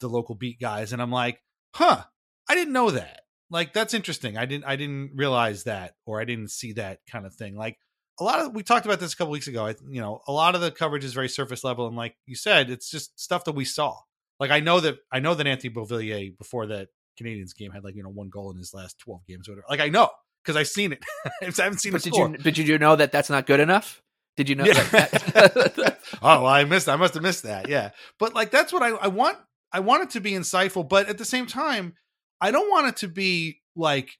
the 0.00 0.08
local 0.08 0.34
beat 0.34 0.58
guys, 0.58 0.92
and 0.92 1.02
I'm 1.02 1.12
like, 1.12 1.40
huh, 1.74 2.04
I 2.48 2.54
didn't 2.54 2.72
know 2.72 2.90
that. 2.90 3.20
Like 3.50 3.72
that's 3.72 3.94
interesting. 3.94 4.36
I 4.36 4.46
didn't 4.46 4.64
I 4.64 4.76
didn't 4.76 5.12
realize 5.14 5.64
that, 5.64 5.94
or 6.06 6.20
I 6.20 6.24
didn't 6.24 6.50
see 6.50 6.72
that 6.74 7.00
kind 7.10 7.26
of 7.26 7.34
thing. 7.34 7.56
Like 7.56 7.78
a 8.20 8.24
lot 8.24 8.40
of 8.40 8.54
we 8.54 8.62
talked 8.62 8.86
about 8.86 9.00
this 9.00 9.12
a 9.14 9.16
couple 9.16 9.32
weeks 9.32 9.48
ago. 9.48 9.66
I, 9.66 9.74
you 9.88 10.00
know, 10.00 10.20
a 10.28 10.32
lot 10.32 10.54
of 10.54 10.60
the 10.60 10.70
coverage 10.70 11.04
is 11.04 11.12
very 11.14 11.28
surface 11.28 11.64
level, 11.64 11.86
and 11.86 11.96
like 11.96 12.14
you 12.26 12.36
said, 12.36 12.70
it's 12.70 12.90
just 12.90 13.18
stuff 13.18 13.44
that 13.44 13.52
we 13.52 13.64
saw. 13.64 13.96
Like 14.38 14.50
I 14.50 14.60
know 14.60 14.80
that 14.80 14.98
I 15.12 15.20
know 15.20 15.34
that 15.34 15.46
Anthony 15.46 15.72
Beauvillier 15.74 16.36
before 16.38 16.66
that 16.66 16.88
Canadiens 17.20 17.54
game 17.56 17.72
had 17.72 17.84
like 17.84 17.94
you 17.96 18.02
know 18.02 18.08
one 18.10 18.28
goal 18.28 18.50
in 18.50 18.58
his 18.58 18.72
last 18.72 18.98
twelve 18.98 19.22
games 19.26 19.48
or 19.48 19.52
whatever. 19.52 19.66
Like 19.68 19.80
I 19.80 19.88
know 19.88 20.10
because 20.44 20.56
I've 20.56 20.68
seen 20.68 20.92
it. 20.92 21.02
I 21.42 21.46
haven't 21.46 21.78
seen 21.78 21.92
But 21.92 22.06
it. 22.06 22.12
did 22.12 22.16
you 22.16 22.28
but 22.42 22.54
did 22.54 22.68
you 22.68 22.78
know 22.78 22.96
that 22.96 23.12
that's 23.12 23.30
not 23.30 23.46
good 23.46 23.60
enough? 23.60 24.00
Did 24.36 24.48
you 24.48 24.54
know? 24.54 24.64
Yeah. 24.64 24.74
that- 24.74 25.98
oh, 26.22 26.42
well, 26.42 26.46
I 26.46 26.64
missed. 26.64 26.88
I 26.88 26.96
must 26.96 27.14
have 27.14 27.22
missed 27.22 27.42
that. 27.42 27.68
Yeah, 27.68 27.90
but 28.18 28.34
like 28.34 28.50
that's 28.50 28.72
what 28.72 28.82
I, 28.82 28.90
I 28.90 29.08
want. 29.08 29.36
I 29.72 29.80
want 29.80 30.02
it 30.04 30.10
to 30.10 30.20
be 30.20 30.32
insightful, 30.32 30.88
but 30.88 31.08
at 31.08 31.18
the 31.18 31.24
same 31.24 31.46
time, 31.46 31.94
I 32.40 32.50
don't 32.50 32.70
want 32.70 32.86
it 32.88 32.96
to 32.98 33.08
be 33.08 33.60
like 33.76 34.10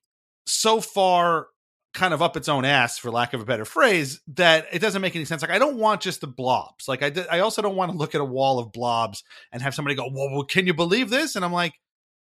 so 0.47 0.81
far 0.81 1.47
kind 1.93 2.15
of 2.15 2.23
up 2.23 2.37
its 2.37 2.49
own 2.49 2.65
ass, 2.65 2.99
for 2.99 3.11
lack 3.11 3.35
of 3.35 3.41
a 3.41 3.45
better 3.45 3.65
phrase, 3.65 4.21
that 4.29 4.67
it 4.73 4.79
doesn't 4.79 5.03
make 5.03 5.17
any 5.17 5.25
sense. 5.25 5.43
Like 5.43 5.51
I 5.51 5.59
don't 5.59 5.77
want 5.77 6.01
just 6.01 6.21
the 6.21 6.27
blobs. 6.27 6.87
Like 6.89 7.03
I, 7.03 7.13
I 7.31 7.41
also 7.41 7.63
don't 7.63 7.77
want 7.77 7.93
to 7.93 7.99
look 7.99 8.15
at 8.15 8.21
a 8.21 8.25
wall 8.25 8.59
of 8.59 8.73
blobs 8.73 9.25
and 9.53 9.63
have 9.63 9.75
somebody 9.75 9.95
go, 9.95 10.09
"Well, 10.13 10.31
well 10.31 10.45
can 10.45 10.67
you 10.67 10.75
believe 10.75 11.11
this?" 11.11 11.37
And 11.37 11.45
I'm 11.45 11.53
like, 11.53 11.75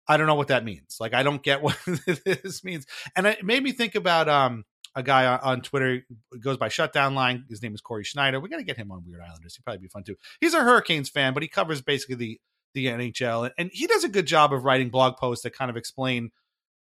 I 0.07 0.17
don't 0.17 0.27
know 0.27 0.35
what 0.35 0.49
that 0.49 0.63
means. 0.63 0.97
Like 0.99 1.13
I 1.13 1.23
don't 1.23 1.41
get 1.41 1.61
what 1.63 1.77
this 2.25 2.63
means. 2.63 2.85
And 3.15 3.27
it 3.27 3.43
made 3.43 3.63
me 3.63 3.71
think 3.71 3.95
about 3.95 4.29
um 4.29 4.63
a 4.95 5.03
guy 5.03 5.25
on, 5.25 5.39
on 5.41 5.61
Twitter 5.61 6.03
goes 6.39 6.57
by 6.57 6.69
Shutdown 6.69 7.13
Line. 7.13 7.45
His 7.49 7.61
name 7.61 7.73
is 7.75 7.81
Corey 7.81 8.03
Sznajder. 8.03 8.41
We 8.41 8.49
got 8.49 8.57
to 8.57 8.63
get 8.63 8.77
him 8.77 8.91
on 8.91 9.03
Weird 9.05 9.21
Islanders. 9.21 9.55
He'd 9.55 9.63
probably 9.63 9.81
be 9.81 9.89
fun 9.89 10.03
too. 10.03 10.15
He's 10.41 10.55
a 10.55 10.63
Hurricanes 10.63 11.09
fan, 11.09 11.33
but 11.33 11.43
he 11.43 11.49
covers 11.49 11.81
basically 11.81 12.15
the 12.15 12.41
the 12.73 12.85
NHL, 12.87 13.49
and 13.57 13.71
he 13.73 13.87
does 13.87 14.03
a 14.03 14.09
good 14.09 14.27
job 14.27 14.53
of 14.53 14.63
writing 14.63 14.89
blog 14.89 15.17
posts 15.17 15.43
that 15.43 15.55
kind 15.55 15.71
of 15.71 15.77
explain 15.77 16.31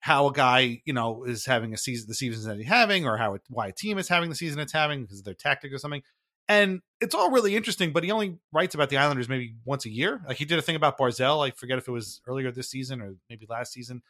how 0.01 0.28
a 0.28 0.32
guy 0.32 0.82
you 0.84 0.92
know 0.92 1.24
is 1.24 1.47
having 1.47 1.72
a 1.74 1.76
season, 1.76 2.07
the 2.09 2.14
seasons 2.14 2.44
that 2.44 2.57
he's 2.57 2.68
having, 2.68 3.07
or 3.07 3.16
how 3.16 3.34
it, 3.34 3.42
why 3.49 3.68
a 3.68 3.72
team 3.72 3.99
is 3.99 4.09
having 4.09 4.28
the 4.28 4.36
season 4.36 4.61
it's 4.61 4.72
having 4.72 5.03
because 5.03 5.20
of 5.20 5.24
their 5.24 5.34
tactic 5.34 5.72
or 5.72 5.78
something. 5.78 6.03
And 6.49 6.80
it's 7.01 7.14
all 7.14 7.32
really 7.32 7.57
interesting, 7.57 7.92
but 7.92 8.05
he 8.05 8.12
only 8.12 8.38
writes 8.53 8.74
about 8.74 8.88
the 8.88 8.99
Islanders 8.99 9.28
maybe 9.28 9.57
once 9.64 9.84
a 9.84 9.90
year. 9.90 10.22
Like 10.28 10.36
he 10.36 10.44
did 10.44 10.59
a 10.59 10.62
thing 10.62 10.76
about 10.76 10.97
Barzal. 10.97 11.44
I 11.44 11.51
forget 11.51 11.78
if 11.78 11.88
it 11.88 11.92
was 11.92 12.20
earlier 12.26 12.53
this 12.53 12.70
season 12.70 13.01
or 13.01 13.16
maybe 13.28 13.47
last 13.49 13.72
season. 13.72 14.03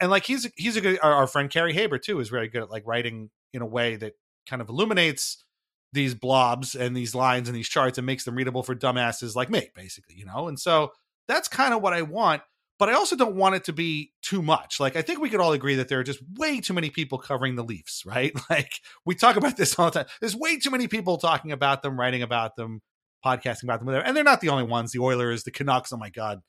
And 0.00 0.10
like 0.10 0.24
he's 0.24 0.50
he's 0.56 0.76
a 0.76 0.80
good 0.80 0.98
our, 1.02 1.12
our 1.12 1.26
friend 1.26 1.50
Carrie 1.50 1.74
Haber 1.74 1.98
too 1.98 2.18
is 2.20 2.28
very 2.28 2.48
good 2.48 2.62
at 2.62 2.70
like 2.70 2.84
writing 2.86 3.30
in 3.52 3.62
a 3.62 3.66
way 3.66 3.96
that 3.96 4.14
kind 4.48 4.62
of 4.62 4.68
illuminates 4.68 5.44
these 5.92 6.14
blobs 6.14 6.74
and 6.74 6.96
these 6.96 7.14
lines 7.14 7.48
and 7.48 7.56
these 7.56 7.68
charts 7.68 7.98
and 7.98 8.06
makes 8.06 8.24
them 8.24 8.34
readable 8.34 8.62
for 8.62 8.74
dumbasses 8.74 9.36
like 9.36 9.50
me, 9.50 9.68
basically, 9.74 10.14
you 10.16 10.24
know. 10.24 10.48
And 10.48 10.58
so 10.58 10.92
that's 11.28 11.48
kind 11.48 11.74
of 11.74 11.82
what 11.82 11.92
I 11.92 12.02
want. 12.02 12.42
But 12.82 12.88
I 12.88 12.94
also 12.94 13.14
don't 13.14 13.36
want 13.36 13.54
it 13.54 13.62
to 13.66 13.72
be 13.72 14.10
too 14.22 14.42
much. 14.42 14.80
Like 14.80 14.96
I 14.96 15.02
think 15.02 15.20
we 15.20 15.30
could 15.30 15.38
all 15.38 15.52
agree 15.52 15.76
that 15.76 15.86
there 15.86 16.00
are 16.00 16.02
just 16.02 16.18
way 16.34 16.60
too 16.60 16.74
many 16.74 16.90
people 16.90 17.16
covering 17.16 17.54
the 17.54 17.62
Leafs, 17.62 18.02
right? 18.04 18.32
Like 18.50 18.72
we 19.06 19.14
talk 19.14 19.36
about 19.36 19.56
this 19.56 19.78
all 19.78 19.84
the 19.84 20.00
time. 20.00 20.06
There's 20.18 20.34
way 20.34 20.58
too 20.58 20.72
many 20.72 20.88
people 20.88 21.16
talking 21.16 21.52
about 21.52 21.82
them, 21.82 21.96
writing 21.96 22.22
about 22.24 22.56
them, 22.56 22.82
podcasting 23.24 23.62
about 23.62 23.86
them. 23.86 24.02
And 24.04 24.16
they're 24.16 24.24
not 24.24 24.40
the 24.40 24.48
only 24.48 24.64
ones. 24.64 24.90
The 24.90 24.98
Oilers, 24.98 25.44
the 25.44 25.52
Canucks. 25.52 25.92
Oh 25.92 25.96
my 25.96 26.10
God, 26.10 26.40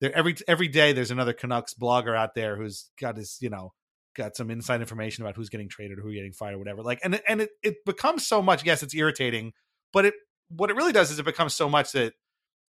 they're 0.00 0.16
every 0.16 0.34
every 0.48 0.68
day. 0.68 0.94
There's 0.94 1.10
another 1.10 1.34
Canucks 1.34 1.74
blogger 1.74 2.16
out 2.16 2.34
there 2.34 2.56
who's 2.56 2.88
got 2.98 3.18
his, 3.18 3.36
you 3.42 3.50
know, 3.50 3.74
got 4.16 4.34
some 4.34 4.50
inside 4.50 4.80
information 4.80 5.24
about 5.24 5.36
who's 5.36 5.50
getting 5.50 5.68
traded 5.68 5.98
or 5.98 6.00
who 6.00 6.14
getting 6.14 6.32
fired 6.32 6.54
or 6.54 6.58
whatever. 6.58 6.82
Like, 6.82 7.00
and 7.04 7.20
and 7.28 7.42
it, 7.42 7.50
it 7.62 7.84
becomes 7.84 8.26
so 8.26 8.40
much. 8.40 8.64
Yes, 8.64 8.82
it's 8.82 8.94
irritating, 8.94 9.52
but 9.92 10.06
it 10.06 10.14
what 10.48 10.70
it 10.70 10.76
really 10.76 10.92
does 10.92 11.10
is 11.10 11.18
it 11.18 11.26
becomes 11.26 11.54
so 11.54 11.68
much 11.68 11.92
that 11.92 12.14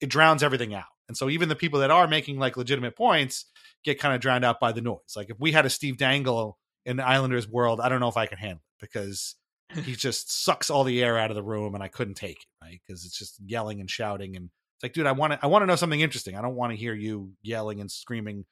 it 0.02 0.10
drowns 0.10 0.44
everything 0.44 0.74
out. 0.74 0.93
And 1.08 1.18
so 1.18 1.30
even 1.30 1.50
the 1.50 1.56
people 1.56 1.80
that 1.80 1.92
are 1.92 2.08
making 2.08 2.40
like 2.40 2.58
legitimate 2.58 2.96
points 2.96 3.46
get 3.84 4.00
kind 4.00 4.16
of 4.16 4.22
drowned 4.22 4.46
out 4.46 4.60
by 4.60 4.72
the 4.72 4.82
noise. 4.82 5.16
Like 5.16 5.30
if 5.30 5.40
we 5.40 5.52
had 5.52 5.66
a 5.66 5.70
Steve 5.70 5.98
Dangle 5.98 6.58
in 6.86 6.98
the 6.98 7.06
Islanders 7.06 7.48
world, 7.48 7.82
I 7.82 7.90
don't 7.90 8.00
know 8.00 8.08
if 8.08 8.18
I 8.18 8.26
can 8.26 8.38
handle 8.38 8.64
it 8.64 8.82
because 8.82 9.36
he 9.74 9.96
just 9.96 10.44
sucks 10.44 10.70
all 10.70 10.84
the 10.84 11.04
air 11.04 11.18
out 11.18 11.30
of 11.30 11.36
the 11.36 11.44
room 11.44 11.76
and 11.76 11.84
I 11.84 11.88
couldn't 11.88 12.16
take 12.16 12.38
it, 12.38 12.66
right? 12.66 12.82
Because 12.86 13.06
it's 13.06 13.18
just 13.18 13.40
yelling 13.46 13.80
and 13.80 13.90
shouting 13.90 14.36
and 14.36 14.46
it's 14.46 14.84
like, 14.84 14.94
dude, 14.94 15.06
I 15.06 15.12
want 15.12 15.34
to 15.34 15.40
I 15.42 15.48
want 15.48 15.62
to 15.62 15.68
know 15.68 15.76
something 15.76 16.02
interesting. 16.02 16.36
I 16.36 16.42
don't 16.42 16.56
want 16.56 16.72
to 16.72 16.78
hear 16.78 16.94
you 16.94 17.32
yelling 17.42 17.80
and 17.80 17.92
screaming 17.92 18.46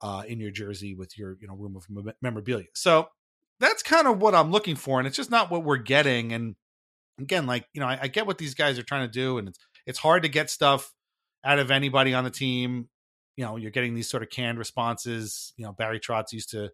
uh, 0.00 0.22
in 0.26 0.40
your 0.40 0.50
jersey 0.50 0.94
with 0.94 1.18
your 1.18 1.36
you 1.40 1.48
know 1.48 1.54
room 1.54 1.76
of 1.76 1.84
mem- 1.90 2.14
memorabilia. 2.22 2.66
So 2.74 3.08
that's 3.60 3.82
kind 3.82 4.06
of 4.06 4.20
what 4.20 4.34
I'm 4.34 4.50
looking 4.50 4.76
for, 4.76 4.98
and 4.98 5.06
it's 5.06 5.16
just 5.16 5.30
not 5.30 5.50
what 5.50 5.64
we're 5.64 5.76
getting. 5.76 6.32
And 6.32 6.56
again, 7.20 7.46
like 7.46 7.66
you 7.72 7.80
know, 7.80 7.86
I, 7.86 7.98
I 8.02 8.08
get 8.08 8.26
what 8.26 8.38
these 8.38 8.54
guys 8.54 8.78
are 8.78 8.82
trying 8.82 9.06
to 9.06 9.12
do, 9.12 9.38
and 9.38 9.48
it's 9.48 9.58
it's 9.86 9.98
hard 9.98 10.22
to 10.22 10.28
get 10.28 10.50
stuff 10.50 10.92
out 11.44 11.58
of 11.58 11.70
anybody 11.70 12.14
on 12.14 12.24
the 12.24 12.30
team. 12.30 12.88
You 13.36 13.44
know, 13.44 13.56
you're 13.56 13.70
getting 13.70 13.94
these 13.94 14.10
sort 14.10 14.22
of 14.22 14.30
canned 14.30 14.58
responses. 14.58 15.52
You 15.56 15.64
know, 15.64 15.72
Barry 15.72 16.00
Trotz 16.00 16.32
used 16.32 16.50
to 16.50 16.70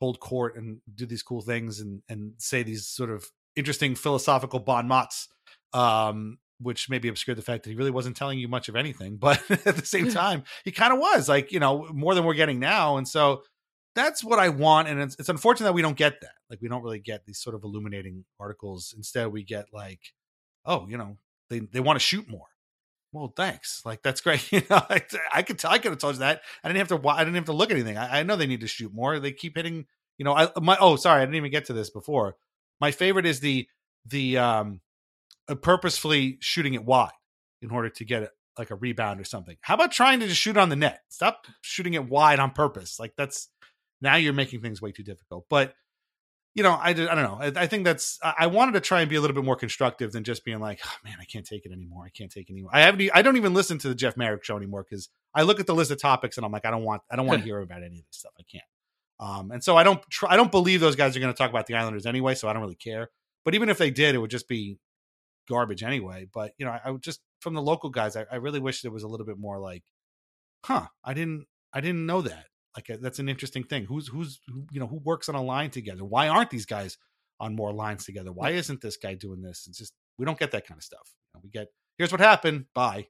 hold 0.00 0.20
court 0.20 0.56
and 0.56 0.80
do 0.94 1.06
these 1.06 1.22
cool 1.22 1.40
things 1.40 1.80
and 1.80 2.02
and 2.08 2.32
say 2.38 2.62
these 2.62 2.86
sort 2.86 3.10
of 3.10 3.26
interesting 3.56 3.94
philosophical 3.94 4.60
bon 4.60 4.88
mots, 4.88 5.28
um, 5.72 6.38
which 6.60 6.88
maybe 6.88 7.08
obscured 7.08 7.38
the 7.38 7.42
fact 7.42 7.64
that 7.64 7.70
he 7.70 7.76
really 7.76 7.90
wasn't 7.90 8.16
telling 8.16 8.38
you 8.38 8.48
much 8.48 8.68
of 8.68 8.76
anything. 8.76 9.16
But 9.20 9.42
at 9.50 9.76
the 9.76 9.86
same 9.86 10.10
time, 10.22 10.44
he 10.64 10.72
kind 10.72 10.92
of 10.92 10.98
was 10.98 11.28
like, 11.28 11.52
you 11.52 11.60
know, 11.60 11.88
more 11.92 12.14
than 12.14 12.24
we're 12.24 12.34
getting 12.34 12.58
now. 12.58 12.96
And 12.96 13.08
so 13.08 13.42
that's 13.94 14.24
what 14.24 14.38
I 14.38 14.48
want. 14.48 14.88
And 14.88 15.00
it's, 15.00 15.16
it's 15.18 15.28
unfortunate 15.28 15.66
that 15.66 15.74
we 15.74 15.82
don't 15.82 15.96
get 15.96 16.20
that. 16.20 16.32
Like, 16.50 16.60
we 16.60 16.68
don't 16.68 16.82
really 16.82 16.98
get 16.98 17.24
these 17.26 17.38
sort 17.40 17.54
of 17.54 17.62
illuminating 17.64 18.24
articles. 18.40 18.92
Instead, 18.96 19.28
we 19.28 19.44
get 19.44 19.66
like, 19.72 20.00
oh, 20.64 20.86
you 20.88 20.98
know, 20.98 21.16
they, 21.48 21.60
they 21.60 21.80
want 21.80 21.96
to 21.96 22.04
shoot 22.04 22.28
more. 22.28 22.46
Well, 23.14 23.32
thanks. 23.36 23.80
Like 23.84 24.02
that's 24.02 24.20
great. 24.20 24.42
You 24.52 24.62
know, 24.68 24.82
I, 24.90 25.00
I 25.32 25.42
could 25.42 25.58
tell. 25.58 25.70
I 25.70 25.78
could 25.78 25.92
have 25.92 26.00
told 26.00 26.16
you 26.16 26.18
that. 26.20 26.42
I 26.62 26.68
didn't 26.68 26.88
have 26.88 27.00
to. 27.00 27.08
I 27.08 27.20
didn't 27.24 27.36
have 27.36 27.44
to 27.46 27.52
look 27.52 27.70
at 27.70 27.76
anything. 27.76 27.96
I, 27.96 28.20
I 28.20 28.22
know 28.24 28.34
they 28.36 28.46
need 28.46 28.60
to 28.62 28.66
shoot 28.66 28.92
more. 28.92 29.20
They 29.20 29.32
keep 29.32 29.56
hitting. 29.56 29.86
You 30.18 30.24
know, 30.24 30.34
I 30.34 30.48
my. 30.60 30.76
Oh, 30.80 30.96
sorry, 30.96 31.22
I 31.22 31.24
didn't 31.24 31.36
even 31.36 31.52
get 31.52 31.66
to 31.66 31.72
this 31.72 31.90
before. 31.90 32.36
My 32.80 32.90
favorite 32.90 33.24
is 33.24 33.38
the 33.38 33.68
the 34.06 34.38
um, 34.38 34.80
uh, 35.48 35.54
purposefully 35.54 36.38
shooting 36.40 36.74
it 36.74 36.84
wide 36.84 37.12
in 37.62 37.70
order 37.70 37.88
to 37.88 38.04
get 38.04 38.24
it 38.24 38.30
like 38.58 38.70
a 38.70 38.74
rebound 38.74 39.20
or 39.20 39.24
something. 39.24 39.56
How 39.60 39.74
about 39.74 39.92
trying 39.92 40.20
to 40.20 40.26
just 40.26 40.40
shoot 40.40 40.56
on 40.56 40.68
the 40.68 40.76
net? 40.76 41.00
Stop 41.08 41.46
shooting 41.62 41.94
it 41.94 42.08
wide 42.08 42.40
on 42.40 42.50
purpose. 42.50 42.98
Like 42.98 43.14
that's 43.16 43.48
now 44.00 44.16
you're 44.16 44.32
making 44.32 44.60
things 44.60 44.82
way 44.82 44.90
too 44.90 45.04
difficult. 45.04 45.46
But 45.48 45.74
you 46.54 46.62
know, 46.62 46.78
I, 46.80 46.92
just- 46.92 47.10
I 47.10 47.14
don't 47.14 47.24
know. 47.24 47.38
I, 47.60 47.64
I 47.64 47.66
think 47.66 47.84
that's. 47.84 48.18
I 48.22 48.46
wanted 48.46 48.72
to 48.72 48.80
try 48.80 49.00
and 49.00 49.10
be 49.10 49.16
a 49.16 49.20
little 49.20 49.34
bit 49.34 49.44
more 49.44 49.56
constructive 49.56 50.12
than 50.12 50.22
just 50.24 50.44
being 50.44 50.60
like, 50.60 50.80
oh, 50.84 50.96
man, 51.04 51.16
I 51.20 51.24
can't 51.24 51.44
take 51.44 51.66
it 51.66 51.72
anymore. 51.72 52.04
I 52.06 52.10
can't 52.10 52.30
take 52.30 52.48
it 52.48 52.52
anymore. 52.52 52.70
I 52.72 52.80
haven't. 52.82 53.10
I 53.12 53.22
don't 53.22 53.36
even 53.36 53.54
listen 53.54 53.78
to 53.78 53.88
the 53.88 53.94
Jeff 53.94 54.16
Merrick 54.16 54.44
show 54.44 54.56
anymore 54.56 54.84
because 54.88 55.08
I 55.34 55.42
look 55.42 55.58
at 55.58 55.66
the 55.66 55.74
list 55.74 55.90
of 55.90 56.00
topics 56.00 56.36
and 56.36 56.46
I'm 56.46 56.52
like, 56.52 56.64
I 56.64 56.70
don't 56.70 56.84
want. 56.84 57.02
I 57.10 57.16
don't 57.16 57.26
want 57.26 57.40
to 57.40 57.44
hear 57.44 57.58
about 57.60 57.82
any 57.82 57.98
of 57.98 58.04
this 58.06 58.18
stuff. 58.18 58.32
I 58.38 58.42
can't. 58.44 58.64
Um, 59.20 59.50
and 59.50 59.62
so 59.64 59.76
I 59.76 59.82
don't. 59.82 60.00
Try, 60.10 60.32
I 60.32 60.36
don't 60.36 60.50
believe 60.50 60.80
those 60.80 60.96
guys 60.96 61.16
are 61.16 61.20
going 61.20 61.32
to 61.32 61.36
talk 61.36 61.50
about 61.50 61.66
the 61.66 61.74
Islanders 61.74 62.06
anyway. 62.06 62.34
So 62.34 62.48
I 62.48 62.52
don't 62.52 62.62
really 62.62 62.74
care. 62.76 63.10
But 63.44 63.54
even 63.54 63.68
if 63.68 63.78
they 63.78 63.90
did, 63.90 64.14
it 64.14 64.18
would 64.18 64.30
just 64.30 64.48
be 64.48 64.78
garbage 65.48 65.82
anyway. 65.82 66.26
But 66.32 66.52
you 66.58 66.66
know, 66.66 66.72
I, 66.72 66.80
I 66.86 66.90
would 66.92 67.02
just 67.02 67.20
from 67.40 67.54
the 67.54 67.62
local 67.62 67.90
guys, 67.90 68.16
I, 68.16 68.24
I 68.30 68.36
really 68.36 68.60
wish 68.60 68.82
there 68.82 68.90
was 68.92 69.02
a 69.02 69.08
little 69.08 69.26
bit 69.26 69.38
more 69.38 69.58
like, 69.58 69.82
huh? 70.64 70.86
I 71.04 71.14
didn't 71.14 71.46
I 71.72 71.80
didn't 71.80 72.06
know 72.06 72.22
that. 72.22 72.46
Like 72.76 72.90
uh, 72.90 72.96
that's 73.00 73.18
an 73.18 73.28
interesting 73.28 73.64
thing. 73.64 73.84
Who's 73.84 74.08
who's 74.08 74.40
who, 74.48 74.66
you 74.72 74.80
know 74.80 74.86
who 74.86 74.98
works 74.98 75.28
on 75.28 75.34
a 75.34 75.42
line 75.42 75.70
together? 75.70 76.04
Why 76.04 76.28
aren't 76.28 76.50
these 76.50 76.66
guys 76.66 76.98
on 77.40 77.54
more 77.54 77.72
lines 77.72 78.04
together? 78.04 78.32
Why 78.32 78.50
isn't 78.50 78.80
this 78.80 78.96
guy 78.96 79.14
doing 79.14 79.42
this? 79.42 79.66
It's 79.68 79.78
just 79.78 79.92
we 80.18 80.24
don't 80.24 80.38
get 80.38 80.50
that 80.52 80.66
kind 80.66 80.78
of 80.78 80.84
stuff. 80.84 81.12
You 81.34 81.38
know, 81.38 81.40
we 81.44 81.50
get 81.50 81.68
here's 81.98 82.12
what 82.12 82.20
happened. 82.20 82.66
Bye. 82.74 83.06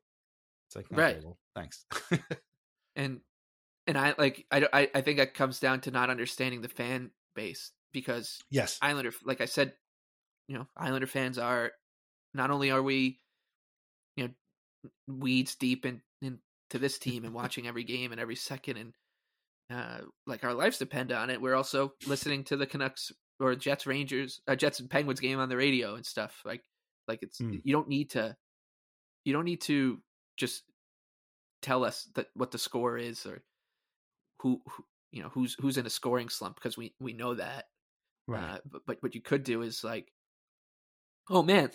It's 0.69 0.77
like 0.77 0.87
okay, 0.93 1.01
Right. 1.01 1.25
well, 1.25 1.39
thanks. 1.55 1.85
and 2.97 3.21
and 3.87 3.99
I 3.99 4.15
like 4.19 4.47
I 4.51 4.67
I 4.73 4.91
I 4.95 5.01
think 5.01 5.19
that 5.19 5.35
comes 5.35 5.61
down 5.61 5.81
to 5.83 5.91
not 5.91 6.11
understanding 6.11 6.61
the 6.63 6.69
fan 6.69 7.11
base 7.35 7.73
because 7.93 8.39
yes, 8.51 8.79
Islander, 8.83 9.13
like 9.25 9.41
I 9.41 9.47
said, 9.47 9.73
you 10.49 10.57
know, 10.59 10.67
Islander 10.77 11.07
fans 11.07 11.39
are 11.39 11.73
not 12.35 12.51
only 12.51 12.71
are 12.71 12.83
we, 12.83 13.19
you 14.17 14.25
know, 14.25 14.91
weeds 15.07 15.55
deep 15.55 15.87
in 15.87 16.03
into 16.21 16.39
this 16.73 16.99
team 16.99 17.25
and 17.25 17.33
watching 17.35 17.67
every 17.67 17.85
game 17.85 18.13
and 18.13 18.21
every 18.21 18.37
second 18.37 18.77
and 18.77 18.93
uh 19.73 19.99
like 20.27 20.45
our 20.45 20.55
lives 20.55 20.79
depend 20.79 21.13
on 21.13 21.31
it. 21.31 21.41
We're 21.41 21.55
also 21.55 21.93
listening 22.07 22.45
to 22.45 22.57
the 22.57 22.67
Canucks 22.67 23.13
or 23.41 23.55
Jets 23.55 23.87
Rangers, 23.87 24.41
uh, 24.47 24.55
Jets 24.57 24.81
and 24.81 24.89
Penguins 24.91 25.21
game 25.21 25.39
on 25.39 25.49
the 25.49 25.57
radio 25.57 25.95
and 25.95 26.05
stuff. 26.07 26.41
Like 26.45 26.63
like 27.09 27.21
it's 27.23 27.41
Mm. 27.41 27.61
you 27.65 27.73
don't 27.73 27.89
need 27.89 28.11
to 28.11 28.37
you 29.25 29.33
don't 29.33 29.45
need 29.45 29.63
to 29.63 30.01
just 30.37 30.63
tell 31.63 31.85
us 31.85 32.09
that 32.15 32.27
what 32.35 32.51
the 32.51 32.59
score 32.59 32.99
is 32.99 33.25
or 33.27 33.43
who, 34.41 34.61
who 34.69 34.85
you 35.13 35.23
know 35.23 35.31
who's 35.31 35.57
who's 35.61 35.79
in 35.79 35.87
a 35.87 35.91
scoring 35.91 36.29
slump 36.29 36.57
because 36.57 36.77
we 36.77 36.95
we 37.01 37.13
know 37.15 37.35
that 37.35 37.65
right. 38.29 38.43
uh, 38.43 38.59
but, 38.71 38.83
but 38.87 38.97
what 39.01 39.15
you 39.15 39.23
could 39.23 39.45
do 39.45 39.63
is 39.63 39.83
like, 39.83 40.13
oh 41.31 41.43
man, 41.43 41.71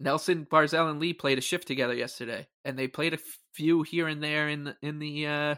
Nelson, 0.00 0.46
Barzal, 0.50 0.90
and 0.90 0.98
Lee 0.98 1.12
played 1.12 1.38
a 1.38 1.42
shift 1.42 1.68
together 1.68 1.94
yesterday, 1.94 2.48
and 2.64 2.78
they 2.78 2.88
played 2.88 3.14
a 3.14 3.18
few 3.54 3.82
here 3.82 4.08
and 4.08 4.22
there 4.22 4.48
in 4.48 4.64
the, 4.64 4.76
in 4.82 4.98
the 4.98 5.26
uh, 5.26 5.54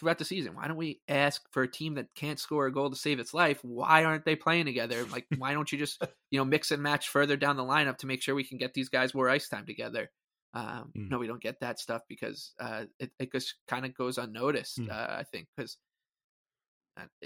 throughout 0.00 0.18
the 0.18 0.24
season. 0.24 0.54
Why 0.56 0.66
don't 0.66 0.76
we 0.76 1.00
ask 1.08 1.40
for 1.52 1.62
a 1.62 1.70
team 1.70 1.94
that 1.94 2.06
can't 2.16 2.38
score 2.40 2.66
a 2.66 2.72
goal 2.72 2.90
to 2.90 2.96
save 2.96 3.20
its 3.20 3.32
life? 3.32 3.60
Why 3.62 4.04
aren't 4.04 4.24
they 4.24 4.34
playing 4.34 4.64
together? 4.66 5.04
Like, 5.04 5.26
why 5.38 5.52
don't 5.52 5.70
you 5.70 5.78
just 5.78 6.02
you 6.30 6.38
know 6.40 6.44
mix 6.44 6.70
and 6.72 6.82
match 6.82 7.08
further 7.08 7.36
down 7.36 7.56
the 7.56 7.62
lineup 7.62 7.98
to 7.98 8.06
make 8.06 8.22
sure 8.22 8.34
we 8.34 8.44
can 8.44 8.58
get 8.58 8.74
these 8.74 8.88
guys 8.88 9.14
more 9.14 9.28
ice 9.28 9.48
time 9.48 9.66
together? 9.66 10.10
Um, 10.54 10.90
Mm. 10.96 11.10
No, 11.10 11.18
we 11.18 11.28
don't 11.28 11.40
get 11.42 11.60
that 11.60 11.78
stuff 11.78 12.02
because 12.08 12.52
uh, 12.58 12.86
it 12.98 13.12
it 13.20 13.30
just 13.30 13.54
kind 13.68 13.86
of 13.86 13.94
goes 13.94 14.18
unnoticed. 14.18 14.80
Mm. 14.80 14.90
Uh, 14.90 15.06
I 15.20 15.22
think 15.30 15.46
because 15.56 15.76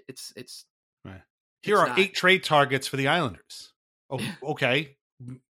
it's 0.09 0.33
it's 0.37 0.67
Right. 1.05 1.23
Here 1.63 1.75
It's 1.77 1.83
are 1.83 1.89
not. 1.89 1.99
eight 1.99 2.15
trade 2.15 2.45
targets 2.45 2.87
for 2.87 2.97
the 2.97 3.09
Islanders. 3.09 3.73
Oh, 4.11 4.19
okay. 4.43 4.97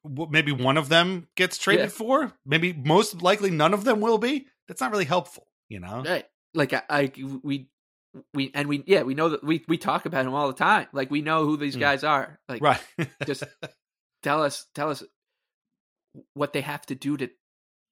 Maybe 0.04 0.52
one 0.52 0.76
of 0.76 0.88
them 0.88 1.28
gets 1.36 1.56
traded 1.58 1.86
Yeah. 1.86 1.90
for. 1.90 2.32
Maybe 2.44 2.72
most 2.72 3.22
likely 3.22 3.50
none 3.50 3.72
of 3.74 3.84
them 3.84 4.00
will 4.00 4.18
be. 4.18 4.46
That's 4.68 4.80
not 4.80 4.90
really 4.92 5.04
helpful, 5.04 5.46
you 5.68 5.80
know. 5.80 6.02
Right. 6.06 6.24
Like 6.54 6.72
I, 6.72 6.82
I 6.88 7.12
we 7.42 7.68
we 8.34 8.50
and 8.54 8.68
we 8.68 8.84
yeah, 8.86 9.02
we 9.02 9.14
know 9.14 9.30
that 9.30 9.44
we 9.44 9.64
we 9.68 9.78
talk 9.78 10.06
about 10.06 10.26
him 10.26 10.34
all 10.34 10.48
the 10.48 10.54
time. 10.54 10.86
Like 10.92 11.10
we 11.10 11.22
know 11.22 11.44
who 11.44 11.56
these 11.56 11.76
Mm. 11.76 11.80
guys 11.80 12.04
are. 12.04 12.38
Like 12.48 12.62
right. 12.62 12.80
just 13.26 13.44
tell 14.22 14.42
us 14.42 14.66
tell 14.74 14.90
us 14.90 15.02
what 16.34 16.52
they 16.52 16.60
have 16.60 16.84
to 16.86 16.94
do 16.94 17.16
to 17.16 17.30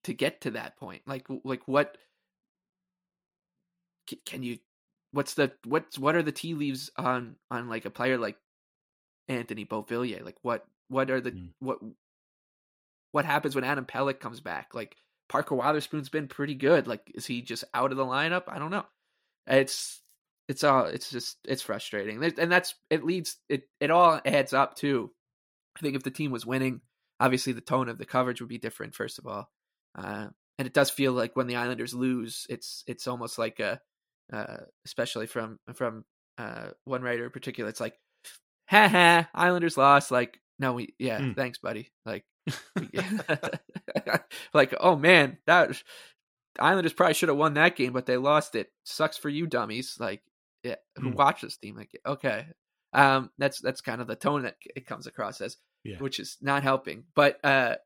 to 0.05 0.15
get 0.15 0.43
to 0.43 0.53
that 0.53 0.77
point. 0.77 1.03
Like 1.07 1.27
like 1.45 1.67
what 1.67 1.97
can 4.27 4.43
you 4.43 4.59
what's 5.13 5.35
the 5.35 5.53
what's 5.65 5.99
what 5.99 6.17
are 6.17 6.23
the 6.23 6.33
tea 6.33 6.55
leaves 6.55 6.91
on 6.97 7.37
on 7.51 7.69
like 7.69 7.85
a 7.85 7.91
player 7.91 8.19
like 8.19 8.37
Anthony 9.29 9.65
Beauvillier? 9.65 10.25
Like 10.25 10.37
what 10.43 10.67
what 10.89 11.11
are 11.11 11.21
the 11.21 11.33
Mm. 11.33 11.49
what 11.61 11.79
what 13.13 13.25
happens 13.25 13.55
when 13.55 13.65
Adam 13.65 13.87
Pelech 13.87 14.21
comes 14.21 14.41
back? 14.41 14.75
Like 14.75 14.97
Parker 15.31 15.55
Wotherspoon's 15.55 16.11
been 16.11 16.29
pretty 16.29 16.55
good. 16.55 16.87
Like 16.87 17.11
is 17.15 17.25
he 17.25 17.41
just 17.41 17.65
out 17.73 17.91
of 17.93 17.97
the 17.97 18.05
lineup? 18.05 18.43
I 18.49 18.59
don't 18.59 18.71
know. 18.71 18.85
It's 19.47 20.03
it's 20.49 20.63
all 20.65 20.85
it's 20.87 21.09
just 21.11 21.39
it's 21.45 21.63
frustrating. 21.63 22.23
And 22.39 22.53
that's 22.53 22.75
it 22.91 23.05
leads 23.05 23.37
it 23.49 23.63
it 23.81 23.91
all 23.91 24.21
adds 24.25 24.53
up 24.53 24.75
too. 24.77 25.11
I 25.77 25.81
think 25.81 25.95
if 25.97 26.03
the 26.03 26.11
team 26.11 26.31
was 26.33 26.45
winning, 26.45 26.81
obviously 27.21 27.53
the 27.55 27.61
tone 27.61 27.89
of 27.89 27.97
the 27.97 28.05
coverage 28.05 28.41
would 28.41 28.49
be 28.51 28.59
different 28.59 28.95
first 28.95 29.19
of 29.19 29.27
all. 29.27 29.49
Uh 29.97 30.27
and 30.59 30.67
it 30.67 30.75
does 30.75 30.91
feel 30.91 31.13
like 31.13 31.37
when 31.37 31.47
the 31.47 31.57
Islanders 31.57 31.95
lose, 31.95 32.47
it's 32.51 32.85
it's 32.87 33.07
almost 33.07 33.39
like 33.39 33.61
a 33.61 33.81
uh 34.33 34.59
especially 34.85 35.27
from 35.27 35.59
from 35.75 36.05
uh 36.39 36.71
one 36.85 37.03
writer 37.03 37.25
in 37.25 37.31
particular, 37.31 37.71
it's 37.71 37.81
like 37.81 37.95
ha 38.69 38.89
ha, 38.89 39.29
Islanders 39.35 39.77
lost. 39.77 40.11
Like, 40.11 40.39
no, 40.59 40.73
we 40.75 40.95
yeah, 40.99 41.21
Mm. 41.21 41.37
thanks, 41.37 41.59
buddy. 41.59 41.91
Like 42.05 42.25
like, 44.55 44.75
oh 44.81 44.97
man, 44.97 45.39
that 45.47 45.83
Islanders 46.59 46.93
probably 46.93 47.15
should 47.15 47.29
have 47.29 47.39
won 47.39 47.55
that 47.55 47.77
game, 47.77 47.93
but 47.93 48.07
they 48.07 48.17
lost 48.17 48.55
it. 48.55 48.71
Sucks 48.85 49.17
for 49.17 49.29
you, 49.29 49.47
dummies. 49.47 49.97
Like, 49.99 50.23
yeah, 50.63 50.77
who 50.97 51.11
Mm. 51.11 51.15
watch 51.17 51.43
this 51.43 51.57
team? 51.57 51.77
Like, 51.77 51.91
okay, 52.05 52.47
um, 52.93 53.31
that's 53.39 53.61
that's 53.61 53.81
kind 53.81 54.01
of 54.01 54.07
the 54.07 54.17
tone 54.17 54.43
that 54.43 54.57
it 54.77 54.87
comes 54.87 55.07
across 55.07 55.41
as, 55.41 55.57
Yeah. 55.85 55.99
which 55.99 56.19
is 56.19 56.37
not 56.41 56.63
helping. 56.63 57.05
But 57.15 57.43
uh, 57.45 57.77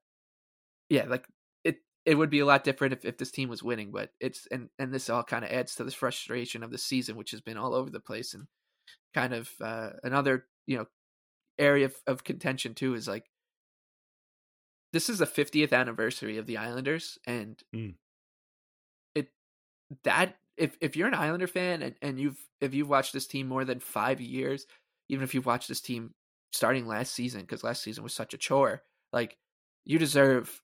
yeah, 0.89 1.05
like 1.05 1.27
it 1.63 1.79
it 2.05 2.15
would 2.17 2.31
be 2.31 2.41
a 2.41 2.47
lot 2.47 2.65
different 2.65 2.95
if, 2.95 3.05
if 3.05 3.19
this 3.19 3.31
team 3.31 3.49
was 3.49 3.63
winning. 3.63 3.93
But 3.93 4.11
it's 4.21 4.47
and 4.51 4.71
and 4.79 4.93
this 4.93 5.09
all 5.11 5.23
kind 5.23 5.45
of 5.45 5.51
adds 5.51 5.75
to 5.77 5.85
the 5.85 5.91
frustration 5.91 6.63
of 6.63 6.71
the 6.71 6.79
season, 6.79 7.17
which 7.17 7.31
has 7.33 7.41
been 7.41 7.57
all 7.59 7.75
over 7.75 7.91
the 7.91 8.01
place 8.01 8.35
and 8.35 8.47
kind 9.13 9.33
of 9.35 9.51
uh, 9.61 9.91
another 10.03 10.47
you 10.67 10.77
know 10.79 10.87
area 11.59 11.85
of, 11.87 11.95
of 12.09 12.25
contention 12.25 12.75
too 12.75 12.95
is 12.95 13.07
like 13.07 13.31
this 14.95 15.11
is 15.11 15.19
the 15.19 15.27
50th 15.27 15.73
anniversary 15.75 16.39
of 16.39 16.47
the 16.47 16.57
Islanders 16.57 17.19
and 17.27 17.63
Mm. 17.75 17.95
it 19.15 19.29
that 20.05 20.37
if 20.57 20.77
if 20.81 20.97
you're 20.97 21.09
an 21.09 21.15
Islander 21.15 21.47
fan 21.47 21.83
and, 21.83 21.97
and 22.03 22.21
you've 22.21 22.39
if 22.61 22.75
you've 22.75 22.89
watched 22.89 23.13
this 23.13 23.27
team 23.27 23.49
more 23.49 23.65
than 23.65 23.81
5 23.81 24.21
years 24.21 24.67
even 25.09 25.25
if 25.25 25.35
you've 25.35 25.47
watched 25.47 25.69
this 25.69 25.81
team 25.81 26.15
starting 26.53 26.87
last 26.87 27.13
season 27.13 27.43
because 27.43 27.65
last 27.65 27.83
season 27.83 28.05
was 28.05 28.15
such 28.15 28.35
a 28.35 28.39
chore 28.39 28.83
like 29.13 29.37
you 29.85 29.99
deserve 29.99 30.63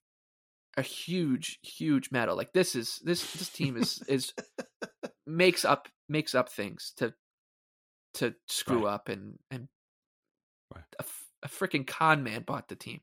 a 0.77 0.81
huge 0.81 1.59
huge 1.61 2.11
medal 2.11 2.35
like 2.37 2.53
this 2.53 2.75
is 2.75 2.99
this 3.03 3.29
this 3.33 3.49
team 3.49 3.77
is 3.77 4.01
is 4.07 4.33
makes 5.27 5.65
up 5.65 5.89
makes 6.09 6.35
up 6.35 6.49
things 6.49 6.93
to 6.97 7.13
to 8.15 8.35
screw 8.47 8.85
Right. 8.85 8.93
up 8.93 9.09
and 9.09 9.39
and 9.51 9.67
Right. 10.73 10.83
a, 10.99 11.05
a 11.43 11.47
freaking 11.49 11.85
con 11.85 12.23
man 12.23 12.43
bought 12.43 12.69
the 12.69 12.75
team 12.75 13.01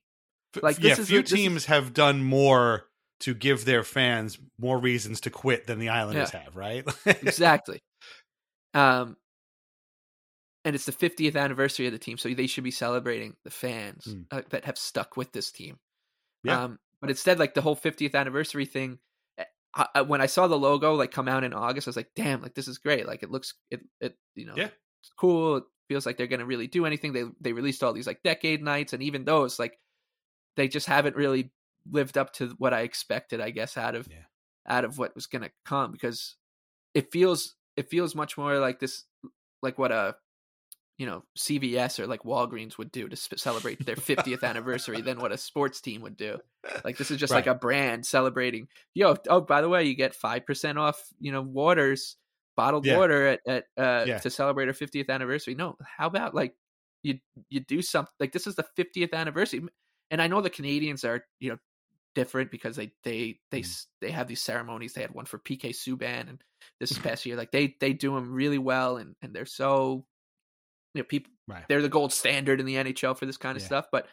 Like, 0.63 0.79
yeah, 0.79 0.91
this 0.91 0.99
is 1.01 1.09
few 1.09 1.23
this 1.23 1.33
is- 1.33 1.37
teams 1.39 1.65
have 1.67 1.93
done 1.95 2.23
more 2.23 2.85
to 3.21 3.35
give 3.35 3.65
their 3.65 3.83
fans 3.83 4.39
more 4.61 4.79
reasons 4.79 5.21
to 5.23 5.31
quit 5.31 5.67
than 5.67 5.79
the 5.81 5.89
Islanders 5.89 6.31
have, 6.31 6.55
right? 6.57 6.85
exactly. 7.07 7.81
Um, 8.75 9.17
and 10.65 10.75
it's 10.75 10.85
the 10.87 10.93
50th 10.93 11.37
anniversary 11.37 11.87
of 11.87 11.93
the 11.93 11.99
team, 11.99 12.19
so 12.19 12.29
they 12.29 12.47
should 12.47 12.65
be 12.65 12.71
celebrating 12.71 13.35
the 13.45 13.51
fans 13.51 14.05
Mm. 14.07 14.27
uh, 14.31 14.43
that 14.51 14.65
have 14.67 14.79
stuck 14.79 15.17
with 15.17 15.33
this 15.33 15.51
team. 15.51 15.79
Yeah. 16.45 16.65
Um, 16.65 16.79
but 17.01 17.11
instead, 17.11 17.39
like 17.39 17.55
the 17.55 17.61
whole 17.63 17.77
50th 17.77 18.15
anniversary 18.15 18.67
thing, 18.67 18.99
eh, 19.39 19.45
I, 19.75 19.87
I, 19.97 20.03
when 20.03 20.21
I 20.21 20.27
saw 20.27 20.47
the 20.47 20.59
logo 20.59 20.95
like 20.95 21.11
come 21.11 21.29
out 21.29 21.45
in 21.45 21.53
August, 21.55 21.89
I 21.89 21.91
was 21.91 21.97
like, 21.97 22.11
"Damn! 22.15 22.43
Like 22.43 22.55
this 22.55 22.69
is 22.69 22.79
great! 22.79 23.07
Like 23.07 23.23
it 23.23 23.31
looks, 23.31 23.55
it, 23.71 23.81
it, 24.01 24.15
you 24.35 24.47
know, 24.47 24.55
Yeah. 24.57 24.67
it's 25.03 25.13
cool. 25.19 25.59
It 25.59 25.65
feels 25.89 26.05
like 26.07 26.17
they're 26.17 26.27
gonna 26.27 26.45
really 26.45 26.67
do 26.67 26.87
anything." 26.87 27.13
They 27.13 27.25
they 27.41 27.53
released 27.53 27.83
all 27.83 27.93
these 27.93 28.07
like 28.07 28.23
decade 28.23 28.63
nights, 28.63 28.93
and 28.93 29.03
even 29.03 29.25
those, 29.25 29.59
like, 29.59 29.79
they 30.59 30.69
just 30.69 30.87
haven't 30.89 31.17
really 31.17 31.53
lived 31.91 32.19
up 32.19 32.33
to 32.35 32.49
what 32.59 32.75
I 32.75 32.81
expected, 32.81 33.41
I 33.41 33.51
guess, 33.51 33.77
out 33.79 33.95
of 33.95 34.09
Yeah. 34.11 34.25
out 34.67 34.85
of 34.85 34.99
what 34.99 35.15
was 35.15 35.27
gonna 35.27 35.51
come 35.65 35.93
because 35.93 36.37
it 36.95 37.11
feels 37.13 37.55
it 37.77 37.89
feels 37.89 38.15
much 38.15 38.37
more 38.37 38.59
like 38.59 38.81
this 38.81 39.05
like 39.63 39.79
what 39.79 39.93
a 39.93 40.17
you 40.99 41.07
know 41.07 41.23
CVS 41.39 42.01
or 42.01 42.07
like 42.09 42.25
Walgreens 42.25 42.77
would 42.77 42.91
do 42.91 43.09
to 43.09 43.17
celebrate 43.17 43.87
their 43.87 43.95
50th 43.97 44.43
anniversary 44.43 45.01
than 45.01 45.21
what 45.21 45.31
a 45.33 45.39
sports 45.39 45.81
team 45.81 46.03
would 46.03 46.17
do. 46.17 46.39
Like 46.85 46.97
this 46.99 47.11
is 47.13 47.19
just 47.19 47.33
like 47.33 47.47
a 47.47 47.55
brand 47.55 48.05
celebrating. 48.05 48.67
Yo, 48.95 49.15
oh 49.29 49.41
by 49.41 49.61
the 49.63 49.69
way, 49.69 49.85
you 49.85 49.95
get 49.95 50.15
five 50.15 50.45
percent 50.45 50.77
off. 50.77 51.01
You 51.21 51.31
know, 51.33 51.41
waters 51.43 52.17
bottled 52.57 52.85
Yeah. 52.85 52.97
water 52.97 53.27
at 53.29 53.41
at 53.47 53.65
uh, 53.79 54.05
Yeah. 54.07 54.19
to 54.19 54.29
celebrate 54.31 54.67
our 54.67 54.75
50th 54.75 55.09
anniversary. 55.09 55.55
No, 55.55 55.77
how 55.81 56.09
about 56.09 56.35
like 56.35 56.57
you 57.05 57.21
you 57.49 57.61
do 57.61 57.81
something 57.81 58.13
like 58.19 58.33
this 58.33 58.49
is 58.49 58.57
the 58.57 58.67
50th 58.77 59.13
anniversary, 59.15 59.63
and 60.11 60.23
I 60.23 60.27
know 60.29 60.41
the 60.41 60.51
Canadiens 60.51 61.05
are 61.09 61.27
you 61.41 61.51
know 61.51 61.59
different 62.15 62.51
because 62.51 62.77
they 62.77 62.93
they 63.05 63.41
they 63.51 63.63
Mm. 63.63 63.75
they 64.01 64.11
have 64.11 64.29
these 64.29 64.43
ceremonies. 64.43 64.95
They 64.95 65.03
had 65.03 65.15
one 65.15 65.27
for 65.27 65.39
PK 65.39 65.71
Subban 65.71 66.29
and 66.31 66.43
this 66.81 66.99
past 66.99 67.27
year, 67.27 67.37
like 67.37 67.53
they 67.53 67.77
they 67.81 67.93
do 67.95 68.15
them 68.15 68.33
really 68.33 68.59
well, 68.59 68.97
and 68.99 69.17
and 69.23 69.35
they're 69.35 69.47
so 69.47 70.07
you 70.95 71.03
know 71.03 71.07
people 71.07 71.33
right. 71.47 71.67
they're 71.69 71.83
the 71.83 71.89
gold 71.89 72.13
standard 72.13 72.61
in 72.61 72.67
the 72.67 72.77
NHL 72.77 73.15
for 73.15 73.27
this 73.27 73.37
kind 73.37 73.57
of 73.57 73.63
Yeah. 73.63 73.69
stuff. 73.69 73.87
But 73.93 74.09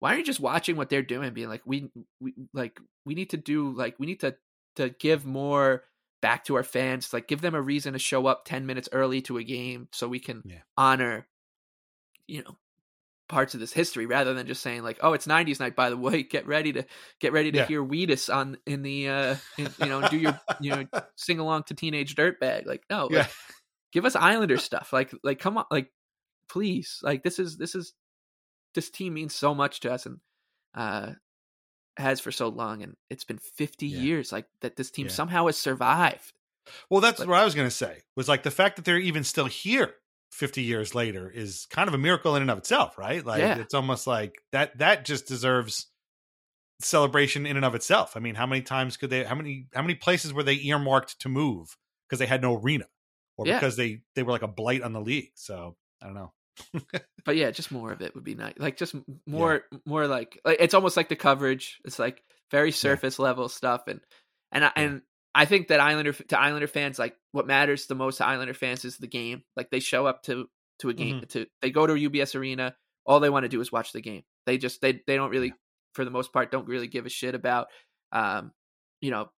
why 0.00 0.10
aren't 0.10 0.20
you 0.20 0.26
just 0.26 0.40
watching 0.40 0.76
what 0.76 0.90
they're 0.90 1.02
doing, 1.02 1.34
being 1.34 1.48
like, 1.48 1.62
we, 1.66 1.90
we 2.20 2.34
like 2.54 2.80
we 3.06 3.14
need 3.14 3.30
to 3.30 3.36
do 3.38 3.72
like 3.72 3.98
we 3.98 4.06
need 4.06 4.20
to 4.20 4.36
to 4.76 4.90
give 4.90 5.26
more 5.26 5.84
back 6.22 6.44
to 6.46 6.56
our 6.56 6.64
fans, 6.64 7.12
like 7.12 7.28
give 7.28 7.42
them 7.42 7.54
a 7.54 7.62
reason 7.62 7.94
to 7.94 7.98
show 7.98 8.26
up 8.26 8.44
ten 8.46 8.66
minutes 8.66 8.88
early 8.92 9.22
to 9.22 9.38
a 9.38 9.44
game 9.44 9.88
so 9.92 10.08
we 10.08 10.20
can 10.20 10.44
Yeah. 10.44 10.62
honor, 10.76 11.28
you 12.26 12.42
know, 12.42 12.56
parts 13.28 13.54
of 13.54 13.60
this 13.60 13.72
history 13.72 14.06
rather 14.06 14.34
than 14.34 14.46
just 14.46 14.62
saying 14.62 14.82
like, 14.82 14.98
"Oh, 15.02 15.12
it's 15.12 15.26
'90s 15.26 15.60
night." 15.60 15.76
By 15.76 15.90
the 15.90 15.96
way, 15.96 16.22
get 16.30 16.46
ready 16.46 16.72
to 16.72 16.84
get 17.20 17.32
ready 17.32 17.52
to 17.52 17.58
Yeah. 17.58 17.66
hear 17.66 17.82
Wheatus 17.82 18.28
on 18.28 18.58
in 18.66 18.82
the 18.82 19.08
uh, 19.08 19.36
in, 19.58 19.74
you 19.78 19.88
know, 19.88 20.02
do 20.02 20.16
your 20.16 20.34
you 20.58 20.70
know, 20.70 20.86
sing 21.16 21.38
along 21.38 21.64
to 21.64 21.74
Teenage 21.74 22.14
Dirtbag. 22.14 22.66
Like, 22.66 22.82
no, 22.90 23.08
Yeah. 23.10 23.20
like, 23.20 23.30
give 23.92 24.04
us 24.04 24.16
Islander 24.16 24.58
stuff. 24.58 24.92
Like, 24.92 25.12
like 25.22 25.38
come 25.38 25.58
on, 25.58 25.64
like, 25.70 25.92
please, 26.48 27.00
like 27.02 27.22
this 27.22 27.38
is 27.38 27.56
this 27.56 27.74
is 27.74 27.94
this 28.74 28.90
team 28.90 29.14
means 29.14 29.34
so 29.34 29.54
much 29.54 29.80
to 29.80 29.92
us 29.92 30.06
and 30.06 30.18
uh 30.74 31.12
has 31.96 32.18
for 32.20 32.32
so 32.32 32.48
long, 32.48 32.82
and 32.82 32.96
it's 33.08 33.24
been 33.24 33.38
50 33.38 33.86
Yeah. 33.86 34.00
years 34.00 34.32
like 34.32 34.46
that. 34.62 34.76
This 34.76 34.90
team 34.90 35.08
somehow 35.08 35.46
has 35.46 35.56
survived. 35.56 36.32
Well, 36.90 37.00
that's 37.00 37.24
what 37.24 37.38
I 37.38 37.44
was 37.44 37.54
going 37.54 37.68
to 37.68 37.74
say. 37.74 38.02
Was 38.16 38.28
like 38.28 38.42
the 38.42 38.50
fact 38.50 38.76
that 38.76 38.84
they're 38.84 38.98
even 38.98 39.22
still 39.22 39.46
here 39.46 39.94
50 40.34 40.62
years 40.62 40.94
later 40.94 41.30
is 41.30 41.66
kind 41.70 41.86
of 41.88 41.94
a 41.94 41.98
miracle 41.98 42.34
in 42.34 42.42
and 42.42 42.50
of 42.50 42.58
itself, 42.58 42.98
right? 42.98 43.24
Like 43.24 43.38
Yeah. 43.40 43.58
it's 43.58 43.72
almost 43.74 44.06
like 44.06 44.34
that 44.52 44.76
that 44.78 45.04
just 45.04 45.26
deserves 45.28 45.86
celebration 46.80 47.46
in 47.46 47.56
and 47.56 47.64
of 47.64 47.74
itself. 47.74 48.16
I 48.16 48.20
mean, 48.20 48.34
how 48.34 48.46
many 48.46 48.62
times 48.62 48.96
could 48.96 49.10
they 49.10 49.24
how 49.24 49.34
many 49.34 49.68
how 49.74 49.82
many 49.82 49.94
places 49.94 50.32
were 50.32 50.42
they 50.42 50.56
earmarked 50.56 51.20
to 51.20 51.28
move 51.28 51.68
because 52.08 52.18
they 52.18 52.26
had 52.26 52.42
no 52.42 52.56
arena 52.60 52.86
or 53.36 53.46
Yeah. 53.46 53.58
because 53.58 53.76
they 53.76 54.02
they 54.16 54.22
were 54.22 54.32
like 54.32 54.42
a 54.42 54.48
blight 54.48 54.82
on 54.82 54.92
the 54.92 55.00
league. 55.00 55.30
So, 55.34 55.76
I 56.02 56.06
don't 56.06 56.14
know. 56.14 56.32
but 57.24 57.36
yeah, 57.36 57.50
just 57.50 57.70
more 57.72 57.92
of 57.92 58.00
it 58.00 58.14
would 58.14 58.24
be 58.24 58.34
nice. 58.34 58.54
Like 58.58 58.76
just 58.76 58.94
more, 59.26 59.62
more 59.86 60.06
like, 60.06 60.40
like 60.44 60.58
it's 60.60 60.74
almost 60.74 60.96
like 60.96 61.08
the 61.08 61.16
coverage. 61.16 61.80
It's 61.84 61.98
like 61.98 62.22
very 62.50 62.70
surface 62.72 63.18
level 63.18 63.48
stuff, 63.48 63.82
and 63.88 64.00
and 64.52 64.64
I, 64.64 64.70
and 64.76 65.02
I 65.34 65.46
think 65.46 65.68
that 65.68 65.80
Islander 65.80 66.12
to 66.12 66.38
Islander 66.40 66.66
fans, 66.68 66.98
like 66.98 67.16
what 67.32 67.46
matters 67.46 67.86
the 67.86 67.94
most 67.94 68.18
to 68.18 68.26
Islander 68.26 68.54
fans 68.54 68.84
is 68.84 68.98
the 68.98 69.06
game. 69.06 69.42
Like 69.56 69.70
they 69.70 69.80
show 69.80 70.06
up 70.06 70.22
to 70.24 70.46
to 70.80 70.88
a 70.90 70.94
game, 70.94 71.24
to 71.30 71.46
they 71.62 71.70
go 71.70 71.86
to 71.86 71.94
UBS 71.94 72.34
Arena. 72.34 72.74
All 73.06 73.20
they 73.20 73.30
want 73.30 73.44
to 73.44 73.48
do 73.48 73.60
is 73.60 73.72
watch 73.72 73.92
the 73.92 74.00
game. 74.00 74.22
They 74.46 74.58
just 74.58 74.80
they 74.80 75.00
they 75.06 75.16
don't 75.16 75.30
really, 75.30 75.52
for 75.94 76.04
the 76.04 76.10
most 76.10 76.32
part, 76.32 76.50
don't 76.52 76.68
really 76.68 76.86
give 76.86 77.06
a 77.06 77.10
shit 77.10 77.34
about, 77.34 77.68
um, 78.12 78.52
you 79.00 79.10
know, 79.10 79.30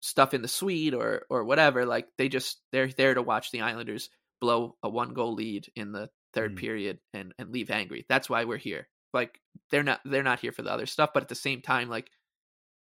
stuff 0.00 0.34
in 0.34 0.42
the 0.42 0.48
suite 0.48 0.94
or 0.94 1.26
or 1.30 1.44
whatever. 1.44 1.86
Like 1.86 2.08
they 2.18 2.28
just 2.28 2.60
they're 2.72 2.88
there 2.88 3.14
to 3.14 3.22
watch 3.22 3.50
the 3.50 3.62
Islanders 3.62 4.10
blow 4.40 4.76
a 4.82 4.88
one 4.88 5.14
goal 5.14 5.34
lead 5.34 5.66
in 5.76 5.92
the 5.92 6.10
third 6.34 6.54
Mm. 6.54 6.58
period 6.58 6.98
and 7.14 7.32
and 7.38 7.50
leave 7.50 7.70
angry. 7.70 8.04
That's 8.08 8.28
why 8.28 8.44
we're 8.44 8.56
here. 8.58 8.88
Like 9.14 9.40
they're 9.70 9.82
not 9.82 10.00
they're 10.04 10.22
not 10.22 10.40
here 10.40 10.52
for 10.52 10.62
the 10.62 10.72
other 10.72 10.86
stuff, 10.86 11.10
but 11.14 11.22
at 11.22 11.28
the 11.28 11.34
same 11.34 11.62
time, 11.62 11.88
like 11.88 12.10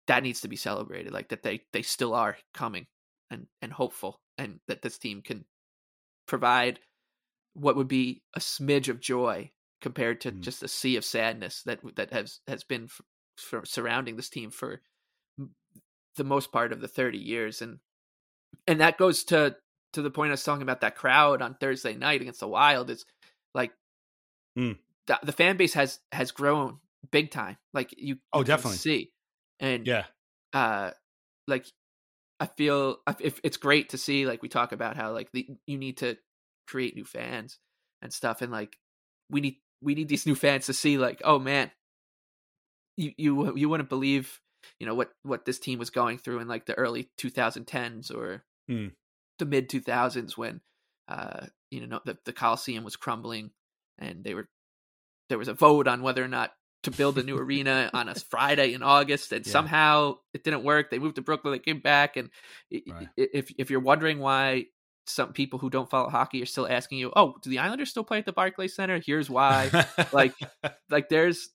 that 0.08 0.22
needs 0.24 0.40
to 0.42 0.48
be 0.48 0.56
celebrated. 0.56 1.12
Like 1.12 1.28
that 1.30 1.42
they 1.44 1.62
they 1.72 1.82
still 1.82 2.14
are 2.14 2.36
coming 2.54 2.86
and 3.30 3.46
and 3.62 3.72
hopeful, 3.72 4.20
and 4.38 4.60
that 4.68 4.82
this 4.82 4.98
team 4.98 5.22
can 5.22 5.44
provide 6.26 6.80
what 7.54 7.76
would 7.76 7.88
be 7.88 8.22
a 8.34 8.40
smidge 8.40 8.88
of 8.88 9.00
joy 9.00 9.50
compared 9.80 10.20
to 10.22 10.32
Mm. 10.32 10.40
just 10.40 10.62
a 10.62 10.68
sea 10.68 10.96
of 10.96 11.04
sadness 11.04 11.62
that 11.64 11.80
that 11.96 12.12
has 12.12 12.40
has 12.48 12.64
been 12.64 12.84
f- 12.84 13.00
for 13.38 13.64
surrounding 13.64 14.16
this 14.16 14.30
team 14.30 14.50
for 14.50 14.82
the 16.16 16.24
most 16.24 16.50
part 16.52 16.72
of 16.72 16.80
the 16.80 16.88
30 16.88 17.18
years 17.18 17.62
and 17.62 17.78
and 18.66 18.80
that 18.80 18.98
goes 18.98 19.24
to 19.24 19.56
to 19.92 20.02
the 20.02 20.10
point 20.10 20.30
I 20.30 20.32
was 20.32 20.44
talking 20.44 20.62
about 20.62 20.80
that 20.82 20.96
crowd 20.96 21.40
on 21.42 21.54
Thursday 21.54 21.94
night 21.94 22.20
against 22.20 22.40
the 22.40 22.48
Wild 22.48 22.90
is 22.90 23.04
like 23.54 23.72
Mm. 24.58 24.78
the, 25.06 25.18
the 25.22 25.32
fan 25.32 25.56
base 25.56 25.74
has 25.74 26.00
has 26.12 26.32
grown 26.32 26.78
big 27.10 27.30
time 27.30 27.56
like 27.72 27.94
you, 27.96 28.18
Oh, 28.32 28.38
can 28.40 28.46
definitely. 28.46 28.76
see 28.78 29.12
and 29.60 29.86
Yeah. 29.86 30.04
uh 30.52 30.90
like 31.46 31.66
i 32.40 32.46
feel 32.46 32.98
if 33.20 33.40
it's 33.42 33.56
great 33.56 33.90
to 33.90 33.98
see 33.98 34.26
like 34.26 34.42
we 34.42 34.48
talk 34.48 34.72
about 34.72 34.96
how 34.96 35.12
like 35.12 35.30
the, 35.32 35.48
you 35.66 35.78
need 35.78 35.98
to 35.98 36.16
create 36.66 36.94
new 36.94 37.04
fans 37.04 37.58
and 38.02 38.12
stuff 38.12 38.42
and 38.42 38.52
like 38.52 38.76
we 39.30 39.40
need 39.40 39.56
we 39.82 39.94
need 39.94 40.08
these 40.08 40.26
new 40.26 40.34
fans 40.34 40.66
to 40.66 40.72
see 40.72 40.98
like 40.98 41.20
oh 41.24 41.38
man 41.38 41.70
you 42.96 43.12
you 43.16 43.56
you 43.56 43.68
wouldn't 43.68 43.88
believe 43.88 44.40
you 44.80 44.86
know 44.86 44.94
what 44.94 45.10
what 45.22 45.44
this 45.44 45.58
team 45.58 45.78
was 45.78 45.90
going 45.90 46.18
through 46.18 46.40
in 46.40 46.48
like 46.48 46.66
the 46.66 46.74
early 46.74 47.08
2010s 47.18 48.10
or 48.10 48.44
Hmm. 48.68 48.88
the 49.38 49.46
mid 49.46 49.70
2000s 49.70 50.36
when 50.36 50.60
uh 51.08 51.46
you 51.70 51.86
know 51.86 52.00
the, 52.04 52.18
the 52.26 52.32
coliseum 52.32 52.84
was 52.84 52.96
crumbling 52.96 53.50
and 53.98 54.24
they 54.24 54.34
were 54.34 54.46
there 55.28 55.38
was 55.38 55.48
a 55.48 55.54
vote 55.54 55.88
on 55.88 56.02
whether 56.02 56.22
or 56.22 56.28
not 56.28 56.52
to 56.84 56.90
build 56.90 57.18
a 57.18 57.22
new 57.22 57.36
arena 57.44 57.90
on 57.92 58.08
a 58.08 58.14
Friday 58.14 58.72
in 58.74 58.82
August, 58.82 59.32
and 59.32 59.44
Yeah. 59.46 59.52
somehow 59.52 60.16
it 60.34 60.44
didn't 60.44 60.62
work. 60.64 60.90
They 60.90 60.98
moved 60.98 61.16
to 61.16 61.22
Brooklyn, 61.22 61.52
they 61.52 61.58
came 61.58 61.80
back, 61.80 62.16
and 62.16 62.30
Right. 62.88 63.08
if 63.16 63.50
if 63.58 63.70
you're 63.70 63.80
wondering 63.80 64.18
why 64.18 64.66
some 65.06 65.32
people 65.32 65.58
who 65.58 65.70
don't 65.70 65.88
follow 65.88 66.10
hockey 66.10 66.42
are 66.42 66.46
still 66.46 66.68
asking 66.68 66.98
you, 66.98 67.12
"Oh, 67.16 67.36
do 67.42 67.48
the 67.50 67.58
Islanders 67.60 67.90
still 67.90 68.04
play 68.04 68.18
at 68.18 68.26
the 68.26 68.32
Barclays 68.32 68.74
Center?" 68.74 69.00
Here's 69.04 69.30
why. 69.30 69.70
like, 70.12 70.34
like 70.90 71.08
there's 71.08 71.48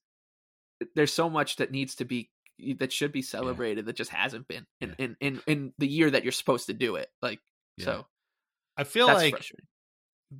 there's 0.95 1.13
so 1.13 1.29
much 1.29 1.57
that 1.57 1.71
needs 1.71 1.95
to 1.95 2.05
be 2.05 2.29
that 2.79 2.91
should 2.91 3.11
be 3.11 3.21
celebrated 3.21 3.85
that 3.85 3.95
just 3.95 4.11
hasn't 4.11 4.47
been 4.47 4.65
in 4.81 4.95
in, 4.97 5.15
in 5.21 5.41
in 5.47 5.73
the 5.77 5.87
year 5.87 6.09
that 6.09 6.23
you're 6.23 6.31
supposed 6.31 6.65
to 6.67 6.73
do 6.73 6.95
it. 6.95 7.09
Like, 7.21 7.39
Yeah. 7.77 7.85
so 7.85 8.07
I 8.75 8.83
feel 8.83 9.07
like. 9.07 9.35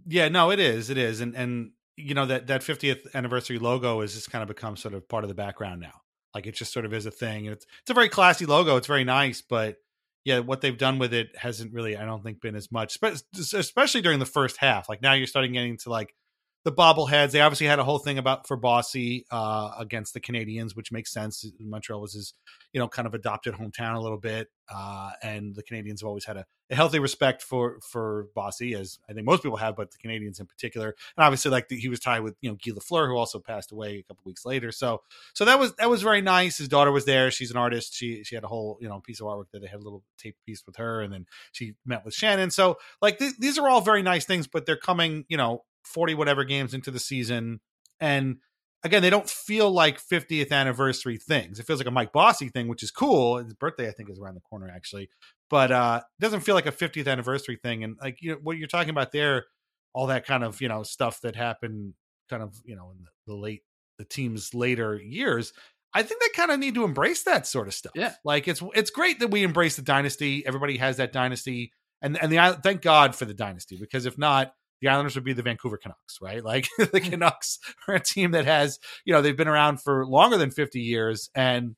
Yeah, 0.08 0.28
no, 0.30 0.50
it 0.50 0.60
is. 0.60 0.90
It 0.90 0.98
is. 0.98 1.22
And 1.22 1.36
and 1.36 1.72
you 1.96 2.14
know 2.14 2.26
that 2.26 2.48
that 2.48 2.62
50th 2.62 3.14
anniversary 3.14 3.60
logo 3.60 4.02
has 4.02 4.14
just 4.14 4.32
kind 4.32 4.42
of 4.42 4.48
become 4.48 4.76
sort 4.78 4.94
of 4.94 5.08
part 5.08 5.24
of 5.24 5.28
the 5.28 5.36
background 5.36 5.82
now. 5.82 6.02
Like 6.34 6.48
it 6.48 6.56
just 6.56 6.74
sort 6.74 6.86
of 6.86 6.94
is 6.94 7.06
a 7.06 7.12
thing. 7.12 7.48
And 7.48 7.56
it's 7.56 7.66
it's 7.82 7.92
a 7.92 7.94
very 7.94 8.10
classy 8.10 8.46
logo. 8.46 8.76
It's 8.78 8.88
very 8.88 9.04
nice, 9.04 9.42
but 9.42 9.78
yeah, 10.26 10.40
what 10.40 10.62
they've 10.62 10.78
done 10.78 11.00
with 11.00 11.14
it 11.14 11.36
hasn't 11.38 11.74
really 11.74 11.96
I 11.98 12.06
don't 12.06 12.24
think 12.24 12.42
been 12.42 12.56
as 12.56 12.72
much, 12.72 12.94
spe- 12.94 13.24
especially 13.54 14.02
during 14.02 14.20
the 14.20 14.26
first 14.26 14.58
half. 14.58 14.90
Like 14.90 15.02
now 15.02 15.14
you're 15.14 15.28
starting 15.28 15.54
getting 15.54 15.78
to 15.80 15.90
like 15.90 16.16
the 16.64 16.72
bobbleheads. 16.72 17.32
They 17.32 17.42
obviously 17.42 17.68
had 17.68 17.80
a 17.80 17.84
whole 17.84 18.00
thing 18.00 18.18
about 18.18 18.48
for 18.48 18.56
Bossy 18.56 19.26
uh, 19.32 19.72
against 19.78 20.14
the 20.14 20.22
Canadiens, 20.22 20.76
which 20.76 20.92
makes 20.92 21.12
sense. 21.12 21.46
Montreal 21.60 22.00
was 22.00 22.14
his, 22.14 22.34
you 22.72 22.80
know, 22.80 22.88
kind 22.88 23.06
of 23.06 23.14
adopted 23.14 23.56
hometown 23.56 23.96
a 23.96 24.00
little 24.00 24.18
bit, 24.18 24.48
uh, 24.74 25.12
and 25.22 25.56
the 25.56 25.64
Canadiens 25.64 26.00
have 26.00 26.08
always 26.08 26.24
had 26.24 26.38
a, 26.38 26.46
a 26.70 26.76
healthy 26.76 27.00
respect 27.00 27.42
for 27.42 27.80
for 27.82 28.28
Bossy, 28.34 28.76
as 28.76 28.98
I 29.10 29.14
think 29.14 29.26
most 29.26 29.44
people 29.44 29.58
have, 29.58 29.76
but 29.76 29.92
the 29.92 29.98
Canadiens 29.98 30.40
in 30.40 30.46
particular. 30.46 30.96
And 31.18 31.26
obviously, 31.26 31.52
like 31.52 31.68
the, 31.68 31.78
he 31.78 31.90
was 31.90 32.00
tied 32.00 32.22
with 32.22 32.36
you 32.42 32.50
know 32.50 32.56
Guy 32.56 32.72
Lafleur, 32.72 33.08
who 33.08 33.18
also 33.18 33.40
passed 33.40 33.74
away 33.74 33.98
a 33.98 34.04
couple 34.04 34.24
weeks 34.26 34.46
later. 34.46 34.72
So 34.72 35.02
so 35.34 35.44
that 35.46 35.60
was 35.60 35.76
that 35.76 35.90
was 35.90 36.02
very 36.02 36.22
nice. 36.22 36.58
His 36.58 36.70
daughter 36.70 36.92
was 36.92 37.04
there. 37.06 37.30
She's 37.30 37.52
an 37.52 37.58
artist. 37.58 37.94
She 37.94 38.24
she 38.24 38.36
had 38.36 38.46
a 38.46 38.48
whole 38.48 38.78
you 38.80 38.88
know 38.88 39.02
piece 39.02 39.20
of 39.20 39.28
artwork 39.28 39.52
that 39.52 39.62
they 39.62 39.68
had 39.68 39.82
a 39.82 39.84
little 39.84 40.04
tape 40.18 40.38
piece 40.46 40.64
with 40.66 40.78
her, 40.78 41.02
and 41.02 41.12
then 41.12 41.26
she 41.52 41.74
met 41.86 42.06
with 42.06 42.14
Shannon. 42.14 42.52
So 42.52 42.78
like 43.02 43.20
th- 43.20 43.38
these 43.38 43.58
are 43.58 43.68
all 43.68 43.82
very 43.82 44.02
nice 44.02 44.24
things, 44.24 44.48
but 44.48 44.66
they're 44.66 44.78
coming 44.78 45.26
you 45.28 45.36
know 45.36 45.64
forty 45.84 46.14
whatever 46.14 46.44
games 46.44 46.74
into 46.74 46.92
the 46.92 47.00
season, 47.00 47.60
and 48.00 48.38
again 48.84 49.02
they 49.02 49.10
don't 49.10 49.30
feel 49.30 49.72
like 49.72 50.00
50th 50.00 50.52
anniversary 50.52 51.18
things. 51.18 51.60
It 51.60 51.66
feels 51.66 51.80
like 51.80 51.88
a 51.88 51.92
Mike 51.92 52.12
Bossy 52.12 52.50
thing, 52.50 52.68
which 52.68 52.84
is 52.84 52.92
cool. 52.92 53.38
His 53.38 53.54
birthday 53.54 53.88
I 53.88 53.92
think 53.92 54.10
is 54.10 54.20
around 54.20 54.36
the 54.36 54.42
corner 54.42 54.70
actually, 54.74 55.10
but 55.50 55.72
uh 55.72 56.02
it 56.20 56.22
doesn't 56.22 56.42
feel 56.42 56.56
like 56.56 56.66
a 56.66 56.72
50th 56.72 57.08
anniversary 57.08 57.58
thing. 57.62 57.84
And 57.84 57.96
like 58.02 58.18
you 58.22 58.32
know 58.32 58.40
what 58.42 58.58
you're 58.58 58.68
talking 58.68 58.90
about 58.90 59.12
there, 59.12 59.46
all 59.94 60.08
that 60.08 60.26
kind 60.26 60.44
of 60.44 60.62
you 60.62 60.68
know 60.68 60.84
stuff 60.84 61.22
that 61.22 61.36
happened 61.36 61.94
kind 62.30 62.44
of 62.44 62.56
you 62.66 62.76
know 62.76 62.92
in 62.92 63.04
the, 63.04 63.34
the 63.34 63.36
late 63.36 63.64
the 63.98 64.06
team's 64.06 64.54
later 64.54 64.96
years. 64.96 65.54
I 65.94 66.02
think 66.02 66.22
they 66.22 66.30
kind 66.30 66.52
of 66.52 66.60
need 66.60 66.74
to 66.76 66.84
embrace 66.84 67.24
that 67.24 67.46
sort 67.46 67.68
of 67.68 67.74
stuff. 67.74 67.94
Yeah. 67.96 68.14
Like 68.26 68.48
it's 68.48 68.62
it's 68.74 68.90
great 68.90 69.20
that 69.20 69.30
we 69.30 69.44
embrace 69.44 69.76
the 69.76 69.84
dynasty. 69.84 70.46
Everybody 70.46 70.78
has 70.78 70.98
that 70.98 71.14
dynasty, 71.14 71.72
and 72.02 72.22
and 72.22 72.32
the 72.32 72.60
thank 72.64 72.82
God 72.82 73.16
for 73.16 73.26
the 73.26 73.34
dynasty 73.34 73.78
because 73.80 74.06
if 74.06 74.18
not, 74.18 74.54
the 74.82 74.90
Islanders 74.90 75.16
would 75.16 75.24
be 75.24 75.34
the 75.34 75.44
Vancouver 75.44 75.78
Canucks, 75.78 76.20
right? 76.22 76.44
Like 76.54 76.68
the 76.78 77.02
Canucks 77.02 77.60
are 77.88 77.96
a 77.96 78.00
team 78.00 78.32
that 78.32 78.46
has 78.46 78.80
you 79.06 79.14
know 79.14 79.22
they've 79.22 79.38
been 79.38 79.48
around 79.48 79.82
for 79.82 80.06
longer 80.06 80.38
than 80.38 80.52
fifty 80.52 80.82
years 80.82 81.30
and 81.36 81.76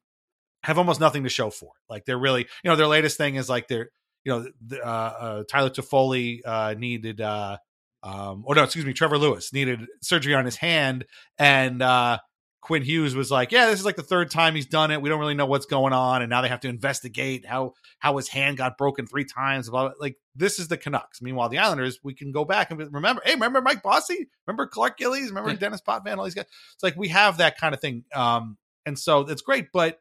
have 0.63 0.77
almost 0.77 0.99
nothing 0.99 1.23
to 1.23 1.29
show 1.29 1.49
for 1.49 1.65
it. 1.67 1.91
Like 1.91 2.05
they're 2.05 2.17
really 2.17 2.47
you 2.63 2.69
know 2.69 2.75
their 2.75 2.87
latest 2.87 3.17
thing 3.17 3.35
is 3.35 3.49
like 3.49 3.67
they're 3.67 3.89
you 4.23 4.31
know 4.31 4.47
the, 4.65 4.81
uh, 4.83 4.87
uh, 4.87 5.43
Tyler 5.49 5.69
Toffoli 5.69 6.41
uh, 6.45 6.75
needed. 6.77 7.21
Uh, 7.21 7.57
um, 8.03 8.43
or 8.45 8.53
no, 8.53 8.63
excuse 8.63 8.85
me, 8.85 8.93
Trevor 8.93 9.17
Lewis 9.17 9.51
needed 9.51 9.79
surgery 10.01 10.35
on 10.35 10.45
his 10.45 10.55
hand, 10.55 11.05
and 11.39 11.81
uh, 11.81 12.19
Quinn 12.65 12.81
Hughes 12.81 13.13
was 13.15 13.29
like, 13.29 13.51
"Yeah, 13.51 13.67
this 13.67 13.79
is 13.79 13.85
like 13.85 13.95
the 13.95 14.01
third 14.01 14.31
time 14.31 14.55
he's 14.55 14.65
done 14.65 14.89
it. 14.89 14.99
We 14.99 15.07
don't 15.07 15.19
really 15.19 15.35
know 15.35 15.45
what's 15.45 15.67
going 15.67 15.93
on, 15.93 16.23
and 16.23 16.31
now 16.31 16.41
they 16.41 16.47
have 16.47 16.61
to 16.61 16.67
investigate 16.67 17.45
how 17.45 17.75
how 17.99 18.17
his 18.17 18.27
hand 18.27 18.57
got 18.57 18.75
broken 18.75 19.05
three 19.05 19.23
times." 19.23 19.69
Blah, 19.69 19.89
blah. 19.89 19.91
Like 19.99 20.17
this 20.35 20.57
is 20.57 20.67
the 20.67 20.75
Canucks. 20.75 21.21
Meanwhile, 21.21 21.49
the 21.49 21.59
Islanders, 21.59 21.99
we 22.03 22.15
can 22.15 22.31
go 22.31 22.43
back 22.43 22.71
and 22.71 22.79
remember. 22.91 23.21
Hey, 23.23 23.35
remember 23.35 23.61
Mike 23.61 23.83
Bossy? 23.83 24.29
Remember 24.47 24.65
Clark 24.65 24.97
Gillies? 24.97 25.29
Remember 25.29 25.51
Yeah. 25.51 25.57
Dennis 25.57 25.81
Potvin? 25.81 26.17
All 26.17 26.23
these 26.23 26.33
guys. 26.33 26.45
It's 26.73 26.81
like 26.81 26.95
we 26.95 27.09
have 27.09 27.37
that 27.37 27.59
kind 27.59 27.75
of 27.75 27.81
thing, 27.81 28.03
um, 28.15 28.57
and 28.83 28.97
so 28.97 29.19
it's 29.19 29.43
great. 29.43 29.67
But 29.71 29.99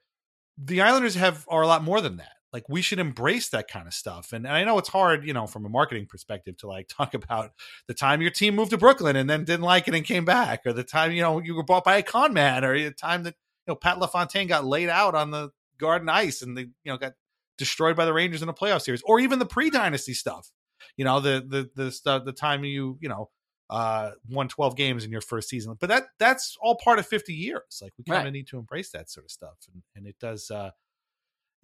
the 0.57 0.81
Islanders 0.81 1.17
have 1.17 1.45
are 1.49 1.61
a 1.61 1.67
lot 1.67 1.85
more 1.85 2.01
than 2.01 2.17
that. 2.17 2.33
Like 2.55 2.69
we 2.71 2.81
should 2.83 3.01
embrace 3.01 3.51
that 3.51 3.69
kind 3.69 3.87
of 3.87 3.93
stuff. 3.93 4.33
And, 4.33 4.47
and 4.47 4.55
I 4.57 4.65
know 4.65 4.79
it's 4.79 4.89
hard, 4.89 5.27
you 5.27 5.35
know, 5.35 5.47
from 5.47 5.67
a 5.67 5.69
marketing 5.69 6.07
perspective 6.07 6.57
to 6.59 6.69
like 6.69 6.89
talk 6.91 7.13
about 7.13 7.51
the 7.89 7.95
time 7.95 8.23
your 8.23 8.31
team 8.31 8.55
moved 8.55 8.71
to 8.71 8.79
Brooklyn 8.79 9.17
and 9.17 9.29
then 9.29 9.45
didn't 9.45 9.65
like 9.67 9.89
it 9.89 9.95
and 9.95 10.07
came 10.07 10.25
back, 10.25 10.63
or 10.65 10.73
the 10.73 10.85
time, 10.85 11.13
you 11.13 11.21
know, 11.23 11.41
you 11.41 11.55
were 11.57 11.65
bought 11.65 11.85
by 11.85 11.99
a 11.99 12.03
con 12.03 12.33
man, 12.33 12.65
or 12.65 12.79
the 12.79 12.93
time 12.93 13.25
that, 13.25 13.35
you 13.67 13.73
know, 13.73 13.77
Pat 13.77 13.99
LaFontaine 13.99 14.47
got 14.49 14.65
laid 14.65 14.89
out 14.89 15.15
on 15.17 15.33
the 15.33 15.51
garden 15.79 16.09
ice 16.09 16.43
and 16.43 16.57
they, 16.57 16.63
you 16.63 16.71
know, 16.87 16.97
got 16.97 17.15
destroyed 17.59 17.97
by 17.97 18.05
the 18.07 18.13
Rangers 18.15 18.43
in 18.43 18.49
a 18.49 18.55
playoff 18.55 18.83
series, 18.83 19.03
or 19.05 19.21
even 19.21 19.39
the 19.41 19.47
pre 19.47 19.69
dynasty 19.71 20.15
stuff. 20.15 20.51
You 20.97 21.05
know, 21.05 21.21
the 21.21 21.45
the 21.47 21.85
the 21.85 21.91
stuff 21.93 22.25
the 22.25 22.33
time 22.33 22.65
you, 22.65 22.99
you 23.01 23.09
know, 23.09 23.31
uh, 23.71 24.13
won 24.29 24.49
12 24.49 24.77
games 24.77 25.05
in 25.05 25.11
your 25.11 25.21
first 25.23 25.49
season. 25.49 25.77
But 25.81 25.89
that 25.89 26.05
that's 26.19 26.57
all 26.61 26.77
part 26.77 26.99
of 26.99 27.07
50 27.07 27.33
years. 27.33 27.81
Like 27.83 27.93
we 27.99 28.05
kind 28.05 28.21
of 28.21 28.25
Right. 28.27 28.33
need 28.33 28.47
to 28.49 28.59
embrace 28.59 28.91
that 28.91 29.11
sort 29.11 29.25
of 29.27 29.31
stuff, 29.31 29.57
and, 29.73 29.83
and 29.97 30.07
it 30.07 30.17
does. 30.21 30.51
Uh, 30.51 30.71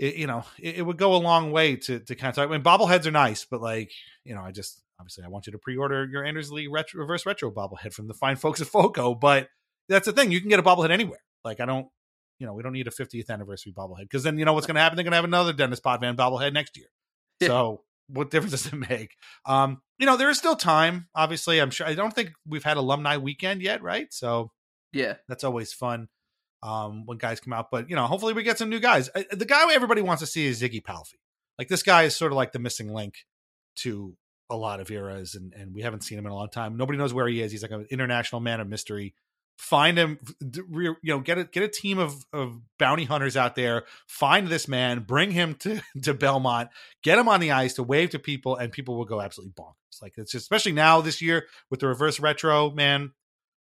it, 0.00 0.16
you 0.16 0.26
know, 0.26 0.44
it, 0.58 0.76
it 0.78 0.82
would 0.82 0.96
go 0.96 1.14
a 1.14 1.18
long 1.18 1.52
way 1.52 1.76
to 1.76 2.00
to 2.00 2.14
kind 2.14 2.30
of 2.30 2.34
talk. 2.34 2.48
I 2.48 2.52
mean, 2.52 2.62
bobbleheads 2.62 3.04
are 3.06 3.10
nice, 3.10 3.44
but 3.44 3.60
like 3.60 3.92
you 4.24 4.34
know, 4.34 4.40
I 4.40 4.50
just 4.50 4.82
obviously 4.98 5.24
I 5.24 5.28
want 5.28 5.46
you 5.46 5.52
to 5.52 5.58
pre-order 5.58 6.06
your 6.06 6.24
Anders 6.24 6.50
Lee 6.50 6.66
retro, 6.66 7.00
reverse 7.00 7.26
retro 7.26 7.50
bobblehead 7.50 7.92
from 7.92 8.08
the 8.08 8.14
fine 8.14 8.36
folks 8.36 8.60
at 8.62 8.66
Foco. 8.66 9.14
But 9.14 9.48
that's 9.88 10.06
the 10.06 10.12
thing; 10.12 10.32
you 10.32 10.40
can 10.40 10.48
get 10.48 10.58
a 10.58 10.62
bobblehead 10.62 10.90
anywhere. 10.90 11.20
Like 11.44 11.60
I 11.60 11.66
don't. 11.66 11.86
You 12.38 12.46
know, 12.46 12.54
we 12.54 12.62
don't 12.62 12.72
need 12.72 12.86
a 12.86 12.90
50th 12.90 13.28
anniversary 13.28 13.70
bobblehead 13.76 14.04
because 14.04 14.22
then 14.22 14.38
you 14.38 14.46
know 14.46 14.54
what's 14.54 14.66
going 14.66 14.76
to 14.76 14.80
happen. 14.80 14.96
They're 14.96 15.04
going 15.04 15.12
to 15.12 15.16
have 15.16 15.26
another 15.26 15.52
Dennis 15.52 15.78
Potvin 15.78 16.16
bobblehead 16.16 16.54
next 16.54 16.76
year. 16.76 16.86
Yeah. 17.40 17.48
So 17.48 17.84
what 18.08 18.30
difference 18.30 18.52
does 18.52 18.66
it 18.72 18.76
make? 18.90 19.14
Um, 19.46 19.80
you 19.98 20.04
know, 20.06 20.16
there 20.16 20.28
is 20.30 20.36
still 20.38 20.56
time. 20.56 21.08
Obviously, 21.14 21.58
I'm 21.58 21.70
sure. 21.70 21.86
I 21.86 21.94
don't 21.94 22.14
think 22.14 22.32
we've 22.46 22.64
had 22.64 22.76
alumni 22.78 23.16
weekend 23.18 23.60
yet, 23.62 23.82
right? 23.82 24.12
So 24.12 24.52
Yeah. 24.92 25.16
that's 25.28 25.44
always 25.44 25.72
fun 25.72 26.08
um, 26.62 27.06
when 27.06 27.18
guys 27.18 27.40
come 27.40 27.52
out. 27.52 27.70
But 27.70 27.90
you 27.90 27.96
know, 27.96 28.06
hopefully 28.06 28.32
we 28.32 28.42
get 28.42 28.58
some 28.58 28.68
new 28.68 28.80
guys. 28.80 29.10
The 29.32 29.46
guy 29.46 29.72
everybody 29.72 30.02
wants 30.02 30.20
to 30.20 30.26
see 30.26 30.46
is 30.46 30.60
Ziggy 30.60 30.82
Palfy. 30.82 31.14
Like 31.58 31.68
this 31.68 31.82
guy 31.82 32.04
is 32.04 32.16
sort 32.16 32.32
of 32.32 32.36
like 32.36 32.52
the 32.52 32.58
missing 32.58 32.92
link 32.92 33.14
to 33.76 34.16
a 34.48 34.56
lot 34.56 34.80
of 34.80 34.90
eras, 34.90 35.34
and 35.34 35.52
and 35.54 35.74
we 35.74 35.82
haven't 35.82 36.02
seen 36.02 36.18
him 36.18 36.26
in 36.26 36.32
a 36.32 36.34
long 36.34 36.48
time. 36.48 36.76
Nobody 36.76 36.98
knows 36.98 37.14
where 37.14 37.28
he 37.28 37.40
is. 37.40 37.52
He's 37.52 37.62
like 37.62 37.70
an 37.70 37.86
international 37.90 38.40
man 38.40 38.60
of 38.60 38.68
mystery. 38.68 39.14
Find 39.58 39.98
him, 39.98 40.18
you 40.40 40.96
know, 41.04 41.20
get 41.20 41.36
a 41.36 41.44
get 41.44 41.62
a 41.62 41.68
team 41.68 41.98
of 41.98 42.24
of 42.32 42.58
bounty 42.78 43.04
hunters 43.04 43.36
out 43.36 43.56
there. 43.56 43.84
Find 44.08 44.48
this 44.48 44.66
man, 44.66 45.00
bring 45.00 45.30
him 45.30 45.54
to 45.56 45.82
to 46.02 46.14
Belmont, 46.14 46.70
get 47.02 47.18
him 47.18 47.28
on 47.28 47.40
the 47.40 47.52
ice 47.52 47.74
to 47.74 47.82
wave 47.82 48.10
to 48.10 48.18
people, 48.18 48.56
and 48.56 48.72
people 48.72 48.96
will 48.96 49.04
go 49.04 49.20
absolutely 49.20 49.52
bonkers. 49.52 50.02
Like 50.02 50.14
it's 50.16 50.32
just, 50.32 50.44
especially 50.44 50.72
now 50.72 51.02
this 51.02 51.20
year 51.20 51.46
with 51.70 51.80
the 51.80 51.88
reverse 51.88 52.18
retro, 52.18 52.70
man. 52.70 53.12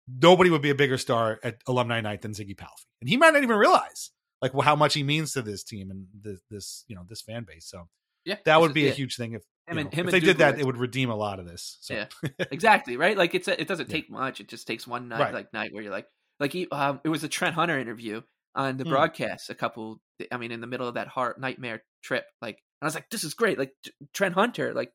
Nobody 0.09 0.51
would 0.51 0.63
be 0.63 0.71
a 0.71 0.75
bigger 0.75 0.99
star 0.99 1.41
at 1.43 1.57
alumni 1.67 2.01
night 2.01 2.23
than 2.23 2.33
Ziggy 2.33 2.57
Palfy, 2.57 2.85
and 3.01 3.09
he 3.09 3.17
might 3.17 3.33
not 3.33 3.43
even 3.43 3.57
realize 3.57 4.11
like 4.43 4.53
how 4.63 4.77
much 4.77 4.93
he 4.95 5.03
means 5.03 5.33
to 5.33 5.43
this 5.43 5.65
team 5.65 5.91
and 5.91 6.07
this, 6.21 6.41
this 6.51 6.85
you 6.89 6.95
know 6.97 7.03
this 7.09 7.23
fan 7.23 7.45
base. 7.49 7.67
So 7.67 7.89
Yeah. 8.27 8.37
that 8.45 8.61
would 8.61 8.75
be 8.75 8.83
yeah. 8.83 8.91
a 8.91 8.93
huge 8.95 9.17
thing 9.17 9.33
if 9.33 9.43
Him 9.67 9.79
and- 9.79 9.91
know, 9.91 9.97
him 9.97 10.07
if 10.09 10.13
they 10.13 10.21
did 10.21 10.39
that, 10.39 10.59
it 10.59 10.67
would 10.67 10.77
redeem 10.77 11.09
a 11.09 11.17
lot 11.17 11.39
of 11.41 11.47
this. 11.47 11.79
So. 11.81 11.95
Yeah. 11.95 12.07
exactly 12.51 12.97
right 12.99 13.17
like 13.17 13.35
it's 13.35 13.49
a, 13.49 13.59
it 13.59 13.67
doesn't 13.67 13.89
Yeah. 13.89 13.95
take 13.97 14.11
much 14.11 14.41
it 14.41 14.49
just 14.49 14.67
takes 14.67 14.87
one 14.87 15.09
night 15.09 15.21
Right. 15.21 15.35
like 15.35 15.53
night 15.55 15.73
where 15.73 15.83
you're 15.83 15.93
like 15.93 16.07
like 16.41 16.53
he, 16.53 16.69
um, 16.69 17.01
it 17.05 17.09
was 17.09 17.25
a 17.25 17.29
trent 17.29 17.55
hunter 17.55 17.79
interview 17.79 18.21
on 18.55 18.77
the 18.77 18.85
Hmm. 18.85 18.91
broadcast 18.91 19.49
a 19.49 19.55
couple 19.55 20.01
i 20.31 20.37
mean 20.37 20.53
in 20.53 20.61
the 20.61 20.67
middle 20.67 20.87
of 20.87 20.95
that 20.95 21.09
heart 21.09 21.41
nightmare 21.41 21.83
trip 22.03 22.25
like 22.43 22.57
and 22.57 22.83
i 22.83 22.85
was 22.87 22.95
like 22.95 23.09
this 23.11 23.25
is 23.25 23.33
great 23.35 23.59
like 23.59 23.73
trent 24.13 24.35
hunter 24.35 24.75
like 24.75 24.93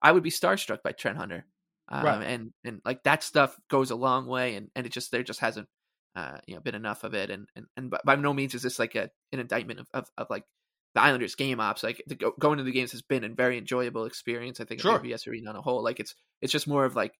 i 0.00 0.12
would 0.12 0.22
be 0.22 0.30
starstruck 0.30 0.82
by 0.84 0.92
trent 0.92 1.18
hunter 1.18 1.44
um, 1.92 2.04
Right. 2.04 2.22
and 2.26 2.50
and 2.64 2.80
like 2.84 3.02
that 3.04 3.22
stuff 3.22 3.56
goes 3.70 3.90
a 3.90 3.96
long 3.96 4.26
way 4.26 4.56
and 4.56 4.68
and 4.74 4.86
it 4.86 4.92
just 4.92 5.10
there 5.12 5.22
just 5.22 5.40
hasn't 5.40 5.68
uh 6.16 6.38
you 6.46 6.54
know 6.54 6.60
been 6.60 6.74
enough 6.74 7.04
of 7.04 7.14
it 7.14 7.30
and 7.30 7.46
and, 7.54 7.66
and 7.76 7.94
by, 8.04 8.16
no 8.16 8.32
means 8.34 8.54
is 8.54 8.62
this 8.62 8.78
like 8.78 8.94
a 8.94 9.10
an 9.32 9.40
indictment 9.40 9.80
of, 9.80 9.86
of, 9.94 10.08
of 10.18 10.26
like 10.30 10.44
the 10.94 11.00
Islanders 11.00 11.36
game 11.36 11.58
ops, 11.58 11.82
like 11.82 12.02
the, 12.06 12.14
go, 12.16 12.32
going 12.38 12.58
to 12.58 12.64
the 12.64 12.70
games 12.72 12.92
has 12.92 13.00
been 13.00 13.24
a 13.24 13.28
very 13.30 13.56
enjoyable 13.56 14.04
experience. 14.04 14.60
I 14.60 14.64
think 14.64 14.82
Sure. 14.82 14.96
at 14.96 15.02
UBS 15.02 15.26
Arena 15.26 15.48
on 15.48 15.56
a 15.56 15.62
whole, 15.62 15.82
like 15.82 16.00
it's 16.00 16.14
it's 16.42 16.52
just 16.52 16.68
more 16.68 16.84
of 16.84 16.94
like 16.94 17.14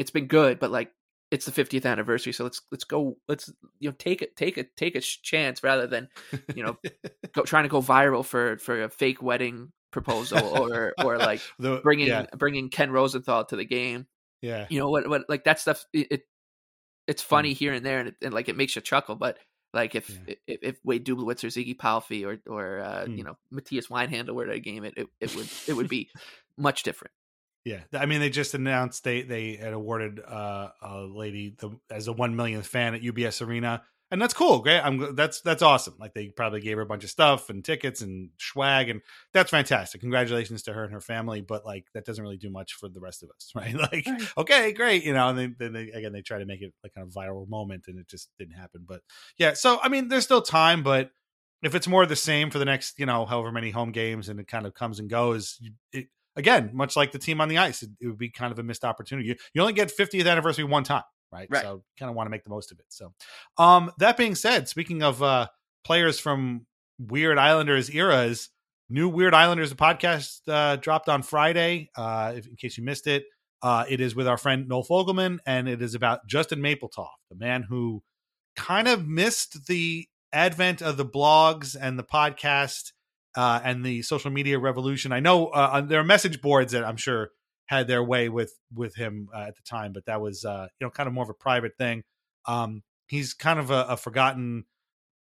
it's 0.00 0.10
been 0.10 0.26
good, 0.26 0.58
but 0.58 0.72
like 0.72 0.90
it's 1.30 1.46
the 1.46 1.52
50th 1.52 1.86
anniversary, 1.86 2.32
so 2.32 2.42
let's 2.42 2.60
let's 2.72 2.82
go, 2.82 3.16
let's 3.28 3.48
you 3.78 3.88
know 3.90 3.94
take 3.96 4.22
it, 4.22 4.34
take 4.34 4.56
a 4.58 4.64
take 4.76 4.96
a 4.96 5.00
chance 5.00 5.62
rather 5.62 5.86
than 5.86 6.08
you 6.56 6.64
know 6.64 6.78
go 7.32 7.42
trying 7.42 7.62
to 7.62 7.68
go 7.68 7.80
viral 7.80 8.24
for 8.24 8.58
for 8.58 8.82
a 8.82 8.88
fake 8.90 9.22
wedding 9.22 9.70
proposal 9.90 10.38
or 10.58 10.94
or 11.02 11.18
like 11.30 11.40
The- 11.58 11.80
bringing 11.82 12.08
yeah, 12.08 12.26
bringing 12.36 12.68
Ken 12.70 12.90
Rosenthal 12.90 13.44
to 13.46 13.56
the 13.56 13.64
game. 13.64 14.06
yeah. 14.42 14.66
You 14.70 14.78
know 14.80 14.90
what 14.90 15.08
what 15.08 15.22
like 15.28 15.44
that 15.44 15.60
stuff 15.60 15.84
it, 15.92 16.06
it 16.10 16.22
it's 17.06 17.22
funny 17.22 17.52
here 17.54 17.72
and 17.72 17.84
there 17.84 17.98
and, 18.00 18.08
it, 18.08 18.14
and 18.22 18.32
like 18.34 18.48
it 18.48 18.56
makes 18.56 18.76
you 18.76 18.82
chuckle, 18.82 19.16
but 19.16 19.38
like 19.72 19.94
if 19.94 20.10
Yeah. 20.10 20.34
if, 20.46 20.58
if 20.62 20.78
Wade 20.84 21.04
Dubielewicz 21.06 21.44
or 21.44 21.48
Ziggy 21.48 21.76
Palfy 21.76 22.24
or 22.26 22.38
or 22.52 22.80
uh, 22.80 23.04
Hmm. 23.06 23.14
you 23.16 23.24
know 23.24 23.36
Mattias 23.52 23.88
Weinhandl 23.88 24.34
were 24.34 24.44
at 24.48 24.54
a 24.56 24.60
game, 24.60 24.84
it, 24.84 24.94
it 24.96 25.06
it 25.20 25.34
would 25.36 25.48
it 25.68 25.72
would 25.74 25.88
be 25.88 26.10
much 26.56 26.82
different. 26.82 27.12
Yeah, 27.64 27.80
I 27.92 28.06
mean, 28.06 28.20
they 28.20 28.30
just 28.30 28.54
announced 28.54 29.04
they 29.04 29.20
they 29.22 29.56
had 29.56 29.74
awarded 29.74 30.18
uh, 30.18 30.70
a 30.80 31.00
lady 31.02 31.54
the, 31.58 31.70
as 31.90 32.08
a 32.08 32.12
one 32.12 32.34
millionth 32.34 32.66
fan 32.66 32.94
at 32.94 33.02
UBS 33.02 33.46
Arena, 33.46 33.82
and 34.10 34.20
that's 34.20 34.34
cool. 34.34 34.60
Great, 34.60 34.80
I'm 34.80 35.14
that's 35.14 35.40
that's 35.42 35.62
awesome. 35.62 35.94
Like 35.98 36.14
they 36.14 36.28
probably 36.28 36.60
gave 36.60 36.76
her 36.76 36.82
a 36.82 36.86
bunch 36.86 37.04
of 37.04 37.10
stuff 37.10 37.48
and 37.50 37.64
tickets 37.64 38.00
and 38.00 38.30
swag, 38.38 38.88
and 38.88 39.00
that's 39.32 39.50
fantastic. 39.50 40.00
Congratulations 40.00 40.62
to 40.64 40.72
her 40.72 40.84
and 40.84 40.92
her 40.92 41.00
family. 41.00 41.40
But 41.40 41.64
like 41.64 41.86
that 41.94 42.04
doesn't 42.04 42.22
really 42.22 42.36
do 42.36 42.50
much 42.50 42.74
for 42.74 42.88
the 42.88 43.00
rest 43.00 43.22
of 43.22 43.30
us, 43.30 43.52
right? 43.54 43.74
Like, 43.74 44.06
Right. 44.06 44.22
okay, 44.38 44.72
great, 44.72 45.04
you 45.04 45.12
know. 45.12 45.28
And 45.28 45.38
then, 45.38 45.56
then 45.58 45.72
they, 45.72 45.90
again, 45.90 46.12
they 46.12 46.22
try 46.22 46.38
to 46.38 46.46
make 46.46 46.62
it 46.62 46.72
like 46.82 46.94
kind 46.94 47.06
of 47.06 47.12
viral 47.12 47.48
moment, 47.48 47.84
and 47.88 47.98
it 47.98 48.08
just 48.08 48.30
didn't 48.38 48.54
happen. 48.54 48.84
But 48.86 49.00
yeah, 49.38 49.54
so 49.54 49.78
I 49.82 49.88
mean, 49.88 50.08
there's 50.08 50.24
still 50.24 50.42
time, 50.42 50.82
but 50.82 51.10
if 51.62 51.74
it's 51.74 51.86
more 51.88 52.06
the 52.06 52.16
same 52.16 52.50
for 52.50 52.58
the 52.58 52.64
next, 52.64 52.98
you 52.98 53.06
know, 53.06 53.26
however 53.26 53.52
many 53.52 53.70
home 53.70 53.92
games, 53.92 54.28
and 54.28 54.40
it 54.40 54.46
kind 54.48 54.66
of 54.66 54.74
comes 54.74 54.98
and 54.98 55.10
goes, 55.10 55.58
it, 55.92 56.06
again, 56.36 56.70
much 56.72 56.96
like 56.96 57.12
the 57.12 57.18
team 57.18 57.40
on 57.40 57.48
the 57.48 57.58
ice, 57.58 57.82
it, 57.82 57.90
it 58.00 58.06
would 58.06 58.18
be 58.18 58.30
kind 58.30 58.50
of 58.50 58.58
a 58.58 58.62
missed 58.62 58.84
opportunity. 58.84 59.28
You, 59.28 59.36
you 59.52 59.60
only 59.60 59.74
get 59.74 59.94
50th 59.94 60.26
anniversary 60.26 60.64
one 60.64 60.84
time, 60.84 61.02
right? 61.32 61.48
Right. 61.50 61.62
So 61.62 61.82
kind 61.98 62.10
of 62.10 62.16
want 62.16 62.26
to 62.26 62.30
make 62.30 62.44
the 62.44 62.50
most 62.50 62.72
of 62.72 62.78
it. 62.78 62.86
So, 62.88 63.12
um, 63.58 63.90
that 63.98 64.16
being 64.16 64.34
said, 64.34 64.68
speaking 64.68 65.02
of 65.02 65.22
uh, 65.22 65.48
players 65.84 66.18
from 66.18 66.66
Weird 66.98 67.38
Islanders 67.38 67.90
eras, 67.90 68.50
new 68.88 69.08
Weird 69.08 69.34
Islanders 69.34 69.72
podcast 69.74 70.40
uh, 70.48 70.76
dropped 70.76 71.08
on 71.08 71.22
Friday. 71.22 71.90
Uh, 71.96 72.34
if, 72.36 72.46
in 72.46 72.56
case 72.56 72.76
you 72.76 72.84
missed 72.84 73.06
it, 73.06 73.24
uh, 73.62 73.84
it 73.88 74.00
is 74.00 74.14
with 74.14 74.26
our 74.26 74.36
friend 74.36 74.68
Noel 74.68 74.84
Fogelman, 74.84 75.38
and 75.46 75.68
it 75.68 75.82
is 75.82 75.94
about 75.94 76.26
Justin 76.26 76.60
Mapletoft, 76.60 77.08
the 77.30 77.36
man 77.36 77.62
who 77.62 78.02
kind 78.56 78.88
of 78.88 79.06
missed 79.06 79.66
the 79.66 80.06
advent 80.32 80.82
of 80.82 80.96
the 80.96 81.04
blogs 81.04 81.76
and 81.78 81.98
the 81.98 82.04
podcast 82.04 82.92
uh, 83.36 83.60
and 83.62 83.84
the 83.84 84.02
social 84.02 84.30
media 84.30 84.58
revolution. 84.58 85.12
I 85.12 85.20
know 85.20 85.48
uh, 85.48 85.80
there 85.82 86.00
are 86.00 86.04
message 86.04 86.40
boards 86.40 86.72
that 86.72 86.84
I'm 86.84 86.96
sure 86.96 87.30
had 87.70 87.86
their 87.86 88.02
way 88.02 88.28
with 88.28 88.52
with 88.74 88.96
him 88.96 89.28
uh, 89.32 89.44
at 89.46 89.54
the 89.54 89.62
time, 89.62 89.92
but 89.92 90.04
that 90.06 90.20
was 90.20 90.44
uh, 90.44 90.66
you 90.80 90.86
know 90.86 90.90
kind 90.90 91.06
of 91.06 91.12
more 91.12 91.22
of 91.22 91.30
a 91.30 91.34
private 91.34 91.78
thing. 91.78 92.02
Um, 92.46 92.82
he's 93.06 93.32
kind 93.32 93.60
of 93.60 93.70
a, 93.70 93.86
a 93.90 93.96
forgotten 93.96 94.64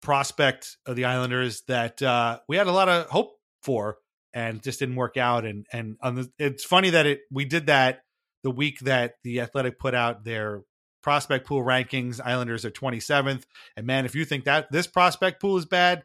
prospect 0.04 0.78
of 0.86 0.96
the 0.96 1.06
Islanders 1.06 1.64
that 1.68 2.04
uh, 2.04 2.40
we 2.48 2.56
had 2.56 2.68
a 2.68 2.72
lot 2.72 2.88
of 2.88 3.08
hope 3.08 3.32
for 3.64 3.98
and 4.32 4.62
just 4.62 4.78
didn't 4.78 4.96
work 4.96 5.18
out. 5.18 5.44
And 5.44 5.66
and 5.74 5.98
on 6.02 6.16
the, 6.16 6.32
it's 6.38 6.64
funny 6.64 6.92
that 6.92 7.08
it 7.08 7.22
we 7.32 7.46
did 7.46 7.66
that 7.66 8.04
the 8.44 8.52
week 8.52 8.80
that 8.82 9.16
the 9.24 9.42
Athletic 9.42 9.80
put 9.80 9.96
out 9.96 10.24
their 10.24 10.62
prospect 11.02 11.48
pool 11.48 11.64
rankings. 11.64 12.22
Islanders 12.24 12.64
are 12.64 12.70
27th, 12.70 13.44
and 13.76 13.88
man, 13.88 14.06
if 14.06 14.14
you 14.14 14.24
think 14.24 14.46
that 14.46 14.72
this 14.72 14.86
prospect 14.86 15.42
pool 15.42 15.58
is 15.58 15.66
bad, 15.66 16.04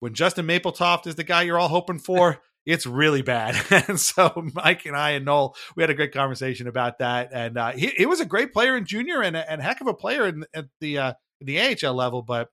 when 0.00 0.12
Justin 0.12 0.46
Mapletoft 0.46 1.06
is 1.06 1.14
the 1.14 1.24
guy 1.24 1.40
you're 1.40 1.58
all 1.58 1.68
hoping 1.68 1.98
for. 2.10 2.42
It's 2.70 2.86
really 2.86 3.22
bad, 3.22 3.56
and 3.88 3.98
so 3.98 4.48
Mike 4.54 4.86
and 4.86 4.96
I 4.96 5.10
and 5.10 5.24
Noel 5.24 5.56
we 5.76 5.82
had 5.82 5.90
a 5.90 5.94
great 5.94 6.12
conversation 6.12 6.68
about 6.68 6.98
that. 6.98 7.30
And 7.32 7.58
uh, 7.58 7.72
he, 7.72 7.88
he 7.88 8.06
was 8.06 8.20
a 8.20 8.26
great 8.26 8.52
player 8.52 8.76
in 8.76 8.84
junior 8.84 9.22
and 9.22 9.36
a, 9.36 9.50
and 9.50 9.60
heck 9.60 9.80
of 9.80 9.86
a 9.86 9.94
player 9.94 10.26
in, 10.26 10.44
at 10.54 10.66
the 10.80 10.98
uh, 10.98 11.12
the 11.40 11.60
AHL 11.60 11.94
level, 11.94 12.22
but 12.22 12.48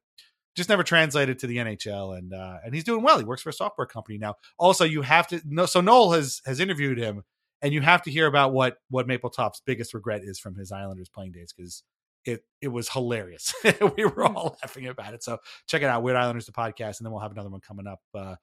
just 0.55 0.69
never 0.69 0.83
translated 0.83 1.39
to 1.39 1.47
the 1.47 1.57
NHL. 1.57 2.17
And 2.17 2.33
uh, 2.33 2.57
and 2.65 2.73
he's 2.73 2.83
doing 2.83 3.03
well. 3.03 3.19
He 3.19 3.25
works 3.25 3.41
for 3.41 3.49
a 3.49 3.53
software 3.53 3.87
company 3.87 4.17
now. 4.17 4.35
Also, 4.57 4.83
you 4.83 5.03
have 5.03 5.27
to 5.27 5.41
know. 5.45 5.65
So 5.65 5.81
Noel 5.81 6.11
has 6.13 6.41
has 6.45 6.59
interviewed 6.59 6.97
him, 6.97 7.23
and 7.61 7.73
you 7.73 7.81
have 7.81 8.01
to 8.03 8.11
hear 8.11 8.25
about 8.25 8.53
what 8.53 8.77
what 8.89 9.07
Mapletoft's 9.07 9.61
biggest 9.65 9.93
regret 9.93 10.21
is 10.23 10.39
from 10.39 10.55
his 10.55 10.71
Islanders 10.71 11.09
playing 11.09 11.31
days 11.31 11.53
because 11.55 11.83
it 12.25 12.43
it 12.61 12.69
was 12.69 12.89
hilarious. 12.89 13.53
we 13.97 14.05
were 14.05 14.25
all 14.25 14.57
laughing 14.61 14.87
about 14.87 15.13
it. 15.13 15.23
So 15.23 15.37
check 15.67 15.81
it 15.81 15.85
out, 15.85 16.03
Weird 16.03 16.17
Islanders 16.17 16.47
the 16.47 16.51
podcast, 16.51 16.99
and 16.99 17.05
then 17.05 17.11
we'll 17.11 17.21
have 17.21 17.31
another 17.31 17.49
one 17.49 17.61
coming 17.61 17.87
up. 17.87 18.01
Uh, 18.13 18.35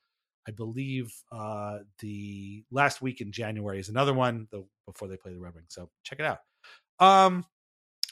I 0.46 0.52
believe 0.52 1.12
uh, 1.32 1.78
the 2.00 2.64
last 2.70 3.02
week 3.02 3.20
in 3.20 3.32
January 3.32 3.78
is 3.78 3.88
another 3.88 4.12
one 4.12 4.46
the, 4.50 4.64
before 4.86 5.08
they 5.08 5.16
play 5.16 5.32
the 5.32 5.40
Red 5.40 5.54
Wings. 5.54 5.68
So 5.70 5.90
check 6.02 6.20
it 6.20 6.26
out. 6.26 6.38
Um, 7.00 7.44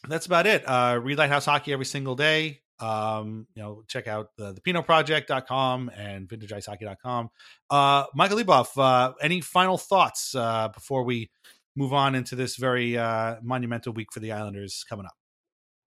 that's 0.08 0.26
about 0.26 0.46
it. 0.46 0.64
Uh, 0.66 0.98
read 1.02 1.18
Lighthouse 1.18 1.44
Hockey 1.44 1.72
every 1.72 1.84
single 1.84 2.16
day. 2.16 2.60
Um, 2.80 3.46
you 3.54 3.62
know, 3.62 3.84
check 3.86 4.08
out 4.08 4.30
the, 4.36 4.52
the 4.52 4.60
PinoProject.com 4.60 5.90
and 5.96 6.28
VintageIceHockey.com. 6.28 7.30
Uh, 7.70 8.04
Michael 8.14 8.38
Leboff, 8.38 8.76
uh, 8.76 9.12
any 9.20 9.40
final 9.40 9.78
thoughts 9.78 10.34
uh, 10.34 10.68
before 10.68 11.04
we 11.04 11.30
move 11.76 11.92
on 11.92 12.14
into 12.14 12.34
this 12.34 12.56
very 12.56 12.98
uh, 12.98 13.36
monumental 13.42 13.92
week 13.92 14.12
for 14.12 14.20
the 14.20 14.32
Islanders 14.32 14.84
coming 14.88 15.06
up? 15.06 15.14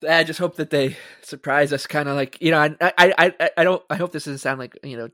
I 0.08 0.22
just 0.22 0.38
hope 0.38 0.56
that 0.56 0.70
they 0.70 0.96
surprise 1.22 1.72
us, 1.72 1.86
kind 1.86 2.08
of 2.08 2.16
like 2.16 2.36
you 2.40 2.50
know. 2.50 2.58
I, 2.58 2.76
I, 2.98 3.50
I 3.56 3.64
don't. 3.64 3.82
I 3.88 3.96
hope 3.96 4.12
this 4.12 4.24
doesn't 4.24 4.38
sound 4.38 4.58
like 4.58 4.78
you 4.82 4.98
know 4.98 5.08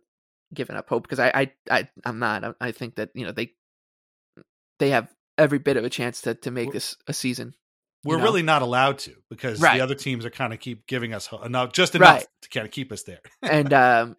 giving 0.52 0.76
up 0.76 0.88
hope 0.88 1.04
because 1.04 1.18
I, 1.20 1.28
I, 1.34 1.52
I, 1.70 1.88
I'm 2.04 2.18
not. 2.18 2.44
I, 2.44 2.52
I 2.60 2.72
think 2.72 2.96
that 2.96 3.10
you 3.14 3.24
know 3.24 3.32
they, 3.32 3.52
they 4.78 4.90
have 4.90 5.08
every 5.38 5.58
bit 5.58 5.76
of 5.76 5.84
a 5.84 5.90
chance 5.90 6.20
to 6.22 6.34
to 6.34 6.50
make 6.50 6.72
this 6.72 6.96
a 7.06 7.12
season. 7.12 7.54
We're 8.04 8.16
know? 8.18 8.24
really 8.24 8.42
not 8.42 8.62
allowed 8.62 8.98
to 9.00 9.14
because 9.28 9.60
Right. 9.60 9.76
the 9.76 9.84
other 9.84 9.94
teams 9.94 10.24
are 10.24 10.30
kind 10.30 10.54
of 10.54 10.60
keep 10.60 10.86
giving 10.86 11.12
us 11.12 11.26
ho- 11.26 11.42
enough, 11.42 11.72
just 11.72 11.94
enough 11.94 12.16
Right. 12.20 12.26
to 12.42 12.48
kind 12.48 12.64
of 12.66 12.72
keep 12.72 12.92
us 12.92 13.02
there. 13.02 13.20
and 13.42 13.72
um, 13.74 14.16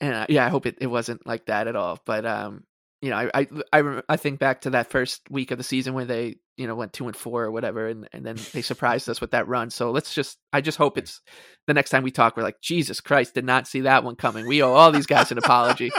and 0.00 0.14
uh, 0.14 0.26
yeah, 0.28 0.44
I 0.44 0.48
hope 0.50 0.66
it, 0.66 0.76
it 0.80 0.86
wasn't 0.88 1.26
like 1.26 1.46
that 1.46 1.68
at 1.68 1.76
all. 1.76 1.98
But 2.04 2.26
um, 2.26 2.64
you 3.00 3.10
know, 3.10 3.16
I, 3.16 3.30
I 3.34 3.46
I 3.72 3.80
rem- 3.80 4.02
I 4.08 4.16
think 4.16 4.38
back 4.40 4.62
to 4.62 4.70
that 4.70 4.90
first 4.90 5.22
week 5.30 5.50
of 5.50 5.58
the 5.58 5.64
season 5.64 5.94
where 5.94 6.04
they 6.04 6.36
you 6.56 6.66
know 6.66 6.74
went 6.74 6.92
two 6.92 7.06
and 7.06 7.16
four 7.16 7.44
or 7.44 7.50
whatever, 7.50 7.86
and 7.88 8.08
and 8.12 8.24
then 8.26 8.36
they 8.52 8.62
surprised 8.62 9.08
us 9.08 9.20
with 9.20 9.30
that 9.32 9.46
run. 9.48 9.70
So 9.70 9.90
let's 9.92 10.14
just 10.14 10.38
I 10.52 10.60
just 10.60 10.78
hope 10.78 10.98
it's 10.98 11.20
the 11.66 11.74
next 11.74 11.90
time 11.90 12.02
we 12.02 12.10
talk, 12.10 12.36
we're 12.36 12.42
like 12.42 12.60
Jesus 12.60 13.00
Christ, 13.00 13.34
did 13.34 13.44
not 13.44 13.66
see 13.68 13.82
that 13.82 14.02
one 14.04 14.16
coming. 14.16 14.46
We 14.48 14.62
owe 14.62 14.72
all 14.72 14.90
these 14.90 15.06
guys 15.06 15.30
an 15.30 15.38
apology. 15.38 15.90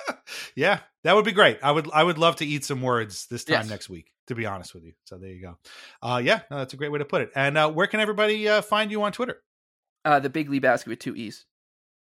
yeah, 0.56 0.80
that 1.04 1.14
would 1.14 1.24
be 1.24 1.32
great. 1.32 1.58
I 1.62 1.70
would 1.72 1.90
I 1.92 2.02
would 2.02 2.18
love 2.18 2.36
to 2.36 2.46
eat 2.46 2.64
some 2.64 2.82
words 2.82 3.26
this 3.30 3.44
time 3.44 3.54
Yes. 3.62 3.70
next 3.70 3.88
week. 3.88 4.10
To 4.28 4.36
be 4.36 4.46
honest 4.46 4.72
with 4.72 4.84
you, 4.84 4.92
so 5.04 5.18
there 5.18 5.30
you 5.30 5.42
go. 5.42 5.58
Uh, 6.00 6.18
yeah, 6.24 6.42
no, 6.50 6.58
that's 6.58 6.74
a 6.74 6.76
great 6.76 6.92
way 6.92 7.00
to 7.00 7.04
put 7.04 7.22
it. 7.22 7.30
And 7.34 7.58
uh, 7.58 7.70
where 7.72 7.88
can 7.88 7.98
everybody 7.98 8.48
uh, 8.48 8.62
find 8.62 8.90
you 8.90 9.02
on 9.02 9.10
Twitter? 9.12 9.42
Uh, 10.04 10.20
the 10.20 10.30
Big 10.30 10.48
Lebowski 10.48 10.86
with 10.86 11.00
two 11.00 11.14
e's. 11.16 11.44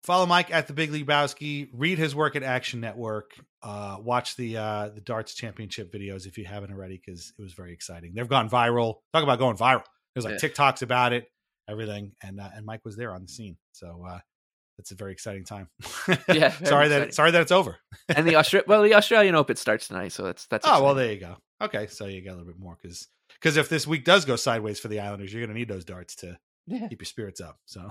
Follow 0.03 0.25
Mike 0.25 0.51
at 0.53 0.67
the 0.67 0.73
Big 0.73 0.91
League 0.91 1.05
Lebowski. 1.05 1.69
Read 1.73 1.97
his 1.97 2.15
work 2.15 2.35
at 2.35 2.43
Action 2.43 2.79
Network. 2.79 3.31
Uh, 3.61 3.97
watch 3.99 4.35
the 4.37 4.57
uh, 4.57 4.89
the 4.89 5.01
darts 5.01 5.33
championship 5.33 5.91
videos 5.91 6.25
if 6.25 6.37
you 6.37 6.45
haven't 6.45 6.71
already, 6.71 7.01
because 7.03 7.33
it 7.37 7.41
was 7.41 7.53
very 7.53 7.73
exciting. 7.73 8.13
They've 8.15 8.27
gone 8.27 8.49
viral. 8.49 8.95
Talk 9.13 9.23
about 9.23 9.39
going 9.39 9.57
viral. 9.57 9.83
There's 10.15 10.25
like 10.25 10.41
Yeah. 10.41 10.49
TikToks 10.49 10.81
about 10.81 11.13
it, 11.13 11.25
everything, 11.69 12.13
and 12.23 12.39
uh, 12.39 12.49
and 12.55 12.65
Mike 12.65 12.81
was 12.85 12.95
there 12.95 13.13
on 13.13 13.23
the 13.23 13.27
scene. 13.27 13.57
So 13.73 14.05
uh, 14.07 14.19
it's 14.77 14.91
a 14.91 14.95
very 14.95 15.11
exciting 15.11 15.43
time. 15.43 15.67
Yeah, 16.31 16.49
sorry 16.63 16.87
that 16.89 17.13
sorry 17.13 17.31
that 17.31 17.41
it's 17.41 17.51
over. 17.51 17.77
And 18.07 18.25
the 18.25 18.33
Austra- 18.33 18.65
well, 18.67 18.83
the 18.83 18.93
Australian 18.95 19.35
Open 19.35 19.55
starts 19.57 19.87
tonight, 19.87 20.13
so 20.13 20.23
that's 20.23 20.45
that's. 20.47 20.65
Oh 20.67 20.83
well, 20.83 20.95
there 20.95 21.11
you 21.11 21.19
go. 21.19 21.35
Okay, 21.61 21.87
so 21.87 22.05
you 22.05 22.21
got 22.23 22.31
a 22.31 22.37
little 22.37 22.47
bit 22.47 22.59
more 22.59 22.77
because 22.81 23.07
because 23.41 23.57
if 23.57 23.67
this 23.67 23.85
week 23.85 24.05
does 24.05 24.23
go 24.25 24.35
sideways 24.35 24.79
for 24.79 24.87
the 24.87 24.99
Islanders, 25.01 25.33
you're 25.33 25.41
going 25.41 25.53
to 25.53 25.59
need 25.59 25.67
those 25.67 25.83
darts 25.85 26.15
to 26.17 26.37
Yeah. 26.67 26.87
keep 26.89 26.99
your 27.01 27.05
spirits 27.05 27.39
up. 27.39 27.57
So 27.65 27.87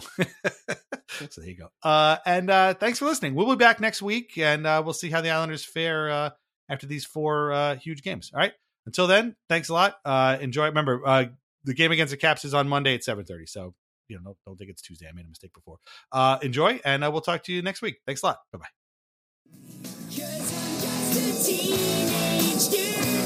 so 1.09 1.41
there 1.41 1.49
you 1.49 1.57
go. 1.57 1.69
Uh, 1.83 2.19
and 2.27 2.51
uh, 2.51 2.75
thanks 2.75 2.99
for 2.99 3.07
listening. 3.07 3.35
We'll 3.35 3.49
be 3.49 3.57
back 3.57 3.81
next 3.81 4.03
week, 4.03 4.37
and 4.37 4.67
uh, 4.67 4.83
we'll 4.85 4.95
see 4.95 5.11
how 5.11 5.23
the 5.23 5.31
Islanders 5.31 5.65
fare 5.65 6.11
uh, 6.11 6.31
after 6.69 6.87
these 6.87 7.05
four 7.05 7.53
uh, 7.53 7.77
huge 7.77 8.03
games. 8.03 8.31
All 8.35 8.41
right. 8.41 8.53
Until 8.85 9.07
then, 9.07 9.35
thanks 9.49 9.69
a 9.69 9.75
lot. 9.75 9.97
Uh, 10.05 10.37
enjoy. 10.41 10.67
Remember, 10.67 11.01
uh, 11.05 11.25
the 11.65 11.75
game 11.75 11.91
against 11.91 12.11
the 12.13 12.17
Caps 12.17 12.45
is 12.45 12.55
on 12.55 12.69
Monday 12.69 12.95
at 12.95 13.01
7:30. 13.01 13.49
So 13.49 13.75
you 14.09 14.17
know, 14.17 14.23
don't, 14.25 14.37
don't 14.47 14.57
think 14.57 14.71
it's 14.71 14.83
Tuesday. 14.83 15.07
I 15.09 15.13
made 15.13 15.25
a 15.25 15.29
mistake 15.29 15.53
before. 15.55 15.79
Uh, 16.13 16.39
enjoy, 16.43 16.81
and 16.85 17.03
uh, 17.03 17.11
we'll 17.11 17.21
talk 17.23 17.43
to 17.45 17.53
you 17.53 17.63
next 17.63 17.83
week. 17.83 17.97
Thanks 18.07 18.23
a 18.23 18.27
lot. 18.27 18.39
Bye 18.53 18.59
bye. 18.59 18.67
Teenage 21.45 22.69
dirtbag. 22.71 23.26